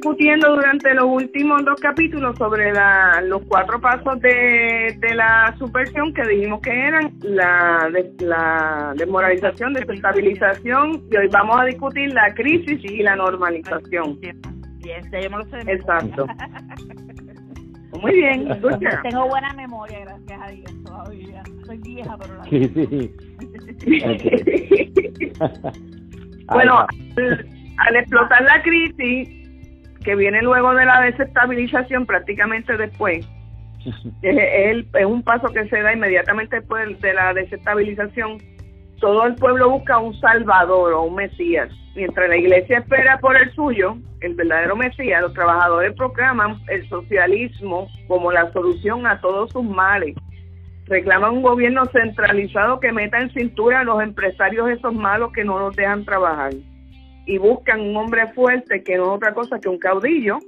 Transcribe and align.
discutiendo 0.00 0.54
durante 0.54 0.94
los 0.94 1.04
últimos 1.04 1.62
dos 1.62 1.78
capítulos 1.78 2.34
sobre 2.38 2.72
la, 2.72 3.20
los 3.26 3.42
cuatro 3.46 3.78
pasos 3.78 4.18
de, 4.20 4.96
de 4.98 5.14
la 5.14 5.54
subversión 5.58 6.14
que 6.14 6.22
dijimos 6.22 6.62
que 6.62 6.70
eran 6.70 7.12
la, 7.20 7.90
de, 7.92 8.10
la 8.24 8.94
desmoralización, 8.96 9.74
desestabilización 9.74 11.02
y 11.10 11.16
hoy 11.16 11.28
vamos 11.30 11.60
a 11.60 11.64
discutir 11.64 12.14
la 12.14 12.32
crisis 12.32 12.82
y 12.82 13.02
la 13.02 13.14
normalización. 13.16 14.18
Exacto. 15.66 16.26
Muy 18.00 18.12
bien, 18.12 18.48
Tengo 19.02 19.28
buena 19.28 19.52
memoria, 19.52 19.98
gracias 20.00 20.40
a 20.40 20.48
Dios, 20.48 20.84
todavía. 20.84 21.42
Soy 21.66 21.76
vieja, 21.78 22.16
pero 22.18 22.36
la... 22.38 22.44
Sí, 22.44 22.72
sí. 22.74 23.12
bueno, 26.46 26.86
al, 27.76 27.96
explotar 27.96 28.42
la 28.42 28.62
crisis, 28.62 29.39
que 30.04 30.14
viene 30.14 30.42
luego 30.42 30.74
de 30.74 30.86
la 30.86 31.02
desestabilización 31.02 32.06
prácticamente 32.06 32.76
después, 32.76 33.26
es, 34.22 34.84
es 34.94 35.06
un 35.06 35.22
paso 35.22 35.48
que 35.48 35.68
se 35.68 35.80
da 35.80 35.92
inmediatamente 35.92 36.56
después 36.56 37.00
de 37.00 37.14
la 37.14 37.32
desestabilización, 37.34 38.38
todo 39.00 39.26
el 39.26 39.34
pueblo 39.36 39.70
busca 39.70 39.98
un 39.98 40.18
salvador 40.20 40.92
o 40.92 41.02
un 41.02 41.14
mesías. 41.14 41.70
Mientras 41.96 42.28
la 42.28 42.36
iglesia 42.36 42.78
espera 42.78 43.18
por 43.18 43.36
el 43.36 43.50
suyo, 43.52 43.96
el 44.20 44.34
verdadero 44.34 44.76
mesías, 44.76 45.22
los 45.22 45.32
trabajadores 45.32 45.94
proclaman 45.94 46.58
el 46.68 46.86
socialismo 46.88 47.88
como 48.06 48.30
la 48.30 48.52
solución 48.52 49.06
a 49.06 49.20
todos 49.20 49.50
sus 49.50 49.64
males. 49.64 50.14
Reclaman 50.86 51.36
un 51.36 51.42
gobierno 51.42 51.86
centralizado 51.86 52.78
que 52.80 52.92
meta 52.92 53.18
en 53.18 53.30
cintura 53.32 53.80
a 53.80 53.84
los 53.84 54.02
empresarios 54.02 54.68
esos 54.68 54.92
malos 54.92 55.32
que 55.32 55.44
no 55.44 55.58
nos 55.58 55.74
dejan 55.74 56.04
trabajar 56.04 56.52
y 57.26 57.38
buscan 57.38 57.80
un 57.80 57.96
hombre 57.96 58.26
fuerte 58.34 58.82
que 58.82 58.96
no 58.96 59.04
es 59.04 59.10
otra 59.10 59.34
cosa 59.34 59.58
que 59.60 59.68
un 59.68 59.78
caudillo 59.78 60.38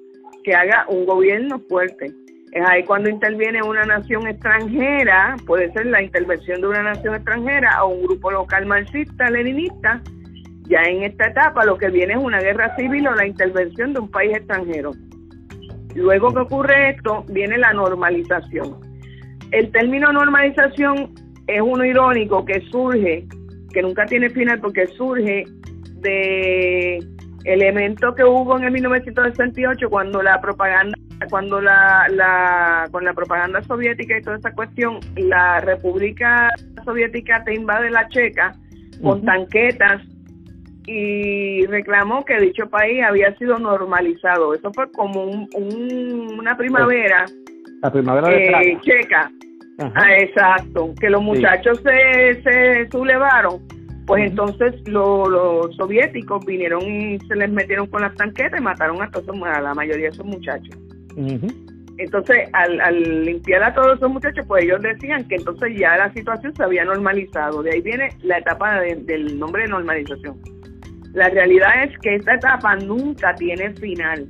que 0.45 0.55
haga 0.55 0.87
un 0.89 1.07
gobierno 1.07 1.61
fuerte. 1.69 2.13
Es 2.53 2.69
ahí 2.69 2.85
cuando 2.85 3.09
interviene 3.09 3.63
una 3.63 3.85
nación 3.85 4.27
extranjera, 4.27 5.37
puede 5.47 5.73
ser 5.73 5.87
la 5.87 6.03
intervención 6.03 6.61
de 6.61 6.69
una 6.69 6.83
nación 6.83 7.15
extranjera 7.15 7.85
o 7.85 7.95
un 7.95 8.03
grupo 8.03 8.31
local 8.31 8.67
marxista, 8.67 9.31
leninista. 9.31 10.03
Ya 10.69 10.83
en 10.83 11.03
esta 11.05 11.29
etapa 11.29 11.65
lo 11.65 11.79
que 11.79 11.89
viene 11.89 12.15
es 12.15 12.21
una 12.21 12.41
guerra 12.41 12.75
civil 12.77 13.07
o 13.09 13.15
la 13.15 13.27
intervención 13.27 13.93
de 13.93 14.01
un 14.01 14.11
país 14.11 14.37
extranjero. 14.37 14.91
Luego 15.95 16.33
que 16.33 16.41
ocurre 16.41 16.91
esto, 16.91 17.25
viene 17.29 17.59
la 17.59 17.73
normalización 17.73 18.93
el 19.53 19.71
término 19.71 20.11
normalización 20.13 21.13
es 21.47 21.61
uno 21.61 21.85
irónico 21.85 22.45
que 22.45 22.61
surge, 22.71 23.27
que 23.73 23.83
nunca 23.83 24.07
tiene 24.07 24.31
final 24.31 24.59
porque 24.61 24.87
surge 24.89 25.45
de 26.03 26.99
elementos 27.45 28.15
que 28.15 28.25
hubo 28.25 28.57
en 28.59 28.65
el 28.65 28.73
1968 28.73 29.89
cuando 29.91 30.23
la 30.23 30.41
propaganda 30.41 30.97
cuando 31.31 31.61
la, 31.61 32.07
la 32.11 32.89
con 32.91 33.05
la 33.05 33.15
propaganda 33.15 33.63
soviética 33.63 34.19
y 34.19 34.23
toda 34.23 34.37
esa 34.37 34.53
cuestión 34.53 34.99
la 35.17 35.61
República 35.61 36.51
Soviética 36.85 37.43
te 37.45 37.55
invade 37.55 37.91
la 37.91 38.09
Checa 38.09 38.53
con 39.03 39.25
tanquetas 39.25 40.03
y 40.87 41.65
reclamó 41.67 42.25
que 42.25 42.39
dicho 42.39 42.69
país 42.69 43.03
había 43.05 43.35
sido 43.37 43.59
normalizado. 43.59 44.53
Eso 44.55 44.73
fue 44.73 44.91
como 44.91 45.23
un, 45.25 45.49
una 46.39 46.57
primavera 46.57 47.25
la 47.83 47.91
primavera 47.91 48.29
de 48.29 48.73
eh, 48.73 48.79
checa. 48.83 49.31
Ah, 49.79 50.15
exacto, 50.17 50.95
que 51.01 51.11
los 51.11 51.23
muchachos 51.23 51.81
se, 51.83 52.43
se 52.43 52.89
sublevaron. 52.91 53.61
Pues 54.07 54.31
entonces 54.31 54.75
los 54.89 55.75
soviéticos 55.77 56.45
vinieron 56.45 56.83
y 56.83 57.19
se 57.21 57.37
les 57.37 57.51
metieron 57.51 57.87
con 57.87 58.03
las 58.03 58.15
tanquetas 58.17 58.61
y 58.61 58.63
mataron 58.63 59.01
a, 59.01 59.11
todos, 59.11 59.29
a 59.45 59.61
la 59.61 59.75
mayoría 59.75 60.07
de 60.07 60.13
esos 60.13 60.27
muchachos. 60.27 60.77
Entonces, 61.99 62.49
al, 62.53 62.81
al, 62.81 63.25
limpiar 63.25 63.63
a 63.63 63.75
todos 63.75 63.99
esos 63.99 64.11
muchachos, 64.11 64.45
pues 64.49 64.65
ellos 64.65 64.83
decían 64.83 65.27
que 65.29 65.37
entonces 65.37 65.79
ya 65.79 65.97
la 65.97 66.13
situación 66.13 66.55
se 66.57 66.63
había 66.65 66.85
normalizado. 66.85 67.63
De 67.63 67.71
ahí 67.73 67.81
viene 67.81 68.09
la 68.23 68.39
etapa 68.39 68.81
del 68.81 69.39
nombre 69.39 69.63
de 69.63 69.69
normalización. 69.69 70.41
La 71.13 71.29
realidad 71.29 71.85
es 71.85 71.97
que 71.99 72.17
esta 72.17 72.35
etapa 72.35 72.75
nunca 72.77 73.35
tiene 73.35 73.73
final 73.75 74.27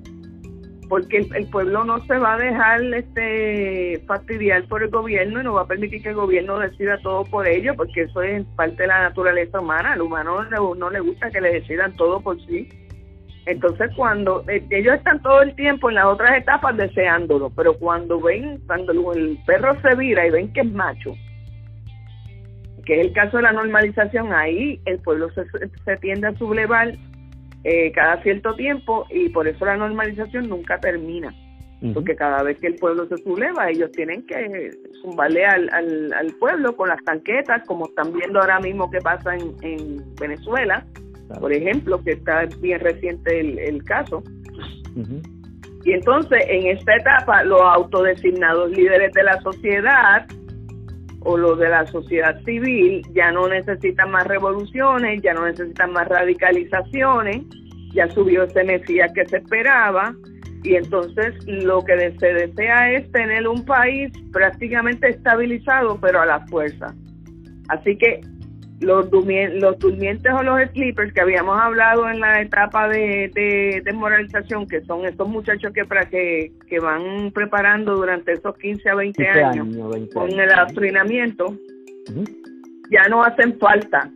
porque 0.92 1.26
el, 1.34 1.46
pueblo 1.46 1.84
no 1.84 2.04
se 2.04 2.18
va 2.18 2.34
a 2.34 2.36
dejar 2.36 2.82
este 2.92 3.98
fastidiar 4.06 4.64
por 4.64 4.82
el 4.82 4.90
gobierno 4.90 5.40
y 5.40 5.44
no 5.44 5.54
va 5.54 5.62
a 5.62 5.66
permitir 5.66 6.02
que 6.02 6.10
el 6.10 6.16
gobierno 6.16 6.58
decida 6.58 6.98
todo 6.98 7.24
por 7.24 7.46
ello, 7.46 7.74
porque 7.74 8.02
eso 8.02 8.20
es 8.20 8.44
parte 8.56 8.82
de 8.82 8.88
la 8.88 9.04
naturaleza 9.04 9.58
humana. 9.58 9.94
Al 9.94 10.02
humano 10.02 10.44
no, 10.50 10.90
le 10.90 11.00
gusta 11.00 11.30
que 11.30 11.40
le 11.40 11.54
decidan 11.54 11.96
todo 11.96 12.20
por 12.20 12.38
sí. 12.44 12.68
Entonces, 13.46 13.90
cuando 13.96 14.44
eh, 14.50 14.62
ellos 14.68 14.96
están 14.96 15.22
todo 15.22 15.40
el 15.40 15.54
tiempo 15.54 15.88
en 15.88 15.94
las 15.94 16.04
otras 16.04 16.36
etapas 16.36 16.76
deseándolo, 16.76 17.48
pero 17.56 17.72
cuando 17.78 18.20
ven, 18.20 18.60
cuando 18.66 19.14
el 19.14 19.38
perro 19.46 19.74
se 19.80 19.96
vira 19.96 20.26
y 20.26 20.30
ven 20.30 20.52
que 20.52 20.60
es 20.60 20.72
macho, 20.72 21.14
que 22.84 23.00
es 23.00 23.06
el 23.06 23.14
caso 23.14 23.38
de 23.38 23.44
la 23.44 23.52
normalización, 23.52 24.30
ahí 24.34 24.78
el 24.84 24.98
pueblo 24.98 25.30
se, 25.30 25.46
se 25.86 25.96
tiende 26.02 26.26
a 26.26 26.36
sublevar 26.36 26.92
eh, 27.64 27.92
cada 27.92 28.22
cierto 28.22 28.54
tiempo 28.54 29.06
y 29.10 29.28
por 29.28 29.46
eso 29.46 29.64
la 29.64 29.76
normalización 29.76 30.48
nunca 30.48 30.78
termina. 30.78 31.34
Porque 31.94 32.14
cada 32.14 32.44
vez 32.44 32.60
que 32.60 32.68
el 32.68 32.76
pueblo 32.76 33.08
se 33.08 33.16
subleva, 33.18 33.68
ellos 33.68 33.90
tienen 33.90 34.24
que 34.24 34.70
zumbarle 35.00 35.44
al, 35.44 35.68
al, 35.72 36.32
pueblo 36.38 36.76
con 36.76 36.88
las 36.88 37.02
tanquetas, 37.02 37.66
como 37.66 37.86
están 37.86 38.12
viendo 38.12 38.38
ahora 38.38 38.60
mismo 38.60 38.88
que 38.88 39.00
pasa 39.00 39.34
en, 39.34 40.00
Venezuela, 40.14 40.86
por 41.40 41.52
ejemplo, 41.52 42.00
que 42.04 42.12
está 42.12 42.46
bien 42.60 42.78
reciente 42.78 43.40
el, 43.66 43.82
caso. 43.82 44.22
Y 45.84 45.92
entonces, 45.92 46.44
en 46.46 46.68
esta 46.68 46.94
etapa, 46.94 47.42
los 47.42 47.60
autodesignados 47.60 48.70
líderes 48.70 49.12
de 49.12 49.24
la 49.24 49.40
sociedad 49.40 50.24
o 51.24 51.36
los 51.36 51.58
de 51.58 51.68
la 51.68 51.86
sociedad 51.86 52.40
civil 52.44 53.02
ya 53.12 53.30
no 53.30 53.48
necesitan 53.48 54.10
más 54.10 54.26
revoluciones, 54.26 55.22
ya 55.22 55.34
no 55.34 55.46
necesitan 55.46 55.92
más 55.92 56.08
radicalizaciones, 56.08 57.42
ya 57.94 58.08
subió 58.10 58.44
ese 58.44 58.64
Mesías 58.64 59.12
que 59.14 59.26
se 59.26 59.38
esperaba 59.38 60.14
y 60.62 60.76
entonces 60.76 61.34
lo 61.46 61.82
que 61.84 62.14
se 62.18 62.32
desea 62.32 62.92
es 62.92 63.10
tener 63.12 63.48
un 63.48 63.64
país 63.64 64.12
prácticamente 64.32 65.08
estabilizado 65.08 65.98
pero 66.00 66.20
a 66.20 66.26
la 66.26 66.40
fuerza. 66.46 66.94
Así 67.68 67.96
que 67.96 68.20
los, 68.82 69.06
los 69.10 69.78
durmientes 69.78 70.32
o 70.32 70.42
los 70.42 70.60
sleepers 70.72 71.12
que 71.12 71.20
habíamos 71.20 71.60
hablado 71.60 72.08
en 72.08 72.20
la 72.20 72.40
etapa 72.40 72.88
de, 72.88 73.30
de 73.34 73.82
desmoralización, 73.84 74.66
que 74.66 74.82
son 74.82 75.04
estos 75.06 75.28
muchachos 75.28 75.72
que, 75.72 75.82
que, 76.10 76.52
que 76.68 76.80
van 76.80 77.30
preparando 77.32 77.94
durante 77.94 78.32
esos 78.32 78.56
15 78.58 78.90
a 78.90 78.94
20 78.94 79.28
años, 79.28 79.66
con 80.12 80.30
el 80.30 80.50
adoctrinamiento, 80.52 81.56
ya 82.90 83.08
no 83.08 83.22
hacen 83.22 83.58
falta, 83.58 84.10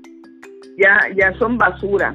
ya, 0.76 0.98
ya 1.16 1.32
son 1.38 1.56
basura 1.56 2.14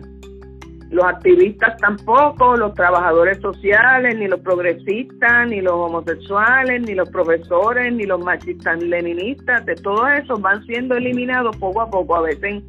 los 0.92 1.06
activistas 1.06 1.78
tampoco, 1.78 2.58
los 2.58 2.74
trabajadores 2.74 3.40
sociales, 3.40 4.18
ni 4.18 4.28
los 4.28 4.42
progresistas, 4.42 5.48
ni 5.48 5.62
los 5.62 5.74
homosexuales, 5.74 6.82
ni 6.82 6.94
los 6.96 7.10
profesores, 7.10 7.94
ni 7.94 8.04
los 8.04 8.24
machistas 8.24 8.82
leninistas, 8.84 9.66
de 9.66 9.76
todo 9.76 10.06
eso 10.10 10.38
van 10.38 10.64
siendo 10.66 10.96
eliminados 10.96 11.56
poco 11.58 11.82
a 11.82 11.90
poco, 11.90 12.18
a 12.18 12.22
veces 12.22 12.62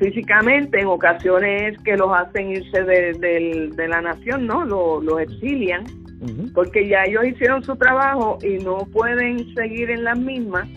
físicamente, 0.00 0.80
en 0.80 0.88
ocasiones 0.88 1.78
que 1.84 1.96
los 1.96 2.10
hacen 2.12 2.50
irse 2.50 2.82
de, 2.82 3.86
la 3.88 4.00
nación, 4.02 4.46
¿no? 4.46 4.64
Los, 4.64 5.20
exilian, 5.20 5.84
porque 6.52 6.88
ya 6.88 7.04
ellos 7.04 7.26
hicieron 7.26 7.62
su 7.62 7.76
trabajo 7.76 8.38
y 8.42 8.62
no 8.64 8.78
pueden 8.92 9.54
seguir 9.54 9.90
en 9.90 10.02
las 10.02 10.18
mismas 10.18 10.68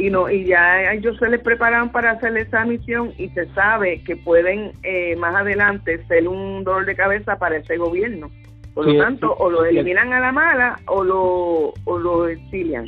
y 0.00 0.10
no 0.10 0.30
y 0.30 0.44
ya 0.46 0.92
ellos 0.92 1.16
se 1.18 1.28
les 1.28 1.40
preparan 1.40 1.90
para 1.90 2.12
hacer 2.12 2.36
esa 2.36 2.64
misión 2.64 3.12
y 3.18 3.28
se 3.30 3.46
sabe 3.54 4.02
que 4.04 4.16
pueden 4.16 4.72
eh, 4.82 5.14
más 5.16 5.34
adelante 5.34 6.02
ser 6.06 6.26
un 6.26 6.64
dolor 6.64 6.86
de 6.86 6.96
cabeza 6.96 7.36
para 7.36 7.56
ese 7.56 7.76
gobierno. 7.76 8.30
Por 8.74 8.86
lo 8.86 9.02
tanto, 9.02 9.34
o 9.34 9.50
lo 9.50 9.64
eliminan 9.64 10.12
a 10.12 10.20
la 10.20 10.32
mala 10.32 10.78
o 10.86 11.02
lo, 11.02 11.74
o 11.84 11.98
lo 11.98 12.28
exilian. 12.28 12.86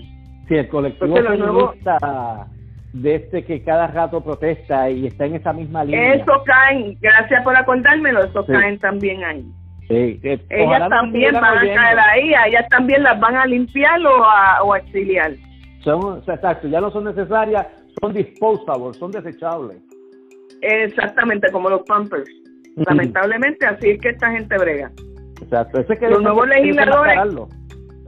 Sí, 0.48 0.54
el 0.54 0.68
colectivo 0.68 1.16
feminista 1.16 2.46
de 2.92 3.14
este 3.16 3.44
que 3.44 3.62
cada 3.62 3.88
rato 3.88 4.22
protesta 4.22 4.88
y 4.88 5.06
está 5.06 5.26
en 5.26 5.34
esa 5.34 5.52
misma 5.52 5.84
línea. 5.84 6.14
Eso 6.14 6.32
caen, 6.46 6.96
gracias 7.00 7.42
por 7.42 7.56
acordármelo, 7.56 8.24
eso 8.24 8.46
caen 8.46 8.78
también 8.78 9.24
ahí. 9.24 9.44
Sí, 9.88 10.20
ellas 10.22 10.88
también 10.88 11.34
van 11.34 11.58
a 11.58 11.60
caer 11.60 11.98
ahí, 11.98 12.32
ellas 12.46 12.66
también 12.70 13.02
las 13.02 13.18
van 13.18 13.36
a 13.36 13.44
limpiar 13.44 14.00
o 14.06 14.24
a, 14.24 14.62
o 14.62 14.72
a 14.72 14.78
exiliar 14.78 15.32
son, 15.84 16.18
exacto, 16.18 16.68
ya 16.68 16.80
no 16.80 16.90
son 16.90 17.04
necesarias, 17.04 17.66
son 18.00 18.12
disposables, 18.12 18.96
son 18.96 19.10
desechables. 19.10 19.78
Exactamente, 20.60 21.50
como 21.50 21.68
los 21.68 21.82
Pampers. 21.82 22.30
Lamentablemente, 22.76 23.66
así 23.66 23.90
es 23.90 24.00
que 24.00 24.10
esta 24.10 24.30
gente 24.30 24.56
brega. 24.56 24.90
Exacto, 25.40 25.80
ese 25.80 25.96
que 25.96 26.08
los 26.08 26.22
nuevos 26.22 26.48
legisladores. 26.48 27.18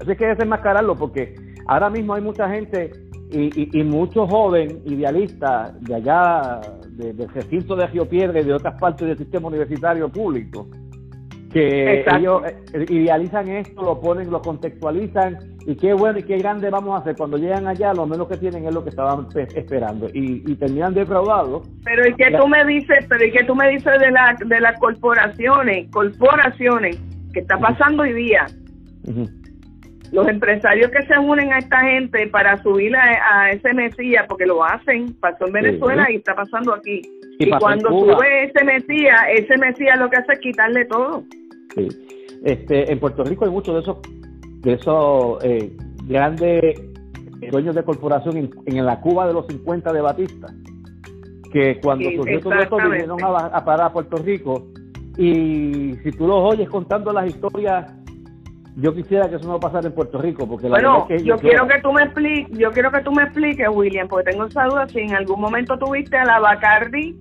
Ese 0.01 0.13
es 0.13 0.19
que 0.19 0.27
desenmascararlo, 0.27 0.95
porque 0.97 1.35
ahora 1.67 1.91
mismo 1.91 2.15
hay 2.15 2.23
mucha 2.23 2.49
gente 2.49 2.91
y, 3.31 3.79
y, 3.79 3.83
muchos 3.83 4.31
jóvenes 4.31 4.77
idealistas 4.85 5.81
de 5.83 5.95
allá, 5.95 6.61
de, 6.91 7.13
del 7.13 7.29
recinto 7.31 7.75
de 7.75 7.89
Piedra 8.07 8.41
y 8.41 8.45
de 8.45 8.55
otras 8.55 8.79
partes 8.79 9.09
del 9.09 9.19
sistema 9.19 9.49
universitario 9.49 10.09
público, 10.09 10.69
que 11.55 12.05
ellos 12.17 12.43
eh, 12.73 12.85
idealizan 12.89 13.49
esto, 13.49 13.81
lo 13.81 14.01
ponen, 14.01 14.29
lo 14.29 14.43
contextualizan 14.43 15.39
y 15.67 15.77
qué 15.77 15.95
bueno 15.95 16.19
y 16.19 16.25
qué 16.25 16.37
grande 16.39 16.69
vamos 16.69 16.95
a 16.95 16.99
hacer. 16.99 17.15
Cuando 17.17 17.39
llegan 17.39 17.69
allá, 17.69 17.95
lo 17.95 18.07
menos 18.07 18.29
que 18.29 18.37
tienen 18.37 18.67
es 18.67 18.75
lo 18.75 18.83
que 18.83 18.91
estaban 18.91 19.29
esperando 19.37 20.09
y, 20.13 20.43
y 20.45 20.57
terminan 20.57 20.95
defraudados. 20.95 21.69
Pero 21.85 22.09
¿y 22.09 22.15
qué 22.15 22.33
tú 22.33 22.49
me 22.49 22.65
dices? 22.65 23.07
Pero 23.09 23.25
¿y 23.25 23.31
qué 23.31 23.45
tú 23.45 23.55
me 23.55 23.69
dices 23.71 24.01
de, 24.01 24.11
la, 24.11 24.37
de 24.45 24.61
las 24.61 24.79
corporaciones? 24.81 25.89
Corporaciones, 25.93 27.01
que 27.33 27.41
está 27.41 27.57
pasando 27.57 28.03
hoy 28.03 28.15
día. 28.15 28.47
Los 30.11 30.27
empresarios 30.27 30.91
que 30.91 31.07
se 31.07 31.17
unen 31.19 31.53
a 31.53 31.59
esta 31.59 31.81
gente 31.83 32.27
para 32.29 32.61
subir 32.65 32.97
a, 32.97 33.51
ese 33.53 33.73
Mesías, 33.75 34.27
porque 34.29 34.45
lo 34.45 34.65
hacen, 34.65 35.15
pasó 35.21 35.47
en 35.47 35.53
Venezuela 35.53 36.11
y 36.11 36.17
está 36.17 36.35
pasando 36.35 36.75
aquí. 36.75 37.01
Y, 37.39 37.51
cuando 37.51 37.91
sube 37.91 38.45
ese 38.45 38.65
Mesías, 38.65 39.21
ese 39.31 39.57
Mesías 39.57 39.99
lo 39.99 40.11
que 40.11 40.17
hace 40.17 40.33
es 40.33 40.39
quitarle 40.41 40.85
todo. 40.87 41.25
Sí. 41.75 41.89
Este, 42.45 42.93
en 42.93 43.01
Puerto 43.01 43.25
Rico 43.25 43.45
hay 43.45 43.51
muchos 43.51 43.75
de 43.75 43.81
esos, 43.81 43.99
de 44.61 44.73
esos 44.75 45.45
eh, 45.45 45.77
grandes 46.05 46.81
dueños 47.51 47.75
de 47.75 47.83
corporación 47.83 48.51
en, 48.67 48.85
la 48.85 49.01
Cuba 49.01 49.27
de 49.27 49.33
los 49.33 49.47
50 49.47 49.93
de 49.93 50.01
Batista, 50.01 50.49
que 51.53 51.81
cuando 51.81 52.11
surgió 52.11 52.41
todo 52.41 52.55
esto 52.55 52.77
vinieron 52.77 53.19
a, 53.23 53.65
parar 53.65 53.89
a 53.89 53.93
Puerto 53.93 54.17
Rico. 54.19 54.67
Y 55.17 55.95
si 56.03 56.11
tú 56.13 56.27
los 56.27 56.53
oyes 56.53 56.69
contando 56.69 57.13
las 57.13 57.29
historias 57.29 57.93
yo 58.77 58.93
quisiera 58.93 59.29
que 59.29 59.37
eso 59.37 59.47
no 59.47 59.61
pasara 59.61 59.87
en 59.87 59.95
Puerto 59.95 60.21
Rico 60.21 60.49
porque 60.49 60.69
la 60.69 60.81
bueno 60.81 61.07
yo 61.23 61.37
quiero 61.37 61.67
que 61.69 61.81
tú 61.81 61.93
me 61.93 62.03
expliques 62.03 62.59
yo 62.59 62.73
quiero 62.73 62.91
que 62.91 63.03
tú 63.03 63.13
me 63.13 63.23
expliques 63.23 63.69
William 63.73 64.09
porque 64.09 64.33
tengo 64.33 64.47
esa 64.47 64.65
duda 64.65 64.89
si 64.89 64.99
en 64.99 65.15
algún 65.15 65.41
momento 65.41 65.79
tuviste 65.79 66.17
a 66.17 66.25
la 66.25 66.41
Bacardi 66.41 67.17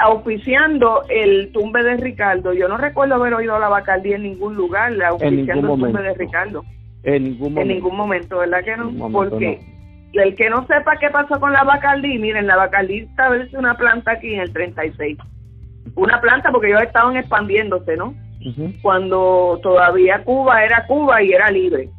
auspiciando 0.00 1.02
el 1.08 1.52
tumbe 1.52 1.82
de 1.82 1.96
Ricardo. 1.96 2.52
Yo 2.52 2.68
no 2.68 2.76
recuerdo 2.76 3.16
haber 3.16 3.34
oído 3.34 3.56
a 3.56 3.58
la 3.58 3.68
Bacardi 3.68 4.12
en 4.12 4.22
ningún 4.22 4.54
lugar 4.54 4.92
auspiciando 5.02 5.74
el 5.74 5.80
tumbe 5.80 6.02
de 6.02 6.14
Ricardo. 6.14 6.64
En 7.02 7.24
ningún 7.24 7.54
momento. 7.54 7.60
En 7.60 7.68
ningún 7.68 7.96
momento, 7.96 8.38
¿verdad 8.38 8.64
que 8.64 8.76
no? 8.76 9.10
Porque 9.10 9.60
el 10.12 10.34
que 10.34 10.50
no 10.50 10.66
sepa 10.66 10.98
qué 10.98 11.08
pasó 11.10 11.38
con 11.38 11.52
la 11.52 11.64
Bacardi, 11.64 12.18
miren, 12.18 12.46
la 12.46 12.56
Bacardi 12.56 13.00
establece 13.00 13.56
una 13.56 13.76
planta 13.76 14.12
aquí 14.12 14.34
en 14.34 14.40
el 14.40 14.52
36. 14.52 15.18
Una 15.94 16.20
planta 16.20 16.50
porque 16.50 16.68
ellos 16.68 16.82
estaban 16.82 17.16
expandiéndose, 17.16 17.96
¿no? 17.96 18.14
Cuando 18.82 19.60
todavía 19.62 20.22
Cuba 20.24 20.64
era 20.64 20.86
Cuba 20.86 21.22
y 21.22 21.32
era 21.32 21.50
libre 21.50 21.90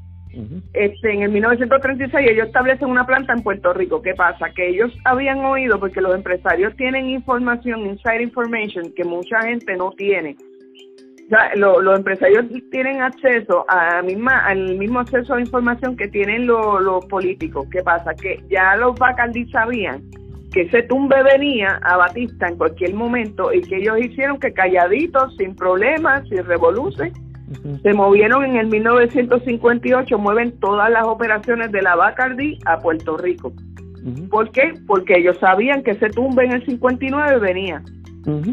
este, 0.73 1.13
en 1.13 1.23
el 1.23 1.31
1936 1.31 2.27
ellos 2.29 2.47
establecen 2.47 2.89
una 2.89 3.05
planta 3.05 3.33
en 3.33 3.43
Puerto 3.43 3.73
Rico. 3.73 4.01
¿Qué 4.01 4.13
pasa? 4.13 4.49
Que 4.55 4.69
ellos 4.69 4.91
habían 5.05 5.39
oído, 5.39 5.79
porque 5.79 6.01
los 6.01 6.15
empresarios 6.15 6.75
tienen 6.75 7.09
información, 7.09 7.85
inside 7.85 8.23
information, 8.23 8.91
que 8.95 9.03
mucha 9.03 9.41
gente 9.41 9.75
no 9.75 9.91
tiene. 9.91 10.35
O 11.25 11.29
sea, 11.29 11.55
los 11.55 11.97
empresarios 11.97 12.45
tienen 12.71 13.01
acceso 13.01 13.65
a 13.69 14.01
misma, 14.01 14.45
al 14.45 14.75
mismo 14.75 14.99
acceso 14.99 15.33
a 15.33 15.39
información 15.39 15.95
que 15.95 16.07
tienen 16.07 16.45
los 16.45 17.05
políticos. 17.05 17.67
¿Qué 17.71 17.81
pasa? 17.81 18.13
Que 18.13 18.43
ya 18.49 18.75
los 18.75 18.97
Bacardi 18.99 19.49
sabían 19.49 20.01
que 20.51 20.63
ese 20.63 20.83
tumbe 20.83 21.23
venía 21.23 21.79
a 21.83 21.97
Batista 21.97 22.47
en 22.47 22.57
cualquier 22.57 22.93
momento 22.93 23.53
y 23.53 23.61
que 23.61 23.77
ellos 23.77 23.99
hicieron 23.99 24.37
que 24.37 24.51
calladitos, 24.53 25.35
sin 25.37 25.55
problemas, 25.55 26.27
sin 26.27 26.43
revoluciones, 26.45 27.13
se 27.81 27.93
movieron 27.93 28.45
en 28.45 28.55
el 28.57 28.67
1958, 28.67 30.17
mueven 30.17 30.59
todas 30.59 30.89
las 30.89 31.05
operaciones 31.05 31.71
de 31.71 31.81
la 31.81 31.95
Bacardi 31.95 32.59
a 32.65 32.79
Puerto 32.79 33.17
Rico. 33.17 33.53
¿Por 34.29 34.51
qué? 34.51 34.73
Porque 34.87 35.19
ellos 35.19 35.37
sabían 35.39 35.83
que 35.83 35.91
ese 35.91 36.09
tumbe 36.09 36.45
en 36.45 36.53
el 36.53 36.65
59 36.65 37.39
venía. 37.39 37.83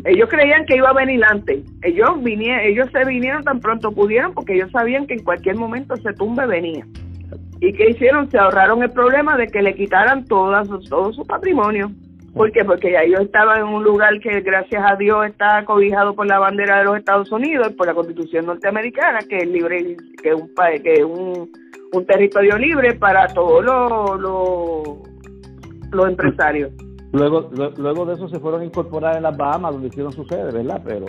Ellos 0.05 0.29
creían 0.31 0.65
que 0.67 0.77
iba 0.77 0.91
a 0.91 0.95
venir 0.95 1.23
antes. 1.25 1.63
Ellos 1.83 2.23
vinieron, 2.23 2.65
ellos 2.65 2.89
se 2.93 3.05
vinieron 3.05 3.45
tan 3.45 3.61
pronto 3.61 3.93
pudieron 3.93 4.33
porque 4.33 4.55
ellos 4.55 4.71
sabían 4.71 5.07
que 5.07 5.15
en 5.15 5.25
cualquier 5.25 5.57
momento 5.57 5.95
ese 5.95 6.13
tumbe 6.15 6.47
venía. 6.47 6.87
¿Y 7.61 7.73
qué 7.73 7.91
hicieron? 7.91 8.31
Se 8.31 8.39
ahorraron 8.39 8.83
el 8.83 8.91
problema 8.91 9.37
de 9.37 9.49
que 9.49 9.63
le 9.63 9.75
quitaran 9.75 10.25
todas, 10.25 10.69
todo 10.89 11.13
su 11.13 11.25
patrimonio. 11.27 11.91
¿Por 12.35 12.53
qué? 12.53 12.65
Porque 12.65 12.93
ya 12.93 13.03
ellos 13.03 13.21
estaban 13.21 13.61
en 13.61 13.67
un 13.67 13.83
lugar 13.83 14.21
que 14.21 14.41
gracias 14.41 14.83
a 14.85 14.97
Dios 14.97 15.27
está 15.27 15.65
cobijado 15.65 16.15
por 16.15 16.27
la 16.27 16.39
bandera 16.39 16.79
de 16.79 16.85
los 16.85 16.99
Estados 16.99 17.33
Unidos, 17.33 17.73
por 17.73 17.87
la 17.87 17.95
Constitución 17.95 18.47
norteamericana, 18.47 19.21
que 19.29 19.39
es 19.39 19.49
libre, 19.49 19.97
que 20.23 20.31
es 20.31 20.35
un 20.35 20.51
que 20.83 21.05
un, 21.05 21.51
un 21.93 22.07
territorio 22.07 22.59
libre 22.59 22.95
para 22.95 23.27
todos 23.29 23.65
los 23.65 25.01
los, 25.91 26.09
empresarios. 26.09 26.71
Luego, 27.13 27.51
luego 27.79 28.05
de 28.05 28.15
eso 28.15 28.29
se 28.29 28.39
fueron 28.39 28.61
a 28.61 28.65
incorporar 28.67 29.17
en 29.17 29.23
las 29.23 29.37
Bahamas, 29.37 29.73
donde 29.73 29.89
hicieron 29.89 30.13
su 30.13 30.25
sede, 30.25 30.53
¿verdad? 30.53 30.83
Pero 30.85 31.07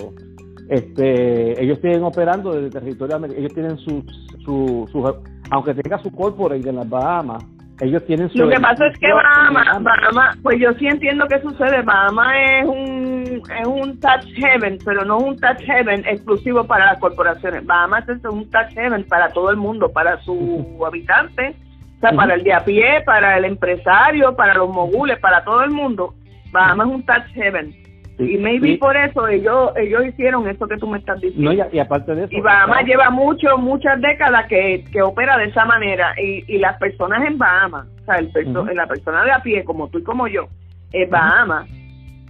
este 0.69 1.61
ellos 1.61 1.79
siguen 1.81 2.03
operando 2.03 2.53
desde 2.53 2.67
el 2.67 2.73
territorio 2.73 3.17
americano, 3.17 3.45
ellos 3.45 3.53
tienen 3.53 3.77
sus, 3.77 4.03
su, 4.45 4.87
su, 4.89 5.13
aunque 5.51 5.73
tenga 5.73 6.01
su 6.01 6.11
corporate 6.11 6.69
en 6.69 6.77
las 6.77 6.89
Bahamas, 6.89 7.43
ellos 7.81 8.05
tienen 8.05 8.29
Lo 8.33 8.49
que 8.49 8.59
pasa 8.59 8.87
es 8.87 8.99
que 8.99 9.07
Bahama, 9.11 10.35
pues 10.43 10.59
yo 10.59 10.73
sí 10.73 10.87
entiendo 10.87 11.27
que 11.27 11.39
sucede. 11.41 11.81
Bahama 11.81 12.37
es 12.37 12.65
un, 12.65 13.41
es 13.57 13.67
un 13.67 13.99
tax 13.99 14.25
heaven, 14.35 14.77
pero 14.83 15.05
no 15.05 15.17
es 15.17 15.23
un 15.23 15.37
tax 15.37 15.63
heaven 15.63 16.03
exclusivo 16.05 16.65
para 16.65 16.87
las 16.87 16.99
corporaciones. 16.99 17.65
Bahama 17.65 17.99
es 17.99 18.23
un 18.25 18.49
tax 18.49 18.73
heaven 18.73 19.05
para 19.05 19.29
todo 19.29 19.49
el 19.49 19.57
mundo, 19.57 19.89
para 19.89 20.19
su 20.23 20.77
habitante, 20.85 21.55
o 21.97 21.99
sea, 22.01 22.11
para 22.11 22.33
el 22.33 22.43
de 22.43 22.53
a 22.53 22.65
pie, 22.65 23.01
para 23.05 23.37
el 23.37 23.45
empresario, 23.45 24.35
para 24.35 24.55
los 24.55 24.69
mogules, 24.69 25.17
para 25.19 25.43
todo 25.43 25.63
el 25.63 25.71
mundo. 25.71 26.15
Bahama 26.51 26.83
es 26.83 26.89
un 26.89 27.05
tax 27.05 27.31
heaven 27.33 27.78
y 28.19 28.37
maybe 28.37 28.77
por 28.77 28.97
eso 28.97 29.27
ellos 29.27 29.71
ellos 29.77 30.05
hicieron 30.07 30.47
eso 30.47 30.67
que 30.67 30.77
tú 30.77 30.87
me 30.87 30.97
estás 30.97 31.21
diciendo. 31.21 31.53
y, 31.71 31.79
aparte 31.79 32.13
de 32.15 32.25
eso. 32.25 32.35
Y 32.35 32.41
Bahamas 32.41 32.85
lleva 32.85 33.09
mucho, 33.09 33.57
muchas 33.57 33.99
décadas 34.01 34.47
que, 34.47 34.83
que 34.91 35.01
opera 35.01 35.37
de 35.37 35.45
esa 35.45 35.65
manera. 35.65 36.13
Y, 36.21 36.43
y 36.47 36.57
las 36.57 36.77
personas 36.77 37.25
en 37.25 37.37
Bahamas, 37.37 37.87
o 38.01 38.05
sea, 38.05 38.15
el 38.17 38.31
la 38.75 38.87
persona 38.87 39.23
de 39.23 39.31
a 39.31 39.39
pie, 39.41 39.63
como 39.63 39.87
tú 39.87 39.99
y 39.99 40.03
como 40.03 40.27
yo, 40.27 40.47
en 40.91 41.09
Bahamas, 41.09 41.69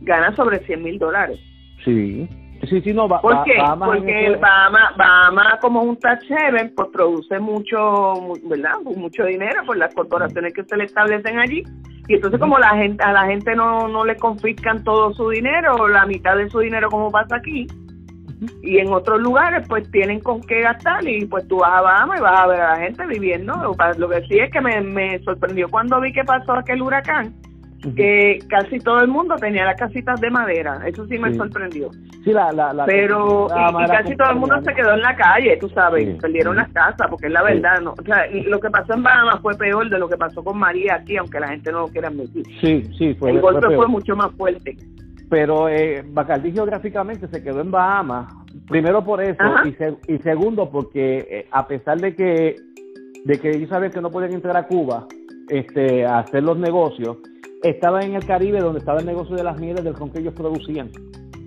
gana 0.01 0.35
sobre 0.35 0.59
100 0.59 0.83
mil 0.83 0.99
dólares. 0.99 1.39
Sí. 1.83 2.27
Sí, 2.67 2.81
sí, 2.81 2.93
no, 2.93 3.07
va, 3.07 3.21
¿Por 3.21 3.43
qué? 3.43 3.53
Porque 3.77 4.25
el 4.25 4.37
Bahama, 4.37 4.91
Bahama 4.97 5.57
como 5.61 5.81
un 5.81 5.97
tax 5.97 6.25
haven, 6.29 6.73
pues 6.75 6.89
produce 6.91 7.39
mucho, 7.39 8.13
¿verdad? 8.43 8.79
Mucho 8.83 9.25
dinero 9.25 9.61
por 9.65 9.77
las 9.77 9.93
corporaciones 9.95 10.53
que 10.53 10.63
se 10.63 10.75
le 10.75 10.83
establecen 10.83 11.39
allí 11.39 11.63
y 12.09 12.15
entonces 12.15 12.39
como 12.39 12.57
la 12.57 12.75
gente 12.75 13.03
a 13.03 13.13
la 13.13 13.27
gente 13.27 13.55
no, 13.55 13.87
no 13.87 14.03
le 14.03 14.15
confiscan 14.15 14.83
todo 14.83 15.13
su 15.13 15.29
dinero, 15.29 15.75
o 15.75 15.87
la 15.87 16.07
mitad 16.07 16.35
de 16.35 16.49
su 16.49 16.57
dinero 16.57 16.89
como 16.89 17.11
pasa 17.11 17.35
aquí, 17.35 17.67
y 18.63 18.79
en 18.79 18.91
otros 18.91 19.21
lugares 19.21 19.67
pues 19.69 19.89
tienen 19.91 20.19
con 20.19 20.41
qué 20.41 20.61
gastar 20.61 21.07
y 21.07 21.25
pues 21.27 21.47
tú 21.47 21.57
vas 21.57 21.71
a 21.71 21.81
Bahamas 21.81 22.19
y 22.19 22.23
vas 22.23 22.39
a 22.39 22.47
ver 22.47 22.61
a 22.61 22.71
la 22.71 22.77
gente 22.77 23.05
viviendo. 23.05 23.53
Lo 23.97 24.09
que 24.09 24.21
sí 24.27 24.39
es 24.39 24.51
que 24.51 24.59
me, 24.59 24.81
me 24.81 25.19
sorprendió 25.19 25.69
cuando 25.69 26.01
vi 26.01 26.11
que 26.11 26.23
pasó 26.23 26.53
aquel 26.53 26.81
huracán, 26.81 27.35
que 27.95 28.39
casi 28.49 28.79
todo 28.79 28.99
el 29.01 29.07
mundo 29.07 29.35
tenía 29.35 29.65
las 29.65 29.77
casitas 29.77 30.19
de 30.19 30.29
madera. 30.29 30.81
Eso 30.85 31.05
sí 31.07 31.17
me 31.17 31.33
sorprendió. 31.35 31.89
Sí, 32.23 32.31
la, 32.31 32.51
la, 32.51 32.85
Pero 32.85 33.47
y, 33.47 33.87
casi 33.87 34.15
todo 34.15 34.31
el 34.31 34.37
mundo 34.37 34.61
se 34.63 34.73
quedó 34.73 34.93
en 34.93 35.01
la 35.01 35.15
calle, 35.15 35.57
tú 35.57 35.69
sabes, 35.69 36.19
perdieron 36.21 36.57
las 36.57 36.69
casas, 36.71 37.07
porque 37.09 37.27
es 37.27 37.33
la 37.33 37.43
verdad. 37.43 37.79
¿no? 37.81 37.91
O 37.91 38.03
sea, 38.03 38.27
lo 38.31 38.59
que 38.59 38.69
pasó 38.69 38.93
en 38.93 39.03
Bahamas 39.03 39.39
fue 39.41 39.55
peor 39.55 39.89
de 39.89 39.97
lo 39.97 40.09
que 40.09 40.17
pasó 40.17 40.43
con 40.43 40.57
María 40.57 40.95
aquí, 40.95 41.17
aunque 41.17 41.39
la 41.39 41.49
gente 41.49 41.71
no 41.71 41.81
lo 41.81 41.87
quiera 41.87 42.09
admitir. 42.09 42.43
Sí, 42.59 42.83
sí, 42.97 43.13
fue 43.15 43.31
El 43.31 43.39
golpe 43.39 43.73
fue, 43.75 43.87
mucho 43.87 44.15
más 44.15 44.31
fuerte. 44.33 44.75
Pero 45.29 45.69
eh, 45.69 46.03
Bacardí 46.05 46.51
geográficamente 46.51 47.27
se 47.27 47.43
quedó 47.43 47.61
en 47.61 47.71
Bahamas, 47.71 48.33
primero 48.67 49.03
por 49.03 49.21
eso, 49.21 49.43
y, 49.63 50.13
y, 50.13 50.17
segundo 50.19 50.69
porque 50.69 51.27
eh, 51.29 51.47
a 51.51 51.67
pesar 51.67 51.99
de 51.99 52.15
que 52.15 52.55
de 53.25 53.39
que 53.39 53.49
ellos 53.49 53.69
saben 53.69 53.91
que 53.91 54.01
no 54.01 54.09
pueden 54.09 54.33
entrar 54.33 54.55
a 54.57 54.65
Cuba 54.65 55.05
este, 55.49 56.05
a 56.05 56.19
hacer 56.19 56.43
los 56.43 56.57
negocios, 56.57 57.17
estaba 57.63 58.01
en 58.01 58.15
el 58.15 58.25
Caribe 58.25 58.59
donde 58.59 58.79
estaba 58.79 58.99
el 58.99 59.05
negocio 59.05 59.35
de 59.35 59.43
las 59.43 59.59
mieles 59.59 59.83
del 59.83 59.95
ron 59.95 60.11
que 60.11 60.19
ellos 60.19 60.33
producían. 60.33 60.89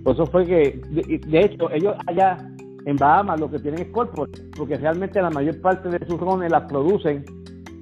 Por 0.03 0.15
eso 0.15 0.25
fue 0.27 0.45
que, 0.45 0.81
de, 0.91 1.39
hecho, 1.39 1.71
ellos 1.71 1.95
allá 2.07 2.37
en 2.85 2.97
Bahamas 2.97 3.39
lo 3.39 3.49
que 3.49 3.59
tienen 3.59 3.81
es 3.81 3.87
corporate, 3.87 4.41
porque 4.57 4.77
realmente 4.77 5.21
la 5.21 5.29
mayor 5.29 5.59
parte 5.61 5.89
de 5.89 6.05
sus 6.05 6.19
rones 6.19 6.51
las 6.51 6.63
producen 6.63 7.23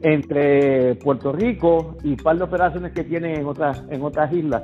entre 0.03 0.95
Puerto 0.95 1.31
Rico 1.31 1.97
y 2.03 2.09
un 2.11 2.17
par 2.17 2.37
de 2.37 2.43
operaciones 2.43 2.91
que 2.93 3.03
tienen 3.03 3.39
en 3.39 3.45
otras, 3.45 3.83
en 3.89 4.01
otras 4.03 4.31
islas. 4.31 4.63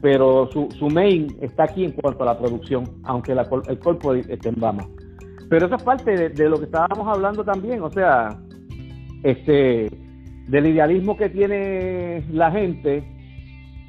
Pero 0.00 0.50
su, 0.50 0.68
su 0.78 0.88
main 0.88 1.28
está 1.40 1.64
aquí 1.64 1.84
en 1.84 1.92
cuanto 1.92 2.22
a 2.22 2.26
la 2.26 2.38
producción, 2.38 2.84
aunque 3.04 3.34
la, 3.34 3.46
el 3.68 3.78
corporate 3.78 4.32
esté 4.32 4.48
en 4.48 4.56
Bahamas. 4.60 4.88
Pero 5.48 5.66
eso 5.66 5.76
es 5.76 5.82
parte 5.82 6.30
de 6.30 6.48
lo 6.48 6.58
que 6.58 6.64
estábamos 6.64 7.06
hablando 7.06 7.44
también, 7.44 7.82
o 7.82 7.90
sea, 7.90 8.30
este 9.22 9.88
del 10.48 10.66
idealismo 10.66 11.16
que 11.16 11.28
tiene 11.28 12.22
la 12.30 12.50
gente 12.50 13.04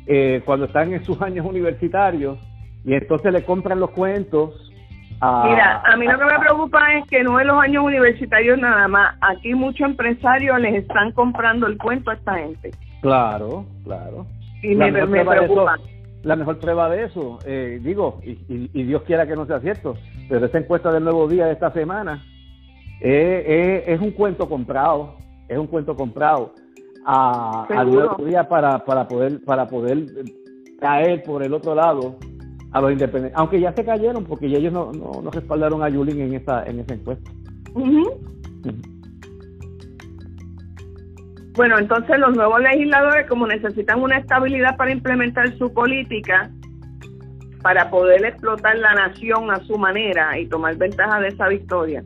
eh, 0.07 0.41
cuando 0.45 0.65
están 0.65 0.93
en 0.93 1.03
sus 1.03 1.21
años 1.21 1.45
universitarios 1.45 2.38
y 2.83 2.93
entonces 2.93 3.33
le 3.33 3.43
compran 3.43 3.79
los 3.79 3.91
cuentos. 3.91 4.71
A, 5.19 5.47
Mira, 5.50 5.81
a 5.85 5.95
mí 5.97 6.05
lo 6.05 6.17
que 6.19 6.25
me 6.25 6.39
preocupa 6.39 6.93
es 6.93 7.07
que 7.07 7.24
no 7.24 7.39
en 7.39 7.47
los 7.47 7.57
años 7.57 7.83
universitarios 7.83 8.59
nada 8.59 8.88
más, 8.88 9.15
aquí 9.21 9.53
muchos 9.53 9.88
empresarios 9.89 10.59
les 10.59 10.75
están 10.75 11.12
comprando 11.13 11.67
el 11.67 11.77
cuento 11.77 12.12
a 12.12 12.13
esta 12.13 12.35
gente. 12.35 12.71
Claro, 13.01 13.65
claro. 13.83 14.27
Y 14.62 14.75
me, 14.75 14.91
preocupa. 14.91 15.77
la 16.24 16.35
mejor 16.35 16.59
prueba 16.59 16.89
de 16.89 17.03
eso, 17.03 17.39
eh, 17.45 17.79
digo, 17.81 18.19
y, 18.24 18.83
Dios 18.83 19.03
quiera 19.03 19.27
que 19.27 19.35
no 19.35 19.45
sea 19.45 19.59
cierto, 19.59 19.95
pero 20.29 20.45
esta 20.45 20.57
encuesta 20.57 20.91
del 20.91 21.03
nuevo 21.03 21.27
día 21.27 21.45
de 21.45 21.53
esta 21.53 21.71
semana 21.71 22.24
es 23.00 24.00
un 24.00 24.12
cuento 24.12 24.47
comprado, 24.50 25.15
es 25.47 25.57
un 25.57 25.67
cuento 25.67 25.95
comprado 25.95 26.53
a, 27.05 27.65
al 27.69 27.91
nuevo 27.91 28.23
día 28.23 28.47
para, 28.47 28.83
para 28.83 29.07
poder 29.07 29.41
para 29.43 29.67
poder 29.67 30.05
caer 30.79 31.23
por 31.23 31.43
el 31.43 31.53
otro 31.53 31.75
lado 31.75 32.17
a 32.71 32.81
los 32.81 32.91
independientes, 32.91 33.37
aunque 33.37 33.59
ya 33.59 33.71
se 33.73 33.85
cayeron 33.85 34.25
porque 34.25 34.47
ellos 34.47 34.73
no, 34.73 34.91
no, 34.91 35.31
respaldaron 35.31 35.81
a 35.81 35.89
Yulín 35.89 36.19
en 36.19 36.33
esa 36.33 36.63
en 36.65 36.79
esa 36.79 36.93
encuesta. 36.93 37.31
Bueno, 41.55 41.79
entonces 41.79 42.19
los 42.19 42.35
nuevos 42.35 42.59
legisladores, 42.59 43.27
como 43.27 43.47
necesitan 43.47 44.01
una 44.01 44.17
estabilidad 44.17 44.75
para 44.75 44.91
implementar 44.91 45.57
su 45.57 45.71
política, 45.73 46.51
para 47.61 47.89
poder 47.89 48.25
explotar 48.25 48.77
la 48.77 48.93
nación 48.93 49.49
a 49.49 49.63
su 49.63 49.77
manera 49.77 50.37
y 50.37 50.47
tomar 50.47 50.75
ventaja 50.75 51.21
de 51.21 51.29
esa 51.29 51.47
victoria, 51.47 52.03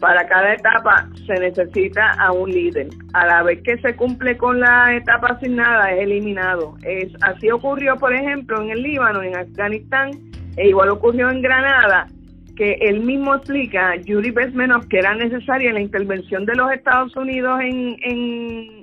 para 0.00 0.26
cada 0.26 0.54
etapa 0.54 1.08
se 1.26 1.34
necesita 1.34 2.12
a 2.18 2.32
un 2.32 2.50
líder. 2.50 2.88
A 3.12 3.26
la 3.26 3.42
vez 3.42 3.62
que 3.62 3.78
se 3.78 3.94
cumple 3.96 4.36
con 4.36 4.60
la 4.60 4.94
etapa 4.94 5.28
asignada, 5.28 5.92
es 5.92 6.02
eliminado. 6.02 6.76
Es, 6.82 7.12
así 7.22 7.50
ocurrió, 7.50 7.96
por 7.96 8.14
ejemplo, 8.14 8.62
en 8.62 8.70
el 8.70 8.82
Líbano, 8.82 9.22
en 9.22 9.36
Afganistán, 9.36 10.10
e 10.56 10.68
igual 10.68 10.90
ocurrió 10.90 11.30
en 11.30 11.42
Granada, 11.42 12.06
que 12.56 12.72
él 12.80 13.00
mismo 13.00 13.36
explica, 13.36 13.94
Yuri 13.96 14.32
Besmenov, 14.32 14.88
que 14.88 14.98
era 14.98 15.14
necesaria 15.14 15.72
la 15.72 15.80
intervención 15.80 16.44
de 16.44 16.56
los 16.56 16.72
Estados 16.72 17.14
Unidos 17.16 17.60
en, 17.62 17.96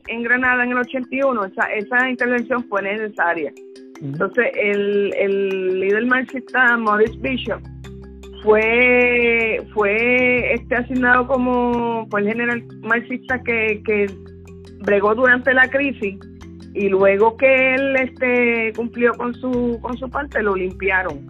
en, 0.07 0.23
Granada 0.23 0.63
en 0.63 0.71
el 0.71 0.77
81, 0.77 1.45
esa, 1.45 1.65
esa 1.73 2.09
intervención 2.09 2.63
fue 2.69 2.81
necesaria. 2.83 3.51
Entonces, 4.01 4.45
el, 4.55 5.13
el 5.17 5.79
líder 5.79 6.05
marxista 6.05 6.77
Maurice 6.77 7.17
Bishop 7.19 7.61
fue 8.45 9.67
fue 9.73 10.53
este 10.53 10.75
asignado 10.75 11.27
como 11.27 12.07
fue 12.09 12.21
el 12.21 12.27
general 12.27 12.63
marxista 12.83 13.41
que, 13.43 13.81
que 13.83 14.05
bregó 14.81 15.15
durante 15.15 15.53
la 15.53 15.67
crisis 15.67 16.17
y 16.73 16.89
luego 16.89 17.35
que 17.37 17.73
él 17.73 17.95
este 17.97 18.71
cumplió 18.75 19.13
con 19.13 19.33
su 19.33 19.79
con 19.81 19.97
su 19.97 20.09
parte 20.09 20.41
lo 20.43 20.55
limpiaron. 20.55 21.27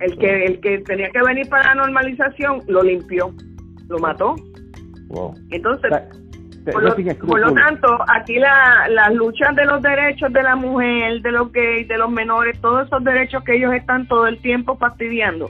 El 0.00 0.16
que 0.18 0.44
el 0.44 0.60
que 0.60 0.78
tenía 0.78 1.10
que 1.10 1.22
venir 1.22 1.48
para 1.48 1.74
la 1.74 1.82
normalización 1.82 2.62
lo 2.68 2.82
limpió 2.82 3.32
lo 3.88 3.98
mató. 3.98 4.36
Entonces 5.50 5.90
por 6.72 7.40
lo, 7.40 7.54
tanto 7.54 7.88
aquí 8.14 8.38
la, 8.38 8.88
las 8.90 9.14
luchas 9.14 9.56
de 9.56 9.64
los 9.64 9.80
derechos 9.80 10.30
de 10.34 10.42
la 10.42 10.54
mujer 10.54 11.22
de 11.22 11.32
los 11.32 11.50
gays 11.50 11.88
de 11.88 11.96
los 11.96 12.10
menores 12.10 12.60
todos 12.60 12.86
esos 12.86 13.02
derechos 13.04 13.42
que 13.44 13.56
ellos 13.56 13.72
están 13.72 14.06
todo 14.06 14.26
el 14.26 14.38
tiempo 14.42 14.76
fastidiando 14.76 15.48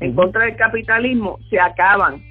en 0.00 0.14
contra 0.14 0.44
del 0.44 0.56
capitalismo 0.56 1.38
se 1.50 1.58
acaban, 1.58 2.22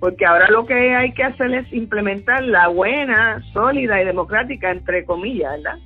porque 0.00 0.26
ahora 0.26 0.48
lo 0.50 0.66
que 0.66 0.94
hay 0.94 1.12
que 1.12 1.24
hacer 1.24 1.52
es 1.54 1.72
implementar 1.72 2.42
la 2.42 2.68
buena, 2.68 3.42
sólida 3.52 4.00
y 4.02 4.04
democrática, 4.04 4.70
entre 4.70 5.04
comillas, 5.04 5.52
¿verdad? 5.52 5.78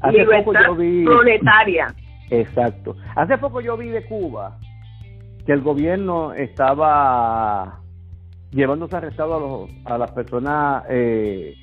Hace 0.00 0.18
Libertad 0.18 0.66
poco 0.66 0.76
proletaria. 1.04 1.94
Exacto. 2.30 2.96
Hace 3.14 3.38
poco 3.38 3.60
yo 3.60 3.76
vi 3.76 3.88
de 3.88 4.04
Cuba 4.04 4.58
que 5.46 5.52
el 5.52 5.60
gobierno 5.60 6.32
estaba 6.34 7.80
llevándose 8.50 8.96
arrestado 8.96 9.36
a, 9.36 9.40
los, 9.40 9.70
a 9.86 9.98
las 9.98 10.12
personas 10.12 10.84
eh, 10.88 11.54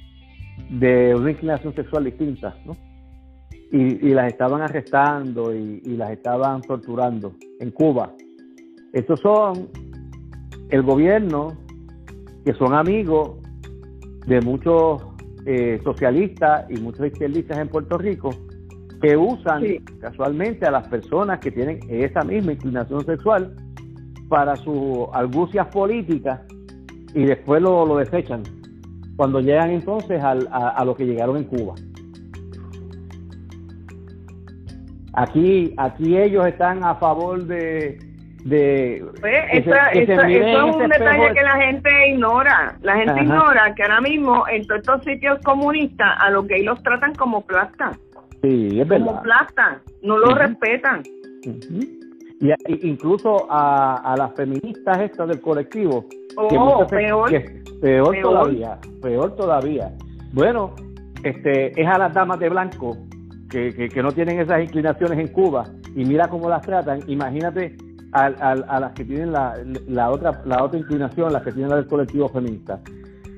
de 0.69 1.15
una 1.15 1.31
inclinación 1.31 1.73
sexual 1.73 2.05
distinta, 2.05 2.55
¿no? 2.65 2.75
Y, 3.71 4.13
las 4.15 4.31
estaban 4.31 4.63
arrestando 4.63 5.53
y 5.53 5.95
las 5.95 6.09
estaban 6.09 6.61
torturando 6.63 7.35
en 7.59 7.69
Cuba. 7.69 8.11
Estos 8.93 9.19
son 9.19 9.69
el 10.69 10.83
gobierno, 10.83 11.49
que 12.45 12.53
son 12.53 12.73
amigos 12.73 13.37
de 14.25 14.41
muchos 14.41 15.01
eh, 15.45 15.79
socialistas 15.83 16.65
y 16.69 16.79
muchos 16.79 17.07
izquierdistas 17.07 17.59
en 17.59 17.67
Puerto 17.67 17.97
Rico, 17.97 18.29
que 19.01 19.15
usan 19.15 19.63
casualmente 19.99 20.65
a 20.65 20.71
las 20.71 20.87
personas 20.87 21.39
que 21.39 21.51
tienen 21.51 21.79
esa 21.87 22.21
misma 22.21 22.53
inclinación 22.53 23.05
sexual 23.05 23.55
para 24.27 24.55
sus 24.57 25.07
argucias 25.13 25.67
políticas 25.67 26.41
y 27.13 27.25
después 27.25 27.61
lo, 27.61 27.85
lo 27.85 27.97
desechan 27.97 28.43
cuando 29.15 29.39
llegan 29.39 29.71
entonces 29.71 30.21
a, 30.21 30.31
a 30.31 30.85
lo 30.85 30.95
que 30.95 31.05
llegaron 31.05 31.37
en 31.37 31.43
Cuba. 31.45 31.75
Aquí, 35.13 35.73
aquí 35.77 36.17
ellos 36.17 36.45
están 36.45 36.83
a 36.83 36.95
favor 36.95 37.45
de, 37.45 38.08
de 38.45 39.05
pues, 39.19 39.33
eso, 39.51 39.73
es 39.73 40.75
un 40.75 40.89
detalle 40.89 41.33
que 41.33 41.41
la 41.41 41.57
gente 41.57 42.09
ignora. 42.09 42.77
La 42.81 42.95
gente 42.95 43.21
ignora 43.21 43.73
que 43.75 43.83
ahora 43.83 44.01
mismo 44.01 44.45
en 44.47 44.65
todos 44.65 44.81
estos 44.81 45.03
sitios 45.03 45.39
comunistas 45.43 46.07
a 46.19 46.29
los 46.29 46.47
gays 46.47 46.65
los 46.65 46.81
tratan 46.83 47.13
como 47.15 47.41
plasta 47.45 47.91
sí 48.41 48.79
es 48.79 48.87
verdad. 48.87 49.05
como 49.05 49.21
plasta 49.21 49.81
no 50.01 50.17
lo 50.17 50.35
respetan. 50.35 51.03
Y, 52.41 52.87
incluso 52.87 53.47
a, 53.49 54.13
a 54.13 54.15
las 54.15 54.33
feministas 54.33 54.99
estas 54.99 55.27
del 55.27 55.41
colectivo 55.41 56.05
oh, 56.37 56.87
peor, 56.87 57.29
peor, 57.81 58.21
todavía 58.21 58.77
peor 59.01 59.35
todavía. 59.35 59.91
Bueno 60.31 60.73
este 61.23 61.79
es 61.79 61.87
a 61.87 61.97
las 61.97 62.13
damas 62.13 62.39
de 62.39 62.47
blanco 62.47 62.97
que, 63.49 63.73
que, 63.73 63.89
que 63.89 64.03
no 64.03 64.11
tienen 64.13 64.39
esas 64.39 64.61
inclinaciones 64.61 65.19
en 65.19 65.27
Cuba 65.29 65.65
y 65.95 66.05
mira 66.05 66.29
cómo 66.29 66.49
las 66.49 66.61
tratan. 66.61 67.01
Imagínate 67.07 67.75
a, 68.13 68.25
a, 68.25 68.79
las 68.79 68.91
que 68.93 69.05
tienen 69.05 69.31
la, 69.31 69.55
la, 69.87 70.09
otra 70.09 70.41
la 70.45 70.63
otra 70.63 70.79
inclinación, 70.79 71.31
las 71.31 71.43
que 71.43 71.51
tienen 71.51 71.69
la 71.69 71.77
del 71.77 71.87
colectivo 71.87 72.29
feminista. 72.29 72.79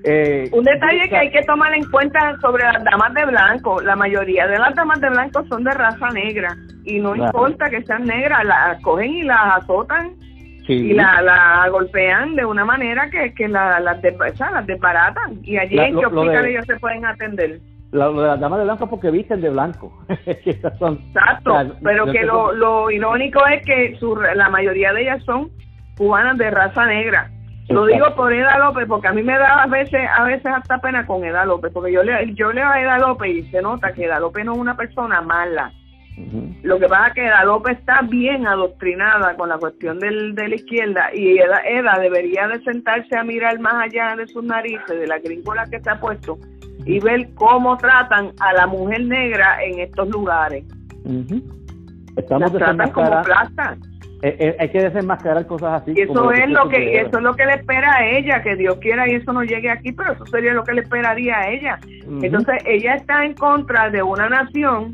Eh, 0.03 0.49
un 0.51 0.63
detalle 0.63 1.07
que 1.09 1.15
hay 1.15 1.29
que 1.29 1.43
tomar 1.43 1.73
en 1.75 1.83
cuenta 1.91 2.35
sobre 2.41 2.63
las 2.63 2.83
damas 2.83 3.13
de 3.13 3.25
blanco, 3.25 3.81
la 3.81 3.95
mayoría 3.95 4.47
de 4.47 4.57
las 4.57 4.73
damas 4.73 4.99
de 4.99 5.09
blanco 5.09 5.45
son 5.47 5.63
de 5.63 5.71
raza 5.71 6.09
negra. 6.09 6.55
Y 6.83 6.99
no 6.99 7.15
importa 7.15 7.69
que 7.69 7.83
sean 7.83 8.05
negras, 8.05 8.43
las 8.43 8.81
cogen 8.81 9.11
y 9.11 9.23
las 9.23 9.61
azotan. 9.61 10.15
Y 10.67 10.93
la, 10.93 11.21
la 11.21 11.67
golpean 11.69 12.35
de 12.35 12.45
una 12.45 12.63
manera 12.63 13.09
que, 13.09 13.33
que 13.33 13.47
la, 13.47 13.79
las, 13.81 14.01
las 14.01 14.67
desbaratan. 14.67 15.39
Y 15.43 15.57
allí 15.57 15.77
en 15.77 15.99
que 15.99 16.49
ellos 16.49 16.65
se 16.65 16.79
pueden 16.79 17.05
atender 17.05 17.59
lo 17.91 18.13
de 18.21 18.27
las 18.27 18.39
damas 18.39 18.59
de 18.59 18.65
blanco 18.65 18.89
porque 18.89 19.11
visten 19.11 19.41
de 19.41 19.49
blanco. 19.49 19.91
Exacto, 20.25 20.97
pero 21.83 22.05
que 22.05 22.23
lo, 22.23 22.53
lo 22.53 22.89
irónico 22.89 23.45
es 23.47 23.65
que 23.65 23.97
su, 23.99 24.15
la 24.15 24.49
mayoría 24.49 24.93
de 24.93 25.01
ellas 25.01 25.23
son 25.25 25.49
cubanas 25.97 26.37
de 26.37 26.49
raza 26.49 26.85
negra. 26.85 27.29
Lo 27.69 27.85
digo 27.85 28.13
por 28.15 28.33
Eda 28.33 28.57
López 28.57 28.85
porque 28.87 29.07
a 29.07 29.13
mí 29.13 29.23
me 29.23 29.37
da 29.37 29.63
a 29.63 29.67
veces 29.67 30.01
a 30.13 30.23
veces 30.23 30.45
hasta 30.45 30.79
pena 30.79 31.05
con 31.05 31.23
Eda 31.23 31.45
López 31.45 31.71
porque 31.73 31.91
yo 31.91 32.03
le 32.03 32.33
yo 32.33 32.51
leo 32.51 32.67
a 32.67 32.81
Eda 32.81 32.97
López 32.97 33.29
y 33.33 33.43
se 33.49 33.61
nota 33.61 33.93
que 33.93 34.05
Eda 34.05 34.19
López 34.19 34.43
no 34.43 34.53
es 34.53 34.59
una 34.59 34.75
persona 34.75 35.21
mala. 35.21 35.71
Lo 36.63 36.77
que 36.77 36.87
pasa 36.87 37.07
es 37.07 37.13
que 37.13 37.25
Eda 37.25 37.45
López 37.45 37.77
está 37.79 38.01
bien 38.01 38.45
adoctrinada 38.45 39.35
con 39.35 39.49
la 39.49 39.57
cuestión 39.57 39.99
del, 39.99 40.35
de 40.35 40.49
la 40.49 40.55
izquierda 40.55 41.09
y 41.13 41.37
Eda, 41.37 41.61
Eda 41.65 41.97
debería 41.99 42.47
de 42.47 42.61
sentarse 42.63 43.17
a 43.17 43.23
mirar 43.23 43.57
más 43.59 43.75
allá 43.75 44.15
de 44.17 44.27
sus 44.27 44.43
narices, 44.43 44.99
de 44.99 45.07
la 45.07 45.19
gringola 45.19 45.65
que 45.71 45.79
se 45.79 45.89
ha 45.89 45.99
puesto 45.99 46.37
y 46.85 46.99
ver 46.99 47.29
cómo 47.35 47.77
tratan 47.77 48.31
a 48.39 48.53
la 48.53 48.67
mujer 48.67 49.05
negra 49.05 49.63
en 49.63 49.79
estos 49.79 50.09
lugares. 50.09 50.63
Estamos 52.15 52.51
tratan 52.53 52.91
como 52.91 53.21
plata. 53.21 53.77
Eh, 54.23 54.35
eh, 54.39 54.55
hay 54.59 54.69
que 54.69 54.83
desenmascarar 54.83 55.47
cosas 55.47 55.81
así. 55.81 55.93
Y 55.95 56.01
eso 56.01 56.31
es 56.31 56.47
lo 56.49 56.69
que 56.69 56.99
eso 56.99 57.17
es 57.17 57.23
lo 57.23 57.33
que 57.33 57.45
le 57.45 57.53
espera 57.55 57.95
a 57.95 58.05
ella, 58.05 58.43
que 58.43 58.55
Dios 58.55 58.77
quiera 58.77 59.09
y 59.09 59.15
eso 59.15 59.33
no 59.33 59.43
llegue 59.43 59.71
aquí, 59.71 59.91
pero 59.91 60.13
eso 60.13 60.25
sería 60.27 60.53
lo 60.53 60.63
que 60.63 60.73
le 60.73 60.81
esperaría 60.81 61.39
a 61.39 61.49
ella. 61.49 61.79
Entonces 62.21 62.55
ella 62.65 62.95
está 62.95 63.25
en 63.25 63.33
contra 63.33 63.89
de 63.89 64.03
una 64.03 64.29
nación 64.29 64.91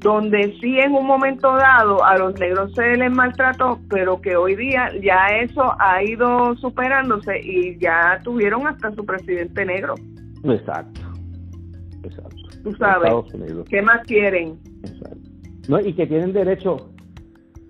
donde 0.00 0.54
sí 0.60 0.78
en 0.80 0.92
un 0.92 1.06
momento 1.06 1.54
dado 1.54 2.04
a 2.04 2.18
los 2.18 2.38
negros 2.38 2.74
se 2.74 2.96
les 2.96 3.10
maltrató, 3.10 3.78
pero 3.88 4.20
que 4.20 4.36
hoy 4.36 4.56
día 4.56 4.90
ya 5.00 5.28
eso 5.28 5.74
ha 5.78 6.02
ido 6.02 6.54
superándose 6.56 7.40
y 7.40 7.78
ya 7.78 8.20
tuvieron 8.22 8.66
hasta 8.66 8.90
su 8.92 9.06
presidente 9.06 9.64
negro. 9.64 9.94
Exacto. 10.44 11.00
Exacto. 12.04 12.36
Tú 12.64 12.72
sabes. 12.76 13.12
¿Qué 13.68 13.82
más 13.82 14.02
quieren? 14.06 14.58
Exacto. 14.84 15.30
No, 15.68 15.80
y 15.80 15.92
que 15.92 16.06
tienen 16.06 16.32
derecho. 16.32 16.76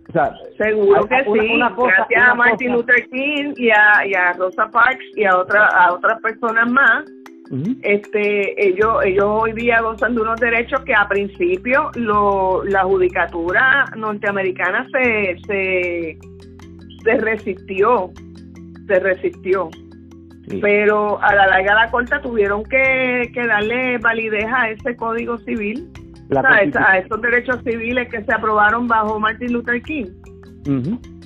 O 0.08 0.12
sea, 0.12 0.34
Seguro 0.58 1.06
que 1.06 1.24
sí. 1.24 1.58
Gracias 1.58 2.22
a 2.22 2.34
Martin 2.34 2.72
Luther 2.72 3.08
King 3.08 3.54
y 3.56 3.70
a, 3.70 4.06
y 4.06 4.14
a 4.14 4.32
Rosa 4.34 4.68
Parks 4.70 5.04
y 5.16 5.24
a, 5.24 5.38
otra, 5.38 5.66
a 5.68 5.94
otras 5.94 6.20
personas 6.20 6.70
más. 6.70 7.04
este 7.82 8.68
ellos 8.68 9.04
ellos 9.04 9.26
hoy 9.26 9.52
día 9.52 9.82
gozan 9.82 10.14
de 10.14 10.22
unos 10.22 10.40
derechos 10.40 10.80
que 10.84 10.94
a 10.94 11.06
principio 11.06 11.90
lo, 11.96 12.64
la 12.64 12.82
judicatura 12.84 13.84
norteamericana 13.96 14.86
se, 14.90 15.36
se 15.46 16.18
se 17.04 17.18
resistió 17.18 18.10
se 18.86 18.98
resistió 19.00 19.68
pero 20.60 21.22
a 21.22 21.34
la 21.34 21.46
larga 21.46 21.74
la 21.74 21.90
corta 21.90 22.20
tuvieron 22.20 22.64
que, 22.64 23.30
darle 23.34 23.98
validez 23.98 24.46
a 24.52 24.70
ese 24.70 24.96
código 24.96 25.38
civil 25.38 25.90
a 26.36 26.98
esos 26.98 27.20
derechos 27.20 27.58
civiles 27.64 28.08
que 28.08 28.22
se 28.24 28.32
aprobaron 28.32 28.86
bajo 28.88 29.20
Martin 29.20 29.52
Luther 29.52 29.82
King. 29.82 30.06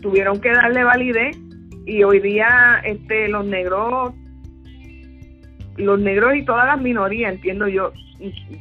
Tuvieron 0.01 0.41
que 0.41 0.51
darle 0.51 0.85
validez 0.85 1.37
y 1.87 2.03
hoy 2.03 2.21
día 2.21 2.81
este 2.85 3.29
los 3.29 3.45
negros 3.47 4.13
los 5.77 6.01
negros 6.01 6.35
y 6.35 6.45
todas 6.45 6.67
las 6.67 6.81
minorías, 6.81 7.35
entiendo 7.35 7.69
yo, 7.69 7.93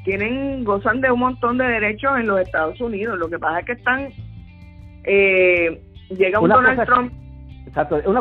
tienen 0.03 0.63
gozan 0.65 0.99
de 0.99 1.11
un 1.11 1.19
montón 1.19 1.57
de 1.57 1.65
derechos 1.65 2.19
en 2.19 2.27
los 2.27 2.41
Estados 2.41 2.79
Unidos. 2.81 3.17
Lo 3.17 3.29
que 3.29 3.39
pasa 3.39 3.59
es 3.59 3.65
que 3.65 3.71
están 3.71 4.09
eh, 5.05 5.81
llega 6.09 6.39
un 6.39 6.49
Donald 6.49 6.85
Trump 6.85 7.13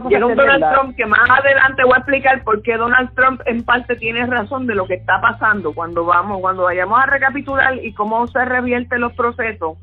llega 0.08 0.26
un 0.26 0.36
Donald 0.36 0.64
Trump 0.72 0.96
que 0.96 1.06
más 1.06 1.30
adelante 1.30 1.84
voy 1.84 1.94
a 1.94 1.98
explicar 1.98 2.42
por 2.44 2.62
qué 2.62 2.76
Donald 2.76 3.14
Trump 3.14 3.40
en 3.46 3.62
parte 3.64 3.96
tiene 3.96 4.26
razón 4.26 4.66
de 4.66 4.74
lo 4.74 4.86
que 4.86 4.94
está 4.94 5.20
pasando. 5.20 5.72
Cuando 5.72 6.04
vamos 6.04 6.40
cuando 6.40 6.64
vayamos 6.64 7.00
a 7.00 7.06
recapitular 7.06 7.82
y 7.84 7.92
cómo 7.94 8.26
se 8.26 8.44
revierten 8.44 9.00
los 9.00 9.12
procesos 9.14 9.78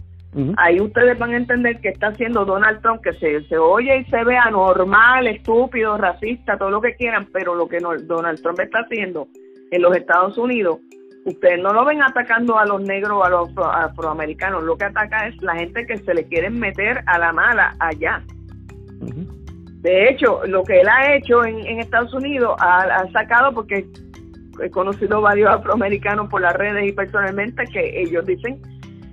Ahí 0.56 0.80
ustedes 0.80 1.20
van 1.20 1.32
a 1.32 1.38
entender 1.38 1.82
que 1.82 1.90
está 1.90 2.08
haciendo 2.08 2.46
Donald 2.46 2.82
Trump, 2.82 3.02
que 3.02 3.12
se, 3.14 3.44
se 3.50 3.58
oye 3.58 3.98
y 3.98 4.06
se 4.06 4.24
ve 4.24 4.38
anormal, 4.38 5.28
estúpido, 5.28 5.98
racista, 5.98 6.58
todo 6.58 6.70
lo 6.70 6.80
que 6.80 6.96
quieran, 6.96 7.28
pero 7.34 7.54
lo 7.54 7.68
que 7.68 7.80
Donald 7.80 8.42
Trump 8.42 8.60
está 8.62 8.80
haciendo 8.80 9.28
en 9.72 9.82
los 9.82 9.96
Estados 9.96 10.38
Unidos 10.38 10.80
ustedes 11.26 11.62
no 11.62 11.72
lo 11.72 11.86
ven 11.86 12.02
atacando 12.02 12.58
a 12.58 12.66
los 12.66 12.82
negros 12.82 13.12
o 13.12 13.24
a 13.24 13.30
los 13.30 13.50
afroamericanos, 13.58 14.64
lo 14.64 14.76
que 14.76 14.86
ataca 14.86 15.28
es 15.28 15.40
la 15.42 15.56
gente 15.56 15.86
que 15.86 15.98
se 15.98 16.14
le 16.14 16.26
quieren 16.26 16.60
meter 16.60 17.04
a 17.06 17.20
la 17.20 17.32
mala 17.32 17.76
allá. 17.80 18.24
De 19.82 20.10
hecho, 20.10 20.42
lo 20.46 20.64
que 20.64 20.82
él 20.82 20.88
ha 20.88 21.16
hecho 21.16 21.44
en, 21.44 21.80
Estados 21.80 22.14
Unidos, 22.14 22.56
ha, 22.60 23.04
sacado, 23.12 23.52
porque 23.52 23.86
he 24.62 24.70
conocido 24.70 25.22
varios 25.22 25.50
afroamericanos 25.50 26.30
por 26.30 26.42
las 26.42 26.54
redes 26.54 26.88
y 26.88 26.92
personalmente, 26.92 27.64
que 27.66 28.02
ellos 28.02 28.26
dicen 28.26 28.62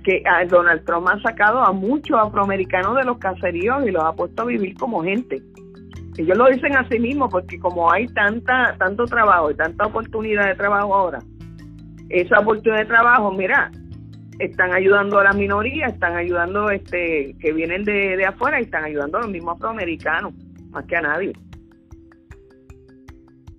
que 0.03 0.23
Donald 0.47 0.85
Trump 0.85 1.07
ha 1.09 1.19
sacado 1.21 1.59
a 1.59 1.71
muchos 1.71 2.17
afroamericanos 2.19 2.95
de 2.95 3.03
los 3.03 3.17
caseríos 3.17 3.85
y 3.85 3.91
los 3.91 4.03
ha 4.03 4.13
puesto 4.13 4.43
a 4.43 4.45
vivir 4.45 4.75
como 4.77 5.03
gente. 5.03 5.41
Ellos 6.17 6.37
lo 6.37 6.47
dicen 6.47 6.75
a 6.75 6.87
sí 6.87 6.99
mismos 6.99 7.29
porque 7.31 7.59
como 7.59 7.91
hay 7.91 8.05
tanta 8.07 8.75
tanto 8.77 9.05
trabajo 9.05 9.51
y 9.51 9.55
tanta 9.55 9.85
oportunidad 9.85 10.47
de 10.47 10.55
trabajo 10.55 10.93
ahora, 10.93 11.19
esa 12.09 12.39
oportunidad 12.39 12.81
de 12.81 12.85
trabajo, 12.87 13.31
mira, 13.31 13.71
están 14.37 14.73
ayudando 14.73 15.19
a 15.19 15.23
las 15.25 15.35
minorías, 15.35 15.93
están 15.93 16.15
ayudando 16.15 16.69
este 16.69 17.35
que 17.39 17.53
vienen 17.53 17.83
de, 17.83 18.17
de 18.17 18.25
afuera 18.25 18.59
y 18.59 18.63
están 18.63 18.83
ayudando 18.83 19.17
a 19.17 19.21
los 19.21 19.31
mismos 19.31 19.55
afroamericanos, 19.55 20.33
más 20.69 20.85
que 20.85 20.95
a 20.95 21.01
nadie. 21.01 21.33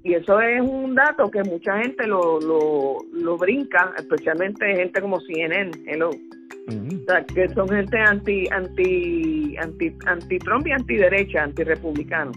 Y 0.03 0.15
eso 0.15 0.41
es 0.41 0.63
un 0.63 0.95
dato 0.95 1.31
que 1.31 1.43
mucha 1.43 1.77
gente 1.83 2.07
lo, 2.07 2.41
lo, 2.41 2.99
lo 3.13 3.37
brinca, 3.37 3.93
especialmente 3.99 4.75
gente 4.75 5.01
como 5.01 5.21
CNN, 5.21 5.71
hello. 5.87 6.11
O 6.11 7.05
sea, 7.07 7.25
que 7.25 7.49
son 7.49 7.69
gente 7.69 7.99
anti 7.99 8.47
anti 8.51 9.57
anti 9.59 9.93
anti 10.07 10.39
Trump 10.39 10.67
y 10.67 10.73
anti 10.73 10.97
derecha, 10.97 11.43
anti 11.43 11.65
republicano 11.65 12.33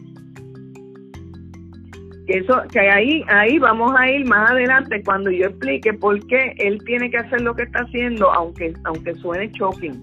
que 2.25 2.37
eso 2.37 2.61
que 2.71 2.79
ahí 2.79 3.23
ahí 3.27 3.59
vamos 3.59 3.93
a 3.97 4.09
ir 4.09 4.25
más 4.27 4.51
adelante 4.51 5.01
cuando 5.03 5.29
yo 5.29 5.47
explique 5.47 5.93
por 5.93 6.25
qué 6.27 6.53
él 6.57 6.81
tiene 6.85 7.09
que 7.09 7.17
hacer 7.17 7.41
lo 7.41 7.53
que 7.53 7.63
está 7.63 7.79
haciendo 7.79 8.31
aunque 8.31 8.73
aunque 8.85 9.13
suene 9.15 9.51
shocking 9.53 9.93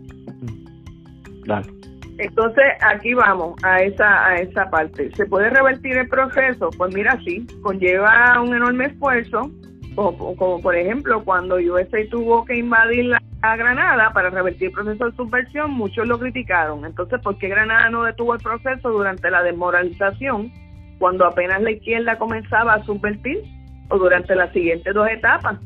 entonces 2.20 2.64
aquí 2.80 3.14
vamos 3.14 3.54
a 3.62 3.82
esa 3.82 4.26
a 4.26 4.36
esa 4.36 4.70
parte 4.70 5.10
se 5.14 5.26
puede 5.26 5.50
revertir 5.50 5.96
el 5.96 6.08
proceso 6.08 6.70
pues 6.76 6.94
mira 6.94 7.18
sí 7.24 7.46
conlleva 7.62 8.40
un 8.40 8.54
enorme 8.54 8.86
esfuerzo 8.86 9.50
como, 9.94 10.60
por 10.62 10.76
ejemplo 10.76 11.24
cuando 11.24 11.56
USA 11.56 11.98
tuvo 12.10 12.44
que 12.44 12.56
invadir 12.56 13.06
la, 13.06 13.20
Granada 13.42 14.12
para 14.12 14.28
revertir 14.28 14.68
el 14.68 14.74
proceso 14.74 15.10
de 15.10 15.16
subversión 15.16 15.70
muchos 15.70 16.06
lo 16.06 16.18
criticaron 16.18 16.84
entonces 16.84 17.20
¿por 17.22 17.38
qué 17.38 17.48
Granada 17.48 17.88
no 17.88 18.04
detuvo 18.04 18.34
el 18.34 18.40
proceso 18.40 18.90
durante 18.90 19.30
la 19.30 19.42
desmoralización 19.42 20.52
cuando 21.00 21.26
apenas 21.26 21.62
la 21.62 21.72
izquierda 21.72 22.18
comenzaba 22.18 22.74
a 22.74 22.84
subvertir 22.84 23.42
o 23.88 23.98
durante 23.98 24.34
las 24.36 24.52
siguientes 24.52 24.94
dos 24.94 25.08
etapas. 25.08 25.58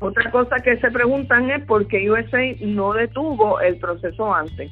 Otra 0.00 0.30
cosa 0.30 0.56
que 0.56 0.76
se 0.78 0.90
preguntan 0.90 1.50
es 1.50 1.64
por 1.66 1.86
qué 1.86 2.10
USA 2.10 2.42
no 2.60 2.92
detuvo 2.94 3.60
el 3.60 3.78
proceso 3.78 4.34
antes. 4.34 4.70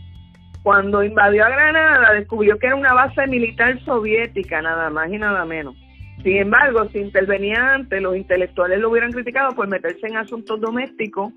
Cuando 0.62 1.02
invadió 1.02 1.44
a 1.44 1.48
Granada 1.48 2.14
descubrió 2.14 2.58
que 2.58 2.66
era 2.66 2.76
una 2.76 2.94
base 2.94 3.26
militar 3.26 3.82
soviética, 3.84 4.62
nada 4.62 4.90
más 4.90 5.10
y 5.12 5.18
nada 5.18 5.44
menos. 5.44 5.76
Sin 6.22 6.36
embargo, 6.36 6.88
si 6.90 6.98
intervenía 6.98 7.74
antes, 7.74 8.00
los 8.00 8.16
intelectuales 8.16 8.78
lo 8.78 8.90
hubieran 8.90 9.10
criticado 9.10 9.52
por 9.54 9.68
meterse 9.68 10.06
en 10.06 10.16
asuntos 10.16 10.60
domésticos 10.60 11.32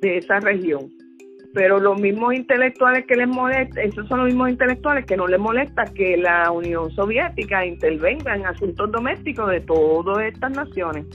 de 0.00 0.16
esa 0.16 0.40
región 0.40 0.90
pero 1.52 1.80
los 1.80 2.00
mismos 2.00 2.34
intelectuales 2.34 3.04
que 3.06 3.16
les 3.16 3.28
molesta, 3.28 3.82
esos 3.82 4.06
son 4.08 4.20
los 4.20 4.26
mismos 4.28 4.50
intelectuales 4.50 5.04
que 5.04 5.16
no 5.16 5.26
les 5.26 5.40
molesta 5.40 5.84
que 5.84 6.16
la 6.16 6.50
Unión 6.50 6.90
Soviética 6.92 7.66
intervenga 7.66 8.36
en 8.36 8.46
asuntos 8.46 8.90
domésticos 8.92 9.50
de 9.50 9.60
todas 9.60 10.24
estas 10.24 10.52
naciones. 10.52 11.06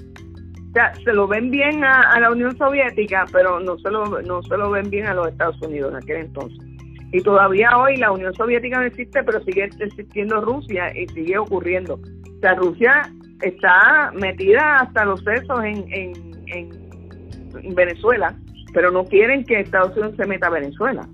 O 0.69 0.73
sea, 0.73 0.93
se 0.95 1.13
lo 1.13 1.25
ven 1.27 1.51
bien 1.51 1.85
a, 1.85 2.19
la 2.19 2.31
Unión 2.31 2.55
Soviética, 2.57 3.25
pero 3.31 3.61
no 3.61 3.77
se, 3.77 3.89
lo, 3.89 4.21
no 4.23 4.43
se 4.43 4.57
lo 4.57 4.71
ven 4.71 4.89
bien 4.89 5.07
a 5.07 5.13
los 5.13 5.29
Estados 5.29 5.61
Unidos 5.61 5.91
en 5.91 5.97
aquel 5.97 6.17
entonces. 6.17 6.74
Y 7.15 7.21
todavía 7.21 7.77
hoy 7.77 7.97
la 7.97 8.11
Unión 8.11 8.33
Soviética 8.33 8.79
no 8.79 8.85
existe, 8.85 9.23
pero 9.23 9.41
sigue 9.43 9.63
existiendo 9.63 10.41
Rusia 10.41 10.91
y 10.97 11.07
sigue 11.07 11.37
ocurriendo. 11.37 11.95
O 11.95 12.39
sea, 12.41 12.55
Rusia 12.55 13.09
está 13.41 14.11
metida 14.13 14.81
hasta 14.81 15.05
los 15.05 15.23
sesos 15.23 15.63
en, 15.63 15.85
en, 15.91 16.13
en 16.47 17.75
Venezuela 17.75 18.35
pero 18.75 18.91
no 18.91 19.05
quieren 19.05 19.45
que 19.45 19.61
Estados 19.61 19.95
Unidos 19.95 20.17
se 20.17 20.25
meta 20.27 20.47
a 20.47 20.49
Venezuela. 20.49 21.07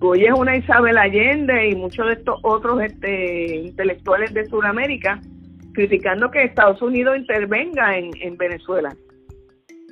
Hoy 0.00 0.24
es 0.24 0.32
una 0.32 0.56
Isabel 0.56 0.98
Allende 0.98 1.68
y 1.68 1.76
muchos 1.76 2.08
de 2.08 2.14
estos 2.14 2.40
otros 2.42 2.82
este, 2.82 3.58
intelectuales 3.58 4.34
de 4.34 4.44
Sudamérica 4.46 5.20
criticando 5.72 6.30
que 6.30 6.42
Estados 6.42 6.82
Unidos 6.82 7.16
intervenga 7.18 7.96
en, 7.96 8.10
en 8.20 8.36
Venezuela. 8.36 8.94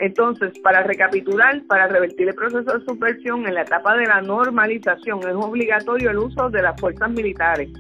Entonces, 0.02 0.58
para 0.64 0.82
recapitular, 0.82 1.62
para 1.68 1.86
revertir 1.86 2.26
el 2.26 2.34
proceso 2.34 2.76
de 2.76 2.84
subversión 2.84 3.46
en 3.46 3.54
la 3.54 3.62
etapa 3.62 3.96
de 3.96 4.04
la 4.04 4.20
normalización 4.20 5.20
es 5.20 5.34
obligatorio 5.36 6.10
el 6.10 6.18
uso 6.18 6.50
de 6.50 6.60
las 6.60 6.78
fuerzas 6.80 7.08
militares. 7.12 7.70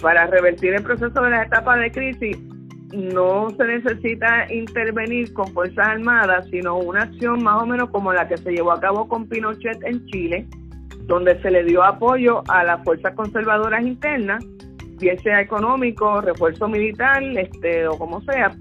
Para 0.00 0.26
revertir 0.28 0.72
el 0.72 0.82
proceso 0.82 1.20
de 1.20 1.28
la 1.28 1.42
etapa 1.42 1.76
de 1.76 1.90
crisis 1.90 2.38
no 2.94 3.50
se 3.50 3.64
necesita 3.66 4.50
intervenir 4.50 5.30
con 5.34 5.52
Fuerzas 5.52 5.88
Armadas, 5.88 6.46
sino 6.50 6.78
una 6.78 7.02
acción 7.02 7.42
más 7.42 7.62
o 7.62 7.66
menos 7.66 7.90
como 7.90 8.14
la 8.14 8.26
que 8.26 8.38
se 8.38 8.50
llevó 8.50 8.72
a 8.72 8.80
cabo 8.80 9.06
con 9.06 9.28
Pinochet 9.28 9.78
en 9.84 10.06
Chile, 10.06 10.46
donde 11.02 11.38
se 11.42 11.50
le 11.50 11.64
dio 11.64 11.84
apoyo 11.84 12.42
a 12.48 12.64
las 12.64 12.82
fuerzas 12.82 13.14
conservadoras 13.14 13.82
internas, 13.82 14.42
bien 14.98 15.18
sea 15.22 15.42
económico, 15.42 16.22
refuerzo 16.22 16.66
militar, 16.66 17.22
este 17.36 17.86
o 17.86 17.98
como 17.98 18.22
sea. 18.22 18.56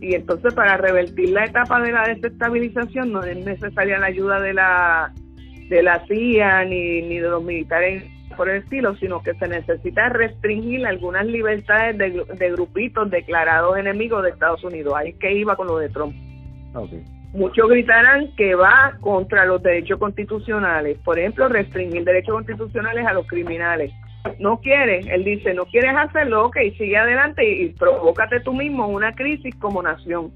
Y 0.00 0.14
entonces 0.14 0.54
para 0.54 0.76
revertir 0.76 1.30
la 1.30 1.44
etapa 1.44 1.80
de 1.80 1.92
la 1.92 2.08
desestabilización 2.08 3.12
no 3.12 3.22
es 3.22 3.44
necesaria 3.44 3.98
la 3.98 4.06
ayuda 4.06 4.40
de 4.40 4.54
la 4.54 5.12
de 5.68 5.82
la 5.82 6.04
CIA 6.06 6.64
ni, 6.64 7.02
ni 7.02 7.18
de 7.18 7.28
los 7.28 7.44
militares 7.44 8.02
por 8.36 8.48
el 8.48 8.62
estilo, 8.62 8.96
sino 8.96 9.22
que 9.22 9.34
se 9.34 9.48
necesita 9.48 10.08
restringir 10.08 10.86
algunas 10.86 11.26
libertades 11.26 11.98
de, 11.98 12.50
grupitos 12.50 13.10
declarados 13.10 13.76
enemigos 13.76 14.22
de 14.22 14.30
Estados 14.30 14.64
Unidos. 14.64 14.94
Ahí 14.96 15.10
es 15.10 15.16
que 15.16 15.32
iba 15.34 15.56
con 15.56 15.66
lo 15.66 15.78
de 15.78 15.90
Trump. 15.90 16.14
Muchos 17.32 17.68
gritarán 17.68 18.34
que 18.36 18.54
va 18.54 18.96
contra 19.00 19.44
los 19.44 19.62
derechos 19.62 19.98
constitucionales. 19.98 20.98
Por 21.04 21.18
ejemplo, 21.18 21.48
restringir 21.48 22.04
derechos 22.04 22.34
constitucionales 22.34 23.06
a 23.06 23.12
los 23.12 23.26
criminales. 23.26 23.92
No 24.38 24.60
quiere, 24.60 25.00
él 25.12 25.24
dice, 25.24 25.54
no 25.54 25.64
quieres 25.66 25.92
hacerlo, 25.96 26.46
ok, 26.46 26.56
sigue 26.76 26.96
adelante 26.96 27.48
y, 27.48 27.70
provócate 27.70 28.40
tú 28.40 28.52
mismo 28.52 28.86
una 28.86 29.12
crisis 29.12 29.54
como 29.56 29.82
nación. 29.82 30.32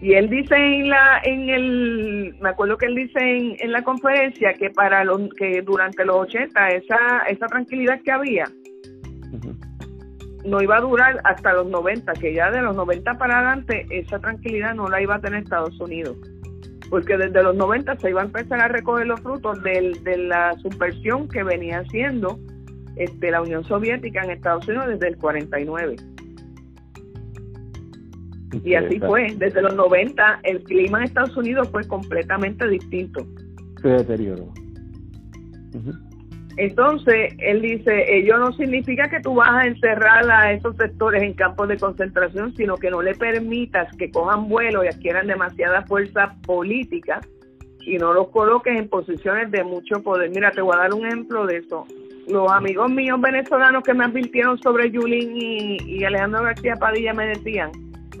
Y 0.00 0.14
él 0.14 0.28
dice 0.28 0.56
en 0.56 0.88
la 0.88 1.20
en 1.24 1.48
el 1.48 2.36
me 2.40 2.48
acuerdo 2.48 2.76
que 2.76 2.86
él 2.86 2.94
dice 2.96 3.20
en, 3.20 3.70
la 3.70 3.82
conferencia 3.82 4.52
que 4.54 4.70
para 4.70 5.04
los 5.04 5.32
que 5.34 5.62
durante 5.62 6.04
los 6.04 6.16
80 6.16 6.68
esa 6.70 7.18
esa 7.28 7.46
tranquilidad 7.46 8.00
que 8.02 8.10
había 8.10 8.46
no 10.44 10.60
iba 10.60 10.76
a 10.76 10.80
durar 10.80 11.20
hasta 11.24 11.52
los 11.52 11.66
90, 11.66 12.12
que 12.14 12.34
ya 12.34 12.50
de 12.50 12.62
los 12.62 12.74
90 12.74 13.14
para 13.18 13.38
adelante 13.38 13.86
esa 13.90 14.18
tranquilidad 14.18 14.74
no 14.74 14.88
la 14.88 15.00
iba 15.00 15.16
a 15.16 15.20
tener 15.20 15.42
Estados 15.42 15.78
Unidos. 15.80 16.16
Porque 16.90 17.16
desde 17.16 17.42
los 17.42 17.54
90 17.54 17.96
se 17.96 18.10
iba 18.10 18.22
a 18.22 18.24
empezar 18.24 18.60
a 18.60 18.68
recoger 18.68 19.06
los 19.06 19.20
frutos 19.20 19.62
del, 19.62 20.02
de 20.04 20.16
la 20.18 20.52
subversión 20.58 21.28
que 21.28 21.42
venía 21.42 21.78
haciendo 21.78 22.38
este, 22.96 23.30
la 23.30 23.42
Unión 23.42 23.64
Soviética 23.64 24.22
en 24.22 24.30
Estados 24.30 24.66
Unidos 24.68 24.88
desde 24.88 25.08
el 25.08 25.16
49. 25.16 25.96
Y 28.64 28.74
así 28.74 28.98
fue. 29.00 29.34
Desde 29.36 29.62
los 29.62 29.74
90 29.74 30.40
el 30.42 30.62
clima 30.64 30.98
en 30.98 31.04
Estados 31.04 31.36
Unidos 31.36 31.68
fue 31.70 31.86
completamente 31.86 32.68
distinto. 32.68 33.26
Se 33.80 33.88
deterioró. 33.88 34.52
Entonces, 36.58 37.34
él 37.38 37.62
dice, 37.62 38.14
ello 38.14 38.38
no 38.38 38.52
significa 38.52 39.08
que 39.08 39.20
tú 39.20 39.36
vas 39.36 39.50
a 39.52 39.66
encerrar 39.66 40.30
a 40.30 40.52
esos 40.52 40.76
sectores 40.76 41.22
en 41.22 41.32
campos 41.32 41.68
de 41.68 41.78
concentración, 41.78 42.54
sino 42.54 42.76
que 42.76 42.90
no 42.90 43.00
le 43.00 43.14
permitas 43.14 43.94
que 43.96 44.10
cojan 44.10 44.48
vuelo 44.48 44.84
y 44.84 44.88
adquieran 44.88 45.26
demasiada 45.26 45.82
fuerza 45.86 46.36
política 46.46 47.20
y 47.80 47.96
no 47.96 48.12
los 48.12 48.28
coloques 48.28 48.78
en 48.78 48.88
posiciones 48.88 49.50
de 49.50 49.64
mucho 49.64 50.02
poder. 50.02 50.30
Mira, 50.30 50.50
te 50.50 50.60
voy 50.60 50.74
a 50.76 50.80
dar 50.80 50.94
un 50.94 51.06
ejemplo 51.06 51.46
de 51.46 51.56
eso. 51.56 51.86
Los 52.28 52.50
amigos 52.50 52.90
míos 52.90 53.20
venezolanos 53.20 53.82
que 53.82 53.94
me 53.94 54.04
advirtieron 54.04 54.58
sobre 54.62 54.90
Yulín 54.90 55.36
y, 55.36 56.04
Alejandro 56.04 56.42
García 56.44 56.76
Padilla 56.76 57.12
me 57.12 57.26
decían 57.26 57.70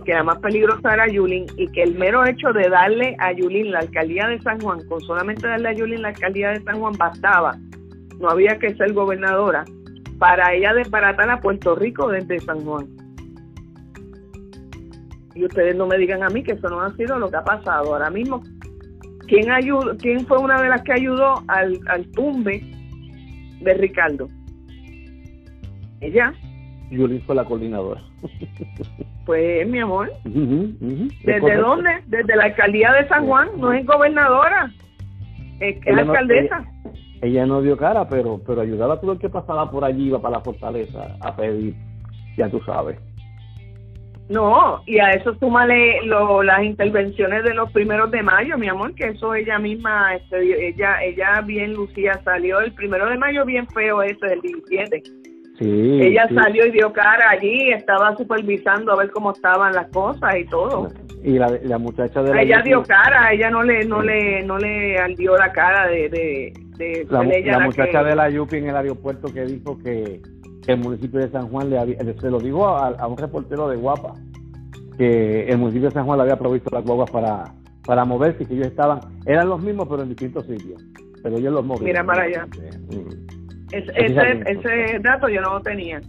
que 0.04 0.12
la 0.12 0.24
más 0.24 0.38
peligrosa 0.38 0.94
era 0.94 1.06
Yulín 1.06 1.46
y 1.56 1.68
que 1.68 1.84
el 1.84 1.94
mero 1.94 2.26
hecho 2.26 2.52
de 2.52 2.68
darle 2.68 3.14
a 3.20 3.32
Yulín 3.32 3.70
la 3.70 3.78
alcaldía 3.80 4.26
de 4.26 4.40
San 4.40 4.60
Juan, 4.60 4.84
con 4.88 5.00
solamente 5.02 5.46
darle 5.46 5.68
a 5.68 5.72
Yulín 5.72 6.02
la 6.02 6.08
alcaldía 6.08 6.50
de 6.50 6.62
San 6.62 6.80
Juan 6.80 6.94
bastaba 6.98 7.56
no 8.22 8.30
había 8.30 8.58
que 8.58 8.74
ser 8.76 8.92
gobernadora, 8.92 9.64
para 10.18 10.54
ella 10.54 10.72
desbaratar 10.72 11.28
a 11.28 11.40
Puerto 11.40 11.74
Rico 11.74 12.08
desde 12.08 12.40
San 12.40 12.64
Juan. 12.64 12.86
Y 15.34 15.44
ustedes 15.44 15.74
no 15.74 15.86
me 15.86 15.98
digan 15.98 16.22
a 16.22 16.28
mí 16.28 16.42
que 16.42 16.52
eso 16.52 16.68
no 16.68 16.80
ha 16.80 16.94
sido 16.94 17.18
lo 17.18 17.28
que 17.28 17.36
ha 17.36 17.44
pasado. 17.44 17.94
Ahora 17.94 18.10
mismo, 18.10 18.42
¿quién, 19.26 19.50
ayudó, 19.50 19.96
quién 19.96 20.24
fue 20.26 20.38
una 20.38 20.62
de 20.62 20.68
las 20.68 20.82
que 20.82 20.92
ayudó 20.92 21.42
al, 21.48 21.80
al 21.88 22.06
tumbe 22.12 22.62
de 23.62 23.74
Ricardo? 23.74 24.28
Ella. 26.00 26.32
Yulín 26.90 27.22
fue 27.22 27.34
la 27.34 27.44
coordinadora. 27.44 28.02
Pues, 29.24 29.68
mi 29.68 29.78
amor. 29.78 30.10
¿Desde 30.24 31.56
dónde? 31.56 31.90
Desde 32.08 32.34
la 32.34 32.44
alcaldía 32.44 32.92
de 32.92 33.06
San 33.06 33.24
Juan, 33.24 33.50
no 33.56 33.72
es 33.72 33.86
gobernadora, 33.86 34.72
es, 35.60 35.76
alcaldesa 35.86 36.66
ella 37.22 37.46
no 37.46 37.62
dio 37.62 37.76
cara, 37.76 38.08
pero 38.08 38.40
pero 38.44 38.60
ayudaba 38.60 38.94
a 38.94 39.00
todo 39.00 39.12
el 39.12 39.18
que 39.18 39.28
pasaba 39.28 39.70
por 39.70 39.84
allí, 39.84 40.08
iba 40.08 40.20
para 40.20 40.38
la 40.38 40.44
fortaleza 40.44 41.16
a 41.20 41.34
pedir, 41.34 41.74
ya 42.36 42.50
tú 42.50 42.60
sabes. 42.66 42.98
No, 44.32 44.82
y 44.86 44.98
a 44.98 45.10
eso 45.10 45.34
súmale 45.34 46.02
lo, 46.06 46.42
las 46.42 46.62
intervenciones 46.62 47.44
de 47.44 47.52
los 47.52 47.70
primeros 47.70 48.10
de 48.10 48.22
mayo, 48.22 48.56
mi 48.56 48.66
amor, 48.66 48.94
que 48.94 49.08
eso 49.08 49.34
ella 49.34 49.58
misma, 49.58 50.14
este, 50.14 50.68
ella 50.68 51.02
ella 51.02 51.42
bien 51.42 51.74
lucía, 51.74 52.18
salió 52.24 52.60
el 52.60 52.72
primero 52.72 53.10
de 53.10 53.18
mayo 53.18 53.44
bien 53.44 53.68
feo 53.68 54.00
ese, 54.00 54.32
el 54.32 54.40
17. 54.40 55.02
Sí, 55.58 56.00
ella 56.00 56.26
salió 56.34 56.66
y 56.66 56.70
dio 56.70 56.90
cara 56.94 57.28
allí, 57.28 57.72
estaba 57.72 58.16
supervisando 58.16 58.92
a 58.92 58.96
ver 58.96 59.10
cómo 59.10 59.32
estaban 59.32 59.74
las 59.74 59.88
cosas 59.88 60.34
y 60.38 60.46
todo. 60.46 60.88
Y 61.22 61.38
la, 61.38 61.50
la 61.62 61.76
muchacha 61.76 62.22
de 62.22 62.34
la 62.34 62.40
ella 62.40 62.62
dio 62.62 62.82
cara, 62.82 63.32
ella 63.34 63.50
no 63.50 63.62
le 63.62 63.84
no 63.84 64.00
le 64.00 64.42
no 64.44 64.56
le 64.56 64.96
ardió 64.98 65.36
la 65.36 65.52
cara 65.52 65.88
de 65.88 66.52
la, 67.10 67.60
muchacha 67.60 68.02
de 68.02 68.16
la 68.16 68.30
Yupi 68.30 68.56
en 68.56 68.70
el 68.70 68.76
aeropuerto 68.76 69.32
que 69.32 69.44
dijo 69.44 69.78
que, 69.78 70.20
el 70.66 70.78
municipio 70.78 71.20
de 71.20 71.30
San 71.30 71.48
Juan 71.48 71.70
le 71.70 72.14
se 72.20 72.30
lo 72.30 72.38
dijo 72.38 72.66
a, 72.66 73.06
un 73.06 73.16
reportero 73.16 73.68
de 73.68 73.76
Guapa 73.76 74.14
que 74.96 75.48
el 75.48 75.58
municipio 75.58 75.88
de 75.88 75.94
San 75.94 76.04
Juan 76.04 76.18
le 76.18 76.22
había 76.24 76.38
provisto 76.38 76.70
las 76.72 76.84
guaguas 76.84 77.10
para 77.10 77.44
para 77.84 78.04
moverse 78.04 78.44
y 78.44 78.46
que 78.46 78.54
ellos 78.54 78.68
estaban 78.68 79.00
eran 79.26 79.48
los 79.48 79.60
mismos 79.62 79.88
pero 79.88 80.02
en 80.02 80.10
distintos 80.10 80.46
sitios. 80.46 80.82
Pero 81.22 81.36
ellos 81.36 81.52
los 81.52 81.64
movieron. 81.64 81.86
Mira 81.86 82.04
para 82.04 82.22
allá. 82.24 82.46
Ese, 83.70 84.42
ese 84.46 84.98
dato 85.00 85.28
yo 85.28 85.40
no 85.40 85.54
lo 85.54 85.60
tenía. 85.60 86.00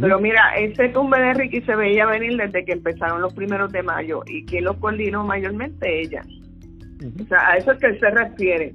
Pero 0.00 0.18
mira, 0.18 0.54
ese 0.58 0.88
tumbe 0.88 1.18
de 1.18 1.34
Ricky 1.34 1.62
se 1.62 1.74
veía 1.74 2.04
venir 2.06 2.36
desde 2.36 2.64
que 2.64 2.72
empezaron 2.72 3.22
los 3.22 3.32
primeros 3.32 3.72
de 3.72 3.82
mayo 3.82 4.22
y 4.26 4.44
que 4.44 4.60
lo 4.60 4.78
coordinó 4.78 5.24
mayormente 5.24 6.00
ella. 6.02 6.22
O 7.22 7.24
sea, 7.26 7.50
a 7.50 7.56
eso 7.56 7.72
es 7.72 7.78
que 7.78 7.86
él 7.86 8.00
se 8.00 8.10
refiere. 8.10 8.74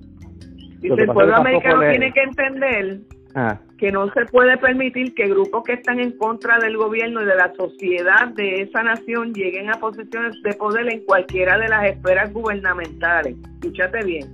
Dice, 0.80 1.02
el 1.02 1.08
pueblo 1.08 1.36
americano 1.36 1.82
tiene 1.82 2.12
que 2.14 2.22
entender 2.22 3.00
ah. 3.36 3.60
que 3.78 3.92
no 3.92 4.12
se 4.14 4.26
puede 4.26 4.58
permitir 4.58 5.14
que 5.14 5.28
grupos 5.28 5.64
que 5.64 5.74
están 5.74 6.00
en 6.00 6.12
contra 6.18 6.60
del 6.60 6.78
gobierno 6.78 7.22
y 7.22 7.26
de 7.26 7.36
la 7.36 7.54
sociedad 7.56 8.28
de 8.30 8.62
esa 8.62 8.84
nación 8.84 9.34
lleguen 9.34 9.70
a 9.70 9.80
posiciones 9.80 10.42
de 10.44 10.54
poder 10.54 10.92
en 10.92 11.06
cualquiera 11.06 11.58
de 11.58 11.70
las 11.70 11.86
esferas 11.86 12.32
gubernamentales. 12.34 13.36
Escúchate 13.62 14.04
bien. 14.04 14.28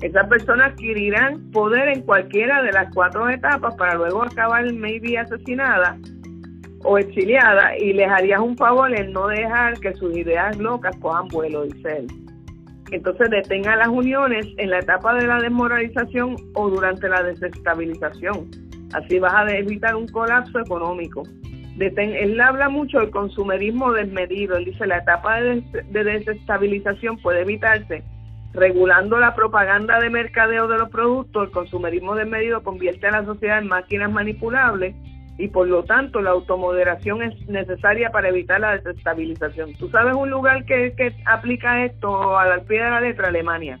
Esas 0.00 0.26
personas 0.28 0.72
adquirirán 0.72 1.50
poder 1.50 1.88
en 1.88 2.02
cualquiera 2.02 2.62
de 2.62 2.72
las 2.72 2.92
cuatro 2.92 3.28
etapas 3.28 3.74
para 3.76 3.94
luego 3.94 4.22
acabar 4.22 4.70
maybe 4.72 5.16
asesinada 5.16 5.96
o 6.82 6.98
exiliada 6.98 7.76
y 7.78 7.92
les 7.94 8.08
harías 8.08 8.40
un 8.40 8.56
favor 8.56 8.94
en 8.94 9.12
no 9.12 9.28
dejar 9.28 9.78
que 9.80 9.94
sus 9.94 10.16
ideas 10.16 10.56
locas 10.58 10.94
cojan 10.98 11.28
vuelo, 11.28 11.62
dice 11.62 11.98
él. 11.98 12.23
Entonces 12.90 13.30
detenga 13.30 13.76
las 13.76 13.88
uniones 13.88 14.46
en 14.58 14.70
la 14.70 14.78
etapa 14.78 15.14
de 15.14 15.26
la 15.26 15.40
desmoralización 15.40 16.36
o 16.54 16.68
durante 16.68 17.08
la 17.08 17.22
desestabilización. 17.22 18.50
Así 18.92 19.18
vas 19.18 19.34
a 19.34 19.56
evitar 19.56 19.96
un 19.96 20.06
colapso 20.08 20.58
económico. 20.60 21.22
él 21.78 22.40
habla 22.40 22.68
mucho 22.68 22.98
del 23.00 23.10
consumerismo 23.10 23.92
desmedido. 23.92 24.56
Él 24.56 24.66
dice 24.66 24.86
la 24.86 24.98
etapa 24.98 25.40
de 25.40 25.64
desestabilización 26.04 27.18
puede 27.18 27.42
evitarse 27.42 28.04
regulando 28.54 29.18
la 29.18 29.34
propaganda 29.34 30.00
de 30.00 30.10
mercadeo 30.10 30.68
de 30.68 30.78
los 30.78 30.88
productos. 30.88 31.48
El 31.48 31.50
consumerismo 31.50 32.14
desmedido 32.14 32.62
convierte 32.62 33.08
a 33.08 33.10
la 33.10 33.24
sociedad 33.24 33.58
en 33.58 33.66
máquinas 33.66 34.10
manipulables 34.12 34.94
y 35.38 35.48
por 35.48 35.66
lo 35.68 35.82
tanto 35.84 36.20
la 36.20 36.30
automoderación 36.30 37.22
es 37.22 37.48
necesaria 37.48 38.10
para 38.10 38.28
evitar 38.28 38.60
la 38.60 38.76
desestabilización. 38.76 39.74
¿Tú 39.74 39.88
sabes 39.90 40.14
un 40.14 40.30
lugar 40.30 40.64
que, 40.64 40.94
que 40.96 41.12
aplica 41.26 41.84
esto 41.84 42.38
al 42.38 42.62
pie 42.62 42.82
de 42.82 42.90
la 42.90 43.00
letra? 43.00 43.28
Alemania. 43.28 43.78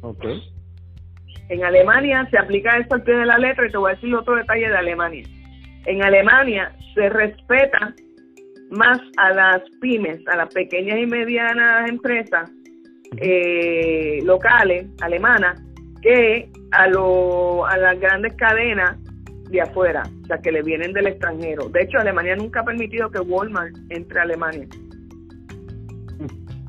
Ok. 0.00 0.24
En 1.48 1.64
Alemania 1.64 2.26
se 2.30 2.38
aplica 2.38 2.78
esto 2.78 2.94
al 2.94 3.02
pie 3.02 3.14
de 3.14 3.26
la 3.26 3.36
letra 3.36 3.66
y 3.66 3.70
te 3.70 3.76
voy 3.76 3.92
a 3.92 3.94
decir 3.94 4.14
otro 4.14 4.36
detalle 4.36 4.68
de 4.68 4.76
Alemania. 4.76 5.26
En 5.84 6.02
Alemania 6.02 6.74
se 6.94 7.08
respeta 7.10 7.94
más 8.70 8.98
a 9.18 9.32
las 9.32 9.62
pymes, 9.80 10.26
a 10.28 10.36
las 10.36 10.54
pequeñas 10.54 10.98
y 10.98 11.06
medianas 11.06 11.90
empresas 11.90 12.50
eh, 13.18 14.20
locales 14.24 14.86
alemanas 15.02 15.60
que 16.00 16.48
a, 16.70 16.86
lo, 16.86 17.66
a 17.66 17.76
las 17.76 18.00
grandes 18.00 18.34
cadenas 18.34 18.96
de 19.50 19.60
afuera, 19.60 20.02
que 20.40 20.52
le 20.52 20.62
vienen 20.62 20.92
del 20.92 21.06
extranjero. 21.08 21.68
De 21.68 21.82
hecho, 21.82 21.98
Alemania 21.98 22.36
nunca 22.36 22.60
ha 22.60 22.64
permitido 22.64 23.10
que 23.10 23.20
Walmart 23.20 23.74
entre 23.90 24.20
a 24.20 24.22
Alemania. 24.22 24.66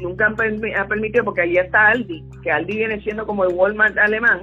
Nunca 0.02 0.28
ha 0.28 0.88
permitido, 0.88 1.24
porque 1.24 1.42
allí 1.42 1.58
está 1.58 1.90
Aldi, 1.90 2.24
que 2.42 2.52
Aldi 2.52 2.78
viene 2.78 3.02
siendo 3.02 3.26
como 3.26 3.46
el 3.46 3.54
Walmart 3.54 3.98
alemán. 3.98 4.42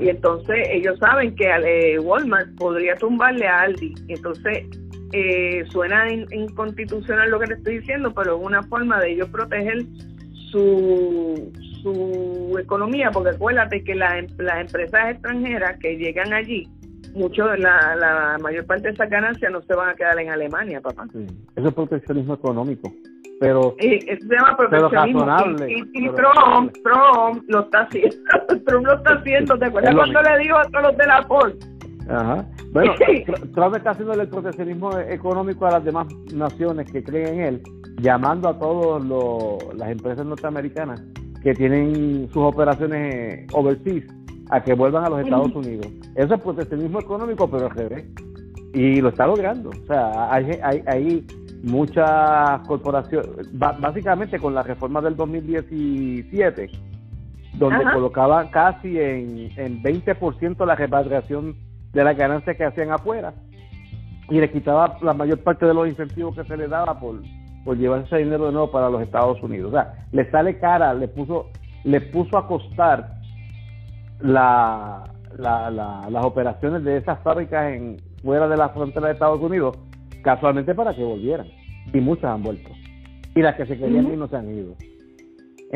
Y 0.00 0.08
entonces 0.08 0.68
ellos 0.70 0.98
saben 0.98 1.34
que 1.34 1.48
eh, 1.48 1.98
Walmart 1.98 2.54
podría 2.56 2.94
tumbarle 2.96 3.46
a 3.46 3.62
Aldi. 3.62 3.94
Entonces, 4.08 4.66
eh, 5.12 5.64
suena 5.70 6.12
inconstitucional 6.12 7.30
lo 7.30 7.40
que 7.40 7.46
le 7.46 7.54
estoy 7.54 7.78
diciendo, 7.78 8.12
pero 8.14 8.36
es 8.36 8.44
una 8.44 8.62
forma 8.64 9.00
de 9.00 9.12
ellos 9.12 9.28
proteger 9.30 9.84
su, 10.50 11.52
su 11.82 12.58
economía, 12.60 13.10
porque 13.10 13.30
acuérdate 13.30 13.82
que 13.82 13.94
las 13.94 14.24
empresas 14.24 15.10
extranjeras 15.10 15.78
que 15.78 15.96
llegan 15.96 16.32
allí 16.32 16.68
mucho 17.14 17.46
la, 17.56 17.96
la 17.96 18.38
mayor 18.40 18.66
parte 18.66 18.88
de 18.88 18.94
esas 18.94 19.08
ganancias 19.08 19.50
no 19.50 19.62
se 19.62 19.74
van 19.74 19.90
a 19.90 19.94
quedar 19.94 20.18
en 20.18 20.30
Alemania, 20.30 20.80
papá. 20.80 21.06
Eso 21.56 21.68
es 21.68 21.74
proteccionismo 21.74 22.34
económico. 22.34 22.92
Pero, 23.40 23.74
eso 23.78 24.26
se 24.28 24.34
llama 24.34 24.56
proteccionismo. 24.56 25.26
y, 25.68 26.08
Trump, 26.10 26.72
Trump 26.82 27.44
lo 27.48 27.60
está 27.60 27.80
haciendo. 27.82 28.16
Trump 28.66 28.86
lo 28.86 28.94
está 28.94 29.14
haciendo. 29.14 29.58
¿Te 29.58 29.64
acuerdas 29.66 29.94
cuando 29.94 30.22
le 30.22 30.38
dijo 30.38 30.56
a 30.56 30.64
todos 30.64 30.82
los 30.82 30.96
de 30.96 31.06
la 31.06 31.22
Ford? 31.24 31.52
Ajá. 32.08 32.46
Bueno, 32.72 32.94
Trump 33.54 33.76
está 33.76 33.90
haciendo 33.90 34.14
el 34.14 34.28
proteccionismo 34.28 34.98
económico 34.98 35.66
a 35.66 35.72
las 35.72 35.84
demás 35.84 36.06
naciones 36.32 36.90
que 36.90 37.02
creen 37.02 37.34
en 37.34 37.40
él, 37.40 37.62
llamando 38.00 38.48
a 38.48 38.58
todas 38.58 39.04
las 39.76 39.90
empresas 39.90 40.24
norteamericanas 40.26 41.02
que 41.42 41.54
tienen 41.54 42.28
sus 42.32 42.42
operaciones 42.42 43.46
overseas 43.52 44.04
a 44.54 44.62
que 44.62 44.72
vuelvan 44.74 45.04
a 45.04 45.08
los 45.08 45.20
Estados 45.20 45.52
Unidos. 45.54 45.88
Eso 46.14 46.34
es 46.34 46.40
proteccionismo 46.40 47.00
económico, 47.00 47.50
pero 47.50 47.66
al 47.66 47.72
revés. 47.72 48.04
Y 48.72 49.00
lo 49.00 49.08
está 49.08 49.26
logrando. 49.26 49.70
O 49.70 49.86
sea, 49.86 50.32
hay, 50.32 50.58
hay, 50.62 50.82
hay 50.86 51.26
muchas 51.64 52.60
corporaciones, 52.68 53.48
básicamente 53.52 54.38
con 54.38 54.54
la 54.54 54.62
reforma 54.62 55.00
del 55.00 55.16
2017, 55.16 56.70
donde 57.54 57.84
colocaban 57.92 58.48
casi 58.48 58.98
en, 58.98 59.50
en 59.56 59.82
20% 59.82 60.64
la 60.64 60.76
repatriación 60.76 61.56
de 61.92 62.04
las 62.04 62.16
ganancias 62.16 62.56
que 62.56 62.64
hacían 62.64 62.92
afuera 62.92 63.34
y 64.30 64.40
le 64.40 64.50
quitaba 64.50 64.98
la 65.02 65.14
mayor 65.14 65.40
parte 65.40 65.66
de 65.66 65.74
los 65.74 65.88
incentivos 65.88 66.36
que 66.36 66.44
se 66.44 66.56
le 66.56 66.68
daba 66.68 66.98
por, 67.00 67.20
por 67.64 67.76
llevar 67.76 68.02
ese 68.02 68.18
dinero 68.18 68.46
de 68.46 68.52
nuevo 68.52 68.70
para 68.70 68.88
los 68.88 69.02
Estados 69.02 69.42
Unidos. 69.42 69.72
O 69.72 69.74
sea, 69.74 70.06
le 70.12 70.30
sale 70.30 70.58
cara, 70.58 70.94
le 70.94 71.08
puso, 71.08 71.50
le 71.82 72.00
puso 72.00 72.38
a 72.38 72.46
costar 72.46 73.23
la, 74.24 75.04
las 75.38 76.24
operaciones 76.24 76.82
de 76.84 76.98
esas 76.98 77.20
fábricas 77.22 77.72
en 77.72 77.96
fuera 78.22 78.48
de 78.48 78.56
la 78.56 78.70
frontera 78.70 79.08
de 79.08 79.12
Estados 79.12 79.40
Unidos, 79.40 79.76
casualmente 80.22 80.74
para 80.74 80.94
que 80.94 81.04
volvieran. 81.04 81.46
Y 81.92 82.00
muchas 82.00 82.24
han 82.24 82.42
vuelto. 82.42 82.70
Y 83.34 83.42
las 83.42 83.54
que 83.56 83.66
se 83.66 83.76
querían 83.76 84.06
ir 84.06 84.18
no 84.18 84.26
se 84.28 84.36
han 84.36 84.48
ido. 84.48 84.74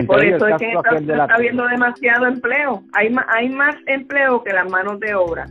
Por 0.06 0.24
eso 0.24 0.46
es 0.46 0.56
que 0.56 0.72
está, 0.72 0.96
está 0.96 1.34
habiendo 1.34 1.66
demasiado 1.66 2.26
empleo. 2.26 2.82
Hay, 2.94 3.14
hay 3.28 3.48
más 3.50 3.74
empleo 3.86 4.42
que 4.44 4.52
las 4.52 4.70
manos 4.70 5.00
de 5.00 5.14
obra 5.14 5.46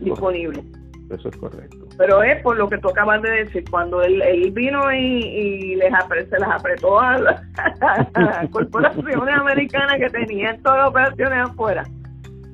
disponibles. 0.00 0.64
Eso 1.10 1.28
es 1.28 1.36
correcto. 1.36 1.78
Pero 1.96 2.22
es 2.22 2.40
por 2.42 2.56
lo 2.56 2.68
que 2.68 2.78
tú 2.78 2.88
acabas 2.88 3.22
de 3.22 3.30
decir, 3.30 3.64
cuando 3.70 4.02
él, 4.02 4.50
vino 4.52 4.92
y, 4.92 5.76
les 5.76 5.92
se 6.28 6.38
las 6.38 6.50
apretó 6.50 7.00
a 7.00 7.18
las 7.18 8.50
corporaciones 8.50 9.34
americanas 9.34 9.96
que 9.98 10.10
tenían 10.10 10.60
todas 10.62 10.78
las 10.78 10.88
operaciones 10.88 11.38
afuera 11.50 11.84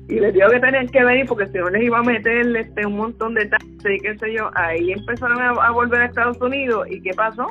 y 0.09 0.19
les 0.19 0.33
dijo 0.33 0.49
que 0.49 0.59
tenían 0.59 0.87
que 0.87 1.03
venir 1.03 1.25
porque 1.27 1.47
si 1.47 1.57
no 1.57 1.69
les 1.69 1.83
iba 1.83 1.99
a 1.99 2.03
meter 2.03 2.55
este, 2.55 2.85
un 2.85 2.95
montón 2.95 3.33
de 3.33 3.45
taxes 3.45 3.95
y 3.95 3.99
qué 3.99 4.17
sé 4.17 4.33
yo, 4.33 4.49
ahí 4.55 4.91
empezaron 4.91 5.41
a, 5.41 5.71
volver 5.71 6.01
a 6.01 6.05
Estados 6.05 6.39
Unidos 6.41 6.87
y 6.89 7.01
¿qué 7.01 7.11
pasó? 7.13 7.47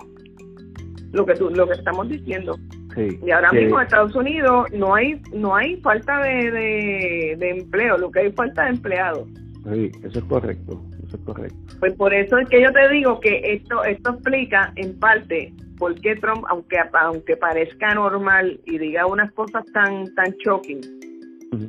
Lo 1.13 1.27
que 1.27 1.35
tú, 1.35 1.51
lo 1.51 1.67
que 1.67 1.75
estamos 1.75 2.09
diciendo. 2.09 2.57
y 2.97 3.31
ahora 3.31 3.53
mismo 3.53 3.79
en 3.79 3.85
Estados 3.85 4.15
Unidos 4.15 4.69
no 4.73 4.95
hay 4.95 5.21
no 5.35 5.55
hay 5.55 5.77
falta 5.83 6.19
de, 6.23 7.37
de, 7.39 7.51
empleo, 7.51 7.99
lo 7.99 8.11
que 8.11 8.21
hay 8.21 8.33
falta 8.33 8.65
de 8.65 8.71
empleados. 8.71 9.29
Sí, 9.71 9.93
eso 10.03 10.19
es 10.19 10.25
correcto, 10.25 10.83
eso 11.07 11.17
es 11.17 11.23
correcto. 11.25 11.57
Pues 11.79 11.93
por 11.95 12.15
eso 12.15 12.39
es 12.39 12.49
que 12.49 12.63
yo 12.63 12.73
te 12.73 12.89
digo 12.89 13.21
que 13.21 13.41
esto 13.45 13.85
esto 13.85 14.13
explica 14.13 14.73
en 14.77 14.99
parte 14.99 15.53
por 15.79 15.95
qué 16.01 16.17
Trump, 16.17 16.45
aunque 16.49 16.79
aunque 16.95 17.37
parezca 17.37 17.95
normal 17.95 18.59
y 18.65 18.79
diga 18.79 19.07
unas 19.07 19.31
cosas 19.33 19.65
tan 19.73 20.15
tan 20.15 20.31
shocking, 20.45 20.81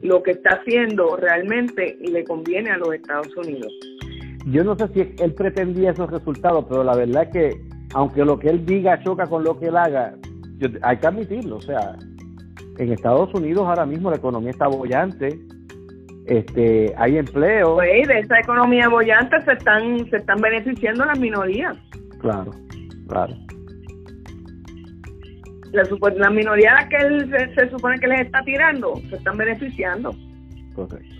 lo 0.01 0.23
que 0.23 0.31
está 0.31 0.55
haciendo 0.55 1.15
realmente 1.17 1.97
le 2.01 2.23
conviene 2.23 2.71
a 2.71 2.77
los 2.77 2.93
Estados 2.93 3.35
Unidos. 3.35 3.71
Yo 4.45 4.63
no 4.63 4.75
sé 4.77 4.87
si 4.93 5.23
él 5.23 5.33
pretendía 5.33 5.91
esos 5.91 6.09
resultados, 6.09 6.65
pero 6.69 6.83
la 6.83 6.95
verdad 6.95 7.23
es 7.23 7.29
que 7.29 7.61
aunque 7.93 8.23
lo 8.23 8.39
que 8.39 8.49
él 8.49 8.65
diga 8.65 9.01
choca 9.03 9.27
con 9.27 9.43
lo 9.43 9.59
que 9.59 9.67
él 9.67 9.77
haga, 9.77 10.15
hay 10.81 10.97
que 10.97 11.07
admitirlo, 11.07 11.57
o 11.57 11.61
sea, 11.61 11.95
en 12.77 12.91
Estados 12.91 13.33
Unidos 13.33 13.65
ahora 13.67 13.85
mismo 13.85 14.09
la 14.09 14.17
economía 14.17 14.51
está 14.51 14.67
bollante, 14.67 15.39
este, 16.25 16.93
hay 16.97 17.17
empleo. 17.17 17.75
Pues 17.75 18.07
de 18.07 18.19
esa 18.19 18.39
economía 18.39 18.89
bollante 18.89 19.41
se 19.43 19.53
están 19.53 20.09
se 20.09 20.17
están 20.17 20.41
beneficiando 20.41 21.05
las 21.05 21.19
minorías. 21.19 21.77
Claro, 22.19 22.51
claro 23.07 23.46
la, 25.71 25.83
la 26.15 26.29
minoría 26.29 26.71
a 26.71 26.81
la 26.81 26.89
que 26.89 26.97
él 26.97 27.31
se, 27.55 27.69
supone 27.69 27.99
que 27.99 28.07
les 28.07 28.21
está 28.21 28.41
tirando 28.43 28.95
se 29.09 29.15
están 29.15 29.37
beneficiando. 29.37 30.15
Correcto. 30.75 31.15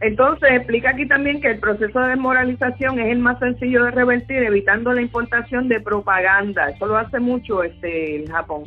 Entonces 0.00 0.50
explica 0.52 0.90
aquí 0.90 1.06
también 1.06 1.40
que 1.42 1.48
el 1.48 1.58
proceso 1.58 2.00
de 2.00 2.08
desmoralización 2.10 2.98
es 3.00 3.12
el 3.12 3.18
más 3.18 3.38
sencillo 3.38 3.84
de 3.84 3.90
revertir 3.90 4.42
evitando 4.42 4.92
la 4.94 5.02
importación 5.02 5.68
de 5.68 5.78
propaganda. 5.80 6.70
Eso 6.70 6.86
lo 6.86 6.96
hace 6.96 7.20
mucho 7.20 7.62
este 7.62 8.22
el 8.22 8.30
Japón. 8.30 8.64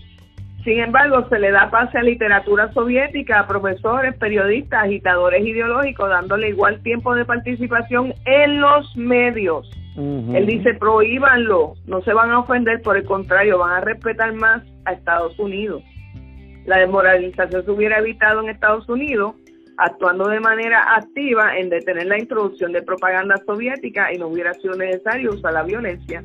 Sin 0.64 0.80
embargo, 0.80 1.28
se 1.28 1.40
le 1.40 1.52
da 1.52 1.70
pase 1.70 1.98
a 1.98 2.04
literatura 2.04 2.72
soviética, 2.72 3.40
a 3.40 3.48
profesores, 3.48 4.16
periodistas, 4.16 4.86
agitadores 4.86 5.46
ideológicos, 5.46 6.08
dándole 6.08 6.50
igual 6.50 6.82
tiempo 6.84 7.14
de 7.16 7.26
participación 7.26 8.14
en 8.26 8.62
los 8.62 8.96
medios. 8.96 9.70
Él 9.96 10.46
dice, 10.48 10.74
prohíbanlo, 10.74 11.76
no 11.86 12.02
se 12.02 12.14
van 12.14 12.32
a 12.32 12.40
ofender, 12.40 12.82
por 12.82 12.98
el 12.98 13.04
contrario, 13.04 13.60
van 13.60 13.74
a 13.74 13.82
respetar 13.82 14.34
más 14.34 14.64
a 14.86 14.94
Estados 14.94 15.38
Unidos. 15.38 15.84
La 16.66 16.80
desmoralización 16.80 17.64
se 17.64 17.72
hubiera 17.72 18.00
evitado 18.00 18.42
en 18.42 18.50
Estados 18.50 18.88
Unidos 18.90 19.36
actuando 19.78 20.28
de 20.28 20.40
manera 20.40 20.96
activa 20.96 21.58
en 21.58 21.70
detener 21.70 22.06
la 22.06 22.20
introducción 22.20 22.72
de 22.72 22.82
propaganda 22.82 23.36
soviética 23.46 24.14
y 24.14 24.18
no 24.18 24.28
hubiera 24.28 24.54
sido 24.56 24.76
necesario 24.76 25.32
usar 25.32 25.54
la 25.54 25.64
violencia. 25.64 26.24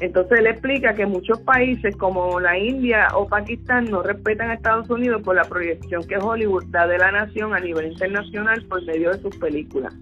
Entonces 0.00 0.40
él 0.40 0.48
explica 0.48 0.94
que 0.94 1.06
muchos 1.06 1.40
países 1.42 1.96
como 1.96 2.40
la 2.40 2.58
India 2.58 3.08
o 3.14 3.26
Pakistán 3.26 3.84
no 3.90 4.02
respetan 4.02 4.50
a 4.50 4.54
Estados 4.54 4.90
Unidos 4.90 5.22
por 5.22 5.36
la 5.36 5.44
proyección 5.44 6.02
que 6.06 6.18
Hollywood 6.18 6.64
da 6.68 6.86
de 6.86 6.98
la 6.98 7.12
nación 7.12 7.54
a 7.54 7.60
nivel 7.60 7.92
internacional 7.92 8.64
por 8.68 8.84
medio 8.84 9.12
de 9.12 9.18
sus 9.20 9.36
películas. 9.36 9.94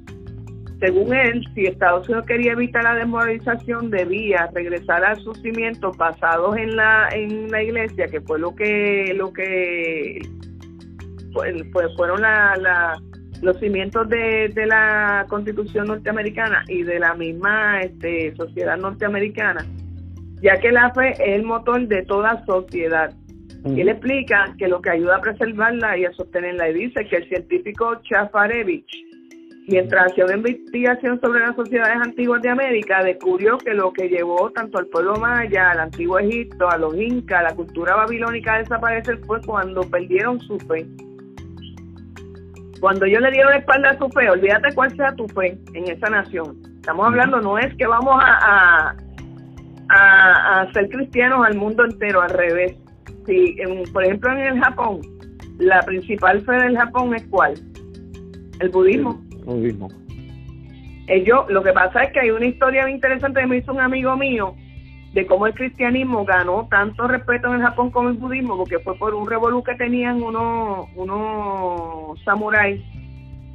Según 0.83 1.15
él, 1.15 1.47
si 1.55 1.67
Estados 1.67 2.09
Unidos 2.09 2.27
quería 2.27 2.53
evitar 2.55 2.83
la 2.83 2.97
desmoralización, 2.97 3.89
debía 3.89 4.51
regresar 4.53 5.05
a 5.05 5.15
sus 5.15 5.41
cimientos 5.41 5.97
basados 5.97 6.57
en 6.57 6.75
la 6.75 7.09
en 7.13 7.53
la 7.53 7.63
iglesia, 7.63 8.09
que 8.09 8.21
fue 8.21 8.41
lo 8.41 8.53
que 8.57 9.15
lo 9.17 9.33
que 9.33 10.19
pues, 11.33 11.97
fueron 11.97 12.23
la, 12.23 13.01
los 13.43 13.61
cimientos 13.61 14.09
de, 14.09 14.49
de, 14.53 14.67
la 14.67 15.25
Constitución 15.29 15.87
norteamericana 15.87 16.65
y 16.67 16.83
de 16.83 16.99
la 16.99 17.15
misma 17.15 17.83
este, 17.83 18.35
sociedad 18.35 18.77
norteamericana, 18.77 19.65
ya 20.41 20.59
que 20.59 20.73
la 20.73 20.93
fe 20.95 21.13
es 21.13 21.21
el 21.21 21.45
motor 21.45 21.87
de 21.87 22.03
toda 22.03 22.45
sociedad. 22.45 23.15
Y 23.65 23.83
él 23.83 23.89
explica 23.89 24.53
que 24.59 24.67
lo 24.67 24.83
que 24.83 24.91
ayuda 24.91 25.19
a 25.19 25.21
preservarla 25.21 25.97
y 25.97 26.07
a 26.07 26.13
sostenerla, 26.13 26.71
y 26.71 26.75
dice 26.75 27.07
que 27.07 27.19
el 27.19 27.29
científico 27.29 28.01
Chafarevich 28.03 29.12
Mientras 29.69 30.11
hacía 30.11 30.25
una 30.25 30.37
investigación 30.37 31.21
sobre 31.21 31.41
las 31.41 31.55
sociedades 31.55 31.97
antiguas 32.03 32.43
de 32.43 32.49
América, 32.49 33.05
descubrió 33.05 33.59
que 33.59 33.75
lo 33.75 33.93
que 33.93 34.09
llevó 34.09 34.51
tanto 34.51 34.79
al 34.79 34.87
pueblo 34.87 35.15
maya, 35.17 35.71
al 35.71 35.81
antiguo 35.81 36.19
Egipto, 36.19 36.69
a 36.69 36.77
los 36.79 36.97
incas, 36.97 37.41
a 37.41 37.43
la 37.45 37.55
cultura 37.55 37.95
babilónica 37.95 38.55
a 38.55 38.59
desaparecer 38.59 39.21
fue 39.25 39.41
cuando 39.43 39.83
perdieron 39.83 40.41
su 40.41 40.59
fe. 40.59 40.85
Cuando 42.81 43.05
ellos 43.05 43.23
le 43.23 43.31
dieron 43.31 43.53
la 43.53 43.59
espalda 43.59 43.91
a 43.91 43.99
su 43.99 44.09
fe, 44.09 44.29
olvídate 44.29 44.75
cuál 44.75 44.97
sea 44.97 45.15
tu 45.15 45.29
fe 45.29 45.57
en 45.75 45.89
esa 45.89 46.11
nación. 46.11 46.61
Estamos 46.81 47.07
hablando, 47.07 47.41
no 47.41 47.57
es 47.57 47.73
que 47.77 47.87
vamos 47.87 48.21
a, 48.21 48.97
a, 49.89 50.61
a, 50.61 50.73
ser 50.73 50.89
cristianos 50.89 51.47
al 51.47 51.57
mundo 51.57 51.85
entero, 51.85 52.21
al 52.21 52.31
revés. 52.31 52.77
Si, 53.27 53.57
por 53.93 54.03
ejemplo, 54.03 54.33
en 54.33 54.39
el 54.39 54.61
Japón, 54.61 55.01
la 55.61 55.81
principal 55.83 56.41
fe 56.41 56.53
del 56.53 56.77
Japón 56.77 57.15
es 57.15 57.25
cuál? 57.29 57.55
El 58.59 58.69
budismo 58.71 59.23
budismo. 59.45 59.89
Ellos, 61.09 61.47
lo 61.49 61.63
que 61.63 61.73
pasa 61.73 62.05
es 62.05 62.13
que 62.13 62.21
hay 62.21 62.31
una 62.31 62.47
historia 62.47 62.83
muy 62.83 62.93
interesante 62.93 63.41
que 63.41 63.47
me 63.47 63.57
hizo 63.59 63.73
un 63.73 63.81
amigo 63.81 64.17
mío 64.17 64.55
de 65.13 65.27
cómo 65.27 65.47
el 65.47 65.55
cristianismo 65.55 66.25
ganó 66.25 66.69
tanto 66.71 67.07
respeto 67.07 67.49
en 67.49 67.55
el 67.55 67.63
Japón 67.63 67.91
como 67.91 68.09
el 68.09 68.17
budismo, 68.17 68.57
porque 68.57 68.79
fue 68.79 68.97
por 68.97 69.15
un 69.15 69.29
revolú 69.29 69.63
que 69.63 69.75
tenían 69.75 70.23
unos, 70.23 70.89
unos 70.97 72.23
samuráis 72.25 72.81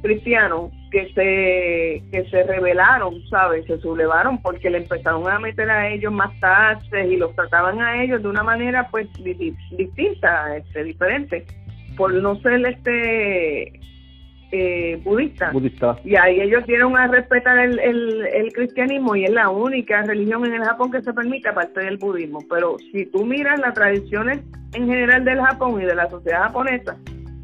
cristianos 0.02 0.70
que 0.90 1.06
se 1.12 2.02
que 2.12 2.30
se 2.30 2.44
rebelaron, 2.44 3.20
¿sabes? 3.28 3.66
Se 3.66 3.78
sublevaron 3.78 4.40
porque 4.40 4.70
le 4.70 4.78
empezaron 4.78 5.28
a 5.28 5.38
meter 5.38 5.68
a 5.70 5.88
ellos 5.88 6.12
más 6.12 6.30
taxes 6.40 7.10
y 7.10 7.16
los 7.16 7.34
trataban 7.34 7.80
a 7.82 8.02
ellos 8.02 8.22
de 8.22 8.28
una 8.28 8.42
manera 8.42 8.88
pues 8.90 9.08
distinta, 9.76 10.56
este, 10.56 10.84
diferente, 10.84 11.44
por 11.96 12.14
no 12.14 12.36
ser 12.36 12.64
este 12.64 13.80
eh, 14.50 15.00
budista. 15.04 15.52
Y 16.04 16.16
ahí 16.16 16.40
ellos 16.40 16.64
dieron 16.66 16.96
a 16.96 17.06
respetar 17.06 17.58
el, 17.58 17.78
el, 17.78 18.52
cristianismo 18.52 19.14
y 19.14 19.24
es 19.24 19.30
la 19.30 19.50
única 19.50 20.02
religión 20.02 20.46
en 20.46 20.54
el 20.54 20.64
Japón 20.64 20.90
que 20.90 21.02
se 21.02 21.12
permite 21.12 21.48
aparte 21.48 21.80
del 21.80 21.98
budismo. 21.98 22.40
Pero 22.48 22.76
si 22.92 23.06
tú 23.06 23.24
miras 23.24 23.58
las 23.60 23.74
tradiciones 23.74 24.40
en 24.74 24.86
general 24.86 25.24
del 25.24 25.40
Japón 25.40 25.82
y 25.82 25.84
de 25.84 25.94
la 25.94 26.08
sociedad 26.08 26.44
japonesa, 26.44 26.96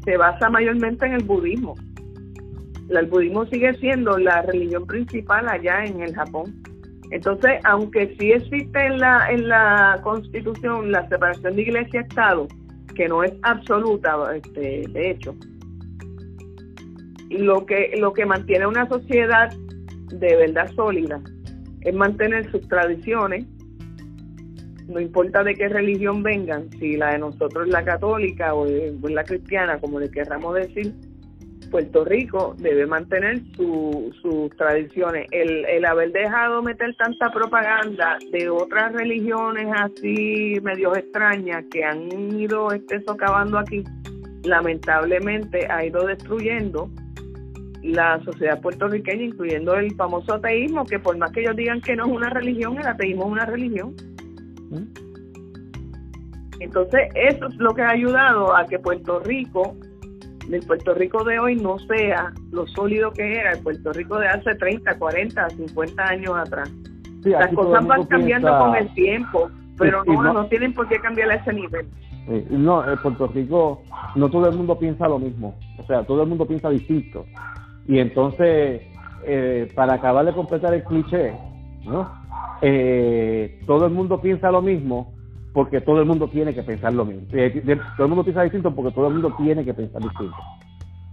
se 0.03 0.17
basa 0.17 0.49
mayormente 0.49 1.05
en 1.05 1.13
el 1.13 1.23
budismo. 1.23 1.75
El 2.89 3.05
budismo 3.07 3.45
sigue 3.47 3.73
siendo 3.75 4.17
la 4.17 4.41
religión 4.43 4.85
principal 4.85 5.47
allá 5.49 5.85
en 5.85 6.01
el 6.01 6.13
Japón. 6.15 6.53
Entonces, 7.11 7.53
aunque 7.63 8.15
sí 8.19 8.31
existe 8.31 8.85
en 8.85 8.99
la, 8.99 9.29
en 9.29 9.47
la 9.47 9.99
constitución 10.03 10.91
la 10.91 11.07
separación 11.07 11.55
de 11.55 11.61
iglesia-estado, 11.61 12.47
que 12.95 13.07
no 13.07 13.23
es 13.23 13.33
absoluta, 13.43 14.15
este, 14.35 14.85
de 14.89 15.11
hecho, 15.11 15.35
lo 17.29 17.65
que, 17.65 17.93
lo 17.97 18.13
que 18.13 18.25
mantiene 18.25 18.67
una 18.67 18.87
sociedad 18.87 19.51
de 20.11 20.35
verdad 20.35 20.71
sólida 20.75 21.21
es 21.81 21.93
mantener 21.93 22.49
sus 22.51 22.67
tradiciones, 22.67 23.45
no 24.87 24.99
importa 24.99 25.43
de 25.43 25.53
qué 25.55 25.67
religión 25.67 26.23
vengan, 26.23 26.69
si 26.79 26.95
la 26.95 27.13
de 27.13 27.19
nosotros 27.19 27.67
es 27.67 27.73
la 27.73 27.83
católica 27.83 28.53
o 28.53 28.65
la 28.65 29.23
cristiana, 29.23 29.79
como 29.79 29.99
le 29.99 30.09
querramos 30.09 30.55
decir, 30.55 30.93
Puerto 31.71 32.05
Rico 32.05 32.55
debe 32.59 32.85
mantener 32.85 33.41
sus 33.55 34.49
tradiciones. 34.57 35.27
El, 35.31 35.65
el 35.65 35.85
haber 35.85 36.11
dejado 36.11 36.61
meter 36.61 36.95
tanta 36.95 37.31
propaganda 37.31 38.17
de 38.31 38.49
otras 38.49 38.93
religiones 38.93 39.67
así 39.75 40.59
medio 40.61 40.95
extrañas 40.95 41.65
que 41.71 41.83
han 41.83 42.11
ido 42.39 42.71
este, 42.71 43.01
socavando 43.03 43.57
aquí, 43.57 43.83
lamentablemente 44.43 45.67
ha 45.69 45.85
ido 45.85 46.05
destruyendo 46.05 46.89
la 47.85 48.19
sociedad 48.23 48.59
puertorriqueña, 48.61 49.23
incluyendo 49.23 49.75
el 49.75 49.93
famoso 49.95 50.33
ateísmo, 50.33 50.85
que 50.85 50.99
por 50.99 51.17
más 51.17 51.31
que 51.31 51.41
ellos 51.41 51.55
digan 51.55 51.81
que 51.81 51.95
no 51.95 52.05
es 52.05 52.11
una 52.11 52.29
religión, 52.29 52.77
el 52.79 52.87
ateísmo 52.87 53.25
es 53.25 53.31
una 53.31 53.45
religión. 53.45 53.95
Entonces, 56.59 57.09
eso 57.13 57.47
es 57.47 57.55
lo 57.57 57.73
que 57.75 57.83
ha 57.83 57.89
ayudado 57.89 58.55
a 58.55 58.65
que 58.65 58.79
Puerto 58.79 59.19
Rico, 59.19 59.75
el 60.51 60.65
Puerto 60.65 60.93
Rico 60.95 61.23
de 61.23 61.37
hoy, 61.37 61.55
no 61.55 61.77
sea 61.79 62.33
lo 62.51 62.65
sólido 62.67 63.11
que 63.11 63.39
era 63.39 63.51
el 63.51 63.59
Puerto 63.61 63.93
Rico 63.93 64.17
de 64.17 64.29
hace 64.29 64.55
30, 64.55 64.97
40, 64.97 65.49
50 65.49 66.03
años 66.03 66.33
atrás. 66.35 66.71
Las 67.23 67.53
cosas 67.53 67.85
van 67.85 68.05
cambiando 68.05 68.57
con 68.57 68.75
el 68.75 68.91
tiempo, 68.93 69.49
pero 69.77 70.03
no, 70.05 70.33
no, 70.33 70.47
tienen 70.47 70.73
por 70.73 70.87
qué 70.87 70.99
cambiar 70.99 71.31
a 71.31 71.35
ese 71.35 71.53
nivel. 71.53 71.87
Eh, 72.27 72.47
no, 72.49 72.87
en 72.89 72.97
Puerto 72.99 73.27
Rico 73.27 73.83
no 74.15 74.29
todo 74.29 74.49
el 74.49 74.55
mundo 74.55 74.77
piensa 74.79 75.07
lo 75.07 75.19
mismo, 75.19 75.55
o 75.77 75.83
sea, 75.85 76.03
todo 76.03 76.23
el 76.23 76.29
mundo 76.29 76.45
piensa 76.47 76.69
distinto. 76.69 77.25
Y 77.87 77.99
entonces, 77.99 78.81
eh, 79.25 79.71
para 79.75 79.95
acabar 79.95 80.25
de 80.25 80.33
completar 80.33 80.73
el 80.73 80.83
cliché, 80.83 81.33
¿no? 81.85 82.09
Eh, 82.61 83.59
todo 83.65 83.85
el 83.85 83.93
mundo 83.93 84.21
piensa 84.21 84.51
lo 84.51 84.61
mismo 84.61 85.13
porque 85.53 85.81
todo 85.81 86.01
el 86.01 86.05
mundo 86.05 86.27
tiene 86.27 86.53
que 86.53 86.63
pensar 86.63 86.93
lo 86.93 87.05
mismo. 87.05 87.27
todo 87.27 88.05
el 88.05 88.09
mundo 88.09 88.23
piensa 88.23 88.43
distinto 88.43 88.73
porque 88.73 88.93
todo 88.93 89.07
el 89.07 89.13
mundo 89.13 89.33
tiene 89.37 89.63
que 89.63 89.73
pensar 89.73 90.01
distinto. 90.01 90.35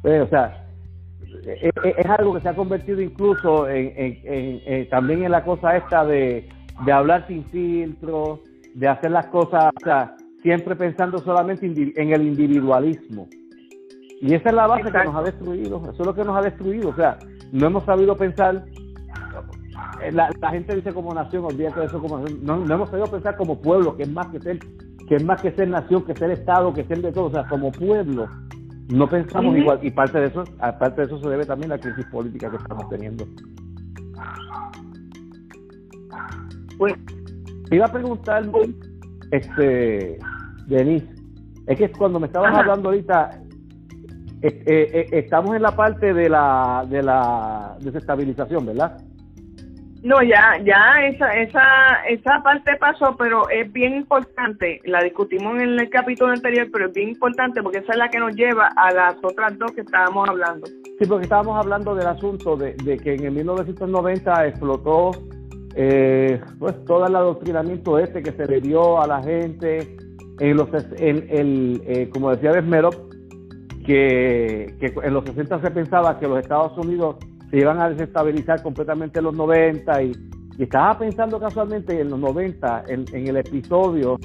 o 0.02 0.28
sea, 0.28 0.66
es, 1.44 2.06
algo 2.06 2.35
que 2.35 2.40
se 2.40 2.48
ha 2.48 2.54
convertido 2.54 3.00
incluso 3.00 3.68
en, 3.68 4.88
también 4.88 5.24
en 5.24 5.30
la 5.30 5.44
cosa 5.44 5.76
esta 5.76 6.04
de, 6.04 6.48
de 6.85 6.92
hablar 6.92 7.26
sin 7.28 7.44
filtro, 7.46 8.40
de 8.74 8.88
hacer 8.88 9.11
las 9.11 9.26
cosas, 9.26 9.72
o 9.80 9.85
sea, 9.85 10.16
siempre 10.42 10.74
pensando 10.76 11.18
solamente 11.18 11.66
en 11.96 12.12
el 12.12 12.22
individualismo. 12.22 13.28
Y 14.22 14.35
esa 14.35 14.50
es 14.50 14.54
la 14.54 14.68
base 14.68 14.85
que 14.85 15.04
nos 15.04 15.16
ha 15.16 15.22
destruido, 15.22 15.82
eso 15.82 15.90
es 15.90 16.06
lo 16.06 16.14
que 16.14 16.24
nos 16.24 16.37
ha 16.37 16.42
destruido, 16.42 16.90
o 16.90 16.94
sea, 16.94 17.18
no 17.50 17.66
hemos 17.66 17.82
sabido 17.82 18.16
pensar, 18.16 18.64
la, 20.12 20.50
gente 20.50 20.76
dice 20.76 20.92
como 20.94 21.12
nación, 21.12 21.44
olvídate 21.44 21.80
de 21.80 21.87
eso 21.87 22.00
como 22.00 22.20
no, 22.40 22.58
no 22.58 22.72
hemos 22.72 22.88
sabido 22.88 23.11
pensar 23.11 23.37
como 23.37 23.61
pueblo, 23.61 23.96
que 23.96 24.04
es 24.04 24.12
más 24.12 24.28
que 24.28 24.38
ser, 24.38 24.61
que 25.08 25.16
es 25.16 25.24
más 25.24 25.42
que 25.42 25.50
ser 25.50 25.66
nación, 25.66 26.04
que 26.04 26.14
ser 26.14 26.30
Estado, 26.30 26.72
que 26.72 26.85
ser 26.85 27.02
de 27.02 27.11
todo, 27.11 27.24
o 27.24 27.30
sea, 27.32 27.48
como 27.48 27.72
pueblo, 27.72 28.28
no 28.90 29.08
pensamos 29.08 29.56
igual, 29.56 29.80
y 29.82 29.90
parte 29.90 30.20
de 30.20 30.26
eso, 30.28 30.44
aparte 30.61 31.00
de 31.00 31.06
eso 31.08 31.18
se 31.18 31.28
debe 31.28 31.44
también 31.44 31.72
a 31.72 31.74
la 31.74 31.80
crisis 31.80 32.06
política 32.06 32.48
que 32.48 32.58
estamos 32.58 32.88
teniendo. 32.90 33.26
Pues, 36.78 36.94
iba 37.72 37.87
a 37.87 37.92
preguntar, 37.92 38.48
este, 39.32 40.16
Denise, 40.68 41.12
es 41.66 41.76
que 41.76 41.90
cuando 41.90 42.20
me 42.20 42.28
estabas 42.28 42.56
hablando 42.56 42.90
ahorita, 42.90 43.41
eh, 44.42 44.62
eh, 44.66 45.07
estamos 45.12 45.55
en 45.55 45.62
la 45.62 45.74
parte 45.76 46.12
de 46.12 46.28
la, 46.28 46.85
de 46.88 47.02
la 47.02 47.76
desestabilización, 47.81 48.66
¿verdad? 48.66 49.00
No, 50.02 50.20
ya, 50.20 50.59
ya 50.64 51.07
esa, 51.07 51.33
esa, 51.35 51.62
esa 52.09 52.42
parte 52.42 52.76
pasó, 52.81 53.14
pero 53.16 53.48
es 53.50 53.72
bien 53.72 53.94
importante, 53.94 54.81
la 54.85 55.00
discutimos 55.00 55.62
en 55.62 55.78
el 55.78 55.88
capítulo 55.90 56.33
anterior, 56.33 56.66
pero 56.72 56.87
es 56.87 56.92
bien 56.92 57.11
importante 57.11 57.62
porque 57.62 57.78
esa 57.78 57.92
es 57.92 57.98
la 57.98 58.09
que 58.09 58.18
nos 58.18 58.35
lleva 58.35 58.68
a 58.74 58.92
las 58.92 59.14
otras 59.22 59.57
dos 59.59 59.70
que 59.70 59.83
estábamos 59.83 60.28
hablando. 60.28 60.66
Sí, 60.98 61.07
porque 61.09 61.22
estábamos 61.24 61.57
hablando 61.57 61.94
del 61.94 62.09
asunto 62.09 62.57
de, 62.57 62.74
de 62.85 62.96
que 62.96 63.14
en 63.14 63.26
el 63.26 63.33
1990 63.33 64.46
explotó 64.48 65.12
eh, 65.76 66.40
pues 66.59 66.85
todo 66.85 67.07
el 67.07 67.14
adoctrinamiento 67.14 67.98
este 67.98 68.22
que 68.22 68.33
se 68.33 68.46
le 68.46 68.61
dio 68.61 69.00
a 69.00 69.07
la 69.07 69.22
gente 69.22 69.96
en 70.40 70.57
los 70.57 70.68
en, 70.98 71.26
el 71.31 71.83
eh, 71.87 72.11
como 72.12 72.31
decía 72.31 72.52
Desmerop 72.52 73.12
que, 73.85 74.77
que 74.81 74.92
en 75.03 75.14
los 75.14 75.25
60 75.25 75.61
se 75.61 75.71
pensaba 75.71 76.18
que 76.18 76.29
los 76.29 76.38
Estados 76.38 76.77
Unidos 76.79 77.16
se 77.51 77.59
iban 77.59 77.81
a 77.81 77.90
desestabilizar 77.90 78.62
completamente 78.62 79.18
en 79.18 79.27
los 79.27 79.35
90 79.35 80.03
y, 80.03 80.12
estaba 80.59 80.97
pensando 80.99 81.40
casualmente 81.40 81.99
en 81.99 82.11
los 82.11 82.21
90 82.21 82.85
en, 82.88 83.07
el 83.12 83.37
episodio 83.37 84.16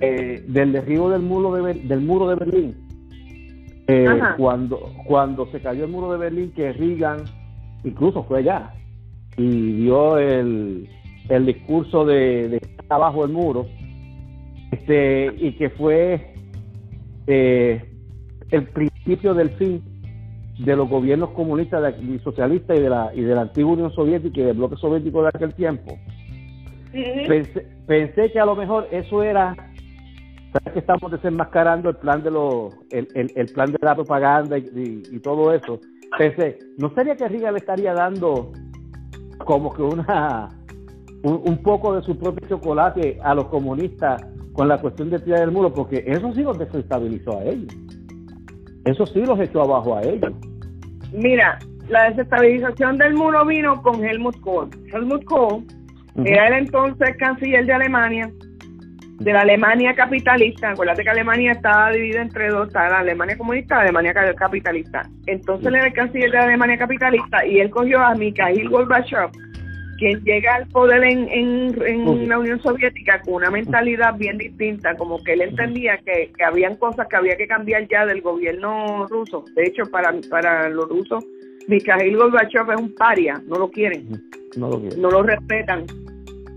eh, 0.00 0.44
del 0.46 0.72
derribo 0.72 1.08
del 1.08 1.22
muro 1.22 1.54
de 1.54 1.74
del 1.74 2.00
muro 2.00 2.28
de 2.28 2.34
Berlín. 2.34 2.76
Eh, 3.86 4.20
cuando 4.36 4.92
cuando 5.06 5.46
se 5.46 5.60
cayó 5.60 5.84
el 5.84 5.90
muro 5.90 6.12
de 6.12 6.18
Berlín 6.18 6.52
que 6.54 6.72
Reagan 6.72 7.24
incluso 7.84 8.24
fue 8.24 8.40
allá 8.40 8.74
y 9.36 9.84
dio 9.84 10.18
el, 10.18 10.88
el 11.28 11.46
discurso 11.46 12.04
de, 12.04 12.48
de 12.48 12.60
abajo 12.90 13.24
el 13.24 13.32
muro 13.32 13.66
este 14.72 15.32
y 15.38 15.52
que 15.52 15.70
fue 15.70 16.34
eh, 17.26 17.89
el 18.50 18.66
principio 18.68 19.34
del 19.34 19.50
fin 19.50 19.82
de 20.58 20.76
los 20.76 20.88
gobiernos 20.88 21.30
comunistas 21.30 21.94
y 22.02 22.18
socialistas 22.18 22.78
y 22.78 22.82
de 22.82 22.90
la 22.90 23.10
y 23.14 23.22
de 23.22 23.34
la 23.34 23.42
antigua 23.42 23.72
Unión 23.72 23.92
Soviética 23.92 24.40
y 24.40 24.44
del 24.44 24.56
bloque 24.56 24.76
soviético 24.76 25.22
de 25.22 25.28
aquel 25.28 25.54
tiempo. 25.54 25.98
Pensé, 27.86 28.32
que 28.32 28.40
a 28.40 28.44
lo 28.44 28.56
mejor 28.56 28.88
eso 28.90 29.22
era 29.22 29.54
que 30.72 30.78
estamos 30.80 31.10
desenmascarando 31.12 31.88
el 31.90 31.96
plan 31.96 32.22
de 32.22 32.30
los 32.30 32.74
el, 32.90 33.08
el, 33.14 33.46
plan 33.52 33.70
de 33.70 33.78
la 33.80 33.94
propaganda 33.94 34.58
y, 34.58 35.02
y, 35.10 35.20
todo 35.20 35.54
eso 35.54 35.78
pensé 36.18 36.58
no 36.76 36.92
sería 36.92 37.14
que 37.14 37.28
Riga 37.28 37.52
le 37.52 37.58
estaría 37.58 37.94
dando 37.94 38.50
como 39.44 39.72
que 39.72 39.82
una 39.82 40.48
un, 41.22 41.58
poco 41.58 41.94
de 41.94 42.02
su 42.02 42.16
propio 42.16 42.48
chocolate 42.48 43.18
a 43.22 43.34
los 43.34 43.46
comunistas 43.46 44.22
con 44.52 44.68
la 44.68 44.78
cuestión 44.80 45.10
de 45.10 45.18
tirar 45.18 45.42
el 45.42 45.50
muro, 45.50 45.72
porque 45.72 46.04
eso 46.06 46.32
sí 46.34 46.42
los 46.42 46.58
desestabilizó 46.58 47.38
a 47.38 47.44
ellos. 47.44 47.72
Eso 48.84 49.06
sí 49.06 49.20
los 49.20 49.38
echó 49.40 49.62
abajo 49.62 49.96
a 49.96 50.02
ellos. 50.02 50.32
Mira, 51.12 51.58
la 51.88 52.10
desestabilización 52.10 52.98
del 52.98 53.14
muro 53.14 53.44
vino 53.44 53.82
con 53.82 54.04
Helmut 54.04 54.38
Kohl. 54.40 54.70
Helmut 54.92 55.24
Kohl 55.24 55.64
era 56.24 56.48
el 56.48 56.64
entonces 56.64 57.16
canciller 57.18 57.66
de 57.66 57.72
Alemania, 57.72 58.30
de 59.18 59.32
la 59.32 59.40
Alemania 59.40 59.94
capitalista. 59.94 60.70
Acuérdate 60.70 61.02
que 61.02 61.10
Alemania 61.10 61.52
estaba 61.52 61.90
dividida 61.90 62.22
entre 62.22 62.48
dos, 62.48 62.68
está 62.68 62.88
la 62.88 62.98
Alemania 63.00 63.36
comunista 63.36 63.74
y 63.74 63.76
la 63.76 63.82
Alemania 63.82 64.14
capitalista. 64.34 65.02
Entonces 65.26 65.66
él 65.66 65.74
era 65.76 65.86
el 65.86 65.92
canciller 65.92 66.30
de 66.30 66.36
la 66.36 66.44
Alemania 66.44 66.78
capitalista 66.78 67.44
y 67.44 67.58
él 67.60 67.70
cogió 67.70 68.00
a 68.00 68.14
Mikhail 68.14 68.68
Gorbachev, 68.68 69.30
quien 70.00 70.24
llega 70.24 70.54
al 70.54 70.66
poder 70.68 71.04
en, 71.04 71.28
en, 71.30 72.28
la 72.28 72.38
Unión 72.38 72.60
Soviética 72.62 73.20
con 73.20 73.34
una 73.34 73.50
mentalidad 73.50 74.16
bien 74.16 74.38
distinta, 74.38 74.96
como 74.96 75.22
que 75.22 75.34
él 75.34 75.42
entendía 75.42 75.98
que, 75.98 76.32
que 76.34 76.42
habían 76.42 76.76
cosas 76.76 77.06
que 77.06 77.16
había 77.16 77.36
que 77.36 77.46
cambiar 77.46 77.86
ya 77.86 78.06
del 78.06 78.22
gobierno 78.22 79.06
ruso. 79.08 79.44
De 79.54 79.64
hecho, 79.64 79.82
para, 79.90 80.14
para 80.30 80.70
los 80.70 80.88
rusos, 80.88 81.22
Mikhail 81.68 82.16
Gorbachev 82.16 82.70
es 82.72 82.80
un 82.80 82.94
paria, 82.94 83.42
no 83.46 83.58
lo 83.58 83.70
quieren, 83.70 84.08
no 84.56 84.70
lo, 84.70 84.80
quieren. 84.80 85.02
no 85.02 85.10
lo 85.10 85.22
respetan. 85.22 85.84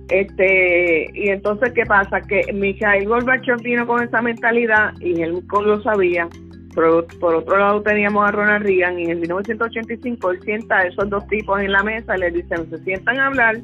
Este, 0.08 1.10
y 1.13 1.27
entonces, 1.27 1.73
¿qué 1.73 1.86
pasa? 1.86 2.21
Que 2.21 2.45
Mikhail 2.53 3.10
Gorbachev 3.10 3.62
vino 3.62 3.86
con 3.86 4.01
esa 4.01 4.21
mentalidad 4.21 4.93
y 5.01 5.21
él 5.21 5.43
lo 5.51 5.82
sabía 5.84 6.29
por, 6.73 7.07
por 7.19 7.36
otro 7.36 7.57
lado 7.57 7.81
teníamos 7.81 8.27
a 8.27 8.31
Ronald 8.31 8.65
Reagan 8.65 8.99
y 8.99 9.05
en 9.05 9.19
1985 9.19 10.31
él 10.31 10.39
sienta 10.43 10.79
a 10.79 10.88
esos 10.88 11.09
dos 11.09 11.25
tipos 11.27 11.59
en 11.62 11.71
la 11.71 11.83
mesa 11.83 12.17
y 12.17 12.21
les 12.21 12.33
dicen, 12.33 12.69
se 12.69 12.77
sientan 12.79 13.19
a 13.19 13.27
hablar, 13.27 13.57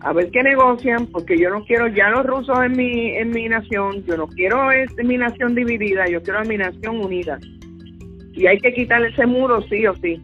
a 0.00 0.12
ver 0.12 0.30
qué 0.30 0.42
negocian, 0.42 1.06
porque 1.06 1.38
yo 1.38 1.50
no 1.50 1.64
quiero 1.64 1.88
ya 1.88 2.10
los 2.10 2.26
rusos 2.26 2.56
en 2.64 2.72
mi, 2.72 3.10
en 3.16 3.30
mi 3.30 3.48
nación, 3.48 4.04
yo 4.04 4.16
no 4.16 4.26
quiero 4.28 4.70
es, 4.70 4.90
mi 5.02 5.16
nación 5.16 5.54
dividida, 5.54 6.06
yo 6.06 6.22
quiero 6.22 6.44
mi 6.44 6.58
nación 6.58 7.00
unida. 7.00 7.38
Y 8.32 8.46
hay 8.46 8.58
que 8.58 8.74
quitar 8.74 9.04
ese 9.04 9.26
muro 9.26 9.62
sí 9.62 9.86
o 9.86 9.94
sí. 9.94 10.20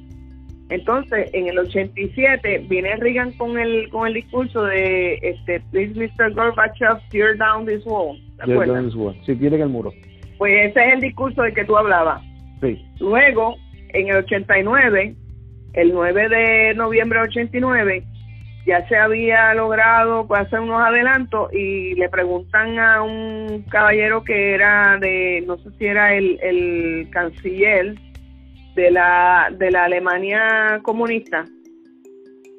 Entonces, 0.69 1.31
en 1.33 1.49
el 1.49 1.59
87 1.59 2.67
viene 2.69 2.95
Reagan 2.97 3.33
con 3.33 3.59
el 3.59 3.89
con 3.91 4.07
el 4.07 4.15
discurso 4.15 4.65
de 4.65 5.15
este 5.15 5.61
please 5.73 5.95
Mr. 5.95 6.33
Gorbachev 6.33 7.01
tear 7.11 7.37
down 7.37 7.67
this 7.67 7.85
wall. 7.85 8.17
Tear 8.45 8.67
down 8.67 8.87
this 8.87 8.95
wall. 8.95 9.15
Sí, 9.27 9.33
el 9.33 9.69
muro. 9.69 9.93
Pues 10.41 10.71
ese 10.71 10.81
es 10.87 10.95
el 10.95 11.01
discurso 11.01 11.43
del 11.43 11.53
que 11.53 11.67
tú 11.67 11.77
hablabas. 11.77 12.23
Sí. 12.63 12.83
Luego, 12.99 13.57
en 13.91 14.09
el 14.09 14.17
89, 14.17 15.15
el 15.75 15.93
9 15.93 16.29
de 16.31 16.75
noviembre 16.75 17.19
del 17.19 17.29
89, 17.29 18.03
ya 18.65 18.89
se 18.89 18.97
había 18.97 19.53
logrado 19.53 20.27
hacer 20.35 20.61
unos 20.61 20.81
adelantos 20.81 21.53
y 21.53 21.95
le 21.95 22.09
preguntan 22.09 22.79
a 22.79 23.03
un 23.03 23.67
caballero 23.69 24.25
que 24.25 24.55
era 24.55 24.97
de, 24.99 25.45
no 25.47 25.59
sé 25.59 25.73
si 25.79 25.85
era 25.85 26.15
el, 26.15 26.39
el 26.41 27.11
canciller 27.11 27.97
de 28.77 28.91
la, 28.93 29.53
de 29.59 29.71
la 29.71 29.85
Alemania 29.85 30.81
comunista, 30.83 31.45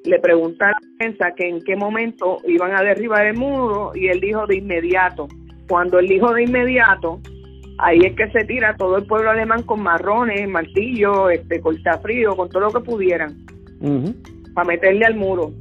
le 0.03 0.19
preguntan 0.19 0.69
a 0.69 0.79
la 0.79 0.97
prensa 0.99 1.31
que 1.35 1.49
en 1.49 1.63
qué 1.63 1.75
momento 1.75 2.37
iban 2.47 2.75
a 2.75 2.83
derribar 2.83 3.25
el 3.25 3.37
muro 3.37 3.93
y 3.95 4.07
él 4.09 4.19
dijo 4.19 4.45
de 4.45 4.57
inmediato. 4.57 5.27
Cuando 5.67 5.97
él 5.97 6.07
dijo 6.07 6.31
de 6.31 6.43
inmediato, 6.43 7.19
ahí 7.77 7.99
es 7.99 8.15
que 8.15 8.29
se 8.31 8.45
tira 8.45 8.75
todo 8.75 8.97
el 8.97 9.05
pueblo 9.05 9.31
alemán 9.31 9.63
con 9.63 9.81
marrones, 9.81 10.47
martillos, 10.47 11.31
este, 11.31 11.59
cortafrío, 11.59 12.35
con 12.35 12.49
todo 12.49 12.63
lo 12.63 12.71
que 12.71 12.79
pudieran, 12.81 13.35
para 14.53 14.67
meterle 14.67 15.05
al 15.05 15.15
muro. 15.15 15.51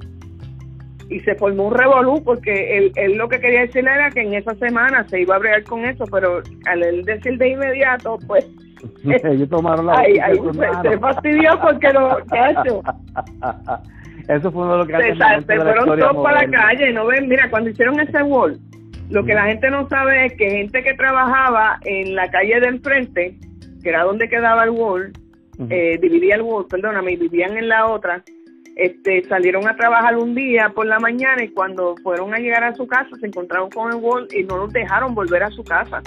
Y 1.08 1.18
se 1.20 1.34
formó 1.34 1.68
un 1.68 1.74
revolú 1.74 2.22
porque 2.22 2.78
él, 2.78 2.92
él, 2.94 3.14
lo 3.14 3.28
que 3.28 3.40
quería 3.40 3.62
decirle 3.62 3.90
era 3.92 4.10
que 4.10 4.20
en 4.20 4.34
esa 4.34 4.54
semana 4.56 5.04
se 5.08 5.20
iba 5.20 5.34
a 5.34 5.38
bregar 5.38 5.64
con 5.64 5.84
eso, 5.84 6.04
pero 6.10 6.40
al 6.66 6.82
él 6.82 7.04
decir 7.04 7.36
de 7.38 7.48
inmediato, 7.48 8.18
pues... 8.26 8.46
Ellos 9.24 9.48
tomaron 9.48 9.86
la... 9.86 9.92
Ahí, 9.98 10.18
ahí 10.18 10.38
se, 10.82 10.98
fastidió 10.98 11.60
porque 11.60 11.92
lo 11.92 12.18
hecho. 12.18 12.82
Eso 14.28 14.52
fue 14.52 14.62
uno 14.62 14.72
de 14.72 14.78
lo 14.78 14.86
que... 14.86 14.92
Se, 14.92 15.16
se 15.16 15.56
fueron 15.56 15.98
todos 15.98 16.22
para 16.22 16.46
la 16.46 16.50
calle, 16.50 16.92
¿no 16.92 17.06
ven? 17.06 17.28
Mira, 17.28 17.50
cuando 17.50 17.70
hicieron 17.70 17.98
ese 17.98 18.22
wall, 18.22 18.60
lo 19.10 19.24
que 19.24 19.34
la 19.34 19.46
gente 19.46 19.70
no 19.70 19.88
sabe 19.88 20.26
es 20.26 20.34
que 20.34 20.50
gente 20.50 20.82
que 20.82 20.94
trabajaba 20.94 21.80
en 21.84 22.14
la 22.14 22.30
calle 22.30 22.60
del 22.60 22.80
frente, 22.80 23.36
que 23.82 23.88
era 23.88 24.04
donde 24.04 24.28
quedaba 24.28 24.64
el 24.64 24.70
Wall, 24.70 25.12
eh, 25.68 25.98
dividía 26.00 26.36
el 26.36 26.42
Wall, 26.42 26.66
perdóname, 26.68 27.12
y 27.12 27.16
vivían 27.16 27.56
en 27.56 27.68
la 27.68 27.86
otra, 27.86 28.22
este, 28.76 29.22
salieron 29.28 29.68
a 29.68 29.76
trabajar 29.76 30.16
un 30.16 30.34
día 30.34 30.70
por 30.74 30.86
la 30.86 30.98
mañana 31.00 31.42
y 31.42 31.48
cuando 31.48 31.96
fueron 32.02 32.32
a 32.32 32.38
llegar 32.38 32.64
a 32.64 32.74
su 32.74 32.86
casa 32.86 33.10
se 33.20 33.26
encontraron 33.26 33.68
con 33.70 33.92
el 33.92 33.98
Wall 33.98 34.28
y 34.32 34.44
no 34.44 34.56
los 34.56 34.72
dejaron 34.72 35.14
volver 35.14 35.42
a 35.42 35.50
su 35.50 35.64
casa. 35.64 36.00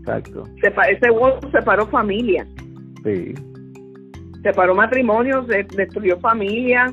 Exacto. 0.00 0.44
ese 0.62 1.10
voto 1.10 1.50
separó 1.50 1.86
familias. 1.86 2.46
Sí. 3.02 3.34
Separó 4.42 4.74
matrimonios, 4.74 5.46
destruyó 5.48 6.18
familias, 6.20 6.92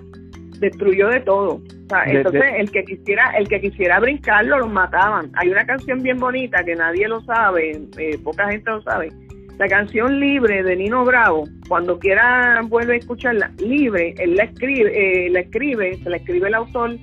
destruyó 0.59 1.09
de 1.09 1.19
todo. 1.21 1.61
Entonces 2.05 2.43
el 2.57 2.71
que 2.71 2.83
quisiera 2.83 3.31
el 3.37 3.47
que 3.47 3.61
quisiera 3.61 3.99
brincarlo 3.99 4.59
los 4.59 4.71
mataban. 4.71 5.31
Hay 5.35 5.49
una 5.49 5.65
canción 5.65 6.01
bien 6.01 6.19
bonita 6.19 6.63
que 6.63 6.75
nadie 6.75 7.07
lo 7.07 7.21
sabe, 7.21 7.81
eh, 7.97 8.17
poca 8.23 8.49
gente 8.49 8.69
lo 8.69 8.81
sabe. 8.81 9.09
La 9.57 9.67
canción 9.67 10.19
Libre 10.19 10.63
de 10.63 10.75
Nino 10.75 11.03
Bravo, 11.03 11.43
cuando 11.67 11.99
quiera 11.99 12.61
vuelve 12.63 12.93
a 12.93 12.97
escucharla, 12.97 13.51
Libre, 13.57 14.13
él 14.17 14.35
la 14.35 14.43
escribe, 14.43 15.25
eh, 15.25 15.29
la 15.29 15.41
escribe, 15.41 15.97
se 15.97 16.09
la 16.09 16.17
escribe 16.17 16.47
el 16.47 16.53
autor 16.53 16.95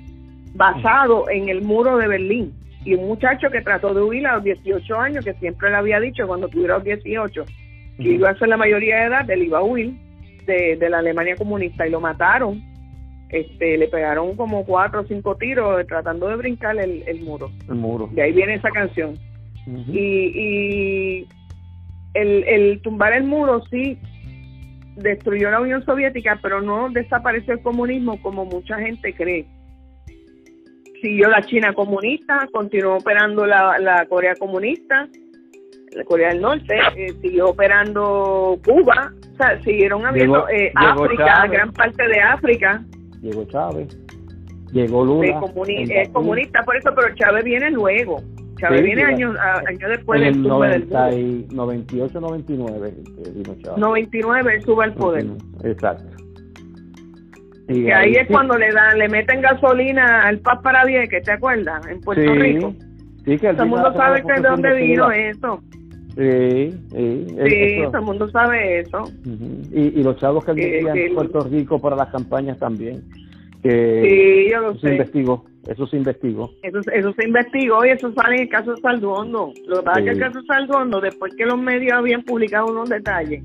basado 0.55 1.29
en 1.29 1.49
el 1.49 1.61
muro 1.61 1.97
de 1.97 2.07
Berlín. 2.07 2.53
Y 2.83 2.95
un 2.95 3.07
muchacho 3.09 3.49
que 3.51 3.61
trató 3.61 3.93
de 3.93 4.01
huir 4.01 4.25
a 4.25 4.35
los 4.35 4.43
18 4.43 4.99
años, 4.99 5.25
que 5.25 5.33
siempre 5.35 5.69
le 5.69 5.75
había 5.75 5.99
dicho 5.99 6.25
cuando 6.25 6.47
tuviera 6.47 6.75
los 6.75 6.83
18, 6.83 7.45
que 7.97 8.09
iba 8.09 8.29
a 8.29 8.37
ser 8.37 8.47
la 8.47 8.57
mayoría 8.57 9.01
de 9.01 9.05
edad, 9.05 9.29
él 9.29 9.43
iba 9.43 9.59
a 9.59 9.63
huir 9.63 9.93
de, 10.45 10.77
de 10.77 10.89
la 10.89 10.99
Alemania 10.99 11.35
comunista 11.35 11.85
y 11.85 11.91
lo 11.91 11.99
mataron 11.99 12.76
este, 13.29 13.77
le 13.77 13.87
pegaron 13.87 14.35
como 14.35 14.65
cuatro 14.65 15.01
o 15.01 15.05
cinco 15.05 15.35
tiros 15.35 15.85
tratando 15.87 16.27
de 16.27 16.35
brincar 16.37 16.77
el, 16.77 17.03
el 17.07 17.21
muro. 17.21 17.51
El 17.67 17.75
muro. 17.75 18.09
De 18.13 18.21
ahí 18.21 18.31
viene 18.31 18.55
esa 18.55 18.69
canción. 18.69 19.17
Y, 19.89 20.31
y 20.33 21.27
el, 22.13 22.43
el 22.45 22.81
tumbar 22.81 23.11
el 23.13 23.25
muro 23.25 23.61
sí 23.69 23.97
destruyó 24.95 25.51
la 25.51 25.59
Unión 25.59 25.83
Soviética, 25.83 26.39
pero 26.41 26.61
no 26.61 26.89
desapareció 26.89 27.53
el 27.53 27.61
comunismo 27.61 28.21
como 28.21 28.45
mucha 28.45 28.79
gente 28.79 29.13
cree. 29.13 29.45
Siguió 31.01 31.29
la 31.29 31.41
China 31.41 31.73
comunista, 31.73 32.47
continuó 32.51 32.95
operando 32.95 33.45
la, 33.45 33.77
la 33.77 34.05
Corea 34.07 34.35
comunista, 34.35 35.07
la 35.91 36.03
Corea 36.05 36.29
del 36.29 36.41
Norte, 36.41 36.75
eh, 36.95 37.13
siguió 37.21 37.49
operando 37.49 38.57
Cuba, 38.65 39.11
o 39.33 39.35
sea, 39.35 39.61
siguieron 39.63 40.05
habiendo 40.05 40.47
eh, 40.49 40.71
África, 40.73 41.45
gran 41.47 41.71
parte 41.73 42.07
de 42.07 42.19
África 42.19 42.83
llegó 43.21 43.45
Chávez, 43.45 43.97
llegó 44.71 45.05
Lula. 45.05 45.27
es 45.27 46.09
comunista 46.09 46.63
por 46.63 46.75
eso, 46.75 46.89
pero 46.95 47.15
Chávez 47.15 47.43
viene 47.43 47.71
luego. 47.71 48.21
Chávez 48.59 48.83
viene 48.83 49.03
años 49.03 49.35
año 49.67 49.89
después 49.89 50.19
del 50.19 50.41
98, 50.41 52.19
99 52.19 52.93
vino 53.35 53.55
Chávez. 53.61 53.77
99 53.77 54.61
sube 54.61 54.83
al 54.83 54.93
poder. 54.95 55.25
Exacto. 55.63 56.17
Y 57.69 57.91
ahí, 57.91 58.13
es 58.13 58.27
cuando 58.27 58.57
le 58.57 58.71
dan, 58.71 58.97
le 58.97 59.09
meten 59.09 59.41
gasolina 59.41 60.25
al 60.25 60.39
Paz 60.39 60.59
para 60.63 60.85
que 60.85 61.21
¿te 61.21 61.31
acuerdas? 61.31 61.85
En 61.87 61.99
Puerto 61.99 62.33
Rico. 62.33 62.73
Sí, 63.25 63.37
que 63.37 63.53
todo 63.53 63.63
el 63.63 63.69
mundo 63.69 63.93
sabe 63.93 64.23
que 64.23 64.33
de 64.33 64.47
dónde 64.47 64.73
vino 64.73 65.11
eso. 65.11 65.61
Sí, 66.17 66.71
sí. 66.89 67.27
Sí, 67.47 67.81
todo 67.85 67.99
el 67.99 68.05
mundo 68.05 68.29
sabe 68.31 68.79
eso. 68.79 69.03
y, 69.71 69.99
y, 69.99 70.03
los 70.03 70.17
chavos 70.17 70.43
que 70.43 70.53
vivían 70.53 70.97
en 70.97 71.13
Puerto 71.13 71.41
Rico 71.41 71.79
para 71.79 71.95
las 71.95 72.09
campañas 72.09 72.57
también. 72.57 73.03
Que 73.61 74.01
sí, 74.47 74.51
yo 74.51 74.61
lo 74.61 74.71
eso 74.71 74.79
Se 74.79 74.91
investigó, 74.93 75.45
eso 75.67 75.85
se 75.85 75.97
investigó. 75.97 76.49
Eso, 76.63 76.79
eso 76.91 77.13
se 77.13 77.27
investigó 77.27 77.85
y 77.85 77.89
eso 77.89 78.11
sale 78.13 78.37
en 78.37 78.41
el 78.43 78.49
caso 78.49 78.71
de 78.71 78.81
Salduondo. 78.81 79.53
Lo 79.67 79.77
que 79.77 79.83
pasa 79.83 79.99
es 79.99 80.05
que 80.05 80.11
el 80.11 80.19
caso 80.19 80.41
de 80.41 80.47
Salduondo, 80.47 81.01
después 81.01 81.35
que 81.35 81.45
los 81.45 81.59
medios 81.59 81.93
habían 81.93 82.23
publicado 82.23 82.65
unos 82.65 82.89
detalles, 82.89 83.43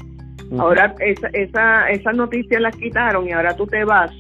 ahora 0.57 0.95
esa, 1.01 1.29
esa, 1.35 1.91
esas 1.91 2.17
noticias 2.17 2.61
las 2.63 2.75
quitaron 2.77 3.29
y 3.29 3.33
ahora 3.33 3.55
tú 3.55 3.67
te 3.67 3.85
vas, 3.85 4.11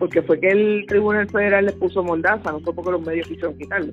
porque 0.00 0.20
fue 0.22 0.40
que 0.40 0.48
el 0.48 0.84
Tribunal 0.88 1.28
Federal 1.28 1.66
le 1.66 1.72
puso 1.72 2.02
moldaza, 2.02 2.50
no 2.50 2.58
fue 2.60 2.74
porque 2.74 2.90
los 2.90 3.06
medios 3.06 3.28
quisieron 3.28 3.56
quitarlo 3.56 3.92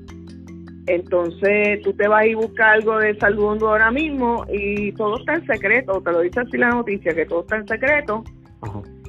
entonces 0.87 1.81
tú 1.81 1.93
te 1.93 2.07
vas 2.07 2.25
y 2.25 2.35
buscas 2.35 2.73
algo 2.73 2.99
de 2.99 3.17
salud 3.17 3.61
ahora 3.63 3.89
mismo 3.91 4.45
y 4.51 4.91
todo 4.93 5.17
está 5.17 5.35
en 5.35 5.45
secreto, 5.45 6.01
te 6.01 6.11
lo 6.11 6.21
dice 6.21 6.41
así 6.41 6.57
la 6.57 6.69
noticia, 6.69 7.13
que 7.13 7.25
todo 7.25 7.41
está 7.41 7.57
en 7.57 7.67
secreto. 7.67 8.23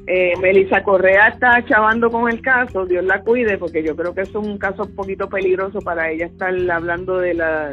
Eh, 0.06 0.34
Melissa 0.40 0.82
Correa 0.82 1.28
está 1.28 1.64
chavando 1.64 2.10
con 2.10 2.30
el 2.30 2.40
caso, 2.40 2.86
Dios 2.86 3.04
la 3.04 3.20
cuide, 3.22 3.58
porque 3.58 3.82
yo 3.82 3.96
creo 3.96 4.14
que 4.14 4.22
es 4.22 4.34
un 4.34 4.56
caso 4.56 4.84
un 4.84 4.94
poquito 4.94 5.28
peligroso 5.28 5.80
para 5.80 6.10
ella 6.10 6.26
estar 6.26 6.54
hablando 6.70 7.18
de 7.18 7.34
la 7.34 7.72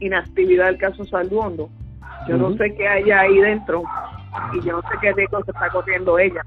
inactividad 0.00 0.66
del 0.66 0.78
caso 0.78 1.04
Salduondo. 1.04 1.70
Yo 2.28 2.36
no 2.36 2.54
sé 2.56 2.74
qué 2.74 2.86
hay 2.86 3.10
ahí 3.10 3.38
dentro 3.38 3.84
y 4.52 4.66
yo 4.66 4.72
no 4.72 4.82
sé 4.82 4.88
qué 5.00 5.12
riesgo 5.12 5.42
se 5.44 5.52
está 5.52 5.70
corriendo 5.70 6.18
ella, 6.18 6.44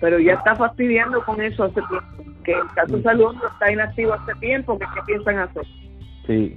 pero 0.00 0.18
ella 0.18 0.34
está 0.34 0.54
fastidiando 0.54 1.24
con 1.24 1.40
eso 1.40 1.64
hace 1.64 1.80
tiempo, 1.88 2.34
que 2.44 2.52
el 2.52 2.68
caso 2.74 3.02
Salduondo 3.02 3.48
está 3.48 3.72
inactivo 3.72 4.12
hace 4.12 4.34
tiempo, 4.34 4.78
que 4.78 4.84
qué 4.94 5.00
piensan 5.06 5.38
hacer. 5.38 5.64
Sí. 6.28 6.56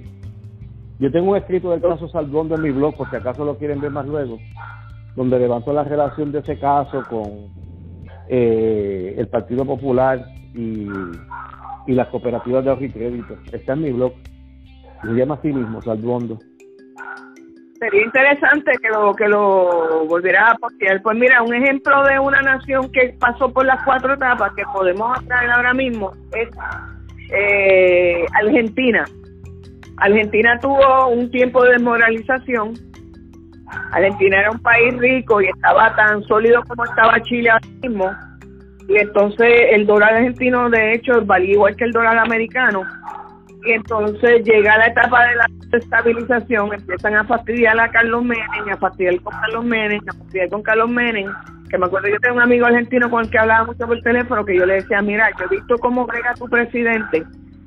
Yo 0.98 1.10
tengo 1.10 1.32
un 1.32 1.36
escrito 1.38 1.70
del 1.70 1.80
caso 1.80 2.06
Saldondo 2.08 2.54
en 2.54 2.62
mi 2.62 2.70
blog, 2.70 2.94
por 2.94 3.10
si 3.10 3.16
acaso 3.16 3.44
lo 3.44 3.56
quieren 3.56 3.80
ver 3.80 3.90
más 3.90 4.06
luego, 4.06 4.38
donde 5.16 5.38
levanto 5.38 5.72
la 5.72 5.82
relación 5.82 6.30
de 6.30 6.40
ese 6.40 6.58
caso 6.60 7.02
con 7.08 7.50
eh, 8.28 9.14
el 9.16 9.26
Partido 9.28 9.64
Popular 9.64 10.24
y, 10.54 10.86
y 11.86 11.92
las 11.92 12.06
cooperativas 12.08 12.62
de 12.62 12.70
ahorro 12.70 12.84
y 12.84 12.90
crédito. 12.90 13.36
Está 13.50 13.72
en 13.72 13.82
mi 13.82 13.92
blog. 13.92 14.12
Se 15.02 15.08
llama 15.08 15.34
así 15.34 15.48
mismo, 15.48 15.80
Saldondo. 15.82 16.38
Sería 17.80 18.04
interesante 18.04 18.70
que 18.80 18.88
lo 18.90 19.12
que 19.14 19.26
lo 19.26 20.06
volviera 20.06 20.50
a 20.50 20.54
postear. 20.54 21.02
Pues 21.02 21.18
mira, 21.18 21.42
un 21.42 21.52
ejemplo 21.52 22.04
de 22.04 22.20
una 22.20 22.40
nación 22.42 22.92
que 22.92 23.16
pasó 23.18 23.52
por 23.52 23.66
las 23.66 23.82
cuatro 23.84 24.14
etapas 24.14 24.52
que 24.54 24.62
podemos 24.72 25.18
traer 25.26 25.50
ahora 25.50 25.74
mismo 25.74 26.12
es 26.32 26.48
eh, 27.34 28.24
Argentina. 28.34 29.04
Argentina 29.98 30.58
tuvo 30.60 31.08
un 31.08 31.30
tiempo 31.30 31.62
de 31.64 31.72
desmoralización. 31.72 32.74
Argentina 33.92 34.40
era 34.40 34.50
un 34.50 34.58
país 34.58 34.96
rico 34.98 35.40
y 35.40 35.46
estaba 35.46 35.94
tan 35.96 36.22
sólido 36.24 36.62
como 36.68 36.84
estaba 36.84 37.20
Chile 37.22 37.50
ahora 37.50 37.66
mismo. 37.82 38.10
Y 38.88 38.98
entonces 38.98 39.48
el 39.70 39.86
dólar 39.86 40.14
argentino, 40.14 40.68
de 40.68 40.94
hecho, 40.94 41.24
valía 41.24 41.52
igual 41.52 41.76
que 41.76 41.84
el 41.84 41.92
dólar 41.92 42.18
americano. 42.18 42.82
Y 43.64 43.72
entonces 43.72 44.44
llega 44.44 44.76
la 44.76 44.86
etapa 44.86 45.24
de 45.26 45.36
la 45.36 45.46
estabilización, 45.78 46.74
empiezan 46.74 47.14
a 47.14 47.24
fastidiar 47.24 47.78
a 47.78 47.90
Carlos 47.90 48.24
Menem, 48.24 48.68
a 48.72 48.76
fastidiar 48.76 49.20
con 49.20 49.32
Carlos 49.40 49.64
Menem, 49.64 50.00
a 50.08 50.12
fastidiar 50.12 50.48
con 50.48 50.62
Carlos 50.62 50.90
Menem, 50.90 51.32
que 51.70 51.78
me 51.78 51.86
acuerdo 51.86 52.08
yo 52.08 52.18
tengo 52.20 52.36
un 52.36 52.42
amigo 52.42 52.66
argentino 52.66 53.08
con 53.08 53.24
el 53.24 53.30
que 53.30 53.38
hablaba 53.38 53.66
mucho 53.66 53.86
por 53.86 54.00
teléfono, 54.02 54.44
que 54.44 54.56
yo 54.56 54.66
le 54.66 54.74
decía, 54.74 55.00
mira, 55.00 55.30
yo 55.38 55.46
he 55.46 55.56
visto 55.56 55.78
cómo 55.78 56.06
brega 56.06 56.34
tu 56.34 56.46
presidente, 56.46 57.24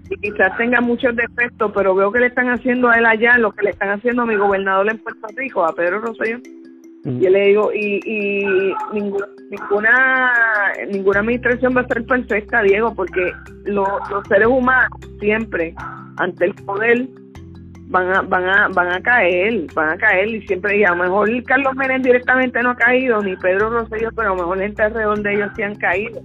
y 0.09 0.17
quizás 0.17 0.55
tenga 0.57 0.81
muchos 0.81 1.15
defectos, 1.15 1.71
pero 1.73 1.95
veo 1.95 2.11
que 2.11 2.19
le 2.19 2.27
están 2.27 2.49
haciendo 2.49 2.89
a 2.89 2.97
él 2.97 3.05
allá 3.05 3.37
lo 3.37 3.51
que 3.51 3.63
le 3.63 3.69
están 3.71 3.89
haciendo 3.89 4.23
a 4.23 4.25
mi 4.25 4.35
gobernador 4.35 4.89
en 4.89 4.97
Puerto 4.99 5.27
Rico, 5.35 5.65
a 5.65 5.73
Pedro 5.73 5.99
Rosselló. 5.99 6.39
Y 7.03 7.19
yo 7.19 7.29
le 7.29 7.45
digo, 7.47 7.71
y, 7.71 7.99
y 8.03 8.73
ninguna, 8.93 9.27
ninguna 9.51 10.33
ninguna 10.91 11.19
administración 11.19 11.75
va 11.77 11.81
a 11.81 11.87
ser 11.87 12.03
perfecta, 12.05 12.61
Diego, 12.63 12.93
porque 12.95 13.31
los 13.65 13.87
seres 14.27 14.47
humanos 14.47 14.89
siempre 15.19 15.75
ante 16.17 16.45
el 16.45 16.55
poder 16.55 17.07
van 17.87 18.11
a, 18.11 18.21
van 18.21 18.49
a 18.49 18.67
van 18.69 18.91
a 18.91 19.01
caer, 19.01 19.67
van 19.75 19.89
a 19.89 19.97
caer 19.97 20.29
y 20.29 20.47
siempre 20.47 20.79
y 20.79 20.83
a 20.83 20.95
lo 20.95 21.03
mejor 21.03 21.43
Carlos 21.43 21.75
Menem 21.75 22.01
directamente 22.01 22.61
no 22.63 22.71
ha 22.71 22.75
caído, 22.75 23.21
ni 23.21 23.35
Pedro 23.35 23.69
Rosselló, 23.69 24.09
pero 24.15 24.29
a 24.29 24.35
lo 24.35 24.41
mejor 24.41 24.59
gente 24.59 24.81
alrededor 24.81 25.21
de 25.21 25.33
ellos 25.35 25.51
sí 25.55 25.61
han 25.61 25.75
caído 25.75 26.21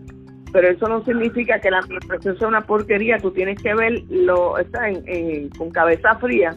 pero 0.52 0.68
eso 0.68 0.88
no 0.88 1.04
significa 1.04 1.60
que 1.60 1.70
la 1.70 1.78
administración 1.78 2.38
sea 2.38 2.48
una 2.48 2.62
porquería, 2.62 3.18
tú 3.18 3.30
tienes 3.30 3.60
que 3.62 3.74
ver 3.74 4.02
lo, 4.08 4.58
está 4.58 4.88
en, 4.88 5.48
con 5.50 5.70
cabeza 5.70 6.16
fría, 6.16 6.56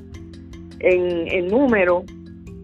en, 0.79 1.27
en 1.27 1.47
número, 1.47 2.03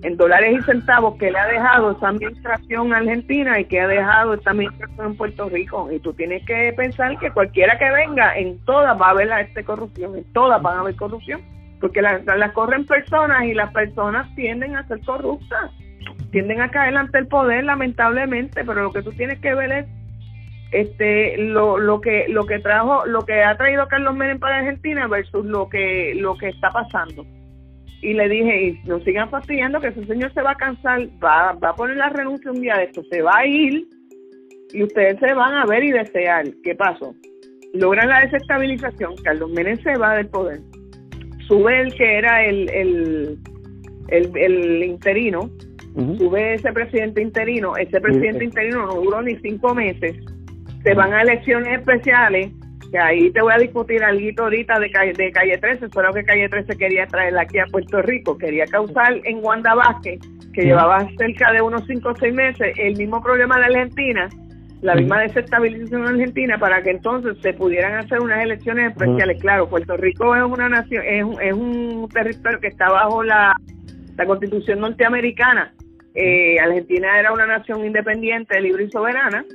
en 0.02 0.18
dólares 0.18 0.60
y 0.60 0.64
centavos 0.64 1.18
que 1.18 1.32
le 1.32 1.38
ha 1.38 1.48
dejado 1.48 1.92
esa 1.92 2.10
administración 2.10 2.94
argentina 2.94 3.60
y 3.60 3.66
que 3.66 3.82
ha 3.82 3.88
dejado 3.88 4.34
esta 4.34 4.52
administración 4.52 5.08
en 5.08 5.18
Puerto 5.18 5.50
Rico. 5.50 5.90
Y 5.92 6.00
tú 6.00 6.14
tienes 6.14 6.46
que 6.46 6.74
pensar 6.76 7.18
que 7.20 7.32
cualquiera 7.32 7.78
que 7.78 7.92
venga, 7.92 8.38
en 8.38 8.60
todas 8.66 9.00
va 9.00 9.08
a 9.08 9.12
haber 9.12 9.30
esta 9.46 9.64
corrupción, 9.64 10.16
en 10.16 10.24
todas 10.34 10.62
van 10.62 10.78
a 10.78 10.80
haber 10.82 10.96
corrupción, 10.96 11.42
porque 11.82 12.02
las 12.02 12.26
la 12.26 12.54
corren 12.54 12.86
personas 12.86 13.44
y 13.46 13.54
las 13.54 13.72
personas 13.72 14.34
tienden 14.36 14.76
a 14.76 14.88
ser 14.88 15.02
corruptas, 15.02 15.72
tienden 16.32 16.62
a 16.62 16.70
caer 16.70 16.96
ante 16.96 17.18
el 17.18 17.28
poder 17.28 17.66
lamentablemente, 17.66 18.64
pero 18.66 18.84
lo 18.84 18.94
que 18.94 19.02
tú 19.02 19.12
tienes 19.12 19.40
que 19.40 19.54
ver 19.54 19.72
es 19.72 19.99
este 20.72 21.38
lo, 21.38 21.78
lo 21.78 22.00
que 22.00 22.28
lo 22.30 22.46
que 22.46 22.60
trajo 22.60 23.06
lo 23.06 23.22
que 23.22 23.42
ha 23.44 23.58
traído 23.58 23.88
Carlos 23.88 24.16
Menem 24.16 24.40
para 24.40 24.60
Argentina 24.60 25.08
versus 25.08 25.46
lo 25.46 25.68
que 25.70 26.14
lo 26.16 26.38
que 26.38 26.50
está 26.50 26.70
pasando. 26.70 27.26
Y 28.02 28.14
le 28.14 28.30
dije 28.30 28.64
y 28.64 28.88
no 28.88 29.00
sigan 29.02 29.30
fastidiando 29.30 29.82
que 29.82 29.88
ese 29.88 30.06
señor 30.06 30.34
se 30.34 30.42
va 30.42 30.52
a 30.52 30.56
cansar 30.56 31.02
va, 31.22 31.54
va 31.54 31.70
a 31.70 31.76
poner 31.76 31.98
la 31.98 32.10
renuncia 32.10 32.52
un 32.52 32.62
día 32.62 32.78
de 32.78 32.86
esto 32.86 33.04
se 33.12 33.22
va 33.22 33.40
a 33.40 33.46
ir 33.46 33.88
y 34.72 34.84
ustedes 34.84 35.20
se 35.20 35.34
van 35.34 35.54
a 35.56 35.66
ver 35.66 35.84
y 35.84 35.92
desear. 35.92 36.46
Qué 36.64 36.76
pasó 36.76 37.14
logran 37.74 38.10
la 38.10 38.22
desestabilización 38.22 39.16
Carlos 39.24 39.52
Menem 39.52 39.78
se 39.82 39.96
va 39.98 40.16
del 40.16 40.28
poder 40.28 40.60
sube 41.48 41.82
el 41.82 41.94
que 41.94 42.18
era 42.18 42.46
el 42.46 42.70
el, 42.70 43.40
el, 44.36 44.84
interino 44.84 45.50
sube 46.18 46.56
ese 46.56 46.72
presidente 46.72 47.22
interino 47.22 47.76
ese 47.78 48.00
presidente 48.02 48.44
interino 48.44 48.86
no 48.86 48.96
duró 48.96 49.22
ni 49.22 49.36
cinco 49.38 49.76
meses 49.76 50.16
se 50.84 50.94
van 50.94 51.14
a 51.14 51.22
elecciones 51.22 51.80
especiales 51.80 52.52
que 52.92 52.98
ahí 52.98 53.32
te 53.32 53.42
voy 53.42 53.54
a 53.54 53.58
discutir 53.58 54.04
algo 54.04 54.44
ahorita 54.44 54.80
de 54.80 54.92
calle, 54.92 55.14
de 55.14 55.32
calle 55.32 55.58
13, 55.58 55.90
solo 55.90 56.14
que 56.14 56.24
calle 56.24 56.50
13 56.50 56.78
quería 56.78 57.06
traer 57.08 57.38
aquí 57.38 57.60
a 57.60 57.66
Puerto 57.66 58.02
Rico, 58.02 58.38
quería 58.38 58.66
causar 58.66 59.20
en 59.24 59.44
Wanda 59.44 59.76
Vázquez, 59.76 60.20
que 60.54 60.64
llevaba 60.64 61.08
cerca 61.18 61.52
de 61.54 61.62
unos 61.62 61.86
5 61.86 62.10
o 62.10 62.16
6 62.16 62.34
meses, 62.34 62.74
el 62.78 62.98
mismo 62.98 63.22
problema 63.22 63.60
de 63.60 63.66
Argentina, 63.66 64.30
la 64.82 64.96
misma 64.96 65.22
desestabilización 65.22 66.02
en 66.02 66.08
Argentina, 66.08 66.58
para 66.58 66.82
que 66.82 66.92
entonces 66.92 67.38
se 67.42 67.54
pudieran 67.54 67.94
hacer 67.96 68.20
unas 68.22 68.44
elecciones 68.44 68.92
especiales. 68.92 69.40
Claro, 69.42 69.70
Puerto 69.70 69.98
Rico 69.98 70.36
es 70.36 70.44
una 70.44 70.70
nación, 70.70 71.04
es, 71.06 71.26
es 71.42 71.54
un 71.54 72.08
territorio 72.12 72.60
que 72.60 72.68
está 72.68 72.90
bajo 72.90 73.24
la, 73.24 73.54
la 74.18 74.26
constitución 74.26 74.80
norteamericana. 74.80 75.74
Eh, 76.16 76.60
Argentina 76.60 77.20
era 77.20 77.32
una 77.34 77.46
nación 77.46 77.86
independiente, 77.86 78.60
libre 78.60 78.86
y 78.86 78.90
soberana 78.90 79.46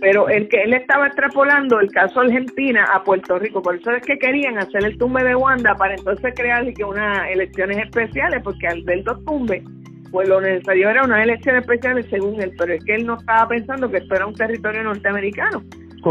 pero 0.00 0.28
el 0.28 0.48
que 0.48 0.62
él 0.62 0.74
estaba 0.74 1.06
extrapolando 1.06 1.80
el 1.80 1.90
caso 1.90 2.20
Argentina 2.20 2.84
a 2.92 3.02
Puerto 3.02 3.38
Rico, 3.38 3.62
por 3.62 3.76
eso 3.76 3.90
es 3.90 4.02
que 4.02 4.18
querían 4.18 4.58
hacer 4.58 4.84
el 4.84 4.96
tumbe 4.98 5.22
de 5.24 5.34
Wanda 5.34 5.74
para 5.74 5.94
entonces 5.94 6.32
crear 6.34 6.72
que 6.72 6.84
unas 6.84 7.30
elecciones 7.30 7.78
especiales, 7.78 8.40
porque 8.42 8.66
al 8.66 8.82
ver 8.82 9.02
dos 9.04 9.24
tumbes, 9.24 9.62
pues 10.10 10.28
lo 10.28 10.40
necesario 10.40 10.90
era 10.90 11.04
unas 11.04 11.22
elecciones 11.22 11.62
especiales 11.62 12.06
según 12.08 12.40
él, 12.40 12.52
pero 12.56 12.74
es 12.74 12.84
que 12.84 12.94
él 12.94 13.06
no 13.06 13.16
estaba 13.18 13.48
pensando 13.48 13.90
que 13.90 13.98
esto 13.98 14.14
era 14.14 14.26
un 14.26 14.34
territorio 14.34 14.82
norteamericano. 14.84 15.62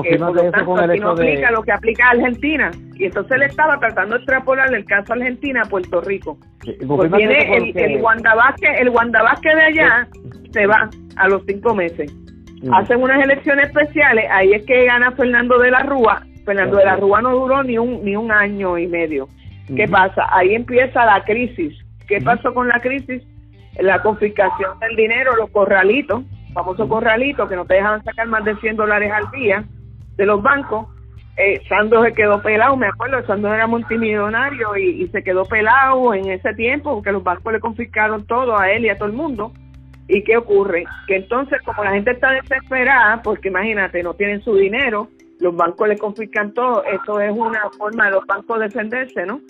Que, 0.01 0.17
por 0.17 0.35
lo 0.35 0.51
tanto, 0.51 0.75
aquí 0.75 0.99
no 0.99 1.11
aplica 1.11 1.51
lo 1.51 1.61
que 1.61 1.71
aplica 1.71 2.07
a 2.07 2.09
Argentina. 2.09 2.71
Y 2.95 3.05
entonces 3.05 3.31
él 3.35 3.43
estaba 3.43 3.77
tratando 3.79 4.15
de 4.15 4.21
extrapolar 4.21 4.73
el 4.73 4.83
caso 4.85 5.13
Argentina 5.13 5.61
a 5.63 5.69
Puerto 5.69 6.01
Rico. 6.01 6.39
Pues 6.87 7.11
viene 7.11 7.55
el, 7.57 7.77
el, 7.77 8.01
Wanda 8.01 8.33
el 8.79 8.91
de 8.91 9.61
allá 9.61 10.07
se 10.51 10.65
va 10.65 10.89
a 11.15 11.27
los 11.29 11.43
cinco 11.45 11.75
meses 11.75 12.11
hacen 12.71 13.01
unas 13.01 13.23
elecciones 13.23 13.67
especiales, 13.67 14.25
ahí 14.31 14.53
es 14.53 14.65
que 14.65 14.85
gana 14.85 15.11
Fernando 15.11 15.57
de 15.59 15.71
la 15.71 15.83
Rúa. 15.83 16.23
Fernando 16.45 16.77
de 16.77 16.85
la 16.85 16.95
Rúa 16.95 17.21
no 17.21 17.31
duró 17.31 17.63
ni 17.63 17.77
un, 17.77 18.03
ni 18.03 18.15
un 18.15 18.31
año 18.31 18.77
y 18.77 18.87
medio. 18.87 19.27
¿Qué 19.75 19.87
pasa? 19.87 20.27
Ahí 20.29 20.55
empieza 20.55 21.05
la 21.05 21.23
crisis. 21.23 21.73
¿Qué 22.07 22.19
pasó 22.21 22.53
con 22.53 22.67
la 22.67 22.79
crisis? 22.79 23.23
La 23.79 24.01
confiscación 24.01 24.77
del 24.79 24.95
dinero, 24.95 25.35
los 25.35 25.49
corralitos, 25.49 26.23
famosos 26.53 26.87
corralitos 26.87 27.49
que 27.49 27.55
no 27.55 27.65
te 27.65 27.75
dejaban 27.75 28.03
sacar 28.03 28.27
más 28.27 28.43
de 28.43 28.55
100 28.57 28.75
dólares 28.75 29.11
al 29.11 29.31
día 29.31 29.63
de 30.15 30.25
los 30.25 30.41
bancos. 30.41 30.87
Eh, 31.37 31.61
Sandos 31.67 32.05
se 32.05 32.13
quedó 32.13 32.41
pelado, 32.43 32.77
me 32.77 32.87
acuerdo, 32.87 33.25
Sandos 33.25 33.51
era 33.51 33.65
multimillonario 33.65 34.77
y, 34.77 35.03
y 35.03 35.07
se 35.07 35.23
quedó 35.23 35.45
pelado 35.45 36.13
en 36.13 36.29
ese 36.29 36.53
tiempo 36.53 36.93
porque 36.93 37.11
los 37.11 37.23
bancos 37.23 37.53
le 37.53 37.59
confiscaron 37.59 38.27
todo 38.27 38.55
a 38.55 38.69
él 38.69 38.85
y 38.85 38.89
a 38.89 38.97
todo 38.97 39.07
el 39.07 39.15
mundo. 39.15 39.51
¿Y 40.07 40.23
qué 40.23 40.37
ocurre? 40.37 40.85
Que 41.07 41.17
entonces, 41.17 41.61
como 41.63 41.83
la 41.83 41.91
gente 41.91 42.11
está 42.11 42.31
desesperada, 42.31 43.21
porque 43.21 43.47
imagínate, 43.47 44.03
no 44.03 44.13
tienen 44.13 44.41
su 44.41 44.55
dinero, 44.55 45.09
los 45.39 45.55
bancos 45.55 45.87
le 45.87 45.97
confiscan 45.97 46.53
todo, 46.53 46.83
eso 46.85 47.19
es 47.19 47.31
una 47.31 47.69
forma 47.77 48.05
de 48.05 48.11
los 48.11 48.25
bancos 48.25 48.59
defenderse, 48.59 49.25
¿no? 49.25 49.41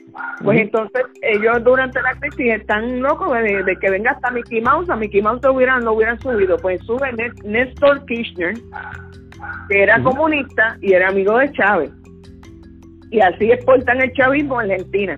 Pues 0.43 0.60
entonces 0.60 1.04
ellos 1.22 1.64
durante 1.64 2.01
la 2.01 2.14
crisis 2.16 2.54
están 2.54 3.01
locos 3.01 3.32
de, 3.34 3.78
que 3.80 3.89
venga 3.89 4.12
hasta 4.12 4.32
Mickey 4.32 4.62
Mouse, 4.62 4.89
a 4.89 4.95
Mickey 4.95 5.22
Mouse 5.22 5.41
lo 5.43 5.54
hubieran, 5.54 5.84
lo 5.86 5.93
hubieran 5.93 6.20
subido, 6.20 6.58
pues 6.58 6.82
sube 6.86 7.12
Néstor 7.43 8.06
Kirchner, 8.06 8.56
que 9.70 9.84
era 9.84 10.01
comunista 10.01 10.78
y 10.82 10.93
era 10.93 11.10
amigo 11.10 11.38
de 11.38 11.51
Chávez, 11.51 11.91
y 13.12 13.20
así 13.20 13.51
exportan 13.51 14.01
el 14.01 14.12
chavismo 14.14 14.60
a 14.60 14.64
Argentina, 14.64 15.16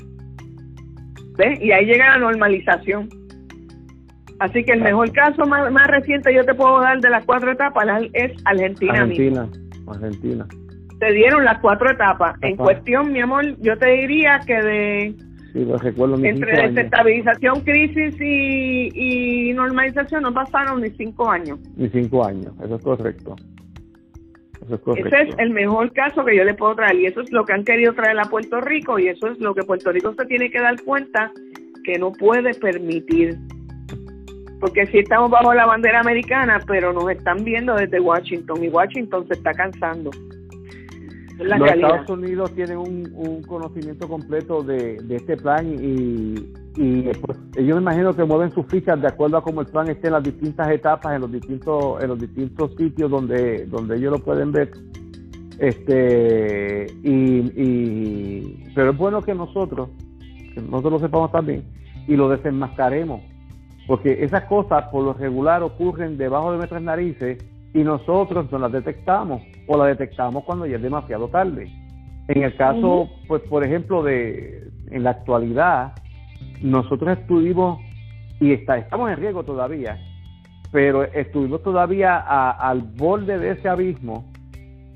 ¿ves? 1.38 1.62
Y 1.62 1.72
ahí 1.72 1.86
llega 1.86 2.12
la 2.12 2.18
normalización. 2.18 3.25
Así 4.40 4.64
que 4.64 4.74
el 4.74 4.82
mejor 4.82 5.12
caso 5.14 5.46
más, 5.46 5.72
más 5.72 5.88
reciente 5.88 6.34
yo 6.34 6.44
te 6.44 6.54
puedo 6.54 6.82
dar 6.82 7.00
de 7.00 7.10
las 7.10 7.26
cuatro 7.26 7.52
etapas 7.52 8.04
es 8.14 8.32
Argentina. 8.46 8.94
Argentina, 8.94 9.50
Argentina. 9.88 10.48
Te 11.00 11.12
dieron 11.14 11.46
las 11.46 11.60
cuatro 11.60 11.90
etapas. 11.92 12.36
En 12.42 12.56
cuestión, 12.58 13.12
mi 13.12 13.22
amor, 13.22 13.44
yo 13.60 13.78
te 13.78 13.88
diría 13.88 14.40
que 14.46 14.62
de 14.62 15.16
Sí, 15.56 15.64
lo 15.64 15.78
recuerdo 15.78 16.16
Entre 16.22 16.68
desestabilización, 16.68 17.62
crisis 17.62 18.20
y, 18.20 18.90
y, 19.50 19.54
normalización 19.54 20.24
no 20.24 20.34
pasaron 20.34 20.82
ni 20.82 20.90
cinco 20.90 21.32
años. 21.32 21.60
Ni 21.78 21.88
cinco 21.88 22.26
años, 22.26 22.54
eso 22.62 22.76
es 22.76 22.84
correcto. 22.84 23.38
Eso 24.66 24.76
es 24.76 24.82
correcto. 24.82 25.16
Ese 25.16 25.30
es 25.30 25.36
el 25.38 25.52
mejor 25.52 25.94
caso 25.94 26.26
que 26.26 26.36
yo 26.36 26.44
le 26.44 26.56
puedo 26.56 26.76
traer 26.76 26.96
y 26.96 27.06
eso 27.06 27.22
es 27.22 27.32
lo 27.32 27.46
que 27.46 27.54
han 27.54 27.64
querido 27.64 27.94
traer 27.94 28.20
a 28.20 28.26
Puerto 28.26 28.60
Rico 28.60 29.00
y 29.00 29.08
eso 29.08 29.28
es 29.28 29.40
lo 29.40 29.56
que 29.56 29.64
Puerto 29.64 29.94
Rico 29.94 30.14
se 30.20 30.26
tiene 30.26 30.52
que 30.52 30.60
dar 30.60 30.76
cuenta 30.84 31.32
que 31.86 31.98
no 32.00 32.12
puede 32.12 32.54
permitir 32.56 33.38
porque 34.60 34.86
sí 34.88 35.00
estamos 35.00 35.30
bajo 35.30 35.54
la 35.54 35.66
bandera 35.66 36.00
americana, 36.00 36.60
pero 36.66 36.94
nos 36.94 37.10
están 37.10 37.44
viendo 37.44 37.76
desde 37.76 38.00
Washington 38.00 38.64
y 38.64 38.70
Washington 38.70 39.28
se 39.28 39.34
está 39.34 39.54
cansando. 39.54 40.12
Los 41.38 41.70
Estados 41.70 42.10
Unidos 42.10 42.52
tienen 42.54 42.78
un, 42.78 43.44
conocimiento 43.46 44.08
completo 44.08 44.64
de, 44.64 44.98
este 45.10 45.36
plan 45.36 45.68
y, 45.68 46.36
y 46.78 47.02
pues, 47.14 47.38
yo 47.56 47.76
me 47.76 47.82
imagino 47.82 48.14
que 48.14 48.24
mueven 48.24 48.52
sus 48.52 48.66
fichas 48.68 49.02
de 49.02 49.08
acuerdo 49.08 49.38
a 49.38 49.44
cómo 49.44 49.62
el 49.62 49.68
plan 49.68 49.90
esté 49.90 50.08
en 50.08 50.14
las 50.14 50.24
distintas 50.24 50.70
etapas, 50.70 51.14
en 51.14 51.22
los 51.22 51.32
distintos 51.32 52.02
en 52.02 52.08
los 52.08 52.20
distintos 52.20 52.74
sitios 52.76 53.12
donde 53.12 53.66
donde 53.66 53.98
ellos 53.98 54.14
lo 54.14 54.20
pueden 54.20 54.52
ver. 54.54 54.72
Este 55.60 56.88
y, 57.04 57.14
y 57.62 58.72
pero 58.74 58.92
es 58.92 58.98
bueno 58.98 59.22
que 59.22 59.34
nosotros 59.36 59.90
que 60.54 60.62
nosotros 60.62 60.94
lo 60.94 61.00
sepamos 61.00 61.32
también 61.32 61.66
y 62.08 62.16
lo 62.16 62.30
desenmascaremos 62.30 63.22
porque 63.88 64.24
esas 64.24 64.46
cosas 64.46 64.86
por 64.86 65.04
lo 65.04 65.14
regular 65.14 65.64
ocurren 65.64 66.18
debajo 66.18 66.52
de 66.52 66.58
nuestras 66.58 66.82
narices 66.82 67.44
y 67.74 67.84
nosotros 67.84 68.52
no 68.52 68.58
las 68.58 68.72
detectamos 68.72 69.42
o 69.68 69.78
las 69.78 69.98
detectamos 69.98 70.44
cuando 70.44 70.66
ya 70.66 70.78
es 70.78 70.82
demasiado 70.82 71.28
tarde. 71.28 71.70
En 72.28 72.44
el 72.44 72.56
caso, 72.56 73.10
pues 73.28 73.42
por 73.44 73.64
ejemplo, 73.64 74.02
de 74.02 74.70
en 74.92 75.04
la 75.04 75.12
actualidad, 75.12 75.94
nosotros 76.62 77.18
estuvimos 77.20 77.80
y 78.40 78.54
está, 78.54 78.78
estamos 78.78 79.12
en 79.12 79.18
riesgo 79.18 79.44
todavía, 79.44 79.98
pero 80.72 81.04
estuvimos 81.04 81.64
todavía 81.64 82.18
al 82.18 82.82
borde 82.82 83.38
de 83.38 83.52
ese 83.52 83.70
abismo 83.70 84.32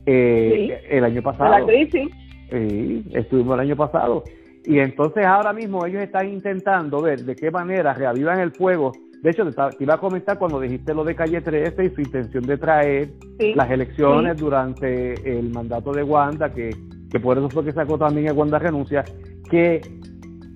eh, 0.05 0.81
el 0.89 1.03
año 1.03 1.21
pasado. 1.21 1.51
La 1.51 1.65
crisis. 1.65 2.09
Sí, 2.49 3.05
estuvimos 3.13 3.53
el 3.55 3.59
año 3.59 3.75
pasado. 3.75 4.23
Y 4.65 4.79
entonces 4.79 5.25
ahora 5.25 5.53
mismo 5.53 5.85
ellos 5.85 6.01
están 6.01 6.29
intentando 6.29 7.01
ver 7.01 7.23
de 7.23 7.35
qué 7.35 7.49
manera 7.51 7.93
reavivan 7.93 8.39
el 8.39 8.51
fuego. 8.51 8.91
De 9.21 9.31
hecho, 9.31 9.45
te, 9.45 9.83
iba 9.83 9.95
a 9.95 9.97
comentar 9.97 10.37
cuando 10.37 10.59
dijiste 10.59 10.93
lo 10.93 11.03
de 11.03 11.15
Calle 11.15 11.41
13 11.41 11.85
y 11.85 11.89
su 11.89 12.01
intención 12.01 12.45
de 12.45 12.57
traer 12.57 13.09
las 13.55 13.69
elecciones 13.69 14.37
durante 14.37 15.13
el 15.37 15.49
mandato 15.49 15.91
de 15.91 16.03
Wanda, 16.03 16.53
que, 16.53 16.69
que 17.11 17.19
por 17.19 17.37
eso 17.37 17.49
fue 17.49 17.65
que 17.65 17.73
sacó 17.73 17.97
también 17.97 18.29
a 18.29 18.33
Wanda 18.33 18.59
renuncia, 18.59 19.03
que 19.49 19.81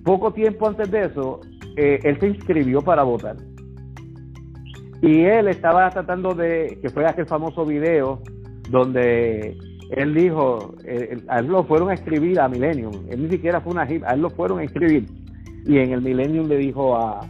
poco 0.04 0.32
tiempo 0.32 0.68
antes 0.68 0.90
de 0.90 1.06
eso, 1.06 1.40
eh, 1.76 1.98
él 2.04 2.18
se 2.20 2.28
inscribió 2.28 2.80
para 2.80 3.02
votar. 3.02 3.36
Y 5.02 5.24
él 5.24 5.48
estaba 5.48 5.90
tratando 5.90 6.34
de, 6.34 6.78
que 6.80 6.88
fue 6.88 7.06
aquel 7.06 7.26
famoso 7.26 7.66
video 7.66 8.22
donde 8.70 9.58
él 9.90 10.14
dijo, 10.14 10.74
eh, 10.84 11.18
a 11.28 11.40
él 11.40 11.46
lo 11.46 11.64
fueron 11.64 11.90
a 11.90 11.94
escribir 11.94 12.40
a 12.40 12.48
Millennium, 12.48 12.92
él 13.08 13.24
ni 13.24 13.30
siquiera 13.30 13.60
fue 13.60 13.72
una 13.72 13.82
a 13.82 14.14
él 14.14 14.20
lo 14.20 14.30
fueron 14.30 14.58
a 14.58 14.64
escribir. 14.64 15.06
Y 15.66 15.78
en 15.78 15.92
el 15.92 16.02
Millennium 16.02 16.48
le 16.48 16.58
dijo 16.58 16.96
a, 16.96 17.20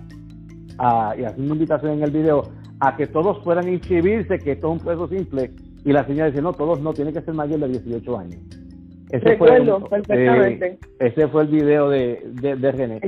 a 0.78 1.14
y 1.18 1.24
hace 1.24 1.40
una 1.40 1.55
invitación 1.55 1.92
en 1.92 2.02
el 2.02 2.11
video, 2.11 2.42
a 2.80 2.96
que 2.96 3.07
todos 3.07 3.42
fueran 3.44 3.66
a 3.66 3.70
inscribirse, 3.70 4.38
que 4.38 4.52
esto 4.52 4.68
es 4.68 4.72
un 4.72 4.84
proceso 4.84 5.09
simple. 5.09 5.50
Y 5.84 5.92
la 5.92 6.05
señora 6.07 6.30
dice, 6.30 6.42
no, 6.42 6.52
todos 6.52 6.80
no, 6.80 6.92
tienen 6.92 7.14
que 7.14 7.20
ser 7.20 7.34
mayor 7.34 7.61
de 7.61 7.68
18 7.68 8.18
años. 8.18 8.40
Ese 9.11 9.36
fue 9.36 9.57
el, 9.57 9.70
perfectamente. 9.88 10.78
ese 10.98 11.28
fue 11.28 11.42
el 11.42 11.48
video 11.48 11.88
de, 11.88 12.20
de, 12.32 12.72
René. 12.72 13.00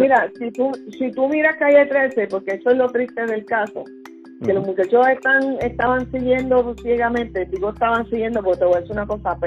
mira, 0.00 0.30
si 0.38 0.50
tú, 0.52 0.70
si 0.96 1.10
tú 1.10 1.28
miras 1.28 1.56
Calle 1.56 1.84
13, 1.84 2.28
porque 2.28 2.54
eso 2.54 2.70
es 2.70 2.76
lo 2.78 2.88
triste 2.88 3.26
del 3.26 3.44
caso, 3.44 3.84
que 4.44 4.52
los 4.52 4.66
muchachos 4.66 5.06
están 5.08 5.56
estaban 5.60 6.10
siguiendo 6.10 6.74
ciegamente, 6.82 7.46
digo 7.46 7.70
estaban 7.70 8.08
siguiendo 8.10 8.42
porque 8.42 8.58
te 8.58 8.64
voy 8.66 8.74
a 8.74 8.80
decir 8.80 8.92
una 8.92 9.06
cosa, 9.06 9.30
ha, 9.30 9.38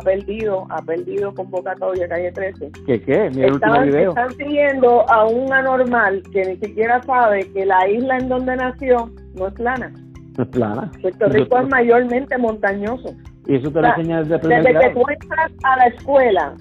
perdido, 0.00 0.66
ha 0.70 0.82
perdido 0.82 1.34
convocatoria 1.34 2.08
calle 2.08 2.32
13. 2.32 2.70
¿Qué 2.86 3.00
qué? 3.02 3.30
Mi 3.30 3.44
último 3.44 3.82
video. 3.82 4.10
Están 4.10 4.32
siguiendo 4.36 5.08
a 5.10 5.26
un 5.26 5.52
anormal 5.52 6.22
que 6.32 6.44
ni 6.44 6.56
siquiera 6.56 7.02
sabe 7.02 7.50
que 7.52 7.66
la 7.66 7.88
isla 7.88 8.18
en 8.18 8.28
donde 8.28 8.56
nació 8.56 9.10
no 9.34 9.48
es 9.48 9.54
plana. 9.54 9.92
No 10.36 10.44
es 10.44 10.50
plana. 10.50 10.90
Puerto 11.02 11.28
Rico 11.28 11.58
es 11.58 11.68
mayormente 11.68 12.38
montañoso. 12.38 13.14
Y 13.46 13.56
eso 13.56 13.70
te 13.70 13.80
lo 13.80 13.88
enseña 13.88 14.22
desde 14.22 14.38
primer 14.38 14.62
Desde 14.62 14.80
que 14.80 14.94
tú 14.94 15.02
entras 15.08 15.52
a 15.64 15.76
la 15.76 15.86
escuela, 15.86 16.54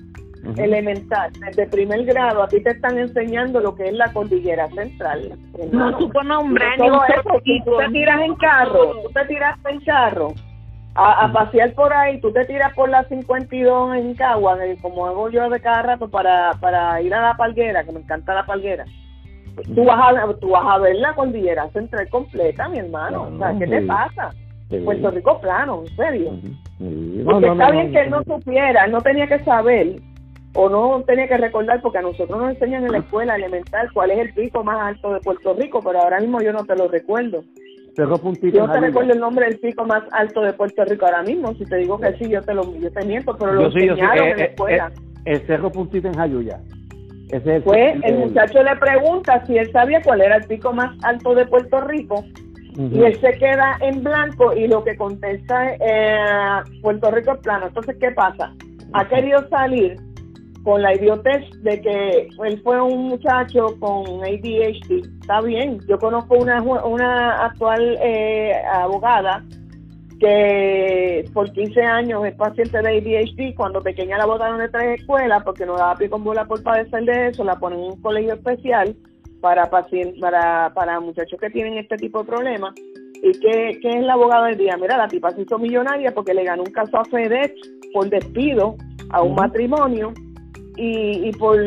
elemental, 0.56 1.32
desde 1.34 1.68
primer 1.68 2.06
grado, 2.06 2.44
aquí 2.44 2.62
te 2.62 2.72
están 2.72 2.98
enseñando 2.98 3.60
lo 3.60 3.76
que 3.76 3.88
es 3.88 3.94
la 3.94 4.12
cordillera 4.14 4.70
central. 4.70 5.38
No 5.72 6.00
supo 6.00 6.24
nombre, 6.24 6.66
y 7.44 7.64
tú 7.64 7.78
te 7.78 7.90
tiras 7.90 8.22
en 8.22 8.36
carro, 8.36 9.02
tú 9.04 9.10
te 9.14 9.26
tiras 9.26 9.58
en 9.70 9.80
carro 9.82 10.34
a, 10.98 11.32
pasear 11.32 11.74
por 11.74 11.94
ahí, 11.94 12.20
tú 12.22 12.32
te 12.32 12.44
tiras 12.46 12.74
por 12.74 12.90
la 12.90 13.04
52 13.04 13.96
en 13.98 14.16
Cagua, 14.16 14.58
como 14.82 15.06
hago 15.06 15.30
yo 15.30 15.50
de 15.50 15.60
cada 15.60 15.84
rato 15.84 16.10
para, 16.10 16.54
para 16.60 17.00
ir 17.02 17.14
a 17.14 17.22
la 17.22 17.38
palguera, 17.38 17.84
que 17.84 17.92
me 17.92 18.00
encanta 18.00 18.34
la 18.34 18.46
palguera. 18.46 18.86
Tú 19.76 19.86
vas, 19.86 20.00
a, 20.00 20.34
tú 20.40 20.50
vas 20.50 20.64
a 20.66 20.78
ver 20.80 20.96
la 20.96 21.14
cordillera 21.14 21.70
central 21.70 22.08
completa, 22.10 22.68
mi 22.70 22.80
hermano. 22.80 23.24
o 23.24 23.38
sea, 23.38 23.56
¿qué 23.58 23.68
te 23.68 23.82
pasa? 23.82 24.32
Puerto 24.84 25.12
Rico 25.12 25.40
plano, 25.40 25.84
en 25.84 25.96
serio. 25.96 26.32
porque 27.26 27.48
está 27.48 27.72
bien 27.72 27.92
que 27.92 28.02
él 28.02 28.10
no 28.10 28.24
supiera, 28.24 28.86
él 28.86 28.92
no 28.92 29.02
tenía 29.02 29.28
que 29.28 29.40
saber 29.44 29.96
o 30.58 30.70
no 30.70 31.04
tenía 31.04 31.28
que 31.28 31.38
recordar 31.38 31.82
porque 31.82 32.00
a 32.00 32.02
nosotros 32.02 32.40
nos 32.40 32.50
enseñan 32.50 32.84
en 32.84 32.92
la 32.92 32.98
escuela 32.98 33.36
elemental 33.36 33.90
cuál 33.94 34.10
es 34.10 34.18
el 34.18 34.34
pico 34.34 34.64
más 34.64 34.82
alto 34.82 35.14
de 35.14 35.20
Puerto 35.20 35.54
Rico, 35.54 35.82
pero 35.86 36.02
ahora 36.02 36.20
mismo 36.20 36.42
yo 36.42 36.52
no 36.52 36.66
te 36.66 36.76
lo 36.76 36.88
recuerdo. 36.88 37.44
Cerro 37.96 38.18
Puntito. 38.18 38.58
Yo 38.58 38.66
no 38.66 38.74
te 38.74 38.80
recuerdo 38.80 39.14
el 39.14 39.20
nombre 39.20 39.46
del 39.46 39.60
pico 39.60 39.86
más 39.86 40.04
alto 40.12 40.42
de 40.42 40.54
Puerto 40.54 40.84
Rico 40.86 41.06
ahora 41.06 41.22
mismo. 41.22 41.54
Si 41.54 41.66
te 41.66 41.78
digo 41.78 42.00
que 42.00 42.12
sí, 42.18 42.28
yo 42.30 42.42
te 42.42 42.56
lo 42.56 42.76
yo 42.76 42.92
te 42.92 43.06
miento, 43.06 43.36
pero 43.38 43.54
lo 43.54 43.66
enseñaron 43.68 44.18
en 44.18 44.38
la 44.38 44.44
eh, 44.44 44.50
escuela. 44.50 44.92
Eh, 45.26 45.32
el 45.34 45.48
Cerro 45.48 45.72
Puntito 45.72 46.08
en 46.08 46.16
Jayuya. 46.16 46.60
Ese 47.30 47.62
pues 47.62 47.96
el, 48.04 48.18
muchacho 48.18 48.64
le 48.64 48.76
pregunta 48.78 49.46
si 49.46 49.58
él 49.58 49.72
sabía 49.72 50.02
cuál 50.02 50.22
era 50.22 50.38
el 50.38 50.44
pico 50.46 50.74
más 50.74 50.98
alto 51.04 51.36
de 51.36 51.46
Puerto 51.46 51.82
Rico 51.82 52.24
y 52.78 53.04
él 53.04 53.20
se 53.20 53.34
queda 53.34 53.78
en 53.82 54.04
blanco 54.04 54.54
y 54.54 54.68
lo 54.68 54.84
que 54.84 54.96
contesta 54.96 55.74
es 55.74 55.82
eh, 55.82 56.80
Puerto 56.82 57.12
Rico 57.12 57.34
es 57.34 57.40
plano. 57.42 57.68
Entonces, 57.68 57.96
¿qué 58.00 58.12
pasa? 58.12 58.54
Ha 58.94 59.08
querido 59.08 59.48
salir 59.50 60.07
con 60.68 60.82
la 60.82 60.94
idiotez 60.94 61.50
de 61.64 61.80
que 61.80 62.28
él 62.46 62.62
fue 62.62 62.82
un 62.82 63.08
muchacho 63.08 63.68
con 63.80 64.06
ADHD. 64.22 65.22
Está 65.22 65.40
bien, 65.40 65.80
yo 65.88 65.98
conozco 65.98 66.36
una, 66.36 66.62
una 66.62 67.46
actual 67.46 67.98
eh, 68.02 68.52
abogada 68.74 69.46
que 70.20 71.24
por 71.34 71.50
15 71.54 71.82
años 71.82 72.26
es 72.26 72.36
paciente 72.36 72.82
de 72.82 72.98
ADHD, 72.98 73.56
cuando 73.56 73.82
pequeña 73.82 74.18
la 74.18 74.26
botaron 74.26 74.60
de 74.60 74.68
tres 74.68 75.00
escuelas 75.00 75.42
porque 75.46 75.66
no 75.66 75.78
daba 75.78 75.96
pie 75.96 76.10
con 76.10 76.26
bola 76.26 76.44
por 76.44 76.62
padecer 76.62 77.06
de 77.06 77.28
eso, 77.30 77.46
la 77.46 77.56
ponen 77.56 77.80
en 77.80 77.92
un 77.94 78.02
colegio 78.02 78.34
especial 78.34 78.94
para 79.40 79.70
pacientes, 79.70 80.20
para, 80.20 80.74
para 80.74 81.00
muchachos 81.00 81.40
que 81.40 81.50
tienen 81.50 81.78
este 81.78 81.96
tipo 81.96 82.24
de 82.24 82.26
problemas. 82.26 82.74
¿Y 83.24 83.32
qué, 83.40 83.80
qué 83.82 84.00
es 84.00 84.04
la 84.04 84.16
abogada 84.16 84.48
del 84.48 84.58
día? 84.58 84.76
Mira, 84.76 84.98
la 84.98 85.08
tipa 85.08 85.32
se 85.32 85.44
hizo 85.44 85.58
millonaria 85.58 86.12
porque 86.14 86.34
le 86.34 86.44
ganó 86.44 86.64
un 86.64 86.74
caso 86.74 86.98
a 86.98 87.06
FedEx 87.06 87.54
por 87.94 88.10
despido 88.10 88.76
a 89.12 89.22
un 89.22 89.36
matrimonio 89.36 90.12
y, 90.78 91.28
y 91.28 91.32
por, 91.34 91.58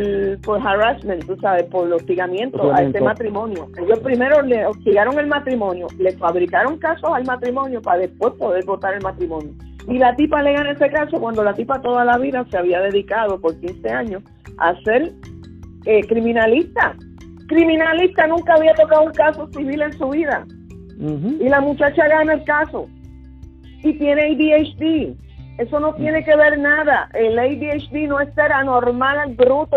por 0.43 0.65
harassment, 0.65 1.27
tú 1.27 1.37
sabes, 1.41 1.65
por 1.65 1.93
hostigamiento 1.93 2.73
a 2.73 2.83
este 2.83 3.01
matrimonio. 3.01 3.69
Ellos 3.77 3.99
primero 3.99 4.41
le 4.43 4.65
hostigaron 4.65 5.19
el 5.19 5.27
matrimonio, 5.27 5.89
le 5.99 6.13
fabricaron 6.13 6.79
casos 6.79 7.11
al 7.13 7.25
matrimonio 7.25 7.83
para 7.83 7.99
después 7.99 8.35
poder 8.35 8.65
votar 8.65 8.95
el 8.95 9.03
matrimonio. 9.03 9.53
Y 9.89 9.99
la 9.99 10.15
tipa 10.15 10.43
le 10.43 10.53
gana 10.53 10.71
ese 10.71 10.89
caso 10.91 11.19
cuando 11.19 11.43
la 11.43 11.55
tipa 11.55 11.83
toda 11.83 12.05
la 12.05 12.19
vida 12.19 12.47
se 12.51 12.59
había 12.59 12.81
dedicado 12.81 13.41
por 13.41 13.59
15 13.59 13.89
años 13.91 14.23
a 14.59 14.75
ser 14.83 15.13
eh, 15.87 16.07
criminalista. 16.07 16.95
Criminalista 17.49 18.29
nunca 18.29 18.55
había 18.55 18.75
tocado 18.75 19.03
un 19.03 19.13
caso 19.13 19.49
civil 19.49 19.83
en 19.83 19.93
su 19.95 20.09
vida. 20.09 20.47
Y 21.41 21.49
la 21.49 21.61
muchacha 21.63 22.07
gana 22.07 22.35
el 22.35 22.45
caso. 22.45 22.87
Y 23.83 23.95
tiene 23.95 24.23
ADHD 24.23 25.17
eso 25.61 25.79
no 25.79 25.95
tiene 25.95 26.25
que 26.25 26.35
ver 26.35 26.59
nada. 26.59 27.11
El 27.13 27.39
ADHD 27.39 28.09
no 28.09 28.19
es 28.19 28.33
ser 28.35 28.51
anormal, 28.51 29.35
bruto, 29.35 29.77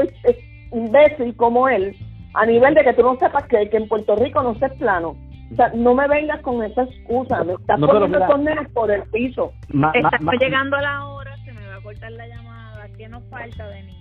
imbécil 0.72 1.36
como 1.36 1.68
él, 1.68 1.94
a 2.34 2.46
nivel 2.46 2.74
de 2.74 2.86
que 2.86 2.94
tú 2.94 3.04
no 3.04 3.18
sepas 3.18 3.46
que, 3.48 3.70
en 3.70 3.90
Puerto 3.90 4.16
Rico 4.16 4.42
no 4.42 4.56
se 4.56 4.68
es 4.68 4.74
plano. 4.76 5.18
O 5.52 5.56
sea, 5.56 5.72
no 5.76 5.94
me 5.94 6.08
vengas 6.08 6.40
con 6.42 6.64
esa 6.64 6.84
excusa. 6.84 7.44
Me 7.44 7.54
estás 7.54 7.80
poniendo 7.80 8.18
estos 8.18 8.72
por 8.74 8.92
el 8.92 9.04
piso. 9.12 9.52
Está 9.94 10.20
llegando 10.40 10.78
la 10.78 11.06
hora, 11.06 11.36
se 11.44 11.52
me 11.52 11.68
va 11.68 11.76
a 11.76 11.82
cortar 11.82 12.12
la 12.14 12.28
llamada. 12.28 12.88
¿Qué 12.98 13.10
nos 13.10 13.24
falta, 13.30 13.68
Denis? 13.68 13.98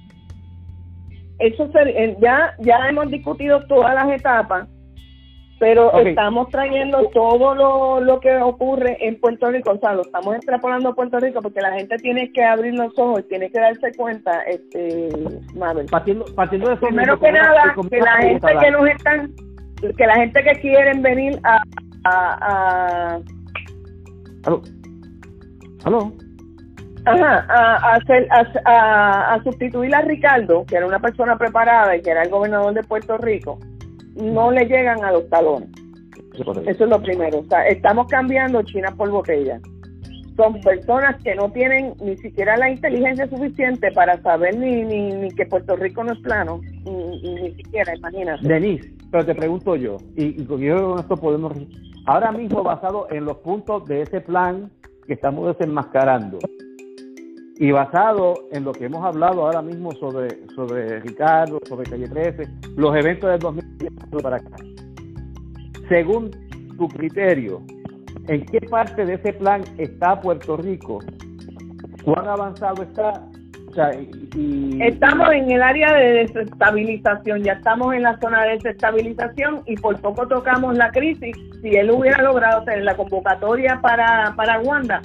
Eso 1.41 1.69
eh, 1.75 2.17
ya, 2.21 2.55
ya 2.61 2.89
hemos 2.89 3.11
discutido 3.11 3.67
todas 3.67 3.93
las 3.95 4.09
etapas 4.13 4.69
pero 5.63 5.97
estamos 5.97 6.49
trayendo 6.49 7.09
todo 7.15 7.55
lo, 7.55 8.01
lo, 8.01 8.19
que 8.19 8.35
ocurre 8.35 8.97
en 8.99 9.21
Puerto 9.21 9.49
Rico, 9.49 9.71
o 9.71 9.79
sea, 9.79 9.93
lo 9.93 10.03
estamos 10.03 10.35
extrapolando 10.35 10.89
a 10.89 10.95
Puerto 10.97 11.21
Rico 11.21 11.41
porque 11.41 11.61
la 11.61 11.71
gente 11.75 11.99
tiene 11.99 12.33
que 12.33 12.43
abrir 12.43 12.75
los 12.75 12.93
ojos 12.99 13.21
y 13.21 13.29
tiene 13.29 13.49
que 13.49 13.61
darse 13.61 13.93
cuenta, 13.97 14.43
este, 14.43 15.11
Mabel. 15.55 15.87
Partiendo, 15.89 16.25
partiendo 16.35 16.69
de 16.69 16.77
Primero 16.79 17.17
que 17.17 17.31
nada, 17.31 17.77
que 17.89 18.01
la 18.01 18.17
gente 18.17 18.49
que 18.61 18.71
nos 18.73 18.89
están, 18.89 19.33
que 19.97 20.05
la 20.05 20.17
gente 20.17 20.43
que 20.43 20.61
quieren 20.61 21.01
venir 21.01 21.39
a... 21.45 21.63
a, 22.07 23.15
a 23.15 23.21
¿Aló? 24.43 24.63
¿Aló? 25.85 26.13
Ajá, 27.05 27.47
a, 27.49 27.95
hacer, 27.95 28.27
a, 28.65 29.35
a 29.35 29.43
sustituir 29.45 29.95
a 29.95 30.01
Ricardo, 30.01 30.65
que 30.67 30.75
era 30.75 30.87
una 30.87 30.99
persona 30.99 31.39
preparada 31.39 31.95
y 31.95 32.03
que 32.03 32.11
era 32.11 32.25
el 32.25 32.31
gobernador 32.31 32.75
de 32.75 32.83
Puerto 32.83 33.17
Rico, 33.17 33.61
no 34.17 34.51
le 34.51 34.67
llegan 34.67 35.05
a 35.05 35.13
los 35.13 35.29
talones. 35.29 35.69
Eso 36.35 36.85
es 36.85 36.91
lo 36.91 37.03
primero. 37.03 37.41
O 37.41 37.45
sea, 37.45 37.67
estamos 37.69 38.07
cambiando 38.09 38.63
China 38.63 38.93
por 38.97 39.11
botella. 39.11 39.61
Son 40.37 40.59
personas 40.63 41.23
que 41.23 41.35
no 41.35 41.51
tienen 41.51 41.93
ni 42.03 42.17
siquiera 42.17 42.57
la 42.57 42.71
inteligencia 42.71 43.29
suficiente 43.29 43.93
para 43.93 44.21
saber 44.23 44.57
ni, 44.57 44.83
ni, 44.83 45.31
que 45.33 45.45
Puerto 45.45 45.77
Rico 45.77 46.03
no 46.03 46.15
es 46.15 46.19
plano, 46.21 46.61
ni, 46.87 47.35
ni 47.35 47.55
siquiera, 47.55 47.95
imagínate. 47.95 48.49
Denise, 48.49 48.91
pero 49.11 49.27
te 49.27 49.35
pregunto 49.35 49.77
yo, 49.77 49.99
y, 50.17 50.43
y 50.43 50.45
con 50.47 50.63
esto 50.63 51.17
podemos. 51.17 51.53
Ahora 52.07 52.33
mismo, 52.33 52.63
basado 52.63 53.07
en 53.11 53.27
los 53.27 53.37
puntos 53.39 53.85
de 53.85 54.03
ese 54.03 54.23
plan 54.23 54.71
que 55.07 55.13
estamos 55.13 55.47
desenmascarando, 55.47 56.39
y 57.59 57.71
basado 57.71 58.35
en 58.53 58.65
lo 58.65 58.73
que 58.73 58.87
hemos 58.87 59.05
hablado 59.05 59.45
ahora 59.47 59.63
mismo 59.63 59.93
sobre, 59.93 60.29
sobre 60.55 61.01
Ricardo, 61.01 61.59
sobre 61.69 61.89
Calle 61.89 62.09
13, 62.09 62.49
los 62.77 62.97
eventos 62.97 63.31
del 63.31 63.39
2010 63.39 63.93
para 64.23 64.37
acá. 64.37 64.57
Según 65.89 66.31
tu 66.77 66.89
criterio, 66.89 67.63
¿en 68.29 68.45
qué 68.47 68.61
parte 68.69 69.05
de 69.05 69.15
ese 69.15 69.33
plan 69.35 69.63
está 69.79 70.21
Puerto 70.21 70.57
Rico? 70.57 71.01
¿Cuán 72.05 72.27
avanzado 72.27 72.83
está? 72.83 73.29
Estamos 74.81 75.33
en 75.33 75.51
el 75.51 75.63
área 75.63 75.95
de 75.95 76.13
desestabilización, 76.25 77.43
ya 77.43 77.55
estamos 77.55 77.95
en 77.95 78.03
la 78.03 78.19
zona 78.19 78.43
de 78.45 78.59
desestabilización 78.59 79.63
y 79.67 79.77
por 79.77 79.99
poco 80.01 80.29
tocamos 80.29 80.77
la 80.77 80.91
crisis. 80.91 81.35
Si 81.63 81.69
él 81.69 81.91
hubiera 81.91 82.23
logrado 82.23 82.65
tener 82.65 82.85
la 82.85 82.95
convocatoria 82.97 83.81
para, 83.81 84.35
para 84.37 84.61
Wanda, 84.61 85.01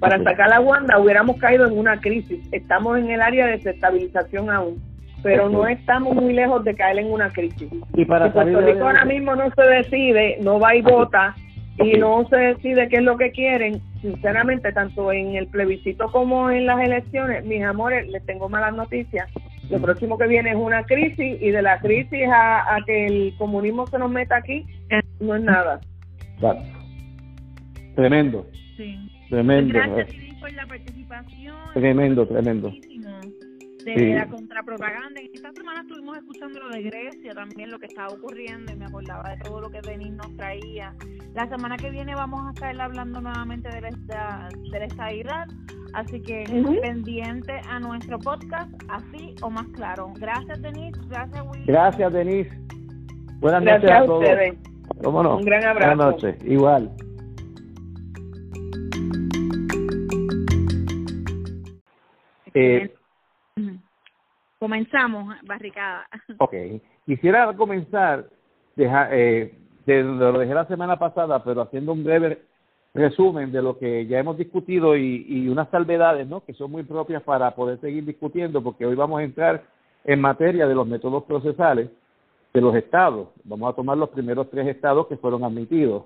para 0.00 0.22
sacar 0.24 0.48
la 0.48 0.60
Wanda 0.60 0.98
hubiéramos 0.98 1.36
caído 1.36 1.66
en 1.66 1.78
una 1.78 2.00
crisis. 2.00 2.40
Estamos 2.52 2.98
en 2.98 3.10
el 3.10 3.20
área 3.20 3.46
de 3.46 3.52
desestabilización 3.52 4.50
aún, 4.50 4.82
pero 5.22 5.48
no 5.48 5.66
estamos 5.68 6.14
muy 6.14 6.32
lejos 6.32 6.64
de 6.64 6.74
caer 6.74 6.98
en 6.98 7.12
una 7.12 7.28
crisis. 7.30 7.70
Y 7.94 8.04
para 8.06 8.26
si 8.26 8.32
Puerto 8.32 8.60
Rico 8.62 8.84
ahora 8.84 9.04
mismo 9.04 9.36
no 9.36 9.50
se 9.54 9.62
decide, 9.62 10.38
no 10.40 10.58
va 10.58 10.74
y 10.74 10.80
vota 10.80 11.34
y 11.78 11.98
no 11.98 12.26
se 12.28 12.36
decide 12.36 12.88
qué 12.88 12.96
es 12.96 13.02
lo 13.02 13.16
que 13.16 13.30
quieren, 13.30 13.80
sinceramente, 14.00 14.72
tanto 14.72 15.12
en 15.12 15.36
el 15.36 15.46
plebiscito 15.46 16.10
como 16.10 16.50
en 16.50 16.66
las 16.66 16.80
elecciones, 16.80 17.44
mis 17.44 17.62
amores, 17.62 18.08
les 18.08 18.24
tengo 18.24 18.48
malas 18.48 18.74
noticias. 18.74 19.30
Lo 19.68 19.80
próximo 19.80 20.18
que 20.18 20.26
viene 20.26 20.50
es 20.50 20.56
una 20.56 20.82
crisis 20.84 21.40
y 21.40 21.50
de 21.50 21.62
la 21.62 21.78
crisis 21.78 22.26
a, 22.32 22.76
que 22.86 23.06
el 23.06 23.34
comunismo 23.38 23.86
se 23.86 23.98
nos 23.98 24.10
meta 24.10 24.36
aquí, 24.36 24.66
no 25.20 25.36
es 25.36 25.42
nada. 25.42 25.80
Tremendo. 27.94 28.46
Sí. 28.76 29.19
Tremendo. 29.30 29.74
Gracias 29.74 30.08
por 30.40 30.52
la 30.52 30.66
participación. 30.66 31.56
Tremendo, 31.74 32.26
tremendo. 32.26 32.72
De 33.84 34.14
la 34.14 34.26
contrapropaganda. 34.26 35.20
En 35.20 35.30
esta 35.32 35.52
semana 35.52 35.80
estuvimos 35.80 36.18
escuchando 36.18 36.60
lo 36.60 36.68
de 36.68 36.82
Grecia, 36.82 37.32
también 37.32 37.70
lo 37.70 37.78
que 37.78 37.86
estaba 37.86 38.08
ocurriendo, 38.08 38.72
y 38.72 38.76
me 38.76 38.84
acordaba 38.84 39.30
de 39.30 39.38
todo 39.38 39.62
lo 39.62 39.70
que 39.70 39.80
Denis 39.80 40.12
nos 40.12 40.36
traía. 40.36 40.94
La 41.34 41.48
semana 41.48 41.76
que 41.76 41.90
viene 41.90 42.14
vamos 42.14 42.46
a 42.46 42.50
estar 42.50 42.78
hablando 42.78 43.20
nuevamente 43.22 43.70
de 43.70 43.80
la, 43.80 44.48
de 44.70 44.78
la 44.78 44.84
estabilidad, 44.84 45.46
así 45.94 46.20
que 46.20 46.44
pendiente 46.82 47.58
a 47.70 47.80
nuestro 47.80 48.18
podcast, 48.18 48.70
así 48.88 49.34
o 49.40 49.48
más 49.48 49.66
claro. 49.68 50.12
Gracias, 50.18 50.60
Denise. 50.60 51.00
Gracias, 51.08 51.42
Will. 51.50 51.64
Gracias, 51.64 52.12
Denise. 52.12 52.50
Buenas 53.40 53.62
noches 53.62 53.90
a, 53.90 54.04
todos. 54.04 54.28
¿Cómo 55.02 55.22
no? 55.22 55.36
Un 55.38 55.44
gran 55.44 55.64
abrazo. 55.64 55.96
Buenas 55.96 56.12
noches. 56.12 56.36
Igual. 56.44 56.90
Eh, 62.54 62.94
Comenzamos, 64.58 65.34
barricada. 65.44 66.06
Ok. 66.38 66.54
Quisiera 67.06 67.52
comenzar 67.56 68.26
deja, 68.76 69.08
eh, 69.10 69.54
de 69.86 70.02
lo 70.02 70.38
dejé 70.38 70.54
la 70.54 70.66
semana 70.66 70.98
pasada, 70.98 71.42
pero 71.42 71.62
haciendo 71.62 71.92
un 71.92 72.04
breve 72.04 72.42
resumen 72.92 73.52
de 73.52 73.62
lo 73.62 73.78
que 73.78 74.06
ya 74.06 74.18
hemos 74.18 74.36
discutido 74.36 74.96
y, 74.96 75.24
y 75.28 75.48
unas 75.48 75.70
salvedades 75.70 76.26
¿no? 76.26 76.44
que 76.44 76.54
son 76.54 76.70
muy 76.72 76.82
propias 76.82 77.22
para 77.22 77.54
poder 77.54 77.80
seguir 77.80 78.04
discutiendo, 78.04 78.62
porque 78.62 78.84
hoy 78.84 78.94
vamos 78.94 79.20
a 79.20 79.24
entrar 79.24 79.62
en 80.04 80.20
materia 80.20 80.66
de 80.66 80.74
los 80.74 80.86
métodos 80.86 81.24
procesales 81.24 81.88
de 82.52 82.60
los 82.60 82.74
estados. 82.74 83.28
Vamos 83.44 83.72
a 83.72 83.76
tomar 83.76 83.96
los 83.96 84.10
primeros 84.10 84.50
tres 84.50 84.66
estados 84.66 85.06
que 85.06 85.16
fueron 85.16 85.44
admitidos. 85.44 86.04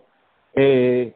Eh, 0.55 1.15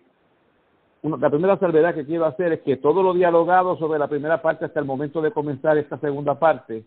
la 1.03 1.31
primera 1.31 1.59
salvedad 1.59 1.95
que 1.95 2.05
quiero 2.05 2.27
hacer 2.27 2.53
es 2.53 2.61
que 2.63 2.77
todo 2.77 3.03
lo 3.03 3.15
dialogado 3.15 3.77
sobre 3.79 3.99
la 3.99 4.09
primera 4.09 4.43
parte 4.43 4.65
hasta 4.65 4.81
el 4.81 4.87
momento 4.87 5.21
de 5.23 5.31
comenzar 5.31 5.79
esta 5.79 5.99
segunda 5.99 6.39
parte 6.39 6.85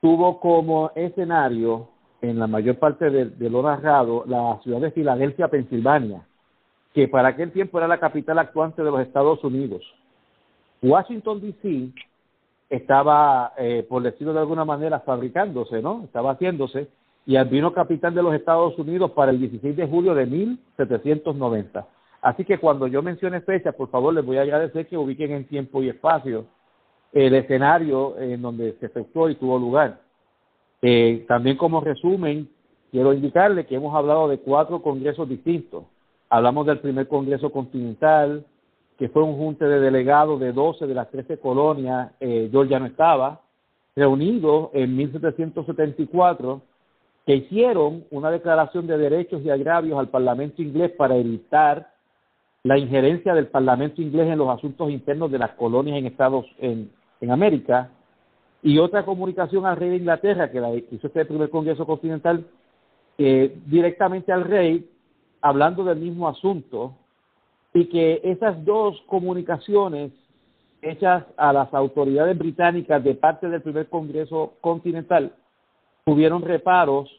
tuvo 0.00 0.38
como 0.38 0.90
escenario, 0.94 1.88
en 2.20 2.38
la 2.38 2.46
mayor 2.46 2.78
parte 2.78 3.08
de, 3.08 3.50
lo 3.50 3.62
narrado, 3.62 4.24
la 4.26 4.58
ciudad 4.62 4.80
de 4.80 4.90
Filadelfia, 4.90 5.48
Pensilvania. 5.48 6.26
que 6.92 7.08
para 7.08 7.28
aquel 7.28 7.50
tiempo 7.52 7.78
era 7.78 7.88
la 7.88 7.98
capital 7.98 8.38
actuante 8.38 8.82
de 8.82 8.90
los 8.90 9.00
Estados 9.00 9.42
Unidos. 9.42 9.82
Washington, 10.82 11.40
D.C. 11.40 11.90
estaba, 12.68 13.54
eh, 13.56 13.86
por 13.88 14.02
decirlo 14.02 14.34
de 14.34 14.40
alguna 14.40 14.64
manera, 14.64 15.00
fabricándose, 15.00 15.80
¿no? 15.80 16.04
Estaba 16.04 16.32
haciéndose, 16.32 16.88
y 17.26 17.42
vino 17.44 17.72
capital 17.72 18.14
de 18.14 18.22
los 18.22 18.34
Estados 18.34 18.78
Unidos 18.78 19.10
para 19.12 19.30
el 19.30 19.40
16 19.40 19.74
de 19.74 19.88
julio 19.88 20.14
de 20.14 20.26
1790. 20.26 21.86
Así 22.24 22.42
que 22.46 22.56
cuando 22.56 22.86
yo 22.86 23.02
mencione 23.02 23.42
fecha, 23.42 23.72
por 23.72 23.90
favor, 23.90 24.14
les 24.14 24.24
voy 24.24 24.38
a 24.38 24.40
agradecer 24.40 24.86
que 24.86 24.96
ubiquen 24.96 25.32
en 25.32 25.46
tiempo 25.46 25.82
y 25.82 25.90
espacio 25.90 26.46
el 27.12 27.34
escenario 27.34 28.18
en 28.18 28.40
donde 28.40 28.72
se 28.80 28.86
efectuó 28.86 29.28
y 29.28 29.34
tuvo 29.34 29.58
lugar. 29.58 30.00
Eh, 30.80 31.26
también 31.28 31.58
como 31.58 31.82
resumen, 31.82 32.48
quiero 32.90 33.12
indicarle 33.12 33.66
que 33.66 33.74
hemos 33.74 33.94
hablado 33.94 34.26
de 34.26 34.38
cuatro 34.38 34.80
congresos 34.80 35.28
distintos. 35.28 35.84
Hablamos 36.30 36.64
del 36.64 36.80
primer 36.80 37.08
Congreso 37.08 37.52
Continental, 37.52 38.46
que 38.96 39.10
fue 39.10 39.22
un 39.22 39.36
junte 39.36 39.66
de 39.66 39.78
delegados 39.80 40.40
de 40.40 40.52
12 40.54 40.86
de 40.86 40.94
las 40.94 41.10
13 41.10 41.36
colonias, 41.36 42.12
eh, 42.20 42.50
ya 42.50 42.78
no 42.78 42.86
estaba, 42.86 43.42
reunidos 43.94 44.70
en 44.72 44.96
1774, 44.96 46.62
que 47.26 47.34
hicieron 47.36 48.06
una 48.10 48.30
declaración 48.30 48.86
de 48.86 48.96
derechos 48.96 49.42
y 49.42 49.50
agravios 49.50 49.98
al 49.98 50.08
Parlamento 50.08 50.62
inglés 50.62 50.90
para 50.92 51.16
evitar 51.16 51.92
la 52.64 52.78
injerencia 52.78 53.34
del 53.34 53.48
Parlamento 53.48 54.00
inglés 54.00 54.26
en 54.28 54.38
los 54.38 54.48
asuntos 54.48 54.90
internos 54.90 55.30
de 55.30 55.38
las 55.38 55.50
colonias 55.50 55.98
en 55.98 56.06
Estados 56.06 56.46
en, 56.58 56.90
en 57.20 57.30
América 57.30 57.90
y 58.62 58.78
otra 58.78 59.04
comunicación 59.04 59.66
al 59.66 59.76
rey 59.76 59.90
de 59.90 59.96
Inglaterra 59.96 60.50
que 60.50 60.60
la 60.60 60.74
hizo 60.74 61.06
este 61.06 61.26
primer 61.26 61.50
Congreso 61.50 61.84
Continental 61.84 62.46
eh, 63.18 63.54
directamente 63.66 64.32
al 64.32 64.44
rey 64.44 64.90
hablando 65.42 65.84
del 65.84 65.98
mismo 65.98 66.26
asunto 66.26 66.94
y 67.74 67.84
que 67.84 68.22
esas 68.24 68.64
dos 68.64 68.98
comunicaciones 69.08 70.12
hechas 70.80 71.24
a 71.36 71.52
las 71.52 71.72
autoridades 71.74 72.36
británicas 72.38 73.04
de 73.04 73.14
parte 73.14 73.46
del 73.46 73.60
primer 73.60 73.90
Congreso 73.90 74.54
Continental 74.62 75.34
tuvieron 76.06 76.40
reparos 76.40 77.10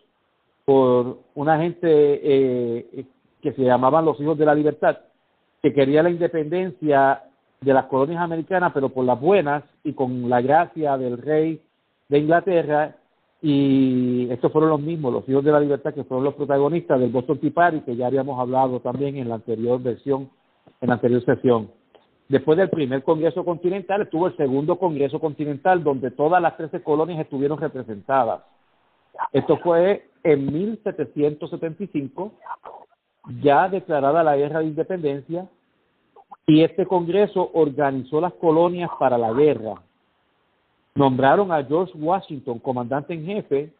por 0.66 1.20
una 1.36 1.60
gente 1.60 1.88
eh, 1.88 3.06
que 3.43 3.54
se 3.54 3.62
llamaban 3.62 4.06
los 4.06 4.20
hijos 4.20 4.39
de 4.39 4.46
la 4.46 4.56
libertad 4.56 4.98
que 5.66 5.74
quería 5.74 6.03
la 6.03 6.11
independencia 6.11 7.24
de 7.59 7.74
las 7.74 7.86
colonias 7.86 8.22
americanas, 8.22 8.72
pero 8.72 8.89
por 8.89 9.03
las 9.03 9.20
buenas 9.20 9.63
y 9.84 9.93
con 9.93 10.30
la 10.30 10.39
gracia 10.39 10.95
del 10.95 11.18
rey 11.18 11.59
de 12.07 12.20
Inglaterra. 12.20 12.97
Y 13.41 14.28
estos 14.30 14.51
fueron 14.51 14.70
los 14.70 14.80
mismos, 14.80 15.11
los 15.11 15.28
hijos 15.28 15.43
de 15.43 15.51
la 15.51 15.59
libertad, 15.59 15.91
que 15.91 16.03
fueron 16.03 16.24
los 16.24 16.36
protagonistas 16.36 16.99
del 16.99 17.09
Boston 17.09 17.39
Tea 17.39 17.49
Party, 17.51 17.80
que 17.80 17.95
ya 17.95 18.05
habíamos 18.05 18.39
hablado 18.39 18.80
también 18.80 19.16
en 19.16 19.28
la 19.28 19.36
anterior 19.36 19.82
versión, 19.82 20.30
en 20.82 20.88
la 20.88 20.93
anterior 20.93 21.26
sesión. 21.26 21.72
Después 22.30 22.59
del 22.59 22.70
primer 22.70 23.01
Congreso 23.01 23.43
Continental, 23.43 24.03
estuvo 24.03 24.28
el 24.28 24.38
segundo 24.38 24.78
Congreso 24.78 25.20
Continental, 25.20 25.84
donde 25.84 26.11
todas 26.11 26.43
las 26.43 26.57
13 26.57 26.84
colonias 26.84 27.22
estuvieron 27.22 27.57
representadas. 27.57 28.43
Esto 29.34 29.57
fue 29.57 30.11
en 30.22 30.45
1775 30.45 32.34
ya 33.41 33.68
declarada 33.68 34.24
la 34.24 34.38
guerra 34.38 34.59
de 34.59 34.66
independencia 34.66 35.49
y 36.48 36.64
este 36.64 36.86
Congreso 36.86 37.50
organizó 37.54 38.22
las 38.22 38.34
colonias 38.34 38.89
para 39.00 39.18
la 39.18 39.34
guerra. 39.34 39.82
Nombraron 40.93 41.52
a 41.52 41.64
George 41.64 41.93
Washington 41.98 42.60
comandante 42.60 43.14
en 43.14 43.26
jefe 43.26 43.74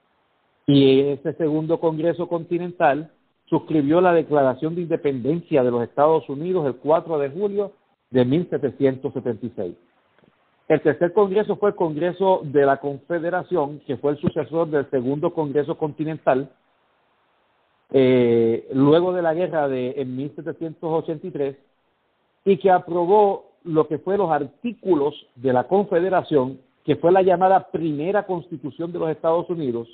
y 0.66 0.99
ese 1.01 1.34
segundo 1.34 1.80
Congreso 1.80 2.28
Continental 2.28 3.11
suscribió 3.45 4.01
la 4.01 4.13
Declaración 4.13 4.74
de 4.76 4.82
Independencia 4.82 5.63
de 5.63 5.72
los 5.72 5.84
Estados 5.84 6.28
Unidos 6.28 6.66
el 6.66 6.76
4 6.76 7.20
de 7.20 7.30
julio 7.30 7.72
de 8.09 8.26
1776. 8.26 9.76
El 10.68 10.82
tercer 10.82 11.13
Congreso 11.13 11.57
fue 11.57 11.70
el 11.70 11.76
Congreso 11.76 12.41
de 12.43 12.66
la 12.66 12.78
Confederación, 12.78 13.82
que 13.86 13.97
fue 13.97 14.13
el 14.13 14.18
sucesor 14.18 14.68
del 14.68 14.89
segundo 14.89 15.32
Congreso 15.32 15.78
Continental, 15.78 16.49
eh, 17.91 18.68
luego 18.74 19.13
de 19.13 19.22
la 19.22 19.36
guerra 19.36 19.68
de 19.68 19.93
en 19.97 20.16
1783 20.16 21.55
y 22.45 22.57
que 22.57 22.69
aprobó 22.69 23.51
lo 23.63 23.87
que 23.87 23.97
fue 23.97 24.17
los 24.17 24.29
artículos 24.29 25.15
de 25.35 25.51
la 25.51 25.67
Confederación, 25.67 26.59
que 26.85 26.95
fue 26.95 27.11
la 27.11 27.23
llamada 27.23 27.71
primera 27.71 28.27
Constitución 28.27 28.91
de 28.91 28.99
los 28.99 29.09
Estados 29.09 29.49
Unidos, 29.49 29.87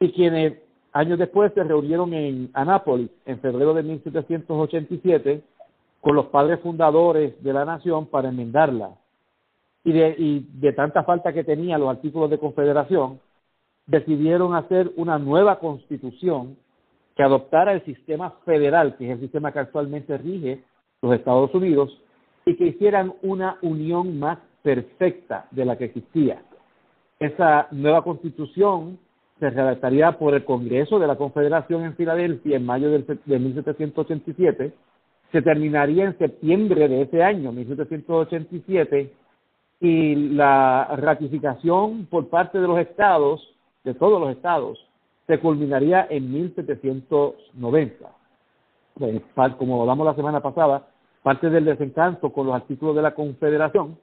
y 0.00 0.10
quienes 0.12 0.54
años 0.92 1.18
después 1.18 1.52
se 1.52 1.62
reunieron 1.62 2.14
en 2.14 2.50
Anápolis 2.54 3.10
en 3.26 3.38
febrero 3.40 3.74
de 3.74 3.82
1787 3.82 5.42
con 6.00 6.16
los 6.16 6.26
padres 6.26 6.60
fundadores 6.60 7.42
de 7.42 7.52
la 7.52 7.66
nación 7.66 8.06
para 8.06 8.30
enmendarla. 8.30 8.96
Y 9.84 9.92
de, 9.92 10.16
y 10.18 10.46
de 10.54 10.72
tanta 10.72 11.04
falta 11.04 11.32
que 11.32 11.44
tenían 11.44 11.80
los 11.80 11.90
artículos 11.90 12.30
de 12.30 12.38
confederación, 12.38 13.20
decidieron 13.86 14.54
hacer 14.54 14.90
una 14.96 15.18
nueva 15.18 15.58
constitución 15.58 16.56
que 17.14 17.22
adoptara 17.22 17.72
el 17.72 17.84
sistema 17.84 18.30
federal, 18.44 18.96
que 18.96 19.06
es 19.06 19.12
el 19.12 19.20
sistema 19.20 19.52
que 19.52 19.60
actualmente 19.60 20.16
rige 20.18 20.64
los 21.02 21.14
Estados 21.14 21.54
Unidos, 21.54 22.00
y 22.44 22.56
que 22.56 22.66
hicieran 22.68 23.14
una 23.22 23.58
unión 23.62 24.18
más 24.18 24.38
perfecta 24.62 25.46
de 25.50 25.64
la 25.64 25.76
que 25.76 25.86
existía. 25.86 26.42
Esa 27.18 27.68
nueva 27.70 28.02
constitución 28.02 28.98
se 29.38 29.50
redactaría 29.50 30.12
por 30.12 30.34
el 30.34 30.44
Congreso 30.44 30.98
de 30.98 31.06
la 31.06 31.16
Confederación 31.16 31.84
en 31.84 31.94
Filadelfia 31.94 32.56
en 32.56 32.66
mayo 32.66 32.90
de 32.90 33.38
1787, 33.38 34.72
se 35.32 35.42
terminaría 35.42 36.04
en 36.04 36.16
septiembre 36.18 36.88
de 36.88 37.02
ese 37.02 37.22
año, 37.22 37.52
1787, 37.52 39.12
y 39.80 40.14
la 40.14 40.88
ratificación 40.96 42.06
por 42.06 42.28
parte 42.28 42.58
de 42.58 42.66
los 42.66 42.78
estados, 42.78 43.54
de 43.84 43.94
todos 43.94 44.20
los 44.20 44.30
estados, 44.30 44.78
se 45.26 45.38
culminaría 45.38 46.06
en 46.08 46.32
1790. 46.32 48.08
Como 49.58 49.82
hablamos 49.82 50.06
la 50.06 50.14
semana 50.14 50.40
pasada, 50.40 50.88
parte 51.22 51.50
del 51.50 51.66
desencanto 51.66 52.32
con 52.32 52.46
los 52.46 52.54
artículos 52.54 52.96
de 52.96 53.02
la 53.02 53.14
Confederación 53.14 53.98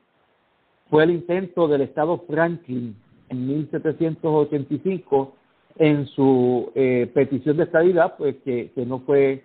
fue 0.89 1.03
el 1.03 1.11
intento 1.11 1.67
del 1.67 1.81
Estado 1.81 2.23
Franklin 2.27 2.95
en 3.29 3.47
1785 3.47 5.33
en 5.77 6.05
su 6.07 6.71
eh, 6.75 7.09
petición 7.11 7.57
de 7.57 7.63
estabilidad, 7.63 8.15
pues 8.17 8.35
que, 8.43 8.71
no 8.85 8.99
fue 8.99 9.43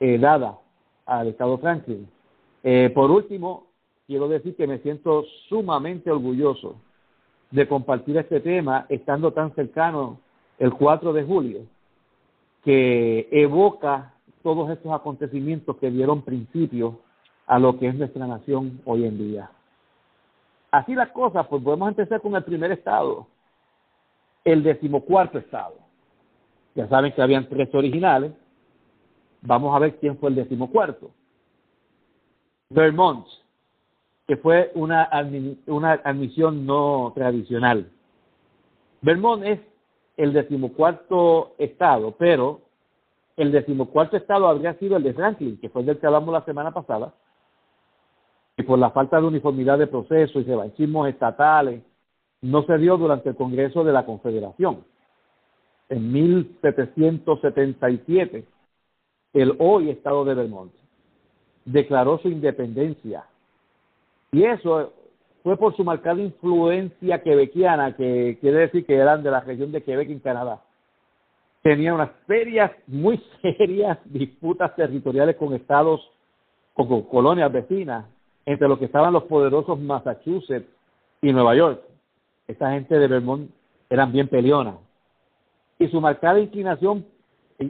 eh, 0.00 0.18
dada 0.18 0.58
al 1.06 1.28
Estado 1.28 1.58
Franklin. 1.58 2.08
Eh, 2.64 2.90
por 2.92 3.12
último, 3.12 3.68
quiero 4.08 4.26
decir 4.26 4.56
que 4.56 4.66
me 4.66 4.78
siento 4.78 5.24
sumamente 5.48 6.10
orgulloso 6.10 6.74
de 7.52 7.68
compartir 7.68 8.16
este 8.16 8.40
tema 8.40 8.86
estando 8.88 9.32
tan 9.32 9.54
cercano 9.54 10.18
el 10.58 10.72
4 10.72 11.12
de 11.12 11.22
julio, 11.22 11.60
que 12.64 13.28
evoca 13.30 14.14
todos 14.42 14.70
estos 14.70 14.92
acontecimientos 14.92 15.76
que 15.76 15.90
dieron 15.90 16.22
principio 16.22 17.00
a 17.46 17.58
lo 17.58 17.78
que 17.78 17.88
es 17.88 17.94
nuestra 17.94 18.26
nación 18.26 18.80
hoy 18.84 19.04
en 19.04 19.18
día. 19.18 19.50
Así 20.70 20.94
las 20.94 21.10
cosas, 21.10 21.46
pues 21.46 21.62
podemos 21.62 21.88
empezar 21.88 22.20
con 22.20 22.34
el 22.36 22.44
primer 22.44 22.72
estado, 22.72 23.26
el 24.44 24.62
decimocuarto 24.62 25.38
estado. 25.38 25.76
Ya 26.74 26.86
saben 26.88 27.12
que 27.12 27.22
habían 27.22 27.48
tres 27.48 27.74
originales. 27.74 28.32
Vamos 29.40 29.74
a 29.74 29.78
ver 29.78 29.96
quién 29.98 30.18
fue 30.18 30.30
el 30.30 30.36
decimocuarto. 30.36 31.10
Vermont, 32.70 33.26
que 34.26 34.36
fue 34.36 34.70
una, 34.74 35.08
una 35.66 35.92
admisión 36.04 36.66
no 36.66 37.12
tradicional. 37.14 37.90
Vermont 39.00 39.44
es 39.44 39.60
el 40.18 40.32
decimocuarto 40.34 41.54
estado, 41.56 42.12
pero 42.18 42.60
el 43.38 43.50
decimocuarto 43.52 44.16
estado 44.16 44.48
habría 44.48 44.74
sido 44.74 44.96
el 44.96 45.04
de 45.04 45.14
Franklin, 45.14 45.58
que 45.60 45.68
fue 45.68 45.82
el 45.82 45.86
del 45.86 45.98
que 45.98 46.06
hablamos 46.06 46.32
la 46.32 46.44
semana 46.44 46.72
pasada, 46.72 47.14
y 48.56 48.64
por 48.64 48.76
la 48.78 48.90
falta 48.90 49.20
de 49.20 49.26
uniformidad 49.26 49.78
de 49.78 49.86
proceso 49.86 50.40
y 50.40 50.44
revanchismos 50.44 51.08
estatales, 51.08 51.82
no 52.42 52.64
se 52.64 52.76
dio 52.78 52.96
durante 52.96 53.28
el 53.28 53.36
Congreso 53.36 53.84
de 53.84 53.92
la 53.92 54.04
Confederación. 54.04 54.82
En 55.88 56.12
1777, 56.12 58.44
el 59.34 59.54
hoy 59.60 59.90
Estado 59.90 60.24
de 60.24 60.34
Vermont 60.34 60.72
declaró 61.64 62.18
su 62.18 62.26
independencia. 62.28 63.24
Y 64.32 64.42
eso 64.42 64.92
fue 65.44 65.56
por 65.56 65.76
su 65.76 65.84
marcada 65.84 66.20
influencia 66.20 67.22
quebequiana, 67.22 67.94
que 67.94 68.36
quiere 68.40 68.58
decir 68.58 68.84
que 68.84 68.96
eran 68.96 69.22
de 69.22 69.30
la 69.30 69.38
región 69.40 69.70
de 69.70 69.84
Quebec 69.84 70.10
en 70.10 70.18
Canadá. 70.18 70.64
Tenía 71.68 71.92
unas 71.92 72.08
serias, 72.26 72.72
muy 72.86 73.22
serias 73.42 73.98
disputas 74.06 74.74
territoriales 74.74 75.36
con 75.36 75.52
estados, 75.52 76.00
con 76.72 77.02
colonias 77.02 77.52
vecinas, 77.52 78.06
entre 78.46 78.68
los 78.68 78.78
que 78.78 78.86
estaban 78.86 79.12
los 79.12 79.24
poderosos 79.24 79.78
Massachusetts 79.78 80.66
y 81.20 81.30
Nueva 81.30 81.54
York. 81.54 81.82
Esta 82.46 82.70
gente 82.70 82.98
de 82.98 83.06
Vermont 83.06 83.50
eran 83.90 84.10
bien 84.12 84.28
peleonas. 84.28 84.76
Y 85.78 85.88
su 85.88 86.00
marcada 86.00 86.40
inclinación, 86.40 87.04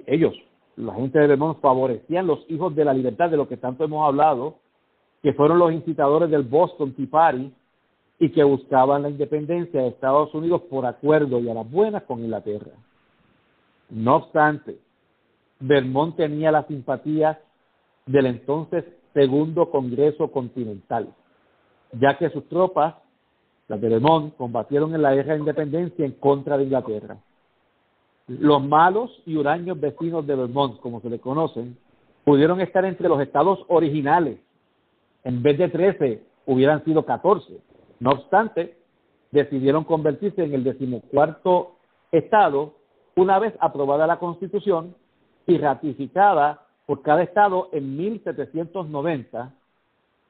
ellos, 0.07 0.34
la 0.76 0.94
gente 0.94 1.18
de 1.18 1.26
Vermont 1.26 1.59
favorecían 1.61 2.28
los 2.28 2.49
hijos 2.49 2.76
de 2.76 2.84
la 2.84 2.94
libertad, 2.94 3.30
de 3.30 3.36
lo 3.36 3.49
que 3.49 3.57
tanto 3.57 3.82
hemos 3.82 4.07
hablado, 4.07 4.59
que 5.24 5.32
fueron 5.32 5.59
los 5.59 5.72
incitadores 5.72 6.30
del 6.30 6.42
Boston 6.44 6.92
Tea 6.92 7.09
Party 7.11 7.53
y 8.20 8.28
que 8.30 8.44
buscaban 8.44 9.03
la 9.03 9.11
independencia 9.11 9.80
de 9.80 9.88
Estados 9.88 10.32
Unidos 10.34 10.62
por 10.70 10.86
acuerdo 10.86 11.40
y 11.40 11.51
a 11.51 11.55
las 11.55 11.68
buenas 11.68 12.05
con 12.05 12.20
Inglaterra. 12.20 12.70
No 13.91 14.16
obstante, 14.16 14.78
Vermont 15.61 16.16
tenía 16.16 16.53
la 16.53 16.66
simpatía 16.66 17.41
del 18.07 18.26
entonces 18.26 18.84
Segundo 19.14 19.70
Congreso 19.70 20.30
Continental, 20.30 21.09
ya 21.93 22.16
que 22.18 22.30
sus 22.30 22.49
tropas, 22.49 22.95
las 23.66 23.80
de 23.80 23.89
Vermont, 23.89 24.36
combatieron 24.36 24.95
en 24.95 25.03
la 25.03 25.14
guerra 25.14 25.34
de 25.34 25.41
independencia 25.41 26.05
en 26.05 26.12
contra 26.12 26.57
de 26.57 26.64
Inglaterra. 26.64 27.16
Los 28.28 28.62
malos 28.62 29.11
y 29.24 29.36
huraños 29.36 29.80
vecinos 29.80 30.26
de 30.26 30.36
Vermont, 30.36 30.78
como 30.80 31.01
se 31.01 31.09
le 31.09 31.18
conocen, 31.18 31.78
pudieron 32.24 32.61
estar 32.61 32.84
entre 32.84 33.09
los 33.09 33.20
estados 33.20 33.64
originales. 33.68 34.39
En 35.24 35.43
vez 35.43 35.59
de 35.59 35.68
13, 35.68 36.22
hubieran 36.47 36.84
sido 36.84 37.05
14. 37.05 37.59
No 38.01 38.11
obstante, 38.11 38.76
decidieron 39.30 39.84
convertirse 39.84 40.45
en 40.45 40.55
el 40.55 40.62
decimocuarto 40.62 41.76
estado 42.12 42.74
una 43.18 43.38
vez 43.40 43.52
aprobada 43.58 44.06
la 44.06 44.18
Constitución 44.18 44.94
y 45.46 45.58
ratificada 45.58 46.62
por 46.86 47.02
cada 47.02 47.22
estado 47.22 47.68
en 47.72 47.96
1790 47.96 49.52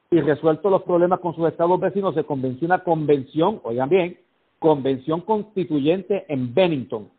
y 0.09 0.21
resuelto 0.21 0.71
los 0.71 0.81
problemas 0.81 1.19
con 1.19 1.35
sus 1.35 1.47
estados 1.47 1.79
vecinos, 1.79 2.15
se 2.15 2.23
convenció 2.23 2.65
una 2.65 2.83
convención, 2.83 3.61
oigan 3.63 3.89
bien, 3.89 4.17
convención 4.57 5.21
constituyente 5.21 6.25
en 6.29 6.53
Bennington, 6.53 7.09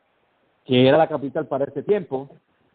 que 0.64 0.88
era 0.88 0.98
la 0.98 1.08
capital 1.08 1.46
para 1.46 1.66
ese 1.66 1.84
tiempo. 1.84 2.28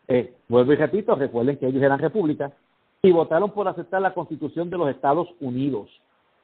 Eh, 0.08 0.34
vuelvo 0.48 0.72
y 0.72 0.78
repito, 0.78 1.16
recuerden 1.16 1.58
que 1.58 1.68
ellos 1.68 1.84
eran 1.84 2.00
repúblicas, 2.00 2.54
y 3.02 3.12
votaron 3.12 3.52
por 3.52 3.68
aceptar 3.68 4.02
la 4.02 4.14
constitución 4.14 4.70
de 4.70 4.78
los 4.78 4.90
Estados 4.90 5.28
Unidos, 5.42 5.90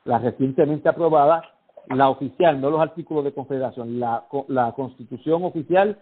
la 0.03 0.19
recientemente 0.19 0.89
aprobada, 0.89 1.43
la 1.87 2.09
oficial, 2.09 2.59
no 2.59 2.69
los 2.69 2.81
artículos 2.81 3.23
de 3.23 3.33
confederación, 3.33 3.99
la, 3.99 4.25
la 4.49 4.73
constitución 4.73 5.45
oficial 5.45 5.97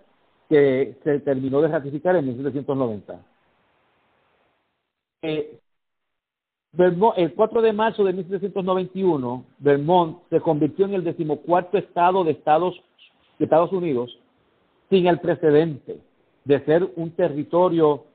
que 0.50 0.98
se 1.04 1.20
terminó 1.20 1.62
de 1.62 1.68
ratificar 1.68 2.16
en 2.16 2.26
1790. 2.26 3.20
Eh, 5.22 5.60
el 7.18 7.34
4 7.34 7.62
de 7.62 7.74
marzo 7.74 8.04
de 8.04 8.14
1791, 8.14 9.46
Vermont 9.60 10.20
se 10.30 10.42
convirtió 10.42 10.86
en 10.86 10.96
el 10.96 11.04
decimocuarto 11.04 11.78
estado 11.78 12.24
de 12.24 12.32
Estados, 12.32 12.82
de 13.38 13.46
Estados 13.46 13.72
Unidos 13.72 14.18
sin 14.90 15.08
el 15.08 15.20
precedente 15.20 16.00
de 16.46 16.66
ser 16.66 16.88
un 16.96 17.12
territorio 17.12 18.06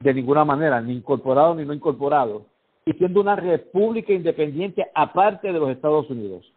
de 0.00 0.14
ninguna 0.14 0.44
manera, 0.44 0.80
ni 0.80 0.94
incorporado 0.94 1.54
ni 1.54 1.64
no 1.64 1.72
incorporado, 1.72 2.44
y 2.84 2.92
siendo 2.92 3.20
una 3.20 3.36
república 3.36 4.12
independiente 4.12 4.86
aparte 4.94 5.52
de 5.52 5.58
los 5.58 5.70
Estados 5.70 6.08
Unidos. 6.10 6.52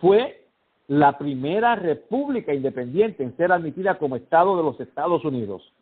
Fue 0.00 0.43
la 0.88 1.16
primera 1.18 1.74
república 1.76 2.52
independiente 2.52 3.22
en 3.22 3.36
ser 3.36 3.52
admitida 3.52 3.98
como 3.98 4.16
Estado 4.16 4.56
de 4.56 4.62
los 4.62 4.78
Estados 4.80 5.24
Unidos, 5.24 5.72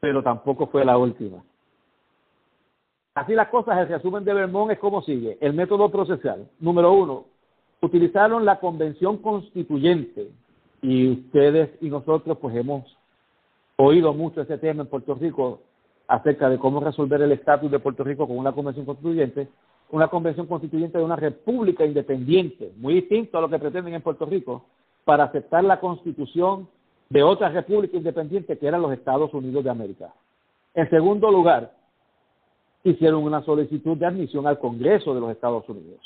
pero 0.00 0.22
tampoco 0.22 0.66
fue 0.66 0.84
la 0.84 0.98
última. 0.98 1.42
Así 3.14 3.34
las 3.34 3.48
cosas, 3.48 3.78
el 3.78 3.88
resumen 3.88 4.24
de 4.24 4.34
Vermont 4.34 4.70
es 4.70 4.78
como 4.78 5.02
sigue. 5.02 5.36
El 5.40 5.52
método 5.52 5.90
procesal. 5.90 6.48
Número 6.60 6.92
uno, 6.92 7.24
utilizaron 7.80 8.44
la 8.44 8.60
convención 8.60 9.18
constituyente 9.18 10.30
y 10.82 11.10
ustedes 11.10 11.70
y 11.80 11.90
nosotros 11.90 12.38
pues 12.38 12.54
hemos 12.56 12.96
oído 13.76 14.12
mucho 14.12 14.42
ese 14.42 14.58
tema 14.58 14.82
en 14.82 14.88
Puerto 14.88 15.14
Rico 15.14 15.60
acerca 16.06 16.48
de 16.48 16.58
cómo 16.58 16.80
resolver 16.80 17.20
el 17.22 17.32
estatus 17.32 17.70
de 17.70 17.78
Puerto 17.78 18.04
Rico 18.04 18.26
con 18.26 18.38
una 18.38 18.52
convención 18.52 18.86
constituyente 18.86 19.48
una 19.90 20.08
convención 20.08 20.46
constituyente 20.46 20.98
de 20.98 21.04
una 21.04 21.16
república 21.16 21.84
independiente, 21.84 22.72
muy 22.76 22.94
distinto 22.94 23.38
a 23.38 23.40
lo 23.40 23.48
que 23.48 23.58
pretenden 23.58 23.94
en 23.94 24.02
Puerto 24.02 24.24
Rico, 24.24 24.66
para 25.04 25.24
aceptar 25.24 25.64
la 25.64 25.80
constitución 25.80 26.68
de 27.08 27.22
otra 27.22 27.48
república 27.48 27.96
independiente 27.96 28.56
que 28.56 28.66
eran 28.66 28.82
los 28.82 28.92
Estados 28.92 29.34
Unidos 29.34 29.64
de 29.64 29.70
América. 29.70 30.14
En 30.74 30.88
segundo 30.90 31.30
lugar, 31.30 31.72
hicieron 32.84 33.24
una 33.24 33.42
solicitud 33.42 33.96
de 33.96 34.06
admisión 34.06 34.46
al 34.46 34.58
Congreso 34.58 35.14
de 35.14 35.20
los 35.20 35.30
Estados 35.32 35.68
Unidos. 35.68 36.00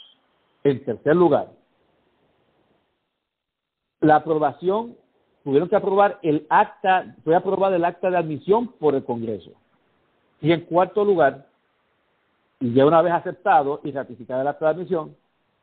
En 0.62 0.82
tercer 0.84 1.14
lugar, 1.14 1.50
la 4.00 4.16
aprobación, 4.16 4.96
tuvieron 5.42 5.68
que 5.68 5.76
aprobar 5.76 6.18
el 6.22 6.46
acta, 6.48 7.14
fue 7.22 7.36
aprobado 7.36 7.74
el 7.74 7.84
acta 7.84 8.10
de 8.10 8.16
admisión 8.16 8.68
por 8.68 8.94
el 8.94 9.04
Congreso. 9.04 9.50
Y 10.40 10.52
en 10.52 10.62
cuarto 10.62 11.04
lugar, 11.04 11.46
y 12.64 12.72
ya 12.72 12.86
una 12.86 13.02
vez 13.02 13.12
aceptado 13.12 13.82
y 13.84 13.92
ratificada 13.92 14.42
la 14.42 14.56
transmisión, 14.56 15.14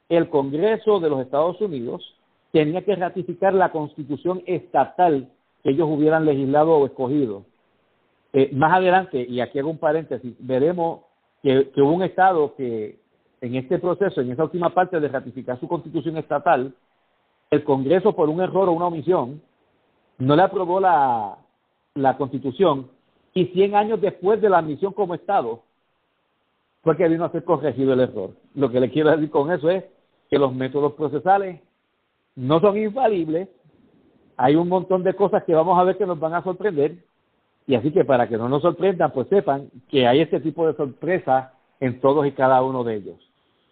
el 0.08 0.30
Congreso 0.30 0.99
de 0.99 1.10
los 1.10 1.22
Estados 1.22 1.60
Unidos 1.60 2.16
tenía 2.52 2.86
que 2.86 2.95
ratificar 2.95 3.56
la 3.56 3.72
constitución 3.72 4.43
estatal 4.45 5.28
que 5.64 5.72
ellos 5.72 5.89
hubieran 5.89 6.26
legislado 6.26 6.76
o 6.76 6.86
escogido. 6.86 7.43
Eh, 8.34 8.52
más 8.54 8.74
adelante, 8.74 9.26
y 9.28 9.39
aquí 9.41 9.58
hago 9.58 9.72
un 9.72 9.80
paréntesis, 9.80 10.36
veremos 10.38 10.99
que, 11.41 11.72
hubo 11.78 11.91
un 11.91 12.04
Estado 12.04 12.54
que 12.56 12.99
en 13.41 13.56
este 13.56 13.80
proceso, 13.80 14.22
en 14.22 14.34
esa 14.34 14.43
última 14.43 14.70
parte 14.70 14.99
de 14.99 15.08
ratificar 15.08 15.60
su 15.60 15.68
constitución 15.68 16.18
estatal, 16.18 16.72
el 17.49 17.64
Congreso 17.64 18.16
por 18.16 18.30
un 18.30 18.41
error 18.41 18.70
o 18.70 18.74
una 18.74 18.86
omisión 18.86 19.41
no 20.20 20.36
le 20.36 20.43
aprobó 20.43 20.80
la, 20.80 21.36
la 21.95 22.16
constitución 22.16 22.91
y 23.34 23.45
100 23.45 23.76
años 23.76 23.99
después 23.99 24.39
de 24.39 24.49
la 24.52 24.60
admisión 24.60 24.93
como 24.93 25.16
Estado, 25.16 25.64
fue 26.82 26.97
que 26.97 27.07
vino 27.07 27.25
a 27.25 27.32
ser 27.32 27.43
corregido 27.43 27.93
el 27.93 28.01
error. 28.01 28.32
Lo 28.55 28.71
que 28.71 28.79
le 28.79 28.89
quiero 28.89 29.11
decir 29.11 29.29
con 29.29 29.51
eso 29.51 29.69
es 29.69 29.84
que 30.29 30.39
los 30.39 30.53
métodos 30.53 30.93
procesales 30.93 31.61
no 32.36 32.59
son 32.59 32.77
infalibles, 32.77 33.49
hay 34.38 34.55
un 34.55 34.69
montón 34.69 35.03
de 35.03 35.13
cosas 35.13 35.43
que 35.43 35.53
vamos 35.53 35.77
a 35.77 35.84
ver 35.84 35.97
que 35.97 36.05
nos 36.05 36.19
van 36.19 36.34
a 36.34 36.43
sorprender, 36.43 36.95
y 37.67 37.75
así 37.75 37.91
que 37.91 38.05
para 38.05 38.27
que 38.27 38.38
no 38.38 38.49
nos 38.49 38.61
sorprendan, 38.61 39.11
pues 39.11 39.27
sepan 39.27 39.69
que 39.89 40.07
hay 40.07 40.21
este 40.21 40.39
tipo 40.39 40.65
de 40.65 40.73
sorpresas 40.73 41.51
en 41.79 41.99
todos 41.99 42.25
y 42.25 42.32
cada 42.32 42.63
uno 42.63 42.84
de 42.84 42.95
ellos. 42.95 43.17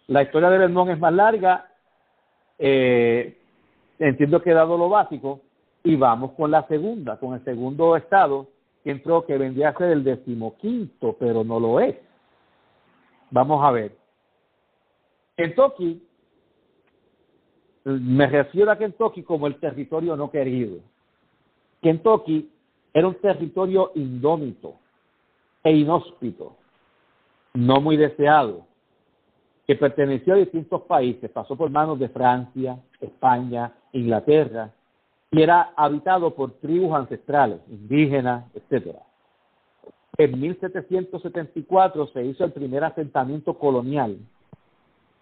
La 0.06 0.22
historia 0.22 0.50
de 0.50 0.58
Vermont 0.58 0.90
es 0.90 0.98
más 0.98 1.12
larga, 1.12 1.66
eh, 2.58 3.38
entiendo 3.98 4.42
que 4.42 4.50
he 4.50 4.54
dado 4.54 4.76
lo 4.76 4.88
básico, 4.88 5.40
y 5.82 5.96
vamos 5.96 6.32
con 6.32 6.50
la 6.50 6.66
segunda, 6.68 7.18
con 7.18 7.34
el 7.34 7.44
segundo 7.44 7.96
estado, 7.96 8.48
que 8.84 8.90
entró 8.90 9.24
que 9.24 9.38
vendría 9.38 9.70
a 9.70 9.76
ser 9.76 9.90
el 9.90 10.04
decimoquinto, 10.04 11.16
pero 11.18 11.42
no 11.42 11.58
lo 11.58 11.80
es. 11.80 11.96
Vamos 13.30 13.64
a 13.64 13.70
ver. 13.70 13.96
Kentucky, 15.36 16.02
me 17.84 18.26
refiero 18.26 18.70
a 18.70 18.76
Kentucky 18.76 19.22
como 19.22 19.46
el 19.46 19.58
territorio 19.58 20.16
no 20.16 20.30
querido. 20.30 20.80
Kentucky 21.80 22.50
era 22.92 23.08
un 23.08 23.14
territorio 23.14 23.92
indómito 23.94 24.74
e 25.62 25.72
inhóspito, 25.72 26.56
no 27.54 27.80
muy 27.80 27.96
deseado, 27.96 28.66
que 29.66 29.76
perteneció 29.76 30.34
a 30.34 30.38
distintos 30.38 30.82
países, 30.82 31.30
pasó 31.30 31.56
por 31.56 31.70
manos 31.70 31.98
de 31.98 32.08
Francia, 32.08 32.78
España, 33.00 33.72
Inglaterra, 33.92 34.72
y 35.30 35.40
era 35.40 35.72
habitado 35.76 36.34
por 36.34 36.52
tribus 36.54 36.92
ancestrales, 36.92 37.60
indígenas, 37.68 38.44
etcétera. 38.54 39.00
En 40.20 40.38
1774 40.38 42.08
se 42.08 42.22
hizo 42.26 42.44
el 42.44 42.52
primer 42.52 42.84
asentamiento 42.84 43.54
colonial. 43.54 44.18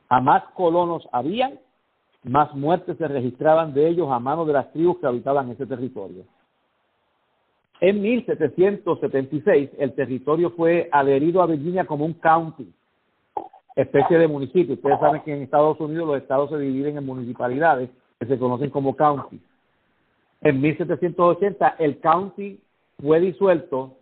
A 0.08 0.20
más 0.20 0.42
colonos 0.56 1.08
habían, 1.12 1.60
más 2.24 2.52
muertes 2.56 2.98
se 2.98 3.06
registraban 3.06 3.72
de 3.74 3.86
ellos 3.86 4.08
a 4.10 4.18
manos 4.18 4.48
de 4.48 4.54
las 4.54 4.72
tribus 4.72 4.98
que 4.98 5.06
habitaban 5.06 5.52
ese 5.52 5.66
territorio. 5.66 6.24
En 7.80 8.02
1776 8.02 9.70
el 9.78 9.92
territorio 9.92 10.50
fue 10.50 10.88
adherido 10.90 11.42
a 11.42 11.46
Virginia 11.46 11.84
como 11.84 12.04
un 12.04 12.14
county, 12.14 12.68
especie 13.76 14.18
de 14.18 14.26
municipio. 14.26 14.74
Ustedes 14.74 14.98
saben 14.98 15.22
que 15.22 15.32
en 15.32 15.42
Estados 15.42 15.78
Unidos 15.78 16.08
los 16.08 16.16
estados 16.20 16.50
se 16.50 16.58
dividen 16.58 16.98
en 16.98 17.06
municipalidades 17.06 17.88
que 18.18 18.26
se 18.26 18.36
conocen 18.36 18.70
como 18.70 18.96
county. 18.96 19.40
En 20.40 20.60
1780 20.60 21.76
el 21.78 22.00
county 22.00 22.58
fue 23.00 23.20
disuelto 23.20 23.94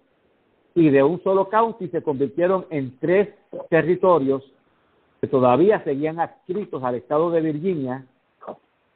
y 0.77 0.91
de 0.91 1.03
un 1.03 1.23
solo 1.23 1.49
county 1.49 1.89
se 1.89 2.03
convirtieron 2.03 2.67
en 2.69 2.99
tres 2.99 3.31
territorios 3.71 4.45
que 5.23 5.27
todavía 5.27 5.83
seguían 5.83 6.21
adscritos 6.21 6.85
al 6.85 6.97
estado 6.97 7.31
de 7.31 7.41
Virginia, 7.41 8.05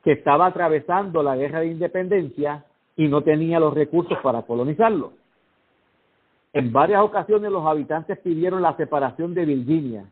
que 0.04 0.12
estaba 0.12 0.46
atravesando 0.46 1.22
la 1.22 1.36
guerra 1.36 1.60
de 1.60 1.68
independencia 1.68 2.66
y 2.96 3.08
no 3.08 3.22
tenía 3.22 3.58
los 3.58 3.72
recursos 3.72 4.18
para 4.22 4.42
colonizarlo. 4.42 5.14
En 6.52 6.70
varias 6.70 7.00
ocasiones 7.00 7.50
los 7.50 7.64
habitantes 7.64 8.18
pidieron 8.18 8.60
la 8.60 8.76
separación 8.76 9.32
de 9.32 9.46
Virginia, 9.46 10.04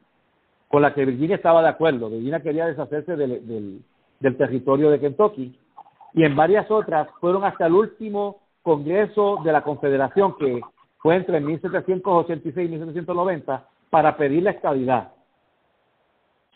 con 0.68 0.80
la 0.80 0.94
que 0.94 1.04
Virginia 1.04 1.36
estaba 1.36 1.60
de 1.60 1.68
acuerdo. 1.68 2.08
Virginia 2.08 2.40
quería 2.40 2.66
deshacerse 2.66 3.14
del, 3.14 3.82
del 4.20 4.36
territorio 4.38 4.88
de 4.88 5.00
Kentucky. 5.00 5.54
Y 6.14 6.24
en 6.24 6.34
varias 6.34 6.70
otras 6.70 7.10
fueron 7.20 7.44
hasta 7.44 7.66
el 7.66 7.74
último 7.74 8.38
Congreso 8.62 9.38
de 9.44 9.52
la 9.52 9.62
Confederación 9.62 10.34
que 10.38 10.62
fue 10.98 11.16
entre 11.16 11.40
1786 11.40 12.66
y 12.66 12.70
1790 12.70 13.66
para 13.90 14.16
pedir 14.16 14.42
la 14.42 14.50
estabilidad. 14.50 15.12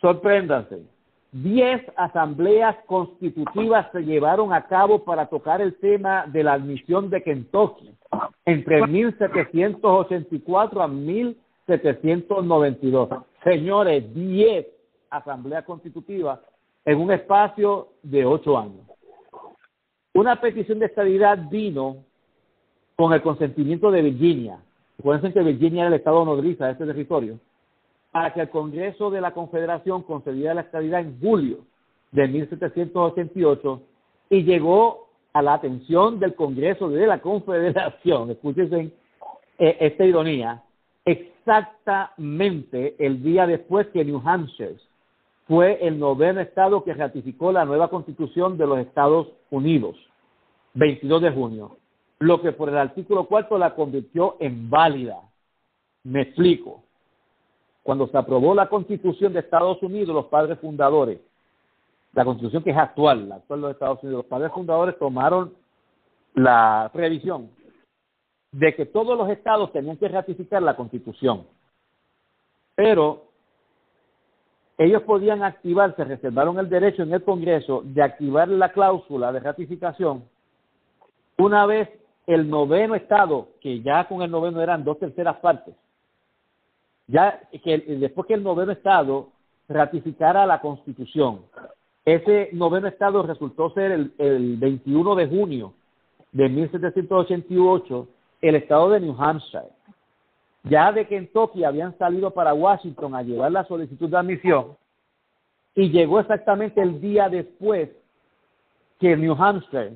Sorpréndanse, 0.00 0.82
diez 1.30 1.80
asambleas 1.96 2.74
constitutivas 2.86 3.86
se 3.92 4.00
llevaron 4.00 4.52
a 4.52 4.66
cabo 4.66 5.04
para 5.04 5.26
tocar 5.26 5.62
el 5.62 5.76
tema 5.76 6.26
de 6.26 6.42
la 6.42 6.54
admisión 6.54 7.08
de 7.08 7.22
Kentucky 7.22 7.94
entre 8.44 8.84
1784 8.86 10.82
a 10.82 10.88
1792. 10.88 13.10
Señores, 13.44 14.12
diez 14.12 14.66
asambleas 15.08 15.64
constitutivas 15.64 16.40
en 16.84 16.98
un 16.98 17.12
espacio 17.12 17.90
de 18.02 18.24
ocho 18.24 18.58
años. 18.58 18.84
Una 20.14 20.40
petición 20.40 20.80
de 20.80 20.86
estabilidad 20.86 21.38
vino 21.48 21.98
con 22.96 23.12
el 23.12 23.22
consentimiento 23.22 23.90
de 23.90 24.02
Virginia. 24.02 24.58
Recuerden 24.98 25.32
que 25.32 25.42
Virginia 25.42 25.82
era 25.82 25.88
el 25.88 25.94
estado 25.94 26.24
nodriza 26.24 26.66
de 26.66 26.72
este 26.72 26.86
territorio 26.86 27.38
para 28.10 28.32
que 28.32 28.42
el 28.42 28.50
Congreso 28.50 29.10
de 29.10 29.20
la 29.20 29.32
Confederación 29.32 30.02
concediera 30.02 30.54
la 30.54 30.60
estabilidad 30.60 31.00
en 31.00 31.18
julio 31.18 31.58
de 32.12 32.28
1788 32.28 33.82
y 34.30 34.44
llegó 34.44 35.08
a 35.32 35.42
la 35.42 35.54
atención 35.54 36.20
del 36.20 36.34
Congreso 36.34 36.88
de 36.90 37.06
la 37.06 37.20
Confederación, 37.20 38.30
escúchense 38.30 38.92
eh, 39.58 39.76
esta 39.80 40.04
ironía, 40.04 40.62
exactamente 41.04 42.94
el 42.98 43.22
día 43.22 43.46
después 43.46 43.86
que 43.88 44.04
New 44.04 44.22
Hampshire 44.24 44.76
fue 45.48 45.78
el 45.86 45.98
noveno 45.98 46.40
estado 46.40 46.84
que 46.84 46.94
ratificó 46.94 47.50
la 47.50 47.64
nueva 47.64 47.88
constitución 47.88 48.56
de 48.58 48.66
los 48.66 48.78
Estados 48.78 49.28
Unidos, 49.50 49.96
22 50.74 51.22
de 51.22 51.30
junio, 51.30 51.76
lo 52.22 52.40
que 52.40 52.52
por 52.52 52.68
el 52.68 52.78
artículo 52.78 53.26
cuarto 53.26 53.58
la 53.58 53.74
convirtió 53.74 54.36
en 54.38 54.70
válida. 54.70 55.18
Me 56.04 56.22
explico 56.22 56.84
cuando 57.82 58.06
se 58.06 58.16
aprobó 58.16 58.54
la 58.54 58.68
constitución 58.68 59.32
de 59.32 59.40
Estados 59.40 59.82
Unidos, 59.82 60.14
los 60.14 60.26
padres 60.26 60.60
fundadores, 60.60 61.18
la 62.12 62.24
constitución 62.24 62.62
que 62.62 62.70
es 62.70 62.76
actual, 62.76 63.28
la 63.28 63.36
actual 63.36 63.62
de 63.62 63.70
Estados 63.72 64.02
Unidos, 64.04 64.22
los 64.22 64.26
padres 64.26 64.52
fundadores 64.52 64.96
tomaron 65.00 65.52
la 66.34 66.88
previsión 66.92 67.50
de 68.52 68.72
que 68.76 68.86
todos 68.86 69.18
los 69.18 69.28
estados 69.28 69.72
tenían 69.72 69.96
que 69.96 70.06
ratificar 70.06 70.62
la 70.62 70.76
constitución. 70.76 71.44
Pero 72.76 73.24
ellos 74.78 75.02
podían 75.02 75.42
activar, 75.42 75.96
se 75.96 76.04
reservaron 76.04 76.56
el 76.60 76.68
derecho 76.68 77.02
en 77.02 77.12
el 77.12 77.24
Congreso 77.24 77.82
de 77.84 78.00
activar 78.00 78.48
la 78.48 78.70
cláusula 78.70 79.32
de 79.32 79.40
ratificación 79.40 80.22
una 81.36 81.66
vez 81.66 81.88
el 82.26 82.48
noveno 82.48 82.94
estado, 82.94 83.48
que 83.60 83.80
ya 83.82 84.06
con 84.08 84.22
el 84.22 84.30
noveno 84.30 84.62
eran 84.62 84.84
dos 84.84 84.98
terceras 84.98 85.36
partes, 85.36 85.74
ya 87.06 87.40
que 87.64 87.78
después 87.78 88.26
que 88.26 88.34
el 88.34 88.42
noveno 88.42 88.72
estado 88.72 89.28
ratificara 89.68 90.46
la 90.46 90.60
constitución, 90.60 91.42
ese 92.04 92.50
noveno 92.52 92.88
estado 92.88 93.22
resultó 93.22 93.70
ser 93.70 93.92
el, 93.92 94.14
el 94.18 94.56
21 94.56 95.14
de 95.14 95.26
junio 95.28 95.74
de 96.32 96.48
1788 96.48 98.08
el 98.40 98.56
estado 98.56 98.90
de 98.90 99.00
New 99.00 99.14
Hampshire. 99.18 99.68
Ya 100.64 100.92
de 100.92 101.06
Kentucky 101.06 101.64
habían 101.64 101.96
salido 101.98 102.32
para 102.32 102.54
Washington 102.54 103.14
a 103.14 103.22
llevar 103.22 103.52
la 103.52 103.64
solicitud 103.64 104.08
de 104.08 104.16
admisión 104.16 104.76
y 105.74 105.90
llegó 105.90 106.20
exactamente 106.20 106.80
el 106.80 107.00
día 107.00 107.28
después 107.28 107.90
que 108.98 109.16
New 109.16 109.34
Hampshire 109.34 109.94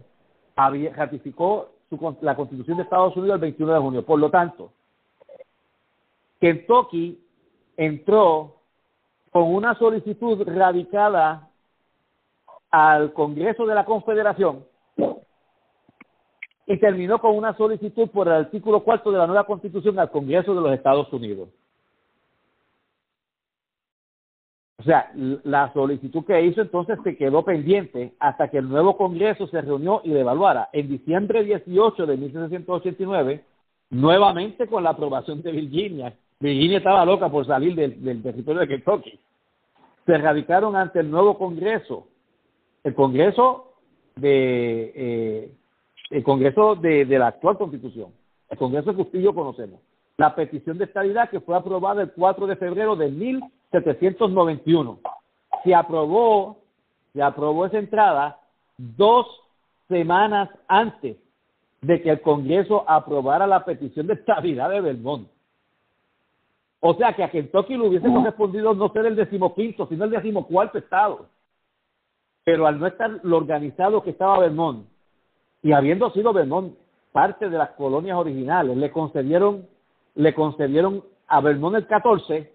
había, 0.57 0.93
ratificó 0.95 1.70
su, 1.89 2.16
la 2.20 2.37
constitución 2.37 2.76
de 2.76 2.82
Estados 2.84 3.16
Unidos 3.16 3.37
el 3.37 3.41
21 3.41 3.72
de 3.72 3.80
junio. 3.80 4.05
Por 4.05 4.18
lo 4.18 4.30
tanto, 4.30 4.72
Kentucky 6.41 7.20
entró 7.76 8.57
con 9.30 9.55
una 9.55 9.78
solicitud 9.78 10.43
radicada 10.47 11.49
al 12.70 13.12
Congreso 13.12 13.66
de 13.66 13.74
la 13.74 13.84
Confederación 13.84 14.64
y 16.66 16.78
terminó 16.78 17.20
con 17.20 17.37
una 17.37 17.57
solicitud 17.57 18.09
por 18.11 18.26
el 18.26 18.34
artículo 18.34 18.82
cuarto 18.82 19.12
de 19.12 19.18
la 19.18 19.26
nueva 19.26 19.45
Constitución 19.45 19.99
al 19.99 20.11
Congreso 20.11 20.55
de 20.55 20.61
los 20.61 20.72
Estados 20.72 21.12
Unidos. 21.12 21.49
O 24.76 24.76
sea, 24.87 25.11
la 25.14 25.72
solicitud 25.72 26.24
que 26.24 26.43
hizo 26.43 26.62
entonces 26.62 26.99
se 27.05 27.16
quedó 27.16 27.45
pendiente 27.45 28.14
hasta 28.18 28.49
que 28.49 28.59
el 28.59 28.68
nuevo 28.68 28.97
Congreso 28.97 29.47
se 29.49 29.61
reunió 29.61 30.01
y 30.05 30.11
le 30.11 30.20
evaluara. 30.20 30.68
En 30.72 30.89
diciembre 30.89 31.45
18 31.45 32.07
de 32.07 32.16
1789, 32.16 33.45
nuevamente 33.91 34.66
con 34.66 34.82
la 34.82 34.91
aprobación 34.91 35.43
de 35.43 35.53
Virginia, 35.53 36.14
Virginia 36.39 36.78
estaba 36.78 37.05
loca 37.05 37.30
por 37.30 37.47
salir 37.47 37.74
del, 37.74 38.22
territorio 38.22 38.61
de 38.61 38.68
Kentucky. 38.68 39.18
Se 40.05 40.18
radicaron 40.18 40.76
ante 40.76 41.01
el 41.01 41.11
nuevo 41.11 41.37
Congreso, 41.37 42.07
el 42.84 42.95
Congreso 42.95 43.72
de 44.16 44.93
eh, 44.95 45.51
el 46.11 46.22
Congreso 46.22 46.76
de, 46.76 47.05
la 47.07 47.28
actual 47.28 47.59
Constitución, 47.59 48.11
el 48.49 48.59
Congreso 48.59 48.95
que 48.95 49.03
usted 49.03 49.18
y 49.18 49.32
conocemos. 49.32 49.80
La 50.16 50.34
petición 50.34 50.78
de 50.78 50.84
estabilidad 50.84 51.28
que 51.28 51.41
fue 51.41 51.57
aprobada 51.57 52.03
el 52.03 52.12
4 52.12 52.47
de 52.47 52.57
febrero 52.57 52.97
de 52.97 53.11
1791. 53.81 54.99
Se 55.64 55.74
aprobó, 55.74 56.59
se 57.12 57.22
aprobó 57.22 57.66
esa 57.66 57.79
entrada 57.79 58.41
dos 58.77 59.27
semanas 59.89 60.51
antes 60.68 61.16
de 61.81 62.03
que 62.03 62.11
el 62.11 62.20
Congreso 62.20 62.85
aprobara 62.89 63.47
la 63.47 63.64
petición 63.64 64.07
de 64.07 64.14
estabilidad 64.14 64.70
de 64.70 64.81
Belmont. 64.81 65.29
O 66.81 66.95
sea 66.95 67.14
que 67.14 67.24
a 67.24 67.31
Kentucky 67.31 67.77
le 67.77 67.89
hubiese 67.89 68.09
correspondido 68.09 68.74
no 68.74 68.89
ser 68.91 69.07
el 69.07 69.16
decimoquinto, 69.16 69.87
sino 69.87 70.05
el 70.05 70.11
decimocuarto 70.11 70.79
estado. 70.79 71.27
Pero 72.45 72.66
al 72.66 72.79
no 72.79 72.87
estar 72.87 73.11
lo 73.22 73.39
organizado 73.39 74.03
que 74.03 74.11
estaba 74.11 74.39
Vermont, 74.39 74.87
y 75.62 75.72
habiendo 75.72 76.11
sido 76.11 76.33
Vermont 76.33 76.77
parte 77.12 77.49
de 77.49 77.59
las 77.59 77.70
colonias 77.70 78.16
originales, 78.16 78.77
le 78.77 78.91
concedieron, 78.93 79.66
le 80.14 80.35
concedieron 80.35 81.03
a 81.27 81.41
Vermont 81.41 81.77
el 81.77 81.87
14 81.87 82.53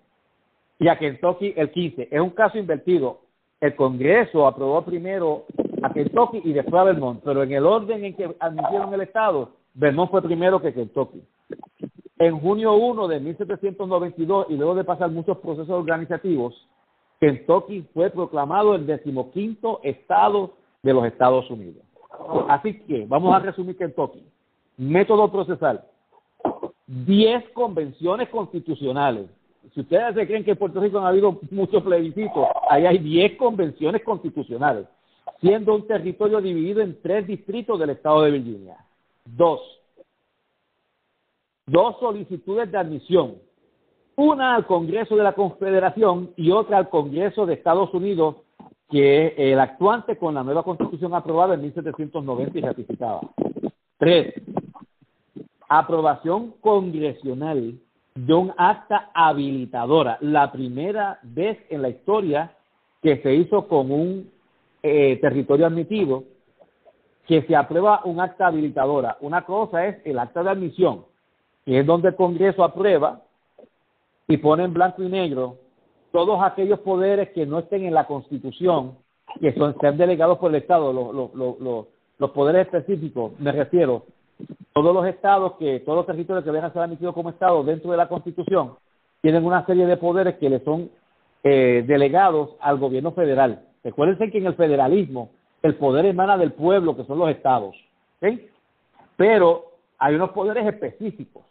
y 0.82 0.88
a 0.88 0.98
Kentucky 0.98 1.54
el 1.56 1.70
15. 1.70 2.08
Es 2.12 2.20
un 2.20 2.32
caso 2.32 2.58
invertido. 2.58 3.20
El 3.60 3.76
Congreso 3.76 4.48
aprobó 4.48 4.82
primero 4.84 5.46
a 5.84 5.94
Kentucky 5.94 6.42
y 6.44 6.54
después 6.54 6.82
a 6.82 6.86
Vermont, 6.86 7.22
pero 7.24 7.44
en 7.44 7.52
el 7.52 7.68
orden 7.68 8.04
en 8.04 8.16
que 8.16 8.36
admitieron 8.40 8.92
el 8.92 9.02
Estado, 9.02 9.52
Vermont 9.76 10.10
fue 10.10 10.24
primero 10.24 10.60
que 10.60 10.74
Kentucky. 10.74 11.22
En 12.18 12.40
junio 12.40 12.74
1 12.74 13.08
de 13.08 13.20
1792 13.20 14.48
y 14.50 14.56
luego 14.56 14.74
de 14.74 14.84
pasar 14.84 15.12
muchos 15.12 15.38
procesos 15.38 15.70
organizativos, 15.70 16.68
Kentucky 17.20 17.88
fue 17.94 18.10
proclamado 18.10 18.74
el 18.74 18.88
decimoquinto 18.88 19.82
estado 19.84 20.54
de 20.82 20.94
los 20.96 21.06
Estados 21.06 21.48
Unidos. 21.52 21.84
Así 22.50 22.80
que 22.88 23.06
vamos 23.08 23.36
a 23.36 23.40
resumir 23.40 23.78
Kentucky. 23.78 24.26
Método 24.78 25.32
procesal. 25.32 25.84
Diez 26.88 27.48
convenciones 27.50 28.30
constitucionales. 28.30 29.30
Si 29.74 29.82
ustedes 29.82 30.16
se 30.16 30.28
creen 30.28 30.44
que 30.44 30.52
en 30.52 30.58
Puerto 30.58 30.82
Rico 30.82 31.00
han 31.00 31.06
habido 31.06 31.40
muchos 31.50 31.82
plebiscitos, 31.82 32.46
ahí 32.70 32.86
hay 32.86 32.98
diez 32.98 33.38
convenciones 33.38 34.04
constitucionales, 34.04 34.86
siendo 35.40 35.74
un 35.74 35.88
territorio 35.88 36.42
dividido 36.42 36.82
en 36.82 37.02
tres 37.02 37.26
distritos 37.26 37.80
del 37.80 37.92
estado 37.92 38.24
de 38.24 38.32
Virginia. 38.32 38.78
Dos, 39.24 39.62
dos 41.66 41.98
solicitudes 42.00 42.70
de 42.70 42.78
admisión, 42.78 43.36
una 44.18 44.56
al 44.56 44.66
Congreso 44.66 45.16
de 45.16 45.24
la 45.24 45.34
Confederación 45.34 46.32
y 46.36 46.52
otra 46.52 46.78
al 46.78 46.90
Congreso 46.90 47.46
de 47.46 47.54
Estados 47.54 47.94
Unidos, 47.94 48.38
que 48.90 49.36
el 49.38 49.58
actuante 49.58 50.18
con 50.18 50.34
la 50.34 50.44
nueva 50.44 50.64
constitución 50.64 51.14
aprobada 51.14 51.54
en 51.54 51.62
1790 51.62 52.58
y 52.58 52.62
ratificada. 52.62 53.22
Tres, 53.98 54.34
aprobación 55.70 56.56
congresional 56.60 57.80
de 58.16 58.34
un 58.34 58.54
acta 58.58 59.10
habilitadora, 59.14 60.18
la 60.22 60.52
primera 60.52 61.20
vez 61.24 61.58
en 61.70 61.82
la 61.82 61.90
historia 61.90 62.52
que 63.02 63.22
se 63.22 63.34
hizo 63.34 63.68
con 63.68 63.92
un 63.92 64.30
eh, 64.84 65.18
territorio 65.22 65.66
admitido, 65.66 66.24
que 67.28 67.42
se 67.44 67.56
aprueba 67.56 68.02
un 68.04 68.20
acta 68.20 68.48
habilitadora. 68.48 69.18
Una 69.22 69.44
cosa 69.44 69.88
es 69.88 69.98
el 70.06 70.20
acta 70.20 70.44
de 70.44 70.50
admisión, 70.50 71.06
que 71.66 71.80
es 71.80 71.86
donde 71.86 72.10
el 72.10 72.16
Congreso 72.16 72.64
aprueba 72.64 73.22
y 74.28 74.38
pone 74.38 74.64
en 74.64 74.74
blanco 74.74 75.04
y 75.04 75.10
negro 75.10 75.58
todos 76.12 76.42
aquellos 76.44 76.80
poderes 76.80 77.30
que 77.30 77.46
no 77.46 77.60
estén 77.60 77.86
en 77.86 77.94
la 77.94 78.06
Constitución, 78.06 78.98
que 79.40 79.54
son, 79.54 79.78
sean 79.80 79.98
delegados 79.98 80.38
por 80.40 80.50
el 80.52 80.62
Estado, 80.62 80.92
los, 80.92 81.88
los 82.18 82.32
poderes 82.32 82.68
específicos, 82.68 83.32
me 83.40 83.52
refiero, 83.52 84.04
todos 84.74 84.94
los 84.96 85.06
estados, 85.06 85.54
que 85.54 85.80
todos 85.82 85.98
los 85.98 86.06
territorios 86.06 86.44
que 86.44 86.50
a 86.50 86.72
ser 86.72 86.82
admitidos 86.82 87.14
como 87.14 87.30
Estado 87.30 87.64
dentro 87.64 87.92
de 87.92 87.98
la 87.98 88.08
Constitución, 88.08 88.76
tienen 89.22 89.46
una 89.46 89.66
serie 89.66 89.86
de 89.86 89.98
poderes 89.98 90.36
que 90.36 90.50
le 90.50 90.64
son 90.64 90.90
eh, 91.44 91.84
delegados 91.88 92.56
al 92.60 92.78
gobierno 92.78 93.12
federal. 93.12 93.64
Recuérdense 93.84 94.32
que 94.32 94.38
en 94.38 94.48
el 94.48 94.56
federalismo 94.56 95.32
el 95.62 95.76
poder 95.76 96.06
emana 96.06 96.38
del 96.38 96.54
pueblo, 96.54 96.96
que 96.96 97.04
son 97.04 97.20
los 97.20 97.30
estados. 97.30 97.76
¿sí? 98.20 98.48
Pero 99.16 99.66
hay 100.00 100.16
unos 100.16 100.32
poderes 100.32 100.66
específicos 100.66 101.44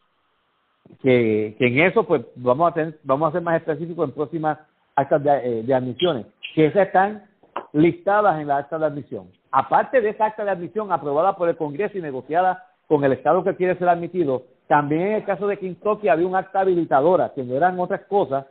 que, 1.02 1.56
en 1.58 1.78
eso 1.80 2.04
pues 2.04 2.22
vamos 2.34 2.70
a 2.70 2.74
tener, 2.74 2.98
vamos 3.04 3.28
a 3.28 3.32
ser 3.32 3.42
más 3.42 3.56
específicos 3.56 4.08
en 4.08 4.14
próximas 4.14 4.58
actas 4.96 5.22
de, 5.22 5.60
eh, 5.60 5.74
admisiones, 5.74 6.26
que 6.54 6.66
esas 6.66 6.88
están 6.88 7.24
listadas 7.72 8.40
en 8.40 8.48
la 8.48 8.58
acta 8.58 8.78
de 8.78 8.86
admisión. 8.86 9.30
Aparte 9.52 10.00
de 10.00 10.10
esa 10.10 10.26
acta 10.26 10.44
de 10.44 10.50
admisión 10.50 10.92
aprobada 10.92 11.36
por 11.36 11.48
el 11.48 11.56
Congreso 11.56 11.96
y 11.96 12.02
negociada 12.02 12.69
con 12.90 13.04
el 13.04 13.12
Estado 13.12 13.44
que 13.44 13.54
quiere 13.54 13.78
ser 13.78 13.88
admitido, 13.88 14.42
también 14.66 15.02
en 15.02 15.12
el 15.12 15.24
caso 15.24 15.46
de 15.46 15.58
Kentucky 15.58 16.08
había 16.08 16.26
un 16.26 16.34
acta 16.34 16.58
habilitadora, 16.58 17.32
que 17.32 17.44
no 17.44 17.54
eran 17.54 17.78
otras 17.78 18.00
cosas 18.06 18.46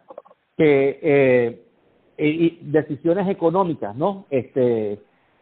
que 0.55 0.97
eh, 2.17 2.57
decisiones 2.61 3.27
económicas, 3.27 3.93
¿no? 3.97 4.27
Este, 4.29 4.93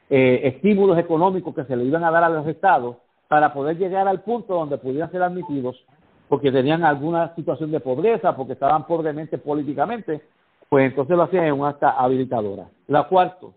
eh, 0.10 0.41
estímulos 0.45 0.98
económicos 0.98 1.54
que 1.54 1.66
se 1.66 1.76
le 1.76 1.84
iban 1.84 2.04
a 2.04 2.10
dar 2.10 2.24
a 2.24 2.30
los 2.30 2.48
estados 2.48 2.95
para 3.28 3.54
poder 3.54 3.78
llegar 3.78 4.08
al 4.08 4.22
punto 4.22 4.56
donde 4.56 4.80
pudieran 4.80 5.12
ser 5.12 5.22
admitidos 5.22 5.86
porque 6.28 6.52
tenían 6.52 6.84
alguna 6.84 7.36
situación 7.36 7.70
de 7.70 7.80
pobreza, 7.80 8.36
porque 8.36 8.54
estaban 8.54 8.88
pobremente 8.88 9.38
políticamente, 9.38 10.24
pues 10.70 10.88
entonces 10.88 11.16
lo 11.16 11.22
hacían 11.22 11.45
en 11.45 11.54
un 11.54 11.68
acta 11.68 11.91
habilitadora. 11.91 12.68
La 12.88 13.04
cuarto, 13.04 13.54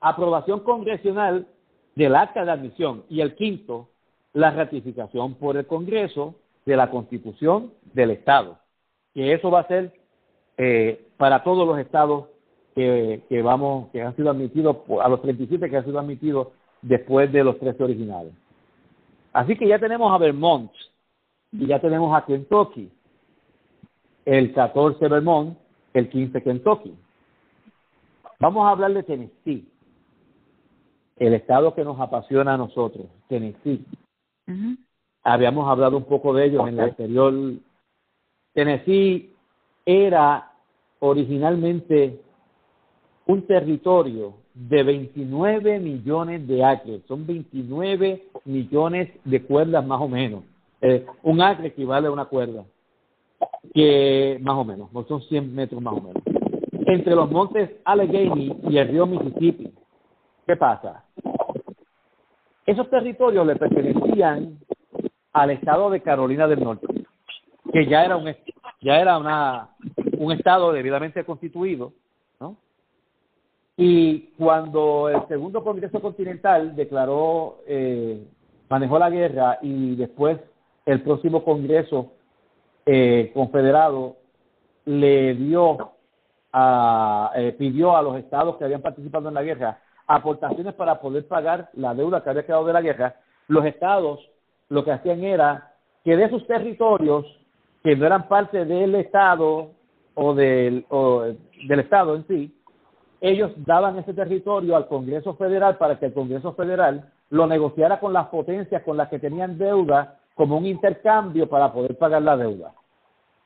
aprobación 0.00 0.60
congresional 0.60 1.46
del 1.94 2.16
acta 2.16 2.42
de 2.46 2.52
admisión. 2.52 3.04
Y 3.10 3.20
el 3.20 3.34
quinto, 3.34 3.91
la 4.32 4.50
ratificación 4.50 5.34
por 5.34 5.56
el 5.56 5.66
Congreso 5.66 6.34
de 6.64 6.76
la 6.76 6.90
Constitución 6.90 7.72
del 7.92 8.10
Estado. 8.10 8.58
Que 9.14 9.32
eso 9.32 9.50
va 9.50 9.60
a 9.60 9.68
ser 9.68 9.92
eh, 10.56 11.08
para 11.16 11.42
todos 11.42 11.66
los 11.66 11.78
estados 11.78 12.26
que, 12.74 13.22
que, 13.28 13.42
vamos, 13.42 13.90
que 13.90 14.02
han 14.02 14.16
sido 14.16 14.30
admitidos, 14.30 14.78
a 15.02 15.08
los 15.08 15.20
37 15.22 15.68
que 15.68 15.76
han 15.76 15.84
sido 15.84 15.98
admitidos 15.98 16.48
después 16.80 17.30
de 17.32 17.44
los 17.44 17.58
13 17.58 17.82
originales. 17.82 18.32
Así 19.32 19.56
que 19.56 19.68
ya 19.68 19.78
tenemos 19.78 20.12
a 20.12 20.18
Vermont 20.18 20.70
y 21.52 21.66
ya 21.66 21.80
tenemos 21.80 22.14
a 22.16 22.24
Kentucky. 22.24 22.90
El 24.24 24.52
14 24.52 25.08
Vermont, 25.08 25.58
el 25.94 26.08
15 26.08 26.42
Kentucky. 26.42 26.94
Vamos 28.38 28.66
a 28.66 28.70
hablar 28.70 28.92
de 28.92 29.02
Tennessee, 29.04 29.68
el 31.16 31.34
estado 31.34 31.74
que 31.74 31.84
nos 31.84 32.00
apasiona 32.00 32.54
a 32.54 32.56
nosotros, 32.56 33.06
Tennessee. 33.28 33.84
Habíamos 35.22 35.68
hablado 35.68 35.96
un 35.96 36.04
poco 36.04 36.34
de 36.34 36.46
ellos 36.46 36.66
en 36.68 36.76
la 36.76 36.84
anterior. 36.84 37.32
Tennessee 38.54 39.34
era 39.84 40.52
originalmente 41.00 42.20
un 43.26 43.46
territorio 43.46 44.34
de 44.54 44.82
29 44.82 45.78
millones 45.78 46.46
de 46.46 46.64
acres, 46.64 47.02
son 47.08 47.26
29 47.26 48.24
millones 48.44 49.10
de 49.24 49.42
cuerdas 49.42 49.86
más 49.86 50.00
o 50.00 50.08
menos. 50.08 50.44
Eh, 50.80 51.06
un 51.22 51.40
acre 51.40 51.68
equivale 51.68 52.08
a 52.08 52.10
una 52.10 52.26
cuerda, 52.26 52.64
que 53.72 54.38
más 54.42 54.56
o 54.56 54.64
menos, 54.64 54.90
son 55.08 55.22
100 55.22 55.54
metros 55.54 55.80
más 55.80 55.94
o 55.94 56.00
menos. 56.00 56.22
Entre 56.86 57.14
los 57.14 57.30
montes 57.30 57.70
Allegheny 57.84 58.60
y 58.68 58.76
el 58.76 58.88
río 58.88 59.06
Mississippi, 59.06 59.72
¿qué 60.46 60.56
pasa? 60.56 61.04
Esos 62.66 62.88
territorios 62.90 63.46
le 63.46 63.56
pertenecían 63.56 64.58
al 65.32 65.50
estado 65.50 65.90
de 65.90 66.00
Carolina 66.00 66.46
del 66.46 66.62
Norte, 66.62 66.86
que 67.72 67.86
ya 67.86 68.04
era 68.04 68.16
un 68.16 68.34
ya 68.80 69.00
era 69.00 69.18
una, 69.18 69.70
un 70.18 70.32
estado 70.32 70.72
debidamente 70.72 71.24
constituido, 71.24 71.92
¿no? 72.40 72.56
Y 73.76 74.32
cuando 74.38 75.08
el 75.08 75.26
segundo 75.28 75.62
Congreso 75.62 76.00
Continental 76.00 76.74
declaró, 76.74 77.58
eh, 77.66 78.26
manejó 78.68 78.98
la 78.98 79.10
guerra 79.10 79.58
y 79.62 79.96
después 79.96 80.38
el 80.84 81.02
próximo 81.02 81.44
Congreso 81.44 82.12
eh, 82.86 83.30
Confederado 83.32 84.16
le 84.84 85.34
dio 85.34 85.92
a, 86.52 87.32
eh, 87.36 87.52
pidió 87.58 87.96
a 87.96 88.02
los 88.02 88.16
estados 88.16 88.56
que 88.56 88.64
habían 88.64 88.82
participado 88.82 89.28
en 89.28 89.34
la 89.34 89.42
guerra 89.42 89.81
aportaciones 90.06 90.74
para 90.74 91.00
poder 91.00 91.26
pagar 91.26 91.70
la 91.74 91.94
deuda 91.94 92.22
que 92.22 92.30
había 92.30 92.46
quedado 92.46 92.64
de 92.64 92.72
la 92.72 92.82
guerra, 92.82 93.16
los 93.48 93.64
estados 93.64 94.20
lo 94.68 94.84
que 94.84 94.92
hacían 94.92 95.22
era 95.22 95.72
que 96.04 96.16
de 96.16 96.30
sus 96.30 96.46
territorios 96.46 97.26
que 97.82 97.96
no 97.96 98.06
eran 98.06 98.28
parte 98.28 98.64
del 98.64 98.94
estado 98.94 99.70
o 100.14 100.34
del, 100.34 100.86
o 100.88 101.24
del 101.68 101.80
estado 101.80 102.16
en 102.16 102.26
sí, 102.26 102.54
ellos 103.20 103.52
daban 103.56 103.98
ese 103.98 104.14
territorio 104.14 104.76
al 104.76 104.88
Congreso 104.88 105.34
Federal 105.34 105.76
para 105.76 105.98
que 105.98 106.06
el 106.06 106.14
Congreso 106.14 106.54
Federal 106.54 107.12
lo 107.30 107.46
negociara 107.46 108.00
con 108.00 108.12
las 108.12 108.28
potencias 108.28 108.82
con 108.82 108.96
las 108.96 109.08
que 109.08 109.18
tenían 109.18 109.58
deuda 109.58 110.18
como 110.34 110.56
un 110.56 110.66
intercambio 110.66 111.48
para 111.48 111.72
poder 111.72 111.96
pagar 111.96 112.22
la 112.22 112.36
deuda. 112.36 112.72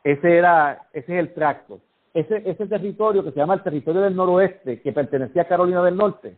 Ese 0.03 0.37
era, 0.37 0.87
ese 0.93 1.15
es 1.15 1.21
el 1.21 1.35
tracto. 1.35 1.81
Ese, 2.15 2.43
ese 2.49 2.67
territorio 2.67 3.23
que 3.23 3.33
se 3.33 3.37
llama 3.37 3.55
el 3.55 3.63
territorio 3.63 4.01
del 4.01 4.17
noroeste, 4.17 4.81
que 4.81 4.93
pertenecía 4.93 5.43
a 5.43 5.49
Carolina 5.49 5.83
del 5.83 5.97
Norte, 5.97 6.37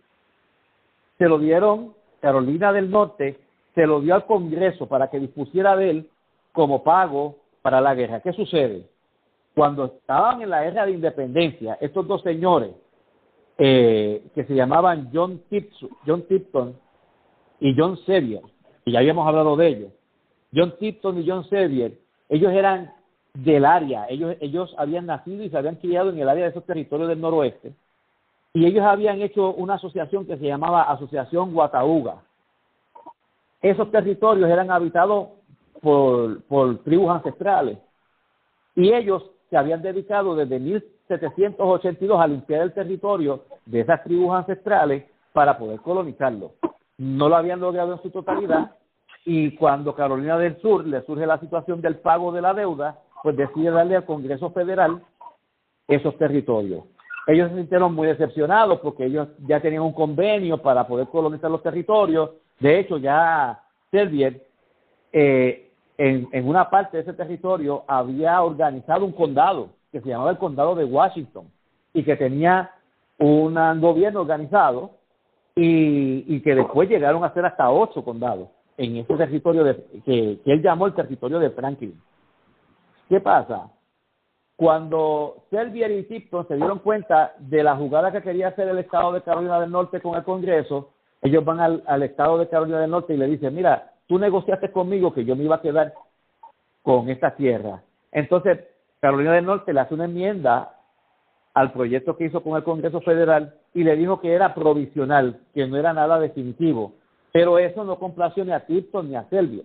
se 1.18 1.28
lo 1.28 1.38
dieron, 1.38 1.94
Carolina 2.20 2.72
del 2.72 2.90
Norte 2.90 3.38
se 3.74 3.86
lo 3.86 4.00
dio 4.00 4.14
al 4.14 4.26
Congreso 4.26 4.86
para 4.86 5.08
que 5.10 5.20
dispusiera 5.20 5.76
de 5.76 5.90
él 5.90 6.10
como 6.52 6.82
pago 6.82 7.36
para 7.62 7.80
la 7.80 7.94
guerra. 7.94 8.20
¿Qué 8.20 8.32
sucede? 8.32 8.86
Cuando 9.54 9.86
estaban 9.86 10.42
en 10.42 10.50
la 10.50 10.62
guerra 10.62 10.86
de 10.86 10.92
independencia, 10.92 11.78
estos 11.80 12.06
dos 12.06 12.22
señores, 12.22 12.70
eh, 13.58 14.22
que 14.34 14.44
se 14.44 14.54
llamaban 14.54 15.10
John, 15.12 15.42
John 16.06 16.22
Tipton 16.22 16.76
y 17.60 17.74
John 17.76 17.96
Sevier, 17.98 18.42
y 18.84 18.92
ya 18.92 19.00
habíamos 19.00 19.26
hablado 19.26 19.56
de 19.56 19.68
ellos, 19.68 19.92
John 20.54 20.74
Tipton 20.78 21.20
y 21.20 21.28
John 21.28 21.44
Sevier, 21.48 21.92
ellos 22.28 22.52
eran 22.52 22.92
del 23.34 23.64
área, 23.64 24.06
ellos, 24.08 24.36
ellos 24.40 24.74
habían 24.78 25.06
nacido 25.06 25.42
y 25.44 25.50
se 25.50 25.58
habían 25.58 25.76
criado 25.76 26.10
en 26.10 26.18
el 26.18 26.28
área 26.28 26.44
de 26.44 26.50
esos 26.50 26.64
territorios 26.64 27.08
del 27.08 27.20
noroeste, 27.20 27.72
y 28.53 28.66
ellos 28.66 28.84
habían 28.84 29.20
hecho 29.20 29.53
una 29.55 29.74
asociación 29.74 30.26
que 30.26 30.36
se 30.36 30.46
llamaba 30.46 30.82
Asociación 30.82 31.53
Guatauga. 31.53 32.22
Esos 33.61 33.90
territorios 33.90 34.49
eran 34.49 34.70
habitados 34.70 35.28
por, 35.80 36.42
por 36.44 36.78
tribus 36.78 37.11
ancestrales, 37.11 37.78
y 38.74 38.92
ellos 38.92 39.30
se 39.51 39.57
habían 39.57 39.82
dedicado 39.82 40.36
desde 40.36 40.59
1782 40.59 42.20
a 42.20 42.26
limpiar 42.26 42.62
el 42.62 42.72
territorio 42.72 43.44
de 43.66 43.80
esas 43.80 44.03
tribus 44.05 44.34
ancestrales 44.34 45.05
para 45.32 45.59
poder 45.59 45.80
colonizarlo. 45.80 46.53
No 46.99 47.28
lo 47.28 47.36
habían 47.36 47.61
logrado 47.61 47.92
en 47.92 48.03
su 48.03 48.11
totalidad, 48.11 48.72
y 49.24 49.55
cuando 49.57 49.94
Carolina 49.94 50.38
del 50.38 50.61
Sur 50.61 50.86
le 50.86 51.03
surge 51.03 51.26
la 51.26 51.38
situación 51.38 51.80
del 51.80 51.99
pago 51.99 52.32
de 52.32 52.40
la 52.40 52.55
deuda, 52.55 52.99
pues 53.22 53.36
decide 53.36 53.70
darle 53.70 53.96
al 53.96 54.05
Congreso 54.05 54.51
Federal 54.51 55.03
esos 55.86 56.16
territorios. 56.16 56.84
Ellos 57.28 57.50
se 57.50 57.58
sintieron 57.58 57.94
muy 57.94 58.08
decepcionados 58.08 58.80
porque 58.80 59.04
ellos 59.04 59.28
ya 59.46 59.60
tenían 59.60 59.82
un 59.82 59.92
convenio 59.92 60.58
para 60.58 60.84
poder 60.88 61.06
colonizar 61.06 61.50
los 61.50 61.62
territorios. 61.62 62.30
De 62.58 62.80
hecho, 62.80 62.98
ya 62.98 63.62
Servier, 63.92 64.44
eh, 65.12 65.70
en, 65.96 66.28
en 66.32 66.48
una 66.48 66.68
parte 66.68 66.96
de 66.96 67.04
ese 67.04 67.12
territorio, 67.12 67.84
había 67.86 68.42
organizado 68.42 69.04
un 69.04 69.12
condado 69.12 69.68
que 69.92 70.00
se 70.00 70.08
llamaba 70.08 70.32
el 70.32 70.38
Condado 70.38 70.74
de 70.74 70.84
Washington 70.84 71.46
y 71.92 72.02
que 72.02 72.16
tenía 72.16 72.72
un 73.18 73.54
gobierno 73.80 74.20
organizado 74.20 74.90
y, 75.55 76.24
y 76.34 76.40
que 76.40 76.55
después 76.55 76.88
llegaron 76.88 77.24
a 77.24 77.34
ser 77.34 77.44
hasta 77.44 77.70
ocho 77.70 78.05
condados 78.05 78.48
en 78.76 78.96
ese 78.96 79.14
territorio 79.16 79.64
de, 79.64 79.76
que, 80.05 80.40
él 80.44 80.62
llamó 80.62 80.86
el 80.86 80.94
territorio 80.94 81.38
de 81.38 81.50
Franklin. 81.50 82.00
¿Qué 83.09 83.20
pasa? 83.20 83.68
Cuando 84.59 85.44
Selvier 85.51 85.93
y 85.93 86.02
Tipton 86.02 86.48
se 86.48 86.56
dieron 86.56 86.80
cuenta 86.80 87.32
de 87.39 87.62
la 87.62 87.76
jugada 87.76 88.10
que 88.10 88.22
quería 88.22 88.48
hacer 88.48 88.66
el 88.66 88.78
Estado 88.78 89.12
de 89.12 89.22
Carolina 89.22 89.60
del 89.60 89.70
Norte 89.70 90.01
con 90.01 90.16
el 90.16 90.24
Congreso, 90.24 90.90
ellos 91.22 91.44
van 91.44 91.60
al, 91.60 92.02
Estado 92.02 92.39
de 92.39 92.48
Carolina 92.48 92.80
del 92.80 92.90
Norte 92.90 93.14
y 93.14 93.18
le 93.18 93.28
dicen, 93.28 93.55
mira, 93.55 93.93
tú 94.09 94.18
negociaste 94.18 94.72
conmigo 94.72 95.14
que 95.14 95.24
yo 95.24 95.36
me 95.36 95.44
iba 95.44 95.55
a 95.55 95.62
quedar 95.62 95.94
con 96.82 97.09
esta 97.09 97.36
tierra. 97.36 97.85
Entonces, 98.10 98.59
Carolina 98.98 99.35
del 99.35 99.47
Norte 99.47 99.72
le 99.72 99.78
hace 99.78 99.94
una 99.94 100.06
enmienda 100.06 100.74
al 101.55 101.70
proyecto 101.70 102.16
que 102.16 102.24
hizo 102.24 102.43
con 102.43 102.56
el 102.56 102.64
Congreso 102.64 103.01
Federal 103.02 103.55
y 103.74 103.85
le 103.85 103.94
dijo 103.94 104.20
que 104.20 104.32
era 104.32 104.56
provisional, 104.56 105.39
que 105.55 105.68
no 105.68 105.76
era 105.76 105.93
nada 105.93 106.18
definitivo. 106.18 106.94
Pero 107.30 107.60
eso 107.60 107.85
no 107.85 107.97
complació 108.01 108.44
ni 108.44 108.51
a 108.51 108.66
Tipton 108.66 109.09
ni 109.09 109.14
a 109.14 109.22
Selvio. 109.30 109.62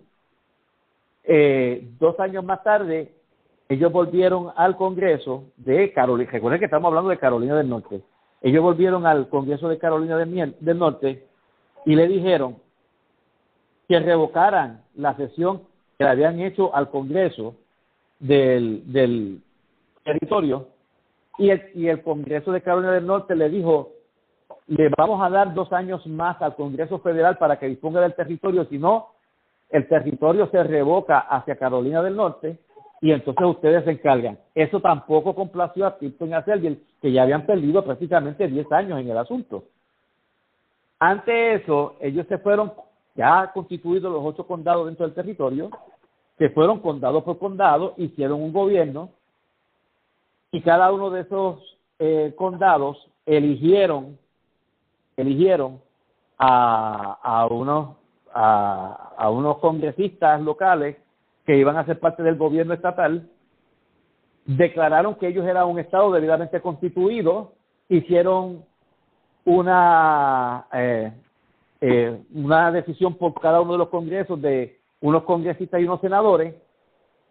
Eh, 1.24 1.84
dos 1.99 2.20
años 2.20 2.44
más 2.44 2.61
tarde, 2.61 3.23
ellos 3.69 3.91
volvieron 3.91 4.52
al 4.56 4.76
Congreso 4.76 5.45
de 5.57 5.91
Carolina. 5.94 6.30
Recuerden 6.31 6.60
que 6.60 6.65
estamos 6.65 6.90
hablando 6.90 7.10
de 7.10 7.18
Carolina 7.18 7.56
del 7.56 7.69
Norte. 7.69 8.02
Ellos 8.41 8.61
volvieron 8.61 9.06
al 9.06 9.30
Congreso 9.30 9.69
de 9.69 9.77
Carolina 9.77 10.18
del, 10.18 10.77
Norte 10.77 11.26
y 11.85 11.95
le 11.95 12.07
dijeron 12.07 12.57
que 13.88 13.99
revocaran 13.99 14.84
la 14.95 15.15
sesión 15.15 15.64
que 15.98 16.03
le 16.03 16.10
habían 16.10 16.40
hecho 16.41 16.76
al 16.76 16.90
Congreso 16.90 17.56
del, 18.19 18.91
del 18.91 19.41
territorio 20.03 20.68
y 21.38 21.49
el, 21.49 21.72
y 21.73 21.88
el 21.88 22.03
Congreso 22.03 22.52
de 22.52 22.61
Carolina 22.61 22.91
del 22.91 23.06
Norte 23.06 23.35
le 23.35 23.49
dijo 23.49 23.91
le 24.68 24.90
vamos 24.98 25.22
a 25.22 25.30
dar 25.30 25.53
dos 25.53 25.72
años 25.73 26.06
más 26.07 26.41
al 26.41 26.56
Congreso 26.56 26.99
Federal 26.99 27.38
para 27.38 27.60
que 27.60 27.68
disponga 27.68 27.99
del 27.99 28.14
territorio, 28.14 28.65
si 28.65 28.77
no, 28.77 29.10
el 29.69 29.88
territorio 29.88 30.48
se 30.52 30.64
revoca 30.64 31.19
hacia 31.19 31.57
Carolina 31.57 32.02
del 32.02 32.15
Norte 32.15 32.60
y 33.04 33.12
entonces 33.12 33.46
ustedes 33.46 33.84
se 33.84 33.92
encargan. 33.92 34.40
Eso 34.56 34.80
tampoco 34.80 35.36
complació 35.36 35.86
a 35.86 35.98
Tipton 35.98 36.30
y 36.30 36.34
a 36.36 36.46
Selvier, 36.46 36.78
que 37.02 37.12
ya 37.12 37.24
habían 37.24 37.46
perdido 37.46 37.84
prácticamente 37.84 38.48
10 38.48 38.72
años 38.72 38.98
en 38.98 39.10
el 39.10 39.18
asunto. 39.18 39.66
Ante 41.00 41.56
eso, 41.56 41.98
ellos 42.00 42.26
se 42.28 42.38
fueron, 42.38 42.72
ya 43.14 43.52
constituidos 43.54 44.10
los 44.10 44.24
ocho 44.24 44.48
condados 44.48 44.86
dentro 44.86 45.06
del 45.06 45.14
territorio, 45.14 45.70
se 46.38 46.50
fueron 46.52 46.80
condado 46.80 47.26
por 47.26 47.40
condado, 47.40 47.94
hicieron 47.98 48.42
un 48.42 48.54
gobierno, 48.54 49.10
y 50.54 50.62
cada 50.62 50.90
uno 50.94 51.10
de 51.10 51.22
esos 51.24 51.78
eh, 52.00 52.34
condados 52.38 53.10
eligieron, 53.26 54.18
eligieron 55.18 55.82
a, 56.40 57.48
unos 57.52 57.98
a 58.34 59.30
unos 59.30 59.58
congresistas 59.58 60.42
locales 60.42 61.03
que 61.45 61.57
iban 61.57 61.78
a 61.78 61.86
ser 61.86 61.99
parte 61.99 62.24
del 62.24 62.38
gobierno 62.38 62.74
estatal, 62.74 63.30
declararon 64.45 65.15
que 65.15 65.28
ellos 65.28 65.45
eran 65.45 65.68
un 65.68 65.80
Estado 65.80 66.11
debidamente 66.11 66.61
constituido, 66.61 67.53
hicieron 67.90 68.65
una, 69.45 70.65
eh, 70.74 71.14
eh, 71.82 72.22
una 72.34 72.72
decisión 72.72 73.15
por 73.15 73.34
cada 73.40 73.61
uno 73.61 73.74
de 73.74 73.78
los 73.78 73.90
congresos 73.90 74.41
de 74.41 74.80
unos 75.02 75.24
congresistas 75.24 75.82
y 75.82 75.84
unos 75.84 75.99
senadores, 75.99 76.56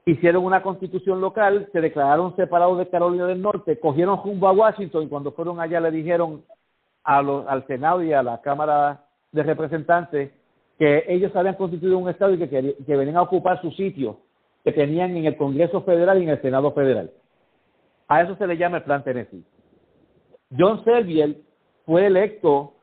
hicieron 0.05 0.44
una 0.44 0.62
constitución 0.62 1.20
local, 1.20 1.68
se 1.72 1.80
declararon 1.80 2.36
separados 2.36 2.78
de 2.78 2.89
Carolina 2.89 3.26
del 3.26 3.40
Norte, 3.40 3.78
cogieron 3.78 4.22
rumbo 4.22 4.48
a 4.48 4.52
Washington 4.52 5.05
y 5.05 5.09
cuando 5.09 5.32
fueron 5.32 5.60
allá 5.60 5.80
le 5.80 5.90
dijeron 5.90 6.44
a 7.05 7.22
los, 7.22 7.47
al 7.47 7.66
Senado 7.66 8.02
y 8.02 8.12
a 8.12 8.22
la 8.22 8.40
Cámara 8.43 9.05
de 9.30 9.43
Representantes 9.43 10.32
que 10.82 11.04
ellos 11.06 11.30
habían 11.36 11.54
constituido 11.54 11.96
un 11.96 12.09
Estado 12.09 12.34
y 12.34 12.38
que, 12.38 12.74
venían 12.88 13.16
a 13.16 13.22
ocupar 13.22 13.60
su 13.60 13.70
sitio 13.70 14.18
que 14.64 14.72
tenían 14.72 15.16
en 15.16 15.26
el 15.26 15.36
Congreso 15.36 15.82
Federal 15.82 16.18
y 16.18 16.24
en 16.24 16.30
el 16.30 16.42
Senado 16.42 16.72
Federal. 16.72 17.09
A 18.09 18.22
eso 18.22 18.34
se 18.34 18.48
le 18.48 18.56
llama 18.56 18.78
el 18.78 18.82
Plan 18.82 19.04
Tennessee. 19.04 19.44
John 20.59 20.82
Serviel 20.82 21.40
fue 21.86 22.06
electo 22.06 22.74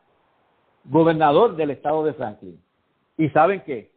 gobernador 0.85 1.57
del 1.57 1.71
estado 1.71 2.05
de 2.05 2.13
Franklin. 2.13 2.57
¿Y 3.17 3.27
saben 3.31 3.63
qué? 3.65 3.91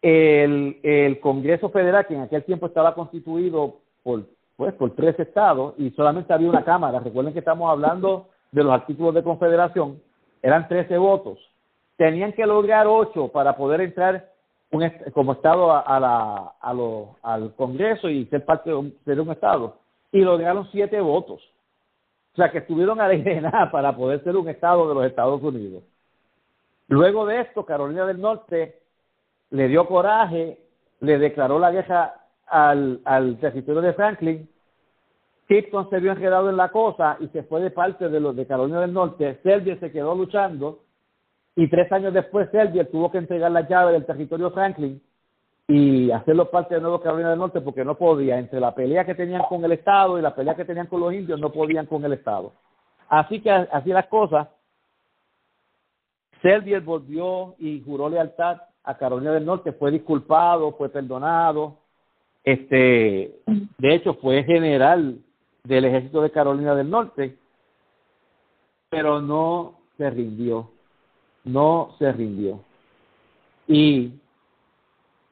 El, 0.00 0.78
el 0.84 1.18
Congreso 1.18 1.70
Federal, 1.70 2.06
que 2.06 2.14
en 2.14 2.20
aquel 2.20 2.44
tiempo 2.44 2.66
estaba 2.66 2.94
constituido 2.94 3.80
por, 4.04 4.28
pues, 4.54 4.72
por 4.74 4.94
tres 4.94 5.18
estados 5.18 5.74
y 5.76 5.90
solamente 5.90 6.32
había 6.32 6.50
una 6.50 6.64
Cámara, 6.64 7.00
recuerden 7.00 7.32
que 7.32 7.40
estamos 7.40 7.68
hablando 7.68 8.28
de 8.52 8.62
los 8.62 8.72
artículos 8.72 9.12
de 9.12 9.24
confederación, 9.24 10.00
eran 10.40 10.68
13 10.68 10.98
votos 10.98 11.51
tenían 12.02 12.32
que 12.32 12.44
lograr 12.44 12.88
ocho 12.88 13.28
para 13.28 13.56
poder 13.56 13.80
entrar 13.80 14.28
un, 14.72 14.90
como 15.14 15.34
Estado 15.34 15.70
a, 15.70 16.00
la, 16.00 16.52
a 16.60 16.74
lo, 16.74 17.14
al 17.22 17.54
Congreso 17.54 18.08
y 18.08 18.26
ser 18.26 18.44
parte 18.44 18.70
de 18.70 18.74
un, 18.74 18.92
un 19.06 19.30
Estado. 19.30 19.76
Y 20.10 20.22
lograron 20.22 20.68
siete 20.72 21.00
votos. 21.00 21.40
O 22.32 22.36
sea, 22.36 22.50
que 22.50 22.58
estuvieron 22.58 23.00
a 23.00 23.06
la 23.06 23.70
para 23.70 23.94
poder 23.94 24.20
ser 24.24 24.36
un 24.36 24.48
Estado 24.48 24.88
de 24.88 24.94
los 24.96 25.04
Estados 25.04 25.40
Unidos. 25.44 25.84
Luego 26.88 27.24
de 27.24 27.42
esto, 27.42 27.64
Carolina 27.64 28.04
del 28.04 28.20
Norte 28.20 28.80
le 29.50 29.68
dio 29.68 29.86
coraje, 29.86 30.58
le 30.98 31.18
declaró 31.18 31.60
la 31.60 31.70
guerra 31.70 32.14
al, 32.48 33.00
al 33.04 33.38
territorio 33.38 33.80
de 33.80 33.92
Franklin. 33.92 34.48
Tipton 35.46 35.88
se 35.88 36.00
vio 36.00 36.10
enredado 36.10 36.50
en 36.50 36.56
la 36.56 36.70
cosa 36.70 37.16
y 37.20 37.28
se 37.28 37.44
fue 37.44 37.60
de 37.60 37.70
parte 37.70 38.08
de 38.08 38.18
los 38.18 38.34
de 38.34 38.44
Carolina 38.44 38.80
del 38.80 38.92
Norte. 38.92 39.38
Serbia 39.44 39.78
se 39.78 39.92
quedó 39.92 40.16
luchando 40.16 40.80
y 41.56 41.68
tres 41.68 41.90
años 41.92 42.14
después 42.14 42.50
Serbia 42.50 42.88
tuvo 42.90 43.10
que 43.10 43.18
entregar 43.18 43.50
la 43.50 43.68
llave 43.68 43.92
del 43.92 44.06
territorio 44.06 44.50
Franklin 44.50 45.00
y 45.68 46.10
hacerlo 46.10 46.50
parte 46.50 46.74
de 46.74 46.80
Nueva 46.80 47.02
Carolina 47.02 47.30
del 47.30 47.38
Norte 47.38 47.60
porque 47.60 47.84
no 47.84 47.96
podía, 47.96 48.38
entre 48.38 48.60
la 48.60 48.74
pelea 48.74 49.04
que 49.04 49.14
tenían 49.14 49.42
con 49.48 49.64
el 49.64 49.72
Estado 49.72 50.18
y 50.18 50.22
la 50.22 50.34
pelea 50.34 50.54
que 50.54 50.64
tenían 50.64 50.86
con 50.86 51.00
los 51.00 51.12
indios, 51.12 51.38
no 51.38 51.52
podían 51.52 51.86
con 51.86 52.04
el 52.04 52.14
Estado. 52.14 52.52
Así 53.08 53.40
que 53.40 53.50
así 53.50 53.90
las 53.90 54.06
cosas, 54.06 54.48
Serbia 56.40 56.80
volvió 56.80 57.54
y 57.58 57.82
juró 57.82 58.08
lealtad 58.08 58.62
a 58.84 58.96
Carolina 58.96 59.32
del 59.32 59.46
Norte, 59.46 59.72
fue 59.72 59.90
disculpado, 59.90 60.72
fue 60.72 60.88
perdonado, 60.88 61.78
este, 62.42 63.40
de 63.78 63.94
hecho 63.94 64.14
fue 64.14 64.42
general 64.44 65.18
del 65.62 65.84
ejército 65.84 66.22
de 66.22 66.32
Carolina 66.32 66.74
del 66.74 66.90
Norte, 66.90 67.36
pero 68.90 69.20
no 69.20 69.78
se 69.96 70.10
rindió 70.10 70.70
no 71.44 71.94
se 71.98 72.12
rindió. 72.12 72.60
Y 73.66 74.12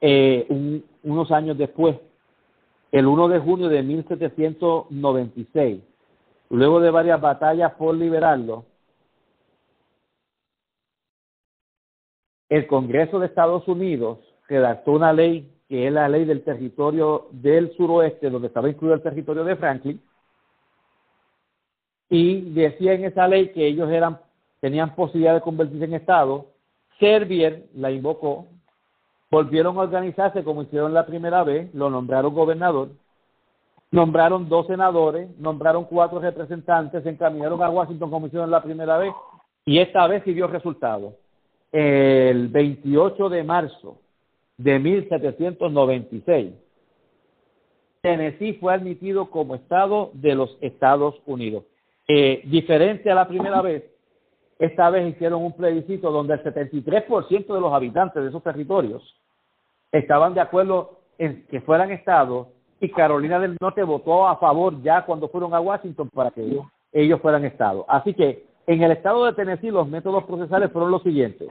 eh, 0.01 0.83
unos 1.03 1.31
años 1.31 1.59
después, 1.59 1.99
el 2.93 3.07
1 3.07 3.29
de 3.29 3.39
junio 3.39 3.69
de 3.69 3.83
1796, 3.83 5.83
luego 6.51 6.81
de 6.81 6.91
varias 6.91 7.21
batallas 7.21 7.73
por 7.75 7.95
liberarlo, 7.95 8.65
el 12.49 12.67
Congreso 12.67 13.21
de 13.21 13.27
Estados 13.27 13.69
Unidos 13.69 14.19
redactó 14.49 14.93
una 14.93 15.13
ley 15.13 15.53
que 15.69 15.87
es 15.87 15.93
la 15.93 16.09
ley 16.09 16.25
del 16.25 16.43
territorio 16.43 17.29
del 17.31 17.73
suroeste, 17.77 18.29
donde 18.29 18.49
estaba 18.49 18.69
incluido 18.69 18.97
el 18.97 19.03
territorio 19.03 19.45
de 19.45 19.55
Franklin, 19.55 20.03
y 22.09 22.41
decía 22.51 22.95
en 22.95 23.05
esa 23.05 23.29
ley 23.29 23.53
que 23.53 23.69
ellos 23.69 23.89
eran 23.89 24.19
tenían 24.61 24.95
posibilidad 24.95 25.35
de 25.35 25.41
convertirse 25.41 25.85
en 25.85 25.95
Estado. 25.95 26.47
Servier 26.99 27.67
la 27.75 27.91
invocó, 27.91 28.47
volvieron 29.31 29.77
a 29.79 29.83
organizarse 29.83 30.45
como 30.45 30.63
hicieron 30.63 30.93
la 30.93 31.07
primera 31.07 31.43
vez, 31.45 31.73
lo 31.75 31.89
nombraron 31.89 32.35
gobernador, 32.35 32.91
nombraron 33.91 34.49
dos 34.49 34.67
senadores, 34.67 35.29
nombraron 35.39 35.85
cuatro 35.85 36.21
representantes, 36.21 37.03
se 37.03 37.11
encaminaron 37.11 37.63
a 37.63 37.71
Washington 37.71 38.11
como 38.11 38.27
hicieron 38.27 38.51
la 38.51 38.63
primera 38.63 38.99
vez, 38.99 39.13
y 39.65 39.79
esta 39.79 40.07
vez 40.07 40.23
sí 40.25 40.35
dio 40.35 40.47
resultado. 40.47 41.15
El 41.73 42.49
28 42.49 43.29
de 43.29 43.45
marzo 43.45 43.99
de 44.59 44.79
1796, 44.79 46.53
Tennessee 48.03 48.55
fue 48.55 48.75
admitido 48.75 49.31
como 49.31 49.55
Estado 49.55 50.11
de 50.15 50.35
los 50.35 50.57
Estados 50.61 51.15
Unidos. 51.27 51.65
Eh, 52.09 52.43
diferente 52.47 53.11
a 53.11 53.15
la 53.15 53.29
primera 53.29 53.63
vez, 53.63 53.85
esta 54.61 54.91
vez 54.91 55.15
hicieron 55.15 55.43
un 55.43 55.55
plebiscito 55.55 56.11
donde 56.13 56.35
el 56.35 56.45
73% 56.45 57.47
de 57.47 57.61
los 57.61 57.73
habitantes 57.73 58.23
de 58.23 58.29
esos 58.29 58.43
territorios 58.43 59.03
estaban 59.91 60.35
de 60.35 60.43
acuerdo 60.43 61.01
en 61.17 61.47
que 61.47 61.63
fueran 61.63 61.91
estados 61.91 62.49
y 62.79 62.91
Carolina 62.91 63.41
del 63.41 63.57
Norte 63.59 63.83
votó 63.83 64.29
a 64.29 64.37
favor 64.37 64.83
ya 64.83 65.07
cuando 65.07 65.29
fueron 65.31 65.55
a 65.55 65.61
Washington 65.61 66.11
para 66.13 66.31
que 66.31 66.47
ellos 66.93 67.21
fueran 67.23 67.47
estados. 67.47 67.87
Así 67.89 68.13
que 68.13 68.45
en 68.67 68.83
el 68.83 68.93
estado 68.93 69.25
de 69.25 69.33
Tennessee 69.33 69.71
los 69.71 69.89
métodos 69.89 70.25
procesales 70.25 70.71
fueron 70.71 70.91
los 70.91 71.03
siguientes. 71.03 71.49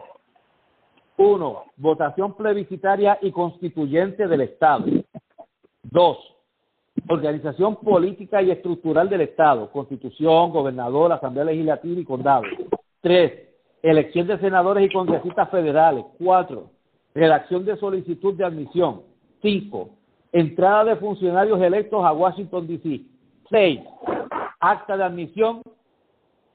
Uno, 1.18 1.64
votación 1.77 2.36
plebiscitaria 2.36 3.18
y 3.23 3.31
constituyente 3.31 4.27
del 4.27 4.41
Estado. 4.41 4.86
Dos, 5.81 6.18
organización 7.07 7.76
política 7.77 8.41
y 8.44 8.52
estructural 8.52 9.10
del 9.10 9.22
Estado, 9.22 9.72
constitución, 9.72 10.52
gobernador, 10.52 11.11
asamblea 11.11 11.45
legislativa 11.45 11.99
y 11.99 12.06
condado. 12.06 12.44
Tres, 13.02 13.50
elección 13.82 14.28
de 14.28 14.38
senadores 14.40 14.86
y 14.86 14.94
congresistas 14.94 15.50
federales. 15.50 16.06
Cuatro, 16.18 16.72
redacción 17.14 17.66
de 17.66 17.78
solicitud 17.78 18.36
de 18.36 18.46
admisión. 18.46 19.04
Cinco, 19.42 19.92
entrada 20.32 20.86
de 20.86 20.96
funcionarios 20.98 21.62
electos 21.62 22.04
a 22.04 22.12
Washington, 22.12 22.68
D.C. 22.68 23.02
Seis, 23.50 23.80
acta 24.60 24.98
de 24.98 25.04
admisión. 25.04 25.62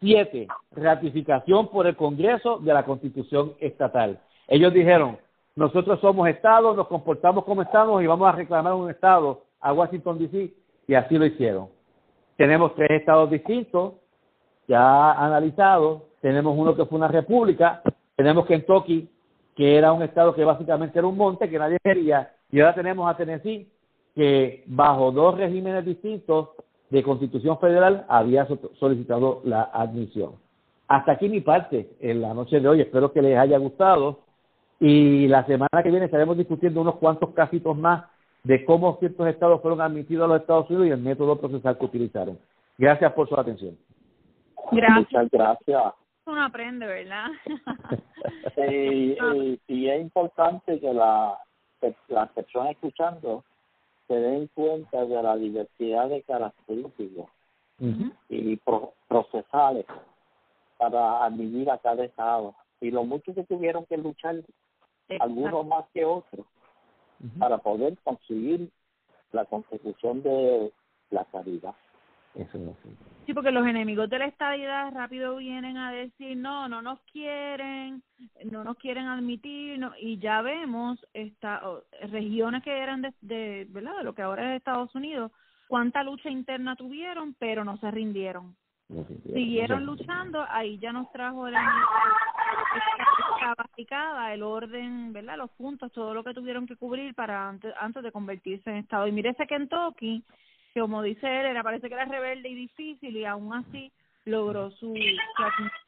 Siete, 0.01 0.49
ratificación 0.73 1.69
por 1.69 1.87
el 1.87 1.97
Congreso 1.97 2.59
de 2.59 2.75
la 2.75 2.85
Constitución 2.85 3.55
Estatal. 3.59 4.21
Ellos 4.49 4.75
dijeron, 4.75 5.17
nosotros 5.57 5.99
somos 6.01 6.29
Estado, 6.29 6.75
nos 6.75 6.89
comportamos 6.89 7.45
como 7.45 7.63
Estado 7.63 8.03
y 8.03 8.07
vamos 8.07 8.29
a 8.29 8.33
reclamar 8.33 8.75
un 8.75 8.91
Estado 8.91 9.45
a 9.61 9.73
Washington, 9.73 10.19
D.C. 10.19 10.53
y 10.87 10.95
así 10.95 11.17
lo 11.17 11.25
hicieron. 11.25 11.69
Tenemos 12.37 12.75
tres 12.75 12.91
estados 12.91 13.31
distintos, 13.31 13.95
ya 14.67 15.13
analizados, 15.13 16.03
tenemos 16.25 16.57
uno 16.57 16.75
que 16.75 16.87
fue 16.87 16.97
una 16.97 17.09
república, 17.09 17.83
tenemos 18.17 18.47
Kentucky, 18.47 19.11
que 19.55 19.77
era 19.77 19.93
un 19.93 20.03
estado 20.03 20.35
que 20.35 20.43
básicamente 20.43 20.99
era 20.99 21.07
un 21.07 21.19
monte 21.19 21.51
que 21.51 21.59
nadie 21.59 21.77
quería, 21.85 22.33
y 22.51 22.61
ahora 22.61 22.75
tenemos 22.75 23.11
a 23.11 23.15
Tennessee, 23.15 23.69
que 24.15 24.65
bajo 24.67 25.13
dos 25.13 25.37
regímenes 25.37 25.85
distintos 25.85 26.49
de 26.89 27.03
constitución 27.03 27.59
federal 27.59 28.07
había 28.09 28.49
solicitado 28.81 29.43
la 29.45 29.65
admisión. 29.65 30.37
Hasta 30.89 31.13
aquí 31.13 31.29
mi 31.29 31.43
parte 31.43 31.91
en 32.01 32.23
la 32.23 32.33
noche 32.33 32.59
de 32.59 32.69
hoy, 32.69 32.81
espero 32.81 33.13
que 33.13 33.21
les 33.21 33.37
haya 33.37 33.59
gustado 33.59 34.21
y 34.81 35.29
la 35.29 35.45
semana 35.45 35.83
que 35.83 35.91
viene 35.91 36.07
estaremos 36.07 36.39
discutiendo 36.39 36.81
unos 36.81 36.97
cuantos 36.97 37.35
casitos 37.35 37.77
más 37.77 38.07
de 38.45 38.65
cómo 38.65 38.97
ciertos 38.99 39.29
estados 39.29 39.61
fueron 39.61 39.83
admitidos 39.83 40.25
a 40.25 40.29
los 40.29 40.41
Estados 40.41 40.71
Unidos 40.71 40.87
y 40.87 40.91
el 40.93 41.01
método 41.03 41.37
procesal 41.37 41.77
que 41.77 41.85
utilizaron. 41.85 42.39
Gracias 42.79 43.13
por 43.13 43.29
su 43.29 43.39
atención. 43.39 43.77
Gracias. 44.73 45.13
Muchas 45.13 45.31
gracias 45.31 46.04
uno 46.27 46.45
aprende, 46.45 46.87
¿verdad? 46.87 47.31
y, 48.57 49.17
y, 49.69 49.89
es 49.89 50.01
importante 50.01 50.81
que 50.81 50.93
la, 50.93 51.39
las 52.09 52.31
personas 52.31 52.73
escuchando 52.73 53.45
se 54.09 54.15
den 54.15 54.49
cuenta 54.55 55.05
de 55.05 55.23
la 55.23 55.37
diversidad 55.37 56.09
de 56.09 56.23
características 56.23 57.27
y 58.29 58.57
procesales 59.09 59.85
para 60.79 61.25
admitir 61.25 61.71
a 61.71 61.79
cada 61.79 62.05
estado. 62.05 62.55
Y 62.81 62.91
lo 62.91 63.05
mucho 63.05 63.35
que 63.35 63.45
tuvieron 63.45 63.85
que 63.87 63.97
luchar 63.97 64.37
algunos 65.21 65.67
más 65.67 65.85
que 65.93 66.05
otros 66.05 66.47
para 67.39 67.59
poder 67.59 67.97
conseguir 68.05 68.71
la 69.33 69.45
consecución 69.47 70.23
de 70.23 70.73
la 71.11 71.25
caridad. 71.27 71.75
Eso 72.35 72.77
Sí, 73.27 73.33
porque 73.33 73.53
los 73.53 73.67
enemigos 73.67 74.11
de 74.11 74.19
la 74.19 74.27
estadidad 74.27 74.93
rápido 74.93 75.37
vienen 75.37 75.79
a 75.79 75.93
decir, 75.93 76.37
no, 76.37 76.69
no 76.69 76.83
nos 76.83 77.01
quieren, 77.11 78.03
no 78.45 78.65
nos 78.65 78.77
quieren 78.77 79.07
admitir, 79.07 79.79
no, 79.79 79.93
y 79.99 80.19
ya 80.19 80.43
vemos 80.43 80.99
esta, 81.15 81.63
regiones 82.11 82.63
que 82.63 82.77
eran 82.77 83.01
de, 83.03 83.15
de, 83.23 83.67
¿verdad? 83.71 83.99
de 83.99 84.05
lo 84.05 84.15
que 84.15 84.23
ahora 84.23 84.51
es 84.53 84.59
Estados 84.59 84.95
Unidos, 84.95 85.33
cuánta 85.69 86.03
lucha 86.03 86.29
interna 86.29 86.77
tuvieron, 86.77 87.35
pero 87.39 87.65
no 87.65 87.79
se 87.79 87.91
rindieron. 87.91 88.55
Siguieron 89.33 89.87
luchando, 89.87 90.45
ahí 90.51 90.79
ya 90.79 90.93
nos 90.93 91.11
trajo 91.11 91.47
el 91.49 91.55
el 94.33 94.43
orden, 94.43 95.13
¿verdad? 95.13 95.39
Los 95.39 95.51
puntos, 95.53 95.93
todo 95.93 96.13
lo 96.13 96.23
que 96.23 96.35
tuvieron 96.35 96.67
que 96.67 96.77
cubrir 96.77 97.15
para 97.15 97.49
antes, 97.49 97.73
antes 97.79 98.03
de 98.03 98.13
convertirse 98.13 98.71
en 98.71 98.77
Estado. 98.77 99.07
Y 99.07 99.13
mire 99.13 99.31
ese 99.31 99.47
Kentucky, 99.47 100.25
que 100.75 100.81
como 100.81 101.03
dice 101.03 101.27
él, 101.27 101.47
era, 101.47 101.63
parece 101.63 101.89
que 101.89 101.95
era 101.95 102.05
rebelde 102.05 102.49
y 102.49 102.55
difícil 102.55 103.17
y 103.17 103.25
aún 103.25 103.55
así 103.55 103.93
logró 104.25 104.71
su, 104.73 104.95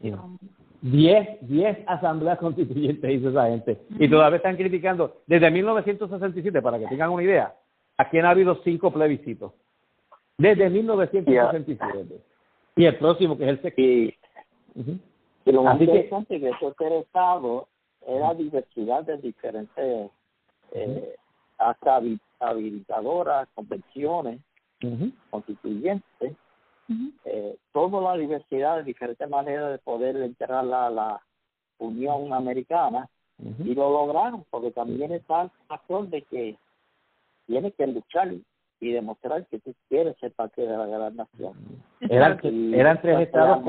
su 0.00 0.38
Diez, 0.80 1.38
diez 1.40 1.78
asambleas 1.86 2.38
constituyentes 2.40 3.10
hizo 3.10 3.30
esa 3.30 3.48
gente. 3.48 3.80
Y 3.98 4.08
todavía 4.08 4.36
están 4.36 4.56
criticando, 4.56 5.16
desde 5.26 5.50
1967, 5.50 6.62
para 6.62 6.78
que 6.78 6.86
tengan 6.86 7.10
una 7.10 7.24
idea, 7.24 7.54
aquí 7.96 8.18
han 8.18 8.26
habido 8.26 8.60
cinco 8.62 8.92
plebiscitos. 8.92 9.52
Desde 10.38 10.70
1967. 10.70 12.20
Y 12.76 12.84
el 12.84 12.96
próximo, 12.96 13.36
que 13.36 13.44
es 13.44 13.50
el 13.50 13.62
sexto. 13.62 13.80
Y, 13.80 14.14
lo 15.46 15.62
más 15.62 15.80
interesante 15.80 16.40
que, 16.40 16.50
que 16.50 16.50
eso 16.50 16.74
estado 17.00 17.68
era 18.06 18.34
diversidad 18.34 19.04
de 19.04 19.16
diferentes 19.18 20.10
eh, 20.72 21.14
hasta 21.58 22.00
habilitadoras, 22.40 23.48
convenciones, 23.54 24.40
constituyentes, 25.30 26.36
eh, 27.24 27.56
toda 27.72 28.00
la 28.00 28.20
diversidad 28.20 28.76
de 28.76 28.84
diferentes 28.84 29.28
maneras 29.28 29.72
de 29.72 29.78
poder 29.78 30.16
entrar 30.16 30.52
a 30.52 30.90
la 30.90 31.20
Unión 31.78 32.32
Americana 32.32 33.08
y 33.38 33.74
lo 33.74 33.90
lograron 33.90 34.44
porque 34.50 34.70
también 34.70 35.12
está 35.12 35.42
el 35.42 35.50
factor 35.66 36.08
de 36.08 36.22
que 36.22 36.56
tiene 37.46 37.72
que 37.72 37.86
luchar 37.86 38.32
y 38.80 38.92
demostrar 38.92 39.46
que 39.46 39.58
tú 39.58 39.74
quieres 39.88 40.16
ser 40.18 40.32
parte 40.32 40.62
de 40.62 40.76
la 40.76 40.86
gran 40.86 41.16
nación. 41.16 41.52
Eran, 42.00 42.38
eran 42.74 43.00
tres 43.00 43.20
estados. 43.20 43.62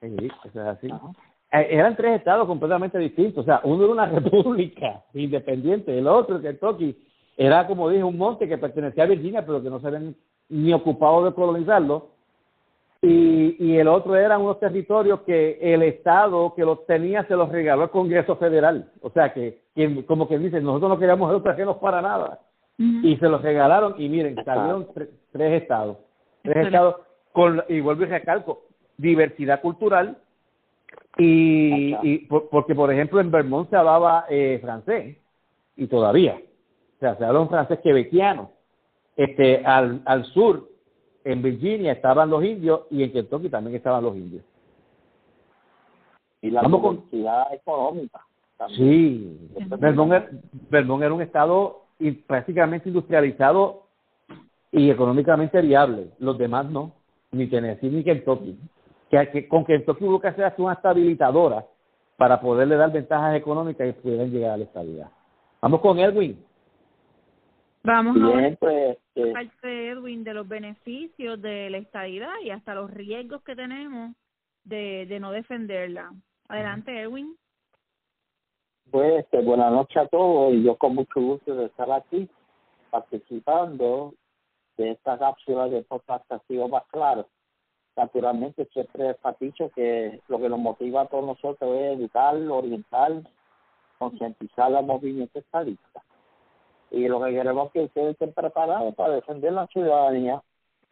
así. 0.00 0.88
Eh, 1.52 1.66
eran 1.70 1.96
tres 1.96 2.18
estados 2.18 2.46
completamente 2.46 2.98
distintos. 2.98 3.42
O 3.42 3.44
sea, 3.44 3.60
uno 3.64 3.84
era 3.84 3.92
una 3.92 4.06
república 4.20 5.04
independiente, 5.14 5.96
el 5.96 6.06
otro, 6.06 6.40
Kentucky, 6.40 6.96
era 7.38 7.68
como 7.68 7.88
dije, 7.88 8.02
un 8.02 8.18
monte 8.18 8.48
que 8.48 8.58
pertenecía 8.58 9.04
a 9.04 9.06
Virginia, 9.06 9.46
pero 9.46 9.62
que 9.62 9.70
no 9.70 9.78
se 9.78 9.86
habían 9.86 10.16
ni 10.48 10.72
ocupado 10.72 11.24
de 11.24 11.32
colonizarlo. 11.32 12.08
Y, 13.00 13.54
y 13.60 13.76
el 13.76 13.86
otro 13.86 14.16
eran 14.16 14.42
unos 14.42 14.58
territorios 14.58 15.20
que 15.20 15.56
el 15.60 15.84
Estado 15.84 16.52
que 16.56 16.64
los 16.64 16.84
tenía 16.84 17.24
se 17.28 17.36
los 17.36 17.48
regaló 17.48 17.82
al 17.82 17.90
Congreso 17.90 18.34
Federal. 18.36 18.90
O 19.02 19.10
sea, 19.10 19.32
que, 19.32 19.62
como 20.06 20.26
que 20.26 20.36
dicen, 20.36 20.64
nosotros 20.64 20.90
no 20.90 20.98
queríamos 20.98 21.40
ser 21.40 21.52
ajenos 21.52 21.76
para 21.76 22.02
nada 22.02 22.40
y 22.76 23.16
se 23.16 23.28
los 23.28 23.40
regalaron 23.40 23.94
y 23.98 24.08
miren, 24.08 24.36
salieron 24.44 24.88
tres 25.32 25.62
estados. 25.62 25.96
Tres 26.42 26.66
estados 26.66 26.96
con, 27.32 27.62
y 27.68 27.80
vuelvo 27.80 28.02
y 28.02 28.06
recalco, 28.06 28.62
diversidad 28.96 29.60
cultural 29.60 30.18
y, 31.16 31.94
y 32.02 32.18
porque 32.26 32.74
por 32.74 32.92
ejemplo 32.92 33.20
en 33.20 33.30
Vermont 33.30 33.70
se 33.70 33.76
hablaba 33.76 34.26
eh, 34.28 34.58
francés 34.60 35.16
y 35.76 35.86
todavía, 35.86 36.40
o 36.98 37.00
sea, 37.00 37.16
se 37.16 37.24
habla 37.24 37.40
un 37.40 37.48
francés 37.48 37.78
quebequiano. 37.80 38.50
Este, 39.16 39.64
al, 39.64 40.02
al 40.04 40.24
sur, 40.26 40.68
en 41.22 41.42
Virginia 41.42 41.92
estaban 41.92 42.28
los 42.28 42.42
indios 42.42 42.82
y 42.90 43.04
en 43.04 43.12
Kentucky 43.12 43.48
también 43.48 43.76
estaban 43.76 44.02
los 44.02 44.16
indios. 44.16 44.42
Y 46.42 46.50
la 46.50 46.62
diversidad 46.62 47.54
económica. 47.54 48.20
Sí, 48.76 49.38
Vermont, 49.78 50.12
Vermont 50.68 51.02
era 51.04 51.14
un 51.14 51.22
estado 51.22 51.84
y 52.00 52.10
prácticamente 52.10 52.88
industrializado 52.88 53.84
y 54.72 54.90
económicamente 54.90 55.60
viable. 55.60 56.10
Los 56.18 56.36
demás 56.36 56.68
no, 56.68 56.92
ni 57.30 57.46
Tennessee 57.46 57.90
ni 57.90 58.02
Kentucky. 58.02 58.58
Que, 59.08 59.30
que 59.30 59.48
con 59.48 59.64
Kentucky 59.64 60.04
hubo 60.04 60.20
que 60.20 60.28
hacer 60.28 60.52
una 60.58 60.72
estabilizadora 60.72 61.64
para 62.16 62.40
poderle 62.40 62.74
dar 62.74 62.90
ventajas 62.90 63.36
económicas 63.36 63.88
y 63.88 63.92
pudieran 63.92 64.30
llegar 64.30 64.52
a 64.52 64.56
la 64.56 64.64
estabilidad. 64.64 65.10
Vamos 65.60 65.80
con 65.80 66.00
Edwin. 66.00 66.47
Vamos 67.82 68.16
a 68.20 68.36
ver 68.36 68.58
pues, 68.58 68.98
eh, 69.14 69.32
parte 69.32 69.88
Edwin 69.88 70.24
de 70.24 70.34
los 70.34 70.46
beneficios 70.46 71.40
de 71.40 71.70
la 71.70 71.78
estabilidad 71.78 72.34
y 72.44 72.50
hasta 72.50 72.74
los 72.74 72.90
riesgos 72.90 73.42
que 73.42 73.56
tenemos 73.56 74.14
de, 74.64 75.06
de 75.06 75.20
no 75.20 75.30
defenderla. 75.32 76.12
Adelante, 76.48 77.00
Edwin. 77.00 77.36
Pues 78.90 79.24
este, 79.24 79.42
buenas 79.42 79.70
noches 79.70 79.96
a 79.98 80.06
todos 80.06 80.54
y 80.54 80.62
yo 80.62 80.76
con 80.76 80.94
mucho 80.94 81.20
gusto 81.20 81.54
de 81.54 81.66
estar 81.66 81.90
aquí 81.92 82.28
participando 82.90 84.14
de 84.78 84.92
esta 84.92 85.18
cápsula 85.18 85.68
de 85.68 85.82
podcast 85.82 86.30
ha 86.32 86.38
sido 86.48 86.68
más 86.68 86.84
claro. 86.90 87.28
Naturalmente 87.96 88.66
siempre 88.72 89.16
dicho 89.40 89.70
que 89.74 90.20
lo 90.28 90.38
que 90.38 90.48
nos 90.48 90.58
motiva 90.58 91.02
a 91.02 91.06
todos 91.06 91.26
nosotros 91.26 91.76
es 91.76 91.98
educar, 91.98 92.36
orientar, 92.36 93.12
concientizar 93.98 94.72
al 94.74 94.86
movimiento 94.86 95.38
estadista. 95.38 96.02
Y 96.90 97.06
lo 97.06 97.22
que 97.22 97.32
queremos 97.32 97.66
es 97.66 97.72
que 97.72 97.84
ustedes 97.84 98.12
estén 98.12 98.32
preparados 98.32 98.94
para 98.94 99.14
defender 99.14 99.52
la 99.52 99.66
ciudadanía 99.66 100.42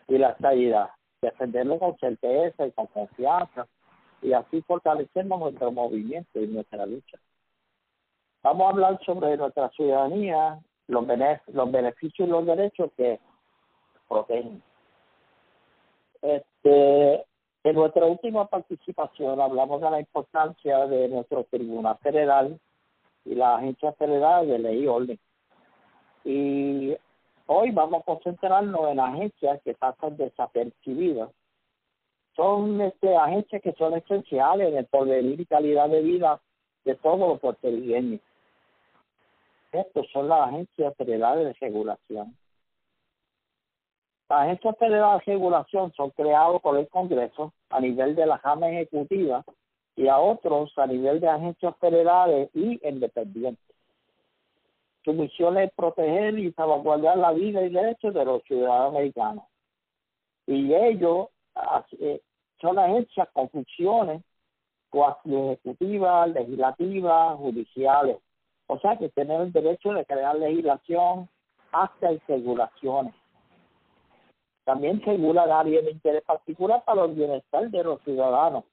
y 0.08 0.18
la 0.18 0.30
estabilidad, 0.30 0.90
defenderlo 1.22 1.78
con 1.78 1.96
certeza 1.98 2.66
y 2.66 2.72
con 2.72 2.86
confianza, 2.86 3.66
y 4.22 4.32
así 4.32 4.62
fortalecemos 4.62 5.40
nuestro 5.40 5.70
movimiento 5.72 6.40
y 6.40 6.46
nuestra 6.48 6.86
lucha. 6.86 7.18
Vamos 8.42 8.66
a 8.66 8.70
hablar 8.70 9.00
sobre 9.04 9.36
nuestra 9.36 9.68
ciudadanía, 9.70 10.58
los, 10.86 11.04
los 11.48 11.72
beneficios 11.72 12.28
y 12.28 12.30
los 12.30 12.46
derechos 12.46 12.90
que 12.96 13.18
protegen. 14.08 14.62
Este, 16.22 17.24
en 17.64 17.74
nuestra 17.74 18.06
última 18.06 18.46
participación 18.46 19.40
hablamos 19.40 19.80
de 19.80 19.90
la 19.90 20.00
importancia 20.00 20.86
de 20.86 21.08
nuestro 21.08 21.44
Tribunal 21.44 21.98
Federal 21.98 22.58
y 23.24 23.34
la 23.34 23.56
Agencia 23.56 23.92
Federal 23.94 24.46
de 24.46 24.58
Ley 24.58 24.84
y 24.84 24.86
Orden. 24.86 25.18
Y 26.26 26.96
hoy 27.46 27.70
vamos 27.70 28.00
a 28.00 28.04
concentrarnos 28.04 28.90
en 28.90 28.98
agencias 28.98 29.60
que 29.62 29.74
pasan 29.74 30.16
desapercibidas. 30.16 31.30
Son 32.34 32.80
este, 32.80 33.16
agencias 33.16 33.62
que 33.62 33.72
son 33.74 33.94
esenciales 33.94 34.68
en 34.70 34.78
el 34.78 34.86
porvenir 34.86 35.40
y 35.40 35.46
calidad 35.46 35.88
de 35.88 36.02
vida 36.02 36.40
de 36.84 36.96
todos 36.96 37.20
los 37.20 37.38
puertorriqueños. 37.38 38.20
Estos 39.70 40.10
son 40.10 40.26
las 40.26 40.48
agencias 40.48 40.96
federales 40.96 41.44
de 41.44 41.52
regulación. 41.60 42.36
Las 44.28 44.40
agencias 44.40 44.76
federales 44.78 45.24
de 45.24 45.32
regulación 45.32 45.92
son 45.92 46.10
creadas 46.10 46.60
por 46.60 46.76
el 46.76 46.88
Congreso 46.88 47.52
a 47.70 47.80
nivel 47.80 48.16
de 48.16 48.26
la 48.26 48.40
Cámara 48.40 48.72
Ejecutiva 48.72 49.44
y 49.94 50.08
a 50.08 50.18
otros 50.18 50.76
a 50.76 50.88
nivel 50.88 51.20
de 51.20 51.28
agencias 51.28 51.76
federales 51.78 52.50
y 52.52 52.80
independientes. 52.82 53.65
Su 55.06 55.12
misión 55.12 55.56
es 55.56 55.70
proteger 55.76 56.36
y 56.36 56.50
salvaguardar 56.54 57.16
la 57.16 57.30
vida 57.30 57.62
y 57.62 57.68
derechos 57.68 58.12
de 58.12 58.24
los 58.24 58.42
ciudadanos 58.42 58.88
americanos. 58.88 59.44
Y 60.48 60.74
ellos 60.74 61.28
eh, 62.00 62.20
son 62.60 62.76
agencias 62.76 63.28
con 63.32 63.48
funciones 63.50 64.20
ejecutivas, 65.24 66.28
legislativas, 66.30 67.36
judiciales, 67.36 68.16
o 68.66 68.78
sea 68.80 68.96
que 68.96 69.08
tenemos 69.10 69.46
el 69.46 69.52
derecho 69.52 69.92
de 69.92 70.04
crear 70.04 70.34
legislación 70.36 71.28
hasta 71.70 72.10
y 72.10 72.20
regulaciones. 72.26 73.14
También 74.64 75.00
regula 75.02 75.42
áreas 75.56 75.84
de 75.84 75.92
interés 75.92 76.24
particular 76.24 76.82
para 76.84 77.04
el 77.04 77.12
bienestar 77.12 77.70
de 77.70 77.84
los 77.84 78.02
ciudadanos. 78.02 78.64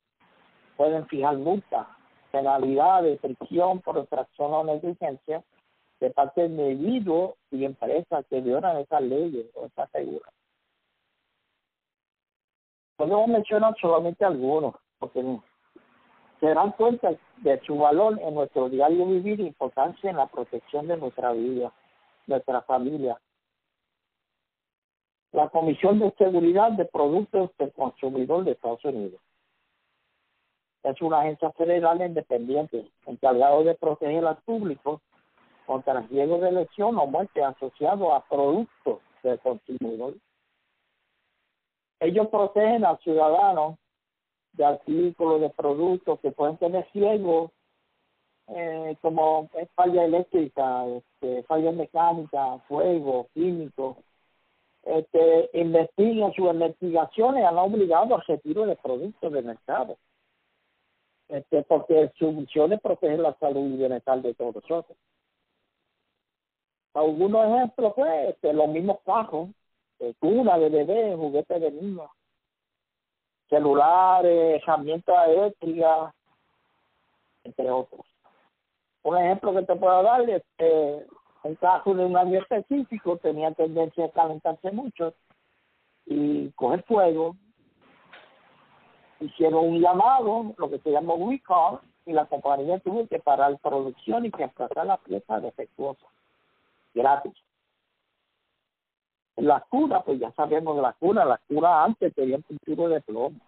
Pueden 0.78 1.06
fijar 1.06 1.38
multas, 1.38 1.86
penalidades, 2.32 3.20
prisión 3.20 3.82
por 3.82 3.98
infracción 3.98 4.52
o 4.52 4.64
negligencia 4.64 5.44
de 6.04 6.10
parte 6.10 6.50
de 6.50 6.72
individuos 6.74 7.36
y 7.50 7.64
empresas 7.64 8.26
que 8.30 8.42
violan 8.42 8.76
esas 8.76 9.02
leyes 9.02 9.46
o 9.56 9.68
esas 9.68 9.90
seguras. 9.92 10.34
Podemos 12.98 13.30
mencionar 13.30 13.74
solamente 13.80 14.26
algunos, 14.26 14.76
porque 15.00 15.24
se 16.42 16.54
dan 16.54 16.74
cuenta 16.74 17.12
de 17.38 17.62
su 17.62 17.78
valor 17.78 18.20
en 18.22 18.36
nuestro 18.36 18.68
diario 18.68 19.06
vivir 19.06 19.40
e 19.40 19.46
importancia 19.46 20.10
en 20.10 20.18
la 20.18 20.28
protección 20.28 20.88
de 20.88 20.98
nuestra 20.98 21.32
vida, 21.32 21.72
nuestra 22.28 22.62
familia. 22.64 23.18
la 25.32 25.48
Comisión 25.50 26.00
de 26.00 26.12
Seguridad 26.18 26.74
de 26.74 26.84
Productos 26.84 27.50
del 27.58 27.72
Consumidor 27.72 28.44
de 28.44 28.52
Estados 28.52 28.84
Unidos. 28.84 29.22
Es 30.84 31.02
una 31.02 31.22
agencia 31.22 31.50
federal 31.54 32.02
independiente 32.02 32.92
encargada 33.06 33.64
de 33.64 33.74
proteger 33.76 34.26
al 34.26 34.38
público 34.44 35.02
contra 35.66 36.02
riesgos 36.02 36.42
de 36.42 36.52
lesión 36.52 36.98
o 36.98 37.06
muerte 37.08 37.44
asociados 37.44 38.14
a 38.14 38.22
productos 38.28 39.00
del 39.24 39.40
consumidor. 39.40 40.16
Ellos 42.00 42.28
protegen 42.28 42.86
al 42.86 43.00
ciudadano 43.00 43.78
de 44.54 44.66
artículos, 44.66 45.42
de 45.42 45.50
productos 45.50 46.20
que 46.20 46.32
pueden 46.32 46.58
tener 46.58 46.88
riesgos 46.94 47.52
eh, 48.48 48.98
como 49.02 49.50
falla 49.74 50.04
eléctrica, 50.04 50.86
este, 50.88 51.44
falla 51.44 51.72
mecánica, 51.72 52.60
fuego, 52.68 53.28
químico. 53.34 53.98
Este, 54.84 55.50
investigan 55.54 56.34
sus 56.34 56.52
investigaciones 56.52 57.46
han 57.46 57.58
obligado 57.58 58.16
al 58.16 58.24
retiro 58.28 58.66
de 58.66 58.76
productos 58.76 59.32
del 59.32 59.46
mercado. 59.46 59.98
Este, 61.30 61.64
porque 61.64 62.12
su 62.20 62.32
misión 62.32 62.74
es 62.74 62.82
proteger 62.82 63.20
la 63.20 63.34
salud 63.40 63.74
y 63.74 63.78
bienestar 63.78 64.22
de 64.22 64.34
todos 64.34 64.56
nosotros. 64.56 64.98
Algunos 66.94 67.46
ejemplos, 67.48 67.94
pues, 67.96 68.30
este, 68.30 68.54
los 68.54 68.68
mismos 68.68 69.00
cajos, 69.04 69.50
eh, 70.00 70.14
cuna 70.20 70.58
de 70.60 70.70
bebé, 70.70 71.16
juguetes 71.16 71.62
de 71.62 71.72
niños, 71.72 72.10
celulares, 73.50 74.62
herramientas 74.62 75.28
eléctricas, 75.28 76.14
entre 77.44 77.72
otros. 77.72 78.06
Un 79.02 79.18
ejemplo 79.18 79.54
que 79.54 79.64
te 79.64 79.76
puedo 79.76 80.04
dar 80.04 80.30
es 80.30 80.44
que 80.58 81.06
en 81.44 81.56
caso 81.56 81.94
de 81.94 82.06
un 82.06 82.16
año 82.16 82.40
específico 82.40 83.18
tenía 83.18 83.52
tendencia 83.54 84.06
a 84.06 84.12
calentarse 84.12 84.72
mucho 84.72 85.14
y 86.06 86.50
coger 86.52 86.84
fuego. 86.84 87.36
Hicieron 89.20 89.68
un 89.68 89.82
llamado, 89.82 90.54
lo 90.58 90.70
que 90.70 90.80
se 90.80 90.92
llama 90.92 91.16
recall, 91.18 91.80
y 92.06 92.14
la 92.14 92.26
compañía 92.26 92.80
tuvo 92.80 93.08
que 93.08 93.20
parar 93.20 93.58
producción 93.60 94.26
y 94.26 94.32
que 94.32 94.38
reemplazar 94.38 94.86
la 94.86 94.98
pieza 94.98 95.40
defectuosa 95.40 96.13
gratis. 96.94 97.34
La 99.38 99.62
cura, 99.62 100.02
pues 100.04 100.20
ya 100.20 100.32
sabemos 100.34 100.76
de 100.76 100.82
la 100.84 100.94
cura, 100.94 101.26
la 101.26 101.40
cura 101.48 101.84
antes 101.84 102.14
tenía 102.14 102.38
un 102.38 102.58
tiro 102.60 102.88
de 102.88 103.02
plomo, 103.02 103.40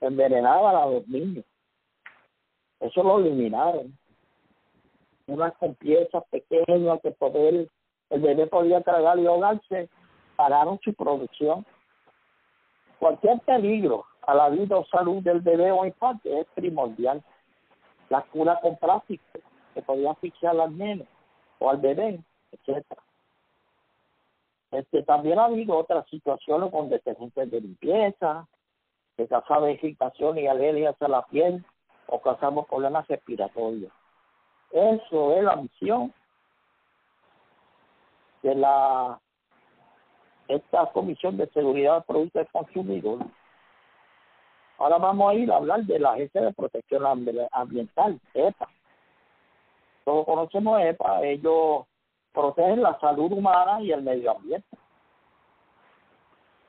envenenaban 0.00 0.74
a 0.74 0.86
los 0.86 1.06
niños. 1.06 1.44
Eso 2.80 3.02
lo 3.02 3.18
eliminaron. 3.18 3.96
Unas 5.26 5.52
con 5.58 5.74
piezas 5.74 6.24
pequeñas 6.30 6.98
que 7.02 7.10
poder, 7.12 7.68
el 8.08 8.20
bebé 8.20 8.46
podía 8.46 8.80
tragar 8.80 9.18
y 9.18 9.26
ahogarse, 9.26 9.88
pararon 10.34 10.80
su 10.82 10.94
producción. 10.94 11.64
Cualquier 12.98 13.38
peligro 13.40 14.06
a 14.22 14.34
la 14.34 14.48
vida 14.48 14.76
o 14.76 14.86
salud 14.86 15.22
del 15.22 15.40
bebé 15.40 15.70
o 15.70 15.84
infante 15.84 16.40
es 16.40 16.46
primordial. 16.54 17.22
La 18.08 18.22
cura 18.22 18.58
con 18.60 18.76
plástico, 18.76 19.22
que 19.74 19.82
podía 19.82 20.10
asfixiar 20.10 20.58
al 20.58 20.76
nene 20.76 21.06
o 21.58 21.70
al 21.70 21.76
bebé, 21.76 22.18
etcétera. 22.52 23.02
Este, 24.70 25.02
también 25.02 25.38
ha 25.38 25.46
habido 25.46 25.76
otras 25.76 26.06
situaciones 26.08 26.70
con 26.70 26.88
detergentes 26.88 27.50
de 27.50 27.60
limpieza, 27.60 28.46
que 29.16 29.26
causaba 29.26 29.70
irritación 29.70 30.38
y 30.38 30.46
alergias 30.46 31.00
a 31.02 31.08
la 31.08 31.22
piel 31.26 31.64
o 32.06 32.20
causamos 32.20 32.66
problemas 32.66 33.06
respiratorios. 33.08 33.92
Eso 34.70 35.34
es 35.34 35.42
la 35.42 35.56
misión 35.56 36.14
de 38.42 38.54
la 38.54 39.20
esta 40.48 40.86
Comisión 40.92 41.36
de 41.36 41.48
Seguridad 41.48 41.98
de 41.98 42.02
Productos 42.02 42.42
del 42.42 42.52
Consumidor. 42.52 43.18
Ahora 44.78 44.98
vamos 44.98 45.30
a 45.30 45.34
ir 45.34 45.52
a 45.52 45.56
hablar 45.56 45.82
de 45.84 45.98
la 45.98 46.12
Agencia 46.12 46.40
de 46.40 46.52
Protección 46.52 47.04
Ambiental, 47.52 48.20
EPA. 48.34 48.68
Todos 50.04 50.24
conocemos 50.24 50.80
EPA, 50.80 51.22
ellos 51.22 51.84
protegen 52.32 52.82
la 52.82 52.98
salud 53.00 53.32
humana 53.32 53.80
y 53.82 53.92
el 53.92 54.02
medio 54.02 54.32
ambiente. 54.32 54.76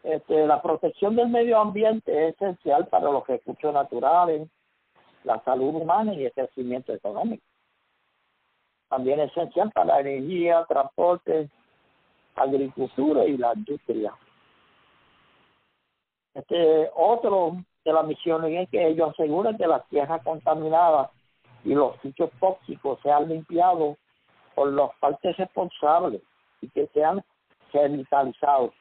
Este, 0.03 0.47
la 0.47 0.61
protección 0.61 1.15
del 1.15 1.29
medio 1.29 1.59
ambiente 1.59 2.27
es 2.27 2.35
esencial 2.35 2.87
para 2.87 3.11
los 3.11 3.25
recursos 3.27 3.73
naturales, 3.73 4.47
la 5.23 5.39
salud 5.43 5.75
humana 5.75 6.13
y 6.13 6.25
el 6.25 6.31
crecimiento 6.31 6.93
económico. 6.93 7.43
También 8.89 9.19
es 9.19 9.31
esencial 9.31 9.71
para 9.71 9.85
la 9.85 9.99
energía, 10.01 10.65
transporte, 10.67 11.49
agricultura 12.35 13.25
y 13.25 13.37
la 13.37 13.53
industria. 13.55 14.13
Este, 16.33 16.89
otro 16.95 17.57
de 17.85 17.93
las 17.93 18.05
misiones 18.05 18.63
es 18.63 18.69
que 18.69 18.87
ellos 18.87 19.11
aseguran 19.11 19.57
que 19.57 19.67
las 19.67 19.87
tierras 19.89 20.23
contaminadas 20.23 21.11
y 21.63 21.73
los 21.75 21.95
sitios 22.01 22.31
tóxicos 22.39 22.99
sean 23.01 23.29
limpiados 23.29 23.97
por 24.55 24.69
los 24.69 24.91
partes 24.99 25.35
responsables 25.37 26.21
y 26.61 26.69
que 26.69 26.87
sean 26.93 27.23
revitalizados. 27.73 28.71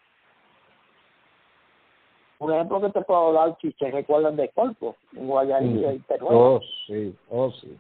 Un 2.39 2.55
ejemplo 2.55 2.81
que 2.81 2.91
te 2.91 3.03
puedo 3.03 3.35
dar, 3.35 3.57
si 3.61 3.71
se 3.73 3.91
recuerdan 3.91 4.37
de 4.37 4.49
Colpo, 4.51 4.97
en 5.15 5.27
Guayaquil 5.29 5.93
y 5.95 5.99
Perú. 6.01 6.27
Oh, 6.31 6.61
sí, 6.87 7.15
oh, 7.29 7.51
sí. 7.53 7.77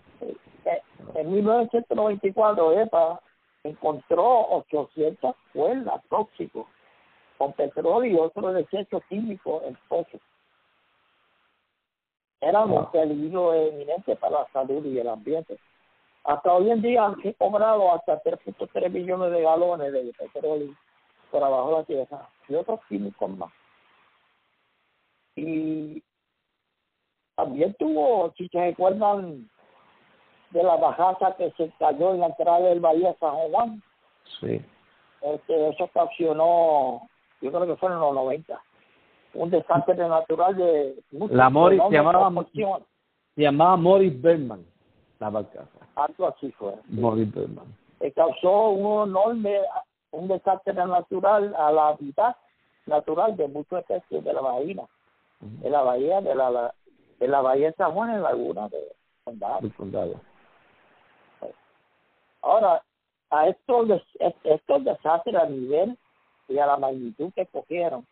Eh, 0.66 0.82
en 1.14 1.32
1994, 1.32 2.72
EPA 2.72 3.20
encontró 3.64 4.48
800 4.50 5.34
cuerdas 5.52 6.02
tóxicos 6.10 6.66
con 7.38 7.54
petróleo 7.54 8.12
y 8.12 8.18
otros 8.18 8.54
desechos 8.54 9.02
químicos 9.08 9.62
en 9.64 9.78
pozos. 9.88 10.20
Era 12.42 12.64
un 12.64 12.90
peligro 12.90 13.54
eminente 13.54 14.14
para 14.16 14.40
la 14.40 14.48
salud 14.52 14.84
y 14.84 14.98
el 14.98 15.08
ambiente. 15.08 15.58
Hasta 16.24 16.52
hoy 16.52 16.70
en 16.70 16.82
día 16.82 17.04
han 17.04 17.16
cobrado 17.38 17.94
hasta 17.94 18.22
3.3 18.22 18.90
millones 18.90 19.32
de 19.32 19.42
galones 19.42 19.92
de 19.92 20.12
petróleo 20.18 20.74
por 21.30 21.42
abajo 21.42 21.70
de 21.70 21.76
la 21.76 21.84
tierra 21.84 22.28
y 22.48 22.54
otros 22.54 22.80
químicos 22.88 23.30
más. 23.30 23.50
Y 25.36 26.02
también 27.36 27.74
tuvo, 27.78 28.32
si 28.36 28.48
se 28.48 28.60
recuerdan, 28.60 29.48
de 30.50 30.62
la 30.62 30.76
bajada 30.76 31.34
que 31.36 31.50
se 31.52 31.70
cayó 31.78 32.12
en 32.12 32.20
la 32.20 32.26
entrada 32.26 32.60
del 32.60 32.80
Bahía 32.80 33.14
San 33.18 33.34
Juan. 33.34 33.82
Sí. 34.40 34.60
Este, 35.22 35.68
eso 35.68 35.84
ocasionó, 35.84 37.08
yo 37.40 37.52
creo 37.52 37.66
que 37.66 37.76
fue 37.76 37.90
en 37.90 37.98
los 37.98 38.14
90, 38.14 38.60
un 39.34 39.50
desastre 39.50 39.96
natural 39.96 40.56
de... 40.56 40.96
La 41.30 41.50
Morris 41.50 41.80
se 41.88 41.94
llamaba, 41.94 42.44
se 42.52 43.42
llamaba 43.42 43.76
Morris 43.76 44.20
Berman, 44.20 44.64
la 45.20 45.30
barcaza 45.30 45.80
algo 45.96 46.28
así 46.28 46.50
fue. 46.52 46.74
Que 47.98 48.12
causó 48.12 48.70
un 48.70 49.10
enorme, 49.10 49.60
un 50.12 50.28
desastre 50.28 50.72
natural 50.72 51.54
a 51.56 51.70
la 51.70 51.92
vida 51.94 52.36
natural 52.86 53.36
de 53.36 53.46
muchas 53.48 53.82
especies 53.82 54.24
de 54.24 54.32
la 54.32 54.40
bahía, 54.40 54.86
de 55.40 55.70
la 55.70 55.82
bahía 55.82 56.20
de 56.20 56.34
la, 56.34 56.74
de 57.18 57.28
la 57.28 57.40
bahía 57.42 57.68
de 57.68 57.74
San 57.74 57.92
Juan 57.92 58.10
en 58.10 58.22
la 58.22 58.30
laguna 58.30 58.68
de 58.68 59.70
condado. 59.76 60.20
Ahora, 62.42 62.82
a 63.30 63.48
estos, 63.48 64.02
estos 64.44 64.84
desastres 64.84 65.36
a 65.36 65.46
nivel 65.46 65.96
y 66.48 66.58
a 66.58 66.66
la 66.66 66.78
magnitud 66.78 67.30
que 67.34 67.46
cogieron, 67.46 68.06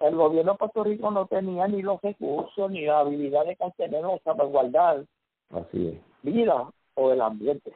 el 0.00 0.16
gobierno 0.16 0.52
de 0.52 0.58
Puerto 0.58 0.82
Rico 0.82 1.10
no 1.12 1.26
tenía 1.26 1.68
ni 1.68 1.80
los 1.80 2.02
recursos 2.02 2.70
ni 2.70 2.84
la 2.84 3.00
habilidad 3.00 3.46
de 3.46 3.56
contenerlos 3.56 4.20
salvaguardar 4.24 5.04
Así 5.50 5.88
es. 5.88 6.11
Vida 6.22 6.70
o 6.94 7.12
el 7.12 7.20
ambiente. 7.20 7.72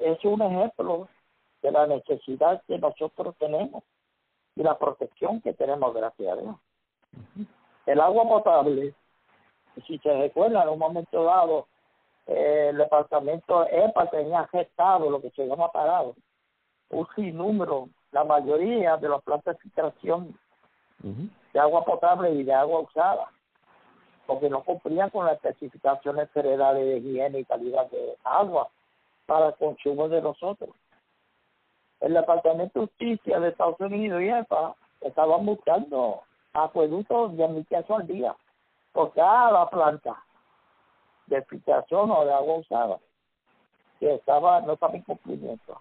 es 0.00 0.24
un 0.24 0.42
ejemplo 0.42 1.08
de 1.62 1.70
la 1.70 1.86
necesidad 1.86 2.62
que 2.66 2.78
nosotros 2.78 3.34
tenemos 3.38 3.82
y 4.56 4.62
la 4.62 4.78
protección 4.78 5.40
que 5.40 5.54
tenemos, 5.54 5.94
gracias 5.94 6.32
a 6.32 6.40
Dios. 6.40 6.56
El 7.86 8.00
agua 8.00 8.24
potable, 8.28 8.94
si 9.86 9.98
se 9.98 10.12
recuerda, 10.12 10.62
en 10.62 10.68
un 10.68 10.78
momento 10.78 11.24
dado, 11.24 11.66
eh, 12.26 12.68
el 12.70 12.78
departamento 12.78 13.66
EPA 13.68 14.10
tenía 14.10 14.46
gestado 14.48 15.10
lo 15.10 15.20
que 15.20 15.30
se 15.30 15.46
llama 15.46 15.72
parado, 15.72 16.14
un 16.90 17.06
sinnúmero, 17.16 17.88
la 18.12 18.24
mayoría 18.24 18.96
de 18.98 19.08
las 19.08 19.22
plantas 19.22 19.56
de 19.56 19.62
filtración 19.62 20.38
de 21.52 21.58
agua 21.58 21.84
potable 21.84 22.30
y 22.30 22.44
de 22.44 22.54
agua 22.54 22.80
usada 22.80 23.28
porque 24.32 24.48
no 24.48 24.64
cumplían 24.64 25.10
con 25.10 25.26
las 25.26 25.34
especificaciones 25.34 26.30
federales 26.30 26.86
de 26.86 26.96
higiene 26.96 27.40
y 27.40 27.44
calidad 27.44 27.90
de 27.90 28.16
agua 28.24 28.66
para 29.26 29.48
el 29.48 29.54
consumo 29.56 30.08
de 30.08 30.22
nosotros. 30.22 30.70
El 32.00 32.14
Departamento 32.14 32.80
de 32.80 32.86
Justicia 32.86 33.38
de 33.38 33.50
Estados 33.50 33.78
Unidos 33.78 34.22
y 34.22 34.30
EPA 34.30 34.74
estaban 35.02 35.44
buscando 35.44 36.22
acueductos 36.54 37.36
de 37.36 37.46
mil 37.46 37.66
al 37.70 38.06
día 38.06 38.34
por 38.92 39.12
cada 39.12 39.68
planta 39.68 40.24
de 41.26 41.42
filtración 41.42 42.10
o 42.10 42.24
de 42.24 42.32
agua 42.32 42.56
usada 42.56 42.98
que 44.00 44.14
estaba 44.14 44.62
no 44.62 44.72
estaba 44.72 44.94
en 44.94 45.02
cumplimiento. 45.02 45.78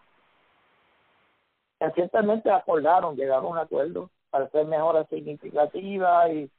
recientemente 1.80 2.52
acordaron, 2.52 3.16
llegaron 3.16 3.46
a 3.46 3.48
un 3.48 3.58
acuerdo 3.60 4.10
para 4.30 4.44
hacer 4.44 4.66
mejoras 4.66 5.08
significativas 5.08 6.30
y 6.32 6.52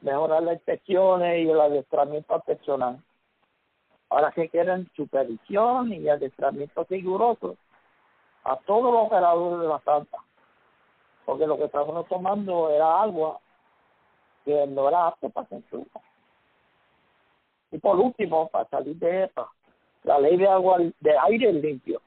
mejorar 0.00 0.42
las 0.42 0.54
inspecciones 0.54 1.44
y 1.44 1.50
el 1.50 1.60
adiestramiento 1.60 2.38
personal. 2.40 3.02
Ahora 4.10 4.32
que 4.32 4.48
quieren 4.48 4.88
supervisión 4.96 5.92
y 5.92 6.08
adiestramiento 6.08 6.86
riguroso 6.88 7.56
a 8.44 8.56
todos 8.56 8.92
los 8.92 9.06
operadores 9.06 9.60
de 9.60 9.68
la 9.68 9.78
planta, 9.78 10.18
porque 11.26 11.46
lo 11.46 11.58
que 11.58 11.64
estábamos 11.64 12.06
tomando 12.08 12.70
era 12.70 13.02
agua 13.02 13.38
que 14.44 14.66
no 14.66 14.88
era 14.88 15.08
apto 15.08 15.28
para 15.28 15.46
consumo. 15.46 15.86
Y 17.70 17.78
por 17.78 17.98
último, 17.98 18.48
para 18.48 18.66
salir 18.70 18.96
de 18.96 19.24
esta, 19.24 19.46
la 20.04 20.18
ley 20.18 20.38
de 20.38 20.48
agua 20.48 20.78
de 20.78 21.18
aire 21.18 21.52
limpio. 21.52 22.00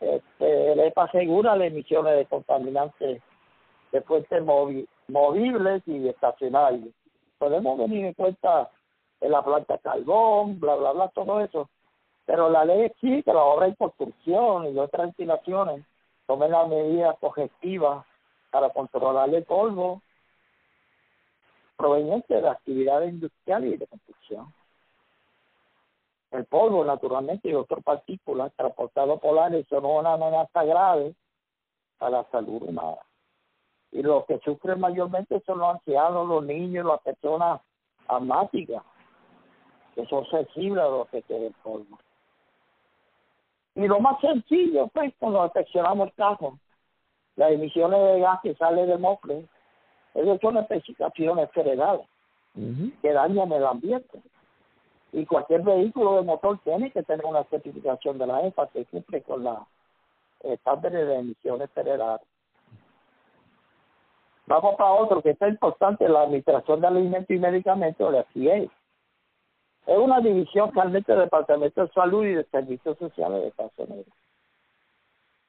Este, 0.00 0.76
la 0.76 0.86
EPA 0.86 1.04
asegura 1.04 1.56
las 1.56 1.68
emisiones 1.68 2.16
de 2.16 2.26
contaminantes 2.26 3.22
de 3.92 4.00
fuentes 4.02 4.42
movibles 5.08 5.82
y 5.86 6.08
estacionarios. 6.08 6.94
Podemos 7.38 7.78
venir 7.78 8.06
en 8.06 8.14
cuenta 8.14 8.70
en 9.20 9.30
la 9.30 9.42
planta 9.42 9.78
carbón, 9.78 10.60
bla, 10.60 10.74
bla, 10.76 10.92
bla, 10.92 11.08
todo 11.08 11.40
eso. 11.40 11.68
Pero 12.26 12.48
la 12.48 12.64
ley 12.64 12.82
exige 12.82 13.32
la 13.32 13.42
obra 13.42 13.66
de 13.66 13.76
construcción 13.76 14.74
y 14.74 14.78
otras 14.78 15.08
instalaciones 15.08 15.84
tomen 16.26 16.50
las 16.50 16.68
medidas 16.68 17.16
objetivas 17.20 18.04
para 18.50 18.70
controlar 18.70 19.28
el 19.34 19.44
polvo 19.44 20.00
proveniente 21.76 22.34
de 22.34 22.42
la 22.42 22.52
actividad 22.52 23.02
industrial 23.02 23.64
y 23.64 23.76
de 23.76 23.86
construcción. 23.86 24.52
El 26.30 26.44
polvo, 26.46 26.84
naturalmente, 26.84 27.48
y 27.48 27.54
otras 27.54 27.82
partículas 27.84 28.52
transportados 28.56 29.20
por 29.20 29.38
aire 29.38 29.64
son 29.68 29.84
una 29.84 30.14
amenaza 30.14 30.64
grave 30.64 31.14
a 32.00 32.10
la 32.10 32.24
salud 32.30 32.62
humana. 32.62 32.98
Y 33.94 34.02
los 34.02 34.26
que 34.26 34.40
sufren 34.40 34.80
mayormente 34.80 35.40
son 35.46 35.60
los 35.60 35.76
ancianos, 35.76 36.28
los 36.28 36.44
niños, 36.44 36.84
las 36.84 37.00
personas 37.00 37.60
asmáticas, 38.08 38.82
que 39.94 40.04
son 40.06 40.26
sensibles 40.26 40.82
a 40.82 40.88
lo 40.88 41.06
que 41.06 41.22
queda 41.22 41.46
el 41.46 41.54
polvo. 41.62 41.96
Y 43.76 43.86
lo 43.86 44.00
más 44.00 44.20
sencillo, 44.20 44.88
pues, 44.88 45.14
cuando 45.18 45.44
inspeccionamos 45.44 46.08
el 46.08 46.14
cajo, 46.14 46.58
las 47.36 47.52
emisiones 47.52 48.00
de 48.00 48.20
gas 48.20 48.40
que 48.42 48.56
sale 48.56 48.84
del 48.84 48.98
mofle, 48.98 49.46
esas 50.14 50.40
son 50.40 50.56
especificaciones 50.58 51.48
federales 51.52 52.06
que 53.00 53.12
dañan 53.12 53.52
el 53.52 53.64
ambiente. 53.64 54.20
Y 55.12 55.24
cualquier 55.24 55.62
vehículo 55.62 56.16
de 56.16 56.22
motor 56.22 56.58
tiene 56.64 56.90
que 56.90 57.04
tener 57.04 57.24
una 57.24 57.44
certificación 57.44 58.18
de 58.18 58.26
la 58.26 58.42
EFA 58.42 58.66
que 58.68 58.84
cumple 58.86 59.22
con 59.22 59.44
la 59.44 59.64
estándares 60.40 61.06
de 61.06 61.14
emisiones 61.14 61.70
federales. 61.70 62.26
Vamos 64.46 64.74
para 64.76 64.92
otro 64.92 65.22
que 65.22 65.30
está 65.30 65.48
importante, 65.48 66.08
la 66.08 66.22
Administración 66.22 66.80
de 66.80 66.86
Alimentos 66.86 67.30
y 67.30 67.38
Medicamentos, 67.38 68.12
la 68.12 68.24
FDA. 68.24 68.70
Es 69.86 69.98
una 69.98 70.20
división 70.20 70.72
realmente 70.72 71.12
del 71.12 71.22
Departamento 71.24 71.82
de 71.82 71.92
Salud 71.92 72.24
y 72.24 72.34
de 72.34 72.44
Servicios 72.44 72.98
Sociales 72.98 73.42
de 73.42 73.48
Estados 73.48 73.78
Unidos. 73.78 74.12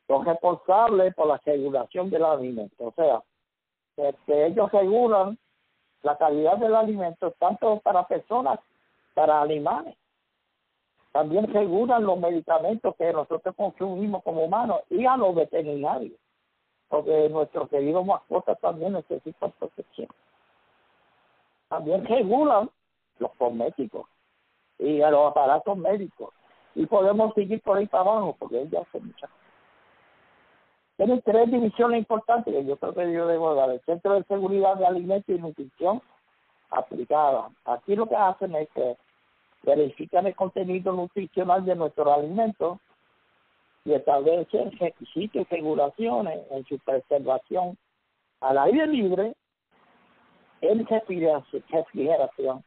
Son 0.07 0.25
responsables 0.25 1.13
por 1.15 1.27
la 1.27 1.41
regulación 1.45 2.09
del 2.09 2.23
alimento. 2.23 2.85
O 2.85 2.91
sea, 2.91 3.21
que 4.25 4.45
ellos 4.45 4.71
regulan 4.71 5.37
la 6.03 6.17
calidad 6.17 6.57
del 6.57 6.75
alimento 6.75 7.31
tanto 7.39 7.79
para 7.79 8.07
personas, 8.07 8.59
para 9.13 9.41
animales. 9.41 9.95
También 11.11 11.51
regulan 11.51 12.03
los 12.03 12.19
medicamentos 12.19 12.95
que 12.97 13.11
nosotros 13.11 13.55
consumimos 13.55 14.21
como 14.23 14.43
humanos 14.43 14.81
y 14.89 15.05
a 15.05 15.15
los 15.15 15.33
veterinarios, 15.33 16.19
porque 16.89 17.29
nuestros 17.29 17.69
queridos 17.69 18.05
mascotas 18.05 18.59
también 18.59 18.93
necesitan 18.93 19.51
protección. 19.59 20.07
También 21.67 22.05
regulan 22.05 22.69
los 23.19 23.31
cosméticos 23.33 24.07
y 24.79 24.99
los 24.99 25.31
aparatos 25.31 25.77
médicos. 25.77 26.33
Y 26.75 26.85
podemos 26.85 27.33
seguir 27.33 27.61
por 27.61 27.77
ahí 27.77 27.87
para 27.87 28.03
abajo, 28.03 28.35
porque 28.37 28.61
ella 28.61 28.81
hace 28.81 28.99
muchas 28.99 29.29
cosas. 29.29 29.45
Tienen 30.97 31.21
tres 31.23 31.51
divisiones 31.51 31.99
importantes 31.99 32.53
que 32.53 32.65
yo 32.65 32.77
creo 32.77 32.93
que 32.93 33.11
yo 33.11 33.27
debo 33.27 33.53
dar. 33.53 33.69
El 33.69 33.81
Centro 33.81 34.13
de 34.13 34.23
Seguridad 34.23 34.75
de 34.77 34.85
Alimentos 34.85 35.35
y 35.35 35.39
Nutrición 35.39 36.01
aplicada. 36.69 37.49
Aquí 37.65 37.95
lo 37.95 38.07
que 38.07 38.15
hacen 38.15 38.55
es 38.55 38.69
que 38.69 38.95
verifican 39.63 40.27
el 40.27 40.35
contenido 40.35 40.93
nutricional 40.93 41.65
de 41.65 41.75
nuestros 41.75 42.07
alimentos 42.07 42.79
y 43.85 43.93
establecen 43.93 44.71
requisitos 44.77 45.41
y 45.41 45.55
regulaciones 45.55 46.39
en 46.51 46.65
su 46.65 46.77
preservación 46.79 47.77
al 48.41 48.57
aire 48.57 48.87
libre, 48.87 49.35
en 50.61 50.85
refrigeración 50.85 52.63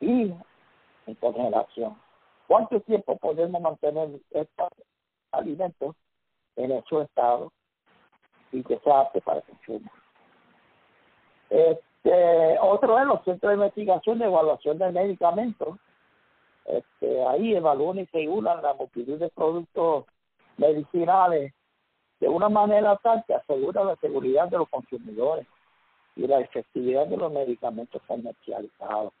y 0.00 0.32
en 1.06 1.14
congelación. 1.20 1.96
¿Cuánto 2.46 2.80
tiempo 2.80 3.16
podemos 3.16 3.60
mantener 3.60 4.08
estos 4.30 4.68
alimentos 5.32 5.96
en 6.56 6.82
su 6.84 7.00
estado 7.00 7.52
y 8.52 8.62
que 8.62 8.78
sea 8.80 9.00
apto 9.00 9.20
para 9.20 9.42
consumo. 9.42 9.90
Este, 11.50 12.58
otro 12.60 12.98
es 12.98 13.06
los 13.06 13.22
centros 13.24 13.50
de 13.50 13.54
investigación 13.56 14.18
de 14.18 14.26
evaluación 14.26 14.78
de 14.78 14.92
medicamentos. 14.92 15.78
Este, 16.64 17.24
ahí 17.26 17.54
evalúan 17.54 17.98
y 17.98 18.04
regulan 18.06 18.62
la 18.62 18.74
multitud 18.74 19.18
de 19.18 19.28
productos 19.30 20.06
medicinales 20.56 21.52
de 22.20 22.28
una 22.28 22.48
manera 22.48 22.96
tal 22.96 23.24
que 23.26 23.34
asegura 23.34 23.84
la 23.84 23.96
seguridad 23.96 24.48
de 24.48 24.58
los 24.58 24.68
consumidores 24.68 25.46
y 26.16 26.26
la 26.26 26.40
efectividad 26.40 27.06
de 27.06 27.16
los 27.16 27.30
medicamentos 27.30 28.00
comercializados. 28.06 29.12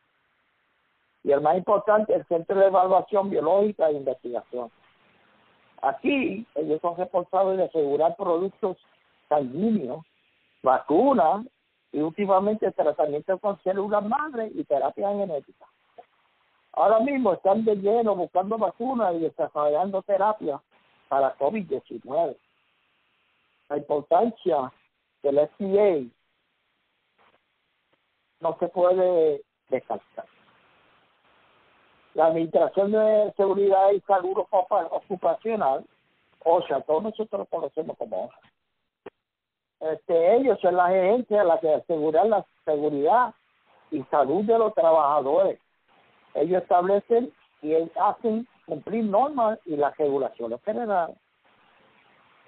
Y 1.22 1.32
el 1.32 1.40
más 1.40 1.56
importante, 1.56 2.14
el 2.14 2.24
Centro 2.26 2.58
de 2.58 2.66
Evaluación 2.66 3.28
Biológica 3.28 3.88
e 3.88 3.94
Investigación. 3.94 4.70
Aquí 5.82 6.46
ellos 6.54 6.80
son 6.80 6.96
responsables 6.96 7.58
de 7.58 7.64
asegurar 7.64 8.16
productos 8.16 8.78
sanguíneos, 9.28 10.04
vacunas 10.62 11.46
y 11.92 12.00
últimamente 12.00 12.70
tratamientos 12.72 13.40
con 13.40 13.60
células 13.62 14.04
madre 14.04 14.50
y 14.54 14.64
terapia 14.64 15.10
genética. 15.10 15.66
Ahora 16.72 17.00
mismo 17.00 17.32
están 17.32 17.64
de 17.64 17.76
lleno 17.76 18.14
buscando 18.14 18.56
vacunas 18.56 19.14
y 19.14 19.20
desarrollando 19.20 20.02
terapia 20.02 20.60
para 21.08 21.36
COVID-19. 21.38 22.36
La 23.68 23.76
importancia 23.76 24.72
del 25.22 25.48
FDA 25.48 26.10
no 28.40 28.56
se 28.58 28.68
puede 28.68 29.42
descartar 29.68 30.26
la 32.16 32.26
Administración 32.28 32.92
de 32.92 33.32
Seguridad 33.36 33.92
y 33.92 34.00
Salud 34.00 34.38
Ocupacional, 34.50 35.84
o 36.42 36.62
sea, 36.62 36.80
todos 36.80 37.02
nosotros 37.02 37.40
lo 37.40 37.44
conocemos 37.44 37.96
como 37.98 38.30
este, 39.80 40.36
ellos 40.36 40.58
son 40.62 40.76
las 40.76 40.86
agencias 40.86 41.44
las 41.44 41.60
que 41.60 41.74
aseguran 41.74 42.30
la 42.30 42.46
seguridad 42.64 43.34
y 43.90 44.02
salud 44.04 44.44
de 44.44 44.58
los 44.58 44.74
trabajadores. 44.74 45.60
Ellos 46.32 46.62
establecen 46.62 47.30
y 47.60 47.74
hacen 48.00 48.48
cumplir 48.66 49.04
normas 49.04 49.58
y 49.64 49.76
las 49.76 49.96
regulaciones 49.96 50.62
generales. 50.62 51.16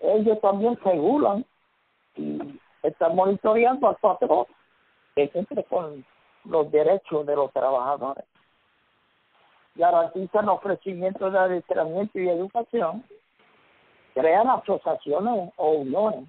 Ellos 0.00 0.40
también 0.40 0.76
regulan 0.84 1.44
y 2.16 2.60
están 2.82 3.16
monitoreando 3.16 3.88
a 3.88 3.94
todos 3.94 4.48
que 5.14 5.28
siempre 5.28 5.64
con 5.64 6.04
los 6.44 6.70
derechos 6.70 7.26
de 7.26 7.34
los 7.34 7.52
trabajadores 7.52 8.24
garantizan 9.74 10.48
ofrecimientos 10.48 11.32
de 11.32 11.38
adiestramiento 11.38 12.18
y 12.18 12.28
educación, 12.28 13.04
crean 14.12 14.48
asociaciones 14.48 15.52
o 15.56 15.70
uniones 15.70 16.28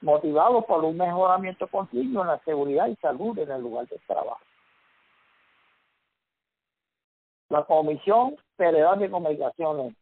motivados 0.00 0.64
por 0.64 0.82
un 0.84 0.96
mejoramiento 0.96 1.66
continuo 1.68 2.22
en 2.22 2.28
la 2.28 2.38
seguridad 2.40 2.86
y 2.88 2.96
salud 2.96 3.38
en 3.38 3.50
el 3.50 3.60
lugar 3.60 3.86
de 3.88 3.98
trabajo. 4.06 4.40
La 7.50 7.64
Comisión 7.64 8.36
Federal 8.56 8.98
de 8.98 9.10
Comunicaciones, 9.10 9.94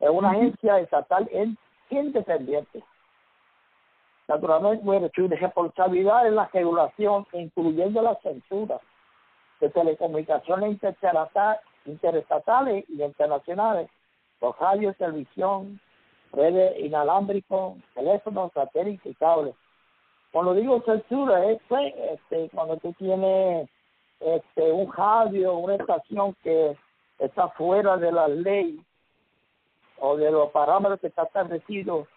es 0.00 0.10
una 0.10 0.30
agencia 0.30 0.78
estatal 0.78 1.28
independiente. 1.90 2.82
Naturalmente, 4.28 4.84
bueno, 4.84 5.08
su 5.14 5.28
responsabilidad 5.28 6.26
en 6.26 6.36
la 6.36 6.50
regulación, 6.52 7.26
incluyendo 7.32 8.02
la 8.02 8.16
censura 8.16 8.80
de 9.60 9.70
telecomunicaciones 9.70 10.78
interestatales 11.86 12.84
y 12.88 13.02
internacionales, 13.02 13.88
por 14.38 14.60
radio, 14.60 14.92
televisión, 14.94 15.80
redes 16.32 16.78
inalámbricos, 16.80 17.78
teléfonos, 17.94 18.52
satélites 18.52 19.06
y 19.06 19.14
cables. 19.14 19.54
Cuando 20.32 20.54
digo 20.54 20.82
censura 20.82 21.46
es 21.46 21.60
pues, 21.68 21.94
este, 21.96 22.50
cuando 22.50 22.76
tú 22.78 22.92
tienes 22.94 23.70
este, 24.20 24.72
un 24.72 24.92
radio, 24.92 25.54
una 25.54 25.76
estación 25.76 26.34
que 26.42 26.76
está 27.18 27.48
fuera 27.50 27.96
de 27.96 28.12
la 28.12 28.28
ley 28.28 28.80
o 29.98 30.16
de 30.16 30.30
los 30.30 30.50
parámetros 30.50 31.00
que 31.00 31.08
están 31.08 31.26
establecidos 31.26 32.08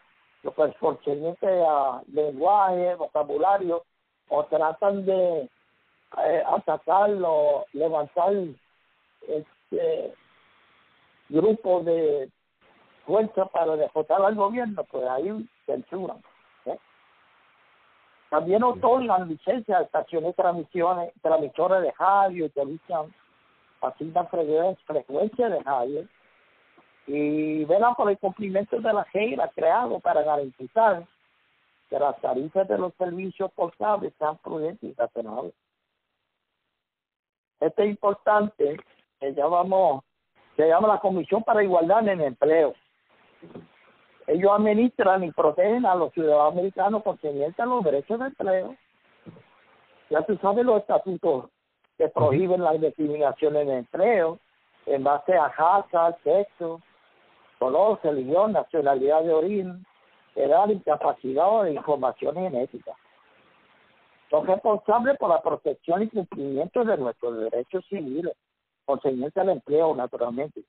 lo 0.43 0.53
que 0.53 0.63
es 0.63 1.43
a 1.43 2.01
lenguaje, 2.13 2.95
vocabulario, 2.95 3.83
o 4.29 4.45
tratan 4.45 5.05
de 5.05 5.49
eh, 6.17 6.43
atacarlo, 6.47 7.65
levantar 7.73 8.33
este 9.27 10.13
grupo 11.27 11.81
de 11.83 12.29
fuerza 13.05 13.45
para 13.47 13.75
derrotar 13.75 14.21
al 14.21 14.35
gobierno, 14.35 14.83
pues 14.85 15.05
ahí 15.07 15.49
censuran. 15.65 16.21
¿Eh? 18.29 18.35
También 18.35 18.63
otorgan 18.63 19.27
licencias 19.27 19.79
a 19.79 19.83
estaciones 19.83 20.35
transmisiones, 20.35 21.11
transmisores 21.21 21.81
de 21.81 21.93
radio 21.97 22.45
y 22.45 22.49
televisión, 22.49 23.13
asignan 23.81 24.27
frecuencia 24.27 25.49
de 25.49 25.59
radio 25.63 26.07
y 27.07 27.65
velan 27.65 27.95
por 27.95 28.09
el 28.09 28.17
cumplimiento 28.19 28.79
de 28.79 28.93
la 28.93 29.05
reglas 29.11 29.51
creado 29.55 29.99
para 29.99 30.21
garantizar 30.21 31.05
que 31.89 31.97
las 31.97 32.19
tarifas 32.21 32.67
de 32.67 32.77
los 32.77 32.93
servicios 32.95 33.51
postables 33.53 34.13
sean 34.19 34.37
prudentes 34.37 34.91
y 34.91 34.93
razonables. 34.93 35.53
Esto 37.59 37.81
es 37.81 37.89
importante, 37.89 38.77
que 39.19 39.33
llamamos, 39.33 40.03
se 40.55 40.67
llama 40.67 40.87
la 40.87 40.99
Comisión 40.99 41.43
para 41.43 41.63
Igualdad 41.63 42.07
en 42.07 42.09
el 42.09 42.21
Empleo. 42.21 42.73
Ellos 44.29 44.51
administran 44.51 45.23
y 45.23 45.31
protegen 45.31 45.87
a 45.87 45.95
los 45.95 46.13
ciudadanos 46.13 46.53
americanos 46.53 47.01
concernientes 47.01 47.59
a 47.59 47.65
los 47.65 47.83
derechos 47.83 48.19
de 48.19 48.25
empleo. 48.27 48.75
Ya 50.11 50.21
tú 50.21 50.37
sabes 50.37 50.63
los 50.63 50.81
estatutos 50.81 51.49
que 51.97 52.09
prohíben 52.09 52.63
la 52.63 52.73
discriminación 52.73 53.55
en 53.55 53.69
el 53.69 53.77
empleo 53.79 54.37
en 54.85 55.03
base 55.03 55.33
a 55.33 55.49
raza, 55.49 56.15
sexo, 56.23 56.79
color, 57.57 57.99
religión, 58.03 58.51
nacionalidad 58.51 59.23
de 59.23 59.33
origen, 59.33 59.83
edad, 60.35 60.69
incapacidad 60.69 61.49
o 61.49 61.63
de 61.63 61.73
información 61.73 62.35
genética. 62.35 62.91
Son 64.29 64.45
responsables 64.45 65.17
por 65.17 65.29
la 65.29 65.41
protección 65.41 66.03
y 66.03 66.07
cumplimiento 66.07 66.85
de 66.85 66.97
nuestros 66.97 67.35
derechos 67.35 67.83
civiles, 67.89 68.35
concernientes 68.85 69.37
al 69.37 69.49
empleo, 69.49 69.95
naturalmente. 69.95 70.61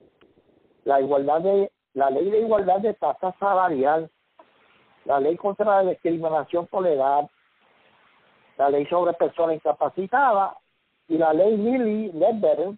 La 0.85 0.99
igualdad 0.99 1.43
de 1.43 1.70
la 1.95 2.11
ley 2.11 2.31
de 2.31 2.41
igualdad 2.41 2.81
de 2.81 2.95
tasa 2.95 3.35
salarial, 3.39 4.11
la 5.05 5.21
ley 5.21 5.37
contra 5.37 5.83
la 5.83 5.91
discriminación 5.91 6.67
por 6.67 6.87
edad, 6.87 7.29
la 8.59 8.71
ley 8.71 8.87
sobre 8.87 9.12
personas 9.15 9.57
incapacitadas 9.57 10.55
y 11.09 11.19
la 11.19 11.33
ley 11.33 11.57
Lilly 11.57 12.12
Ledbetter 12.12 12.75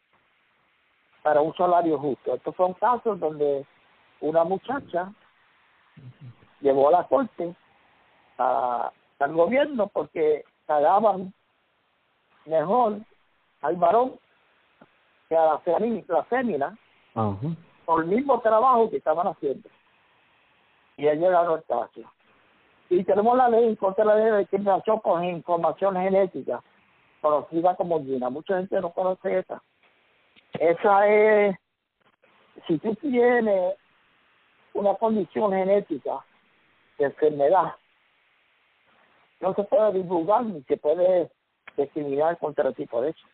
para 1.22 1.40
un 1.40 1.55
salario 1.55 1.98
justo. 1.98 2.34
Estos 2.34 2.55
son 2.56 2.72
casos 2.74 3.18
donde 3.20 3.66
una 4.20 4.44
muchacha 4.44 5.12
llevó 6.60 6.89
a 6.89 6.93
la 6.93 7.05
corte 7.09 7.55
al 8.39 9.32
gobierno 9.32 9.89
porque 9.89 10.44
pagaban 10.66 11.32
mejor 12.47 12.98
al 13.60 13.76
varón 13.76 14.18
que 15.28 15.36
a 15.36 15.44
la, 15.44 15.62
la 16.09 16.24
fémina 16.24 16.78
por 17.84 18.02
el 18.02 18.09
mismo 18.09 18.40
trabajo 18.40 18.90
que 18.90 18.98
estaban 18.98 19.26
haciendo. 19.26 19.68
Y 20.96 21.09
ella 21.09 21.30
ganó 21.30 21.56
el 21.56 21.64
caso. 21.64 22.00
Y 22.90 23.04
tenemos 23.04 23.36
la 23.36 23.48
ley 23.48 23.74
contra 23.76 24.04
la 24.04 24.16
ley 24.16 24.30
de 24.30 24.38
discriminación 24.40 25.00
con 25.00 25.24
información 25.24 25.96
genética, 25.96 26.62
conocida 27.20 27.74
como 27.74 28.02
GINA. 28.02 28.28
Mucha 28.28 28.59
gente 28.59 28.80
no 28.80 28.90
conoce 28.92 29.38
esa. 29.38 29.62
Esa 30.59 31.09
es, 31.09 31.56
si 32.66 32.78
tú 32.78 32.94
tienes 32.96 33.74
una 34.74 34.94
condición 34.94 35.52
genética 35.52 36.24
de 36.98 37.06
enfermedad. 37.06 37.74
No 39.40 39.54
se 39.54 39.64
puede 39.64 39.92
divulgar 39.94 40.44
ni 40.44 40.62
se 40.62 40.76
puede 40.76 41.30
discriminar 41.76 42.38
contra 42.38 42.68
el 42.68 42.74
tipo 42.74 43.00
de 43.02 43.10
eso. 43.10 43.26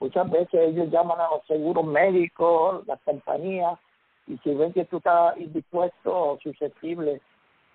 Muchas 0.00 0.30
veces 0.30 0.54
ellos 0.54 0.90
llaman 0.90 1.20
a 1.20 1.28
los 1.30 1.46
seguros 1.46 1.84
médicos, 1.84 2.86
las 2.86 3.00
compañías, 3.02 3.78
y 4.26 4.38
si 4.38 4.54
ven 4.54 4.72
que 4.72 4.84
tú 4.86 4.96
estás 4.96 5.36
indispuesto 5.38 6.32
o 6.32 6.38
susceptible 6.40 7.20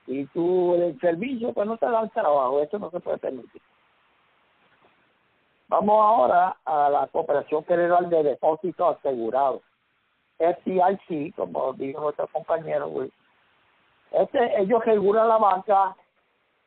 y 0.07 0.25
tú 0.27 0.75
el 0.75 0.99
servicio, 0.99 1.53
pues 1.53 1.67
no 1.67 1.77
te 1.77 1.85
dan 1.85 2.09
trabajo. 2.09 2.61
Eso 2.61 2.79
no 2.79 2.89
se 2.91 2.99
puede 2.99 3.17
permitir. 3.17 3.61
Vamos 5.67 5.95
ahora 5.99 6.55
a 6.63 6.89
la 6.89 7.07
Cooperación 7.07 7.63
Federal 7.65 8.09
de 8.09 8.23
Depósitos 8.23 8.97
Asegurados. 8.97 9.61
FDIC, 10.37 11.35
como 11.35 11.73
dijo 11.73 12.01
nuestro 12.01 12.27
compañero 12.27 12.91
Este, 14.11 14.61
ellos 14.61 14.83
regulan 14.85 15.29
la 15.29 15.37
banca 15.37 15.95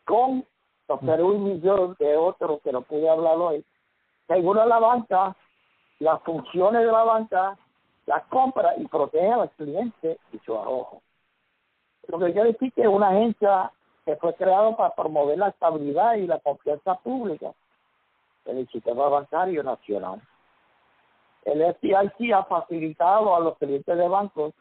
con 0.05 0.45
los 0.89 1.03
millones 1.03 1.99
de 1.99 2.17
otros 2.17 2.61
que 2.63 2.73
no 2.73 2.83
pude 2.83 3.09
hablar 3.09 3.37
hoy. 3.37 3.65
Regulan 4.27 4.69
la 4.69 4.79
banca, 4.79 5.37
las 5.99 6.23
funciones 6.23 6.83
de 6.85 6.93
la 6.93 7.05
banca, 7.05 7.59
las 8.07 8.25
compras 8.27 8.75
y 8.79 8.87
protege 8.87 9.33
al 9.33 9.51
cliente 9.51 10.19
y 10.33 10.39
su 10.39 10.57
arrojo. 10.57 11.03
Lo 12.07 12.19
que 12.19 12.33
quiere 12.33 12.53
decir 12.53 12.73
que 12.73 12.83
es 12.83 12.89
una 12.89 13.09
agencia 13.09 13.71
que 14.05 14.17
fue 14.17 14.35
creada 14.35 14.75
para 14.77 14.95
promover 14.95 15.39
la 15.39 15.49
estabilidad 15.49 16.15
y 16.15 16.27
la 16.27 16.39
confianza 16.39 16.95
pública 16.97 17.53
en 18.47 18.59
el 18.59 18.69
sistema 18.69 19.09
bancario 19.09 19.63
nacional. 19.63 20.23
El 21.45 21.63
FDIC 21.75 22.33
ha 22.33 22.45
facilitado 22.45 23.35
a 23.37 23.41
los 23.41 23.59
clientes 23.59 23.97
de 23.97 24.09
bancos 24.09 24.55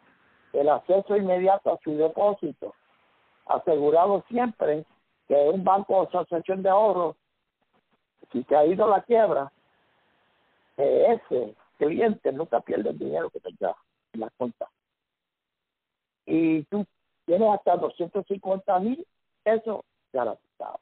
el 0.53 0.69
acceso 0.69 1.15
inmediato 1.15 1.71
a 1.71 1.79
su 1.83 1.95
depósito, 1.95 2.73
asegurado 3.45 4.23
siempre 4.27 4.85
que 5.27 5.35
un 5.35 5.63
banco 5.63 5.97
o 5.97 6.07
asociación 6.07 6.63
de 6.63 6.69
ahorros, 6.69 7.15
si 8.31 8.43
te 8.43 8.55
ha 8.55 8.65
ido 8.65 8.87
la 8.87 9.01
quiebra, 9.01 9.51
ese 10.77 11.55
cliente 11.77 12.31
nunca 12.31 12.59
pierde 12.61 12.89
el 12.89 12.97
dinero 12.97 13.29
que 13.29 13.39
tenga 13.39 13.75
en 14.13 14.21
la 14.21 14.29
cuenta. 14.37 14.67
Y 16.25 16.63
tú 16.63 16.85
tienes 17.25 17.49
hasta 17.49 17.77
250 17.77 18.79
mil 18.79 19.05
pesos 19.43 19.81
garantizados. 20.13 20.81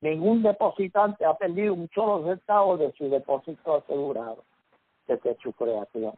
Ningún 0.00 0.42
depositante 0.42 1.24
ha 1.24 1.34
perdido 1.34 1.74
un 1.74 1.88
solo 1.94 2.26
centavo 2.26 2.78
de 2.78 2.92
su 2.92 3.08
depósito 3.08 3.76
asegurado 3.76 4.44
desde 5.06 5.36
su 5.42 5.52
creación. 5.52 6.14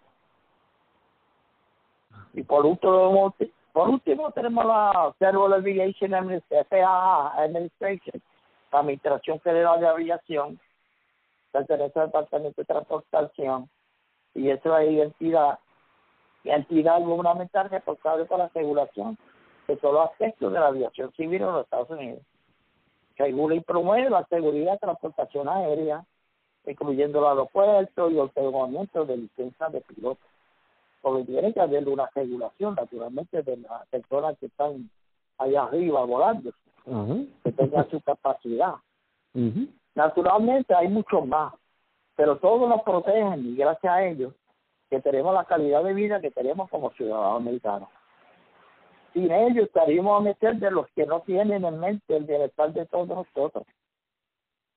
Y 2.35 2.43
por 2.43 2.65
último, 2.65 3.35
por 3.73 3.89
último 3.89 4.31
tenemos 4.33 4.65
la 4.65 5.15
Federal 5.19 5.55
Aviation 5.55 6.15
Administration, 6.15 8.23
la 8.71 8.79
Administración 8.79 9.41
Federal 9.41 9.81
de 9.81 9.89
Aviación, 9.89 10.61
pertenece 11.53 12.01
al 12.01 12.07
Departamento 12.07 12.61
de 12.61 12.65
Transportación, 12.65 13.69
y 14.35 14.49
es 14.51 14.65
la 14.65 14.85
identidad, 14.85 15.59
entidad 16.45 17.01
gubernamental 17.01 17.71
responsable 17.71 18.25
por 18.25 18.39
la 18.39 18.49
regulación 18.49 19.19
de 19.69 19.77
todos 19.77 19.95
los 19.95 20.11
aspectos 20.11 20.53
de 20.53 20.59
la 20.59 20.69
aviación 20.69 21.13
civil 21.13 21.43
en 21.43 21.53
los 21.53 21.65
Estados 21.65 21.91
Unidos. 21.91 22.23
Regula 23.17 23.55
y 23.55 23.61
promueve 23.61 24.11
la 24.11 24.25
seguridad 24.25 24.73
de 24.73 24.79
transportación 24.79 25.49
aérea, 25.49 26.05
incluyendo 26.67 27.19
el 27.21 27.27
aeropuerto 27.27 28.11
y 28.11 28.15
el 28.15 28.21
otorgamiento 28.21 29.05
de 29.05 29.19
licencias 29.19 29.73
de 29.73 29.81
piloto. 29.83 30.21
Porque 31.03 31.25
tiene 31.25 31.53
que 31.53 31.61
haber 31.61 31.89
una 31.89 32.09
regulación, 32.15 32.75
naturalmente, 32.75 33.43
de 33.43 33.57
las 33.59 33.87
personas 33.89 34.39
que 34.39 34.47
están 34.47 34.89
allá 35.39 35.65
arriba 35.65 36.05
volando, 36.05 36.51
que 37.45 37.53
tengan 37.53 37.91
su 37.91 38.01
capacidad. 38.01 38.77
Naturalmente 39.95 40.75
hay 40.75 40.89
muchos 40.89 41.27
más, 41.27 41.53
pero 42.17 42.39
todos 42.39 42.69
nos 42.69 42.83
protegen 42.83 43.47
y 43.47 43.57
gracias 43.57 43.93
a 43.93 44.05
ellos 44.05 44.35
que 44.89 45.01
tenemos 45.01 45.35
la 45.35 45.45
calidad 45.45 45.85
de 45.85 45.95
vida 45.95 46.21
que 46.21 46.31
tenemos 46.31 46.69
como 46.71 46.91
ciudadanos 46.93 47.41
americanos. 47.41 47.89
Sin 49.13 49.31
ellos 49.31 49.67
estaríamos 49.67 50.21
a 50.21 50.25
meter 50.25 50.57
de 50.57 50.71
los 50.71 50.87
que 50.91 51.07
no 51.07 51.21
tienen 51.21 51.65
en 51.65 51.79
mente 51.79 52.17
el 52.17 52.25
bienestar 52.25 52.73
de 52.73 52.87
todos 52.87 53.09
nosotros 53.09 53.65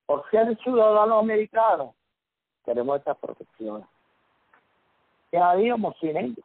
por 0.06 0.28
ser 0.30 0.56
ciudadanos 0.58 1.22
americanos, 1.22 1.94
tenemos 2.64 2.98
estas 2.98 3.18
protecciones. 3.18 3.86
¿Qué 5.30 5.38
haríamos 5.38 5.96
sin 6.00 6.16
ellos? 6.16 6.44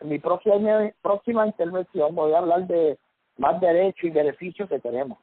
En 0.00 0.08
mi 0.08 0.18
próxima, 0.18 0.56
próxima 1.02 1.46
intervención 1.46 2.14
voy 2.14 2.32
a 2.32 2.38
hablar 2.38 2.66
de 2.66 2.98
más 3.36 3.60
derechos 3.60 4.04
y 4.04 4.10
beneficios 4.10 4.68
que 4.68 4.78
tenemos. 4.78 5.18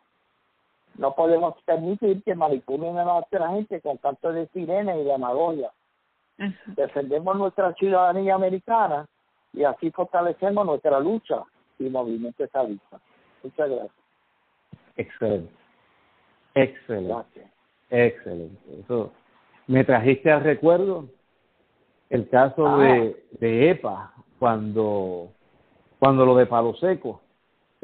No 0.98 1.14
podemos 1.14 1.56
permitir 1.66 2.24
que 2.24 2.36
manipulen 2.36 2.98
a 2.98 3.04
nuestra 3.04 3.50
gente 3.50 3.82
con 3.82 3.98
tanto 3.98 4.32
de 4.32 4.48
sirena 4.48 4.96
y 4.96 5.04
demagogia. 5.04 5.72
Defendemos 6.68 7.38
nuestra 7.38 7.74
ciudadanía 7.74 8.36
americana 8.36 9.06
y 9.54 9.64
así 9.64 9.92
fortalecemos 9.92 10.66
nuestra 10.66 11.00
lucha 11.00 11.44
y 11.80 11.90
movimiento 11.90 12.44
estadista. 12.44 13.00
Muchas 13.44 13.70
gracias. 13.70 13.92
Excelente. 14.98 15.54
Excelente. 16.54 17.48
Excelente. 17.90 18.80
Eso 18.80 19.12
me 19.68 19.84
trajiste 19.84 20.32
al 20.32 20.44
recuerdo 20.44 21.10
el 22.10 22.30
caso 22.30 22.78
de, 22.78 23.26
de 23.40 23.72
EPA, 23.72 24.14
cuando, 24.40 25.32
cuando 26.00 26.26
lo 26.26 26.36
de 26.36 26.46
Palo 26.46 26.76
Seco, 26.76 27.22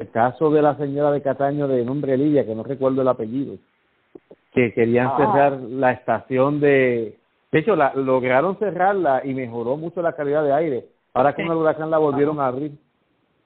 el 0.02 0.10
caso 0.10 0.50
de 0.50 0.62
la 0.62 0.76
señora 0.76 1.10
de 1.10 1.22
Cataño 1.22 1.68
de 1.68 1.84
nombre 1.84 2.16
Lidia, 2.16 2.44
que 2.44 2.54
no 2.54 2.62
recuerdo 2.62 3.02
el 3.02 3.08
apellido, 3.08 3.56
que 4.52 4.72
querían 4.72 5.08
ah. 5.08 5.16
cerrar 5.16 5.60
la 5.60 5.92
estación 5.92 6.60
de... 6.60 7.18
De 7.50 7.58
hecho, 7.58 7.76
la, 7.76 7.94
lograron 7.94 8.58
cerrarla 8.58 9.22
y 9.24 9.34
mejoró 9.34 9.76
mucho 9.76 10.02
la 10.02 10.14
calidad 10.14 10.42
de 10.42 10.52
aire. 10.52 10.86
Ahora 11.14 11.34
con 11.34 11.44
el 11.44 11.52
huracán 11.52 11.90
la 11.90 11.98
volvieron 11.98 12.40
a 12.40 12.46
abrir. 12.46 12.72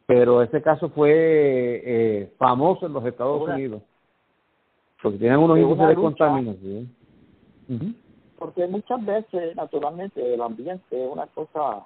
Pero 0.07 0.41
ese 0.43 0.63
caso 0.63 0.89
fue 0.91 1.11
eh, 1.13 2.33
famoso 2.39 2.87
en 2.87 2.93
los 2.93 3.05
Estados 3.05 3.49
Unidos. 3.49 3.83
Porque 5.03 5.19
tienen 5.19 5.39
unos 5.39 5.59
índices 5.59 5.89
de 5.89 5.95
contaminación. 5.97 6.95
Porque 8.39 8.67
muchas 8.69 9.05
veces, 9.05 9.57
naturalmente, 9.57 10.35
el 10.35 10.41
ambiente 10.41 10.85
es 10.91 11.11
una 11.11 11.27
cosa 11.27 11.85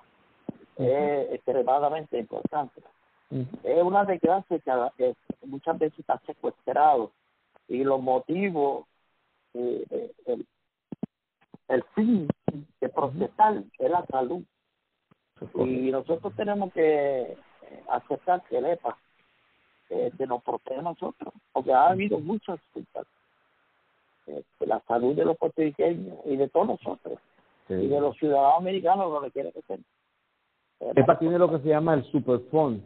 extremadamente 0.76 2.18
importante. 2.18 2.82
Es 3.30 3.82
una 3.82 4.04
desgracia 4.04 4.58
que 4.96 5.14
muchas 5.46 5.78
veces 5.78 5.98
está 6.00 6.20
secuestrado. 6.26 7.12
Y 7.68 7.84
los 7.84 8.02
motivos, 8.02 8.86
eh, 9.54 10.12
el, 10.26 10.46
el 11.68 11.84
fin 11.94 12.28
de 12.80 12.88
procesar 12.88 13.62
es 13.78 13.90
la 13.90 14.04
salud. 14.06 14.42
Y 15.54 15.90
nosotros 15.90 16.34
tenemos 16.36 16.72
que 16.72 17.36
aceptar 17.88 18.42
que 18.44 18.58
el 18.58 18.66
EPA 18.66 18.96
eh, 19.90 20.12
nos 20.26 20.42
protege 20.42 20.80
a 20.80 20.82
nosotros, 20.82 21.32
porque 21.52 21.72
ha 21.72 21.88
habido 21.88 22.18
muchas 22.18 22.58
eh, 24.26 24.42
la 24.60 24.80
salud 24.86 25.14
de 25.14 25.24
los 25.24 25.36
puertorriqueños 25.36 26.18
y 26.24 26.36
de 26.36 26.48
todos 26.48 26.66
nosotros, 26.66 27.18
y 27.68 27.86
de 27.86 28.00
los 28.00 28.16
ciudadanos 28.16 28.58
americanos 28.58 29.10
donde 29.10 29.30
quiera 29.30 29.50
que 29.52 29.60
estén. 29.60 29.84
EPA 30.80 31.18
tiene 31.18 31.38
lo 31.38 31.50
que 31.50 31.58
se 31.58 31.68
llama 31.68 31.94
el 31.94 32.04
Superfund, 32.04 32.82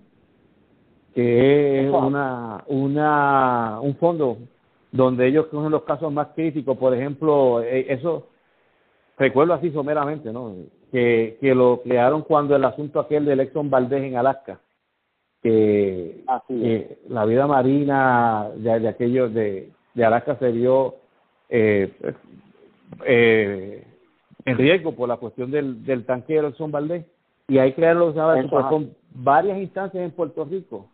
que 1.15 1.87
es 1.87 1.93
una, 1.93 2.65
una, 2.67 3.79
un 3.81 3.97
fondo 3.97 4.39
donde 4.91 5.29
ellos 5.29 5.47
cogen 5.47 5.71
los 5.71 5.85
casos 5.85 6.13
más 6.13 6.29
críticos, 6.35 6.77
por 6.77 6.95
ejemplo, 6.95 7.63
eh, 7.63 7.87
eso 7.89 8.27
recuerdo 9.17 9.55
así 9.55 9.71
someramente, 9.71 10.33
¿no? 10.33 10.55
Que, 10.91 11.39
que 11.41 11.55
lo 11.55 11.83
crearon 11.83 12.23
cuando 12.23 12.55
el 12.57 12.65
asunto 12.65 13.01
aquel 13.01 13.25
del 13.25 13.41
Exxon 13.41 13.71
Valdez 13.71 14.03
en 14.03 14.17
Alaska, 14.17 14.61
que, 15.43 16.25
la 17.09 17.25
vida 17.25 17.47
marina 17.47 18.49
de, 18.57 18.81
de 18.81 18.89
aquello 18.89 19.29
de, 19.29 19.71
de 19.95 20.05
Alaska 20.05 20.37
se 20.37 20.51
vio 20.51 20.97
eh, 21.49 21.93
eh, 23.05 23.87
en 24.45 24.59
riesgo 24.59 24.93
por 24.93 25.09
la 25.09 25.17
cuestión 25.17 25.51
del, 25.51 25.85
del 25.85 26.05
tanque 26.05 26.35
del 26.35 26.47
Exxon 26.47 26.73
Valdez. 26.73 27.07
Y 27.47 27.59
hay 27.59 27.73
que 27.73 27.95
con 28.71 28.95
varias 29.11 29.59
instancias 29.59 30.03
en 30.03 30.11
Puerto 30.13 30.45
Rico 30.45 30.89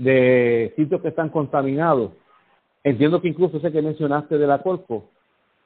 de 0.00 0.72
sitios 0.76 1.02
que 1.02 1.08
están 1.08 1.28
contaminados. 1.28 2.12
Entiendo 2.82 3.20
que 3.20 3.28
incluso 3.28 3.58
ese 3.58 3.70
que 3.70 3.82
mencionaste 3.82 4.38
de 4.38 4.46
la 4.46 4.62
Colco 4.62 5.10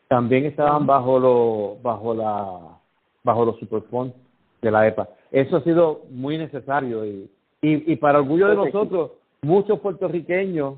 también 0.08 0.44
estaban 0.44 0.86
bajo 0.86 1.18
lo, 1.20 1.76
bajo 1.82 2.14
la 2.14 2.78
bajo 3.22 3.44
los 3.44 3.58
superfonds 3.58 4.14
de 4.60 4.70
la 4.70 4.86
EPA. 4.88 5.08
Eso 5.30 5.56
ha 5.56 5.62
sido 5.62 6.02
muy 6.10 6.36
necesario 6.36 7.06
y, 7.06 7.30
y, 7.62 7.92
y 7.92 7.96
para 7.96 8.18
orgullo 8.18 8.48
de 8.48 8.56
nosotros, 8.56 9.12
muchos 9.40 9.78
puertorriqueños, 9.80 10.74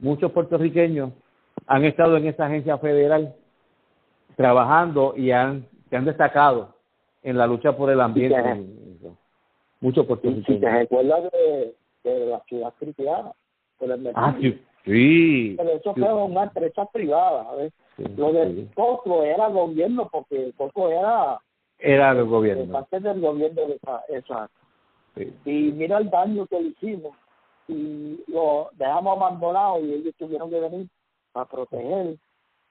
muchos 0.00 0.32
puertorriqueños 0.32 1.12
han 1.66 1.84
estado 1.84 2.16
en 2.16 2.26
esa 2.26 2.46
agencia 2.46 2.78
federal 2.78 3.34
trabajando 4.36 5.14
y 5.16 5.30
han, 5.30 5.66
se 5.90 5.96
han 5.96 6.06
destacado 6.06 6.74
en 7.22 7.36
la 7.36 7.46
lucha 7.46 7.76
por 7.76 7.90
el 7.90 8.00
ambiente. 8.00 8.66
Mucho 9.80 10.06
por 10.06 10.20
Si 10.22 10.58
te 10.58 10.70
recuerdas 10.70 11.24
de, 11.24 11.74
de 12.10 12.26
la 12.26 12.40
ciudad 12.44 12.72
cristiana, 12.78 13.32
ah, 14.14 14.36
sí, 14.40 14.60
sí. 14.84 15.54
Pero 15.56 15.70
eso 15.70 15.94
fue 15.94 16.12
una 16.12 16.44
empresa 16.44 16.86
privada. 16.86 17.46
Lo 18.16 18.32
del 18.32 18.70
Coco 18.74 19.22
era 19.22 19.48
gobierno, 19.48 20.08
porque 20.10 20.46
el 20.46 20.54
Coco 20.54 20.90
era. 20.90 21.40
Era 21.78 22.12
el 22.12 22.24
gobierno. 22.24 22.72
Parte 22.72 23.00
del 23.00 23.20
gobierno 23.20 23.66
de 23.66 23.74
esa. 23.74 24.02
esa. 24.08 24.50
Y 25.44 25.72
mira 25.72 25.98
el 25.98 26.10
daño 26.10 26.46
que 26.46 26.60
le 26.60 26.68
hicimos. 26.68 27.16
Y 27.66 28.22
lo 28.28 28.70
dejamos 28.74 29.16
abandonado 29.16 29.80
y 29.80 29.94
ellos 29.94 30.14
tuvieron 30.18 30.50
que 30.50 30.60
venir 30.60 30.88
a 31.32 31.46
proteger 31.46 32.16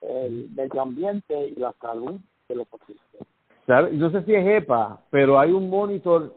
el 0.01 0.49
medio 0.55 0.81
ambiente 0.81 1.47
y 1.47 1.55
la 1.55 1.73
salud 1.81 2.19
de 2.47 2.55
los 2.55 2.68
pacientes 2.68 3.27
no 3.68 4.11
sé 4.11 4.23
si 4.23 4.35
es 4.35 4.45
EPA, 4.45 4.99
pero 5.10 5.39
hay 5.39 5.51
un 5.51 5.69
monitor, 5.69 6.34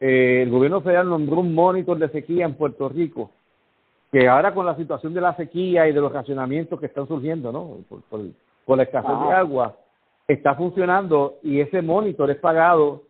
eh, 0.00 0.42
el 0.42 0.50
gobierno 0.50 0.80
federal 0.80 1.08
nombró 1.08 1.40
un 1.40 1.54
monitor 1.54 1.98
de 1.98 2.08
sequía 2.08 2.46
en 2.46 2.54
Puerto 2.54 2.88
Rico, 2.88 3.30
que 4.10 4.28
ahora 4.28 4.54
con 4.54 4.66
la 4.66 4.76
situación 4.76 5.14
de 5.14 5.20
la 5.20 5.36
sequía 5.36 5.86
y 5.86 5.92
de 5.92 6.00
los 6.00 6.12
racionamientos 6.12 6.80
que 6.80 6.86
están 6.86 7.06
surgiendo, 7.06 7.52
¿no? 7.52 7.76
Por, 7.88 8.02
por, 8.64 8.76
la 8.76 8.84
escasez 8.84 9.10
de 9.10 9.32
agua, 9.34 9.76
está 10.26 10.54
funcionando 10.54 11.38
y 11.42 11.60
ese 11.60 11.82
monitor 11.82 12.30
es 12.30 12.38
pagado 12.38 13.02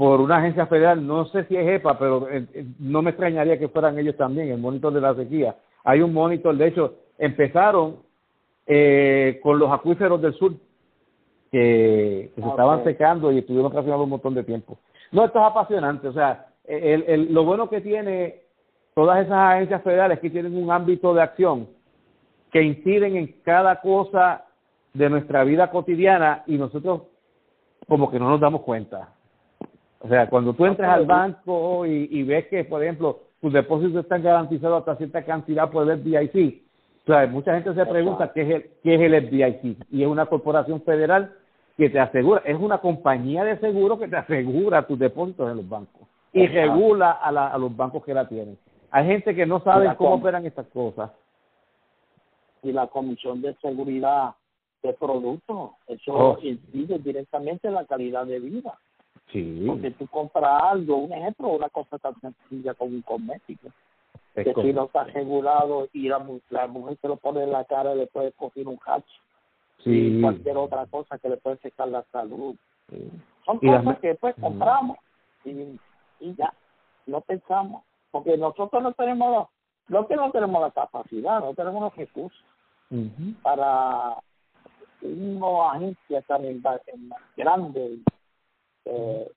por 0.00 0.20
una 0.20 0.38
agencia 0.38 0.66
federal, 0.66 1.06
no 1.06 1.26
sé 1.26 1.44
si 1.44 1.56
es 1.56 1.68
EPA, 1.68 1.98
pero 1.98 2.26
eh, 2.30 2.46
eh, 2.54 2.64
no 2.78 3.02
me 3.02 3.10
extrañaría 3.10 3.58
que 3.58 3.68
fueran 3.68 3.98
ellos 3.98 4.16
también, 4.16 4.48
el 4.48 4.58
monitor 4.58 4.94
de 4.94 5.00
la 5.02 5.14
sequía. 5.14 5.56
Hay 5.84 6.00
un 6.00 6.14
monitor, 6.14 6.56
de 6.56 6.68
hecho, 6.68 6.94
empezaron 7.18 7.96
eh, 8.66 9.40
con 9.42 9.58
los 9.58 9.70
acuíferos 9.70 10.22
del 10.22 10.32
sur, 10.34 10.54
que, 11.52 12.30
se 12.34 12.40
estaban 12.40 12.82
secando 12.84 13.30
y 13.30 13.40
estuvieron 13.40 13.70
trabajando 13.70 14.04
un 14.04 14.10
montón 14.10 14.34
de 14.34 14.44
tiempo. 14.44 14.78
No, 15.12 15.24
esto 15.24 15.38
es 15.38 15.44
apasionante, 15.44 16.08
o 16.08 16.12
sea, 16.12 16.46
el, 16.64 17.04
el, 17.08 17.34
lo 17.34 17.44
bueno 17.44 17.68
que 17.68 17.80
tiene 17.80 18.42
todas 18.94 19.24
esas 19.24 19.54
agencias 19.54 19.82
federales 19.82 20.16
es 20.16 20.22
que 20.22 20.30
tienen 20.30 20.56
un 20.56 20.70
ámbito 20.70 21.12
de 21.14 21.22
acción 21.22 21.68
que 22.52 22.62
inciden 22.62 23.16
en 23.16 23.26
cada 23.42 23.80
cosa 23.80 24.44
de 24.92 25.08
nuestra 25.08 25.44
vida 25.44 25.70
cotidiana 25.70 26.42
y 26.46 26.56
nosotros 26.56 27.02
como 27.88 28.10
que 28.10 28.18
no 28.18 28.28
nos 28.28 28.40
damos 28.40 28.62
cuenta. 28.62 29.10
O 30.00 30.08
sea, 30.08 30.28
cuando 30.28 30.54
tú 30.54 30.66
entras 30.66 30.90
al 30.90 31.06
banco 31.06 31.84
y, 31.86 32.08
y 32.10 32.22
ves 32.22 32.46
que, 32.46 32.64
por 32.64 32.82
ejemplo, 32.82 33.20
tus 33.40 33.52
depósitos 33.52 34.04
están 34.04 34.22
garantizados 34.22 34.80
hasta 34.80 34.96
cierta 34.96 35.24
cantidad 35.24 35.70
por 35.70 35.88
el 35.90 36.00
FDIC, 36.00 36.62
o 37.02 37.12
sea, 37.12 37.26
mucha 37.26 37.54
gente 37.54 37.74
se 37.74 37.86
pregunta 37.86 38.32
qué 38.32 38.42
es 38.42 38.50
el, 38.50 38.70
qué 38.82 38.94
es 38.94 39.00
el 39.00 39.28
FDIC 39.28 39.86
y 39.90 40.02
es 40.02 40.08
una 40.08 40.26
corporación 40.26 40.82
federal 40.82 41.32
que 41.80 41.88
te 41.88 41.98
asegura, 41.98 42.42
es 42.44 42.58
una 42.60 42.76
compañía 42.76 43.42
de 43.42 43.58
seguro 43.58 43.98
que 43.98 44.06
te 44.06 44.14
asegura 44.14 44.86
tus 44.86 44.98
depósitos 44.98 45.50
en 45.50 45.56
los 45.56 45.66
bancos 45.66 46.02
y 46.30 46.46
regula 46.46 47.12
a, 47.12 47.32
la, 47.32 47.48
a 47.48 47.56
los 47.56 47.74
bancos 47.74 48.04
que 48.04 48.12
la 48.12 48.28
tienen. 48.28 48.58
Hay 48.90 49.06
gente 49.06 49.34
que 49.34 49.46
no 49.46 49.60
sabe 49.60 49.96
cómo 49.96 50.16
operan 50.16 50.44
estas 50.44 50.66
cosas. 50.66 51.10
Y 52.62 52.72
la 52.72 52.86
Comisión 52.88 53.40
de 53.40 53.54
Seguridad 53.62 54.34
de 54.82 54.92
Productos, 54.92 55.70
eso 55.86 56.12
oh. 56.12 56.38
incide 56.42 56.98
directamente 56.98 57.68
en 57.68 57.74
la 57.74 57.86
calidad 57.86 58.26
de 58.26 58.40
vida. 58.40 58.78
Sí. 59.32 59.64
Porque 59.66 59.90
tú 59.92 60.06
compras 60.08 60.62
algo, 60.62 60.98
un 60.98 61.14
ejemplo, 61.14 61.48
una 61.48 61.70
cosa 61.70 61.98
tan 61.98 62.14
sencilla 62.20 62.74
como 62.74 62.90
un 62.90 63.00
cosmético, 63.00 63.68
que 64.34 64.52
si 64.52 64.72
no 64.74 64.84
está 64.84 65.04
regulado 65.04 65.88
y 65.94 66.08
la, 66.08 66.22
la 66.50 66.66
mujer 66.66 66.98
se 67.00 67.08
lo 67.08 67.16
pone 67.16 67.42
en 67.42 67.52
la 67.52 67.64
cara, 67.64 67.94
le 67.94 68.06
puede 68.06 68.32
coger 68.32 68.68
un 68.68 68.78
hacho 68.84 69.20
sí. 69.84 70.18
y 70.18 70.20
cualquier 70.20 70.56
otra 70.56 70.86
cosa 70.86 71.18
que 71.18 71.28
le 71.28 71.36
puede 71.36 71.56
afectar 71.56 71.88
la 71.88 72.04
salud. 72.12 72.56
Son 73.44 73.58
cosas 73.58 73.98
que 74.00 74.08
después 74.08 74.34
compramos 74.40 74.98
y, 75.44 75.50
y 76.20 76.34
ya, 76.36 76.52
no 77.06 77.20
pensamos, 77.20 77.84
porque 78.10 78.36
nosotros 78.36 78.82
no 78.82 78.92
tenemos, 78.92 79.48
no 79.88 80.06
que 80.06 80.16
no 80.16 80.30
tenemos 80.30 80.60
la 80.60 80.70
capacidad, 80.70 81.40
no 81.40 81.54
tenemos 81.54 81.82
los 81.82 81.96
recursos 81.96 82.44
para 83.42 84.16
una 85.02 85.72
agencia 85.72 86.22
tan 86.22 86.42
grande 87.36 88.00
eh, 88.84 89.30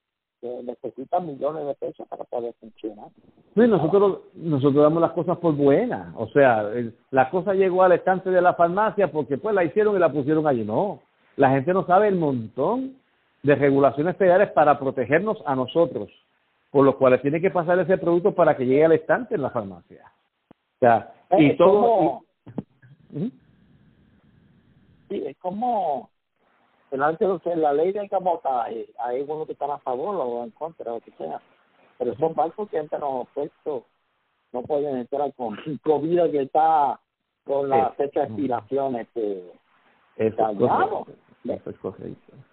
necesitan 0.64 1.28
millones 1.28 1.66
de 1.66 1.76
pesos 1.76 2.08
para 2.08 2.24
poder 2.26 2.54
funcionar. 2.60 3.08
Sí, 3.56 3.62
nosotros, 3.62 4.20
nosotros 4.36 4.84
damos 4.84 5.02
las 5.02 5.12
cosas 5.12 5.38
por 5.38 5.56
buenas. 5.56 6.14
O 6.18 6.28
sea, 6.30 6.70
la 7.12 7.30
cosa 7.30 7.54
llegó 7.54 7.84
al 7.84 7.94
estante 7.94 8.30
de 8.30 8.42
la 8.42 8.54
farmacia 8.54 9.12
porque 9.12 9.38
pues 9.38 9.56
la 9.56 9.64
hicieron 9.64 9.96
y 9.96 10.00
la 10.00 10.12
pusieron 10.12 10.46
allí. 10.48 10.64
No, 10.64 11.00
la 11.38 11.52
gente 11.52 11.74
no 11.74 11.86
sabe 11.86 12.08
el 12.08 12.16
montón 12.16 12.98
de 13.44 13.56
regulaciones 13.56 14.16
federales 14.18 14.52
para 14.52 14.80
protegernos 14.80 15.38
a 15.46 15.56
nosotros, 15.56 16.10
por 16.72 16.86
lo 16.86 16.98
cuales 16.98 17.22
tiene 17.22 17.42
que 17.42 17.52
pasar 17.52 17.78
ese 17.80 17.98
producto 17.98 18.34
para 18.34 18.56
que 18.56 18.66
llegue 18.66 18.86
al 18.86 18.94
estante 18.94 19.36
en 19.36 19.42
la 19.42 19.50
farmacia. 19.50 20.12
O 20.50 20.80
sea, 20.80 21.14
y 21.38 21.56
todo... 21.58 22.22
Sí, 25.10 25.24
es 25.28 25.38
como 25.38 26.10
delante 26.94 27.26
la 27.56 27.74
ley 27.74 27.92
del 27.92 28.08
cabotaje, 28.08 28.88
hay 29.00 29.22
algunos 29.22 29.48
que 29.48 29.54
están 29.54 29.72
a 29.72 29.80
favor 29.80 30.16
o 30.16 30.44
en 30.44 30.52
contra, 30.52 30.92
o 30.92 30.96
lo 30.96 31.02
que 31.02 31.12
sea, 31.14 31.42
pero 31.98 32.16
son 32.18 32.36
barcos 32.36 32.70
que 32.70 32.78
entran 32.78 33.02
opuestos, 33.02 33.84
no 34.52 34.62
pueden 34.62 34.98
entrar 34.98 35.34
con 35.34 35.58
comida 35.84 36.30
que 36.30 36.44
está 36.44 37.00
con 37.46 37.68
la 37.68 37.90
fecha 37.94 38.20
de 38.22 38.26
expiración 38.28 38.96
este, 38.96 39.52
Eso 40.18 40.52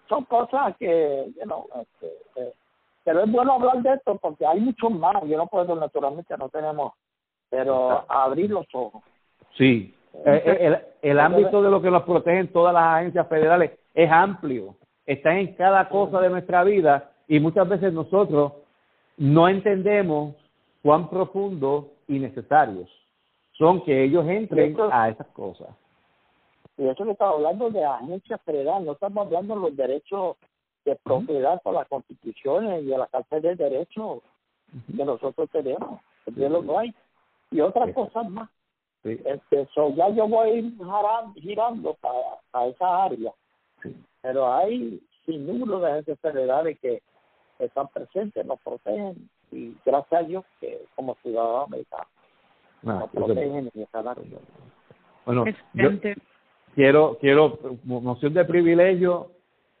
Son 0.09 0.25
cosas 0.25 0.75
que, 0.77 1.31
you 1.37 1.43
know, 1.43 1.67
este, 1.79 2.07
eh, 2.37 2.53
pero 3.03 3.23
es 3.23 3.31
bueno 3.31 3.53
hablar 3.53 3.83
de 3.83 3.93
esto 3.93 4.17
porque 4.17 4.45
hay 4.45 4.59
muchos 4.59 4.91
más. 4.91 5.23
Yo 5.27 5.37
no 5.37 5.45
puedo, 5.47 5.75
naturalmente, 5.75 6.35
no 6.37 6.49
tenemos, 6.49 6.93
pero 7.49 8.03
abrir 8.11 8.49
los 8.49 8.65
ojos. 8.73 9.03
Sí, 9.55 9.95
eh, 10.25 10.43
eh, 10.45 10.57
el, 10.61 11.11
el, 11.11 11.19
ámbito 11.19 11.61
de 11.61 11.69
lo 11.69 11.81
que 11.81 11.91
nos 11.91 12.03
protegen 12.03 12.51
todas 12.51 12.73
las 12.73 12.83
agencias 12.83 13.27
federales 13.27 13.71
es 13.93 14.11
amplio, 14.11 14.75
está 15.05 15.37
en 15.37 15.55
cada 15.55 15.87
cosa 15.89 16.19
de 16.21 16.29
nuestra 16.29 16.63
vida 16.63 17.11
y 17.27 17.39
muchas 17.39 17.67
veces 17.67 17.93
nosotros 17.93 18.53
no 19.17 19.47
entendemos 19.47 20.35
cuán 20.81 21.09
profundos 21.09 21.85
y 22.07 22.19
necesarios 22.19 22.89
son 23.53 23.83
que 23.83 24.03
ellos 24.03 24.27
entren 24.27 24.75
a 24.91 25.09
esas 25.09 25.27
cosas. 25.27 25.69
Y 26.77 26.87
eso 26.87 27.03
que 27.03 27.11
estamos 27.11 27.35
hablando 27.35 27.69
de 27.69 27.85
agencias 27.85 28.41
federales, 28.41 28.85
no 28.85 28.93
estamos 28.93 29.27
hablando 29.27 29.55
de 29.55 29.61
los 29.61 29.77
derechos 29.77 30.37
de 30.83 30.95
propiedad 30.95 31.61
por 31.61 31.75
las 31.75 31.87
constituciones 31.87 32.83
y 32.83 32.87
de 32.87 32.97
la 32.97 33.07
Carta 33.07 33.39
de 33.39 33.55
Derechos 33.55 34.23
que 34.95 35.05
nosotros 35.05 35.49
tenemos, 35.51 36.01
que 36.25 36.49
lo 36.49 36.79
hay. 36.79 36.93
Y 37.51 37.61
otras 37.61 37.93
cosas 37.93 38.29
más. 38.29 38.49
Este, 39.03 39.67
ya 39.95 40.09
yo 40.09 40.27
voy 40.27 40.75
girando 41.35 41.95
para, 41.95 42.39
a 42.53 42.67
esa 42.67 43.03
área. 43.03 43.31
Pero 44.21 44.53
hay 44.53 45.01
sin 45.25 45.45
número 45.45 45.79
de 45.79 45.91
agencias 45.91 46.19
federales 46.19 46.79
que 46.79 47.01
están 47.59 47.87
presentes, 47.89 48.45
nos 48.45 48.59
protegen. 48.61 49.29
Y 49.51 49.75
gracias 49.85 50.21
a 50.21 50.25
Dios 50.25 50.45
que 50.59 50.85
como 50.95 51.15
ciudadanos 51.21 51.67
americanos 51.67 52.07
ah, 52.85 52.99
nos 52.99 53.09
protegen 53.09 53.71
en 53.73 53.81
esa 53.81 53.99
área. 53.99 54.23
Bueno, 55.25 55.45
quiero, 56.73 57.17
quiero, 57.19 57.59
noción 57.85 58.33
de 58.33 58.45
privilegio, 58.45 59.31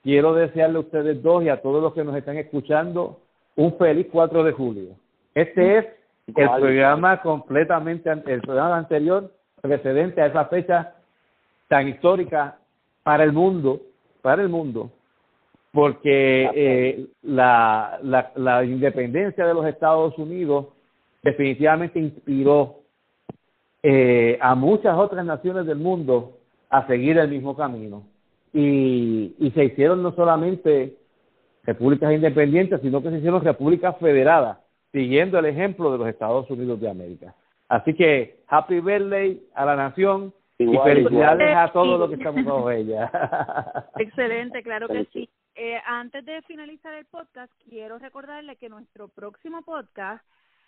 quiero 0.03 0.33
desearle 0.33 0.77
a 0.77 0.81
ustedes 0.81 1.21
dos 1.23 1.43
y 1.43 1.49
a 1.49 1.61
todos 1.61 1.81
los 1.81 1.93
que 1.93 2.03
nos 2.03 2.15
están 2.15 2.37
escuchando 2.37 3.19
un 3.55 3.77
feliz 3.77 4.07
4 4.11 4.43
de 4.43 4.51
julio. 4.51 4.95
Este 5.33 5.77
es 5.77 5.85
el 6.27 6.49
programa 6.49 7.21
completamente, 7.21 8.09
el 8.09 8.41
programa 8.41 8.77
anterior 8.77 9.31
precedente 9.61 10.21
a 10.21 10.27
esa 10.27 10.45
fecha 10.45 10.95
tan 11.67 11.87
histórica 11.87 12.57
para 13.03 13.23
el 13.23 13.31
mundo, 13.31 13.81
para 14.21 14.41
el 14.41 14.49
mundo, 14.49 14.91
porque 15.71 16.49
eh, 16.53 17.05
la, 17.23 17.99
la, 18.03 18.31
la 18.35 18.63
independencia 18.63 19.45
de 19.45 19.53
los 19.53 19.65
Estados 19.65 20.17
Unidos 20.17 20.67
definitivamente 21.23 21.99
inspiró 21.99 22.81
eh, 23.83 24.37
a 24.41 24.55
muchas 24.55 24.97
otras 24.97 25.25
naciones 25.25 25.65
del 25.65 25.77
mundo 25.77 26.37
a 26.69 26.85
seguir 26.87 27.17
el 27.17 27.29
mismo 27.29 27.55
camino. 27.55 28.03
Y, 28.53 29.33
y 29.39 29.51
se 29.51 29.65
hicieron 29.65 30.03
no 30.03 30.13
solamente 30.13 30.97
repúblicas 31.63 32.11
independientes, 32.11 32.81
sino 32.81 33.01
que 33.01 33.09
se 33.09 33.17
hicieron 33.17 33.43
repúblicas 33.43 33.95
federadas, 33.99 34.57
siguiendo 34.91 35.39
el 35.39 35.45
ejemplo 35.45 35.91
de 35.91 35.97
los 35.99 36.07
Estados 36.07 36.49
Unidos 36.49 36.79
de 36.81 36.89
América. 36.89 37.33
Así 37.69 37.93
que 37.93 38.39
happy 38.47 38.81
birthday 38.81 39.41
a 39.53 39.65
la 39.65 39.75
nación 39.75 40.33
y 40.63 40.77
felicidades 40.77 41.55
a 41.55 41.71
todos 41.71 41.99
los 41.99 42.09
que 42.09 42.15
estamos 42.15 42.45
con 42.45 42.71
ella. 42.71 43.09
Excelente, 43.97 44.63
claro 44.63 44.87
que 44.87 45.05
sí. 45.13 45.29
Eh, 45.55 45.79
antes 45.85 46.25
de 46.25 46.41
finalizar 46.43 46.93
el 46.93 47.05
podcast, 47.05 47.51
quiero 47.69 47.99
recordarle 47.99 48.55
que 48.55 48.69
nuestro 48.69 49.09
próximo 49.09 49.61
podcast 49.63 50.23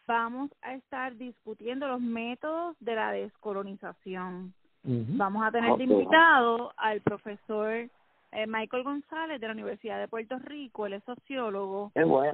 vamos 0.08 0.52
a 0.62 0.74
estar 0.74 1.16
discutiendo 1.16 1.88
los 1.88 2.02
métodos 2.02 2.76
de 2.80 2.96
la 2.96 3.12
descolonización. 3.12 4.54
Vamos 4.86 5.46
a 5.46 5.52
tener 5.52 5.78
de 5.78 5.86
invitado 5.86 6.74
al 6.76 7.00
profesor 7.00 7.88
eh, 8.34 8.48
Michael 8.48 8.84
González 8.84 9.40
de 9.40 9.48
la 9.48 9.54
Universidad 9.54 10.00
de 10.00 10.10
Puerto 10.10 10.38
Rico, 10.40 10.86
él 10.86 10.94
es 10.94 11.04
sociólogo 11.04 11.92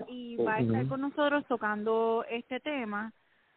y 0.08 0.38
va 0.38 0.56
a 0.56 0.60
estar 0.60 0.88
con 0.88 1.02
nosotros 1.02 1.46
tocando 1.48 2.26
este 2.30 2.60
tema. 2.60 3.12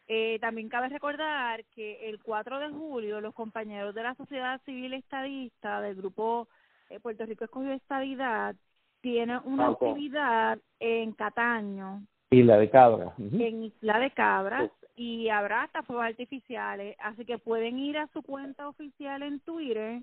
Eh, 0.07 0.37
también 0.39 0.67
cabe 0.67 0.89
recordar 0.89 1.63
que 1.75 2.09
el 2.09 2.21
4 2.21 2.59
de 2.59 2.69
julio 2.69 3.21
los 3.21 3.33
compañeros 3.33 3.95
de 3.95 4.03
la 4.03 4.15
sociedad 4.15 4.61
civil 4.65 4.93
estadista 4.93 5.79
del 5.79 5.95
grupo 5.95 6.49
eh, 6.89 6.99
Puerto 6.99 7.25
Rico 7.25 7.45
escogió 7.45 7.71
estadidad 7.71 8.55
tienen 9.03 9.39
una 9.43 9.67
actividad 9.67 10.57
en 10.79 11.11
Cataño. 11.11 12.03
Isla 12.31 12.57
de 12.57 12.69
Cabras. 12.69 13.13
En 13.19 13.65
Isla 13.65 13.99
de 13.99 14.11
Cabras 14.11 14.71
y 14.95 15.27
habrá 15.27 15.63
hasta 15.63 15.83
fuegos 15.83 16.05
artificiales, 16.05 16.95
así 16.99 17.25
que 17.25 17.37
pueden 17.37 17.79
ir 17.79 17.97
a 17.97 18.07
su 18.07 18.21
cuenta 18.21 18.67
oficial 18.67 19.23
en 19.23 19.39
Twitter 19.41 20.01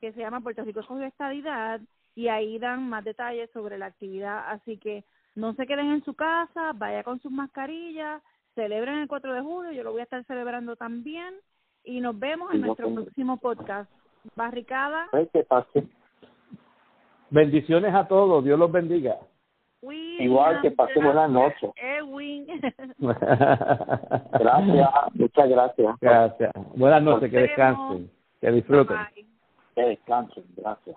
que 0.00 0.12
se 0.12 0.20
llama 0.20 0.40
Puerto 0.40 0.64
Rico 0.64 0.80
escogió 0.80 1.06
estadidad 1.06 1.80
y 2.14 2.28
ahí 2.28 2.58
dan 2.58 2.88
más 2.88 3.04
detalles 3.04 3.50
sobre 3.52 3.78
la 3.78 3.86
actividad, 3.86 4.50
así 4.50 4.76
que 4.76 5.04
no 5.34 5.54
se 5.54 5.66
queden 5.66 5.90
en 5.90 6.04
su 6.04 6.14
casa, 6.14 6.72
vaya 6.74 7.02
con 7.02 7.20
sus 7.20 7.32
mascarillas, 7.32 8.22
celebren 8.56 8.96
el 8.96 9.06
4 9.06 9.34
de 9.34 9.40
julio, 9.42 9.70
yo 9.70 9.84
lo 9.84 9.92
voy 9.92 10.00
a 10.00 10.04
estar 10.04 10.24
celebrando 10.24 10.74
también 10.74 11.34
y 11.84 12.00
nos 12.00 12.18
vemos 12.18 12.52
en 12.52 12.62
nuestro 12.62 12.92
próximo 12.92 13.36
podcast. 13.36 13.88
Barricada. 14.34 15.08
Bendiciones 17.30 17.94
a 17.94 18.08
todos, 18.08 18.42
Dios 18.44 18.58
los 18.58 18.72
bendiga. 18.72 19.16
Igual 20.18 20.62
que 20.62 20.72
pase 20.72 20.98
buenas 21.00 21.30
noches. 21.30 21.70
gracias, 24.32 24.90
muchas 25.14 25.48
gracias. 25.48 25.96
Gracias. 26.00 26.52
Buenas 26.74 27.02
noches, 27.02 27.30
que 27.30 27.38
descansen, 27.38 28.10
que 28.40 28.50
disfruten. 28.50 28.96
Que 29.76 29.82
descansen, 29.82 30.44
gracias. 30.56 30.96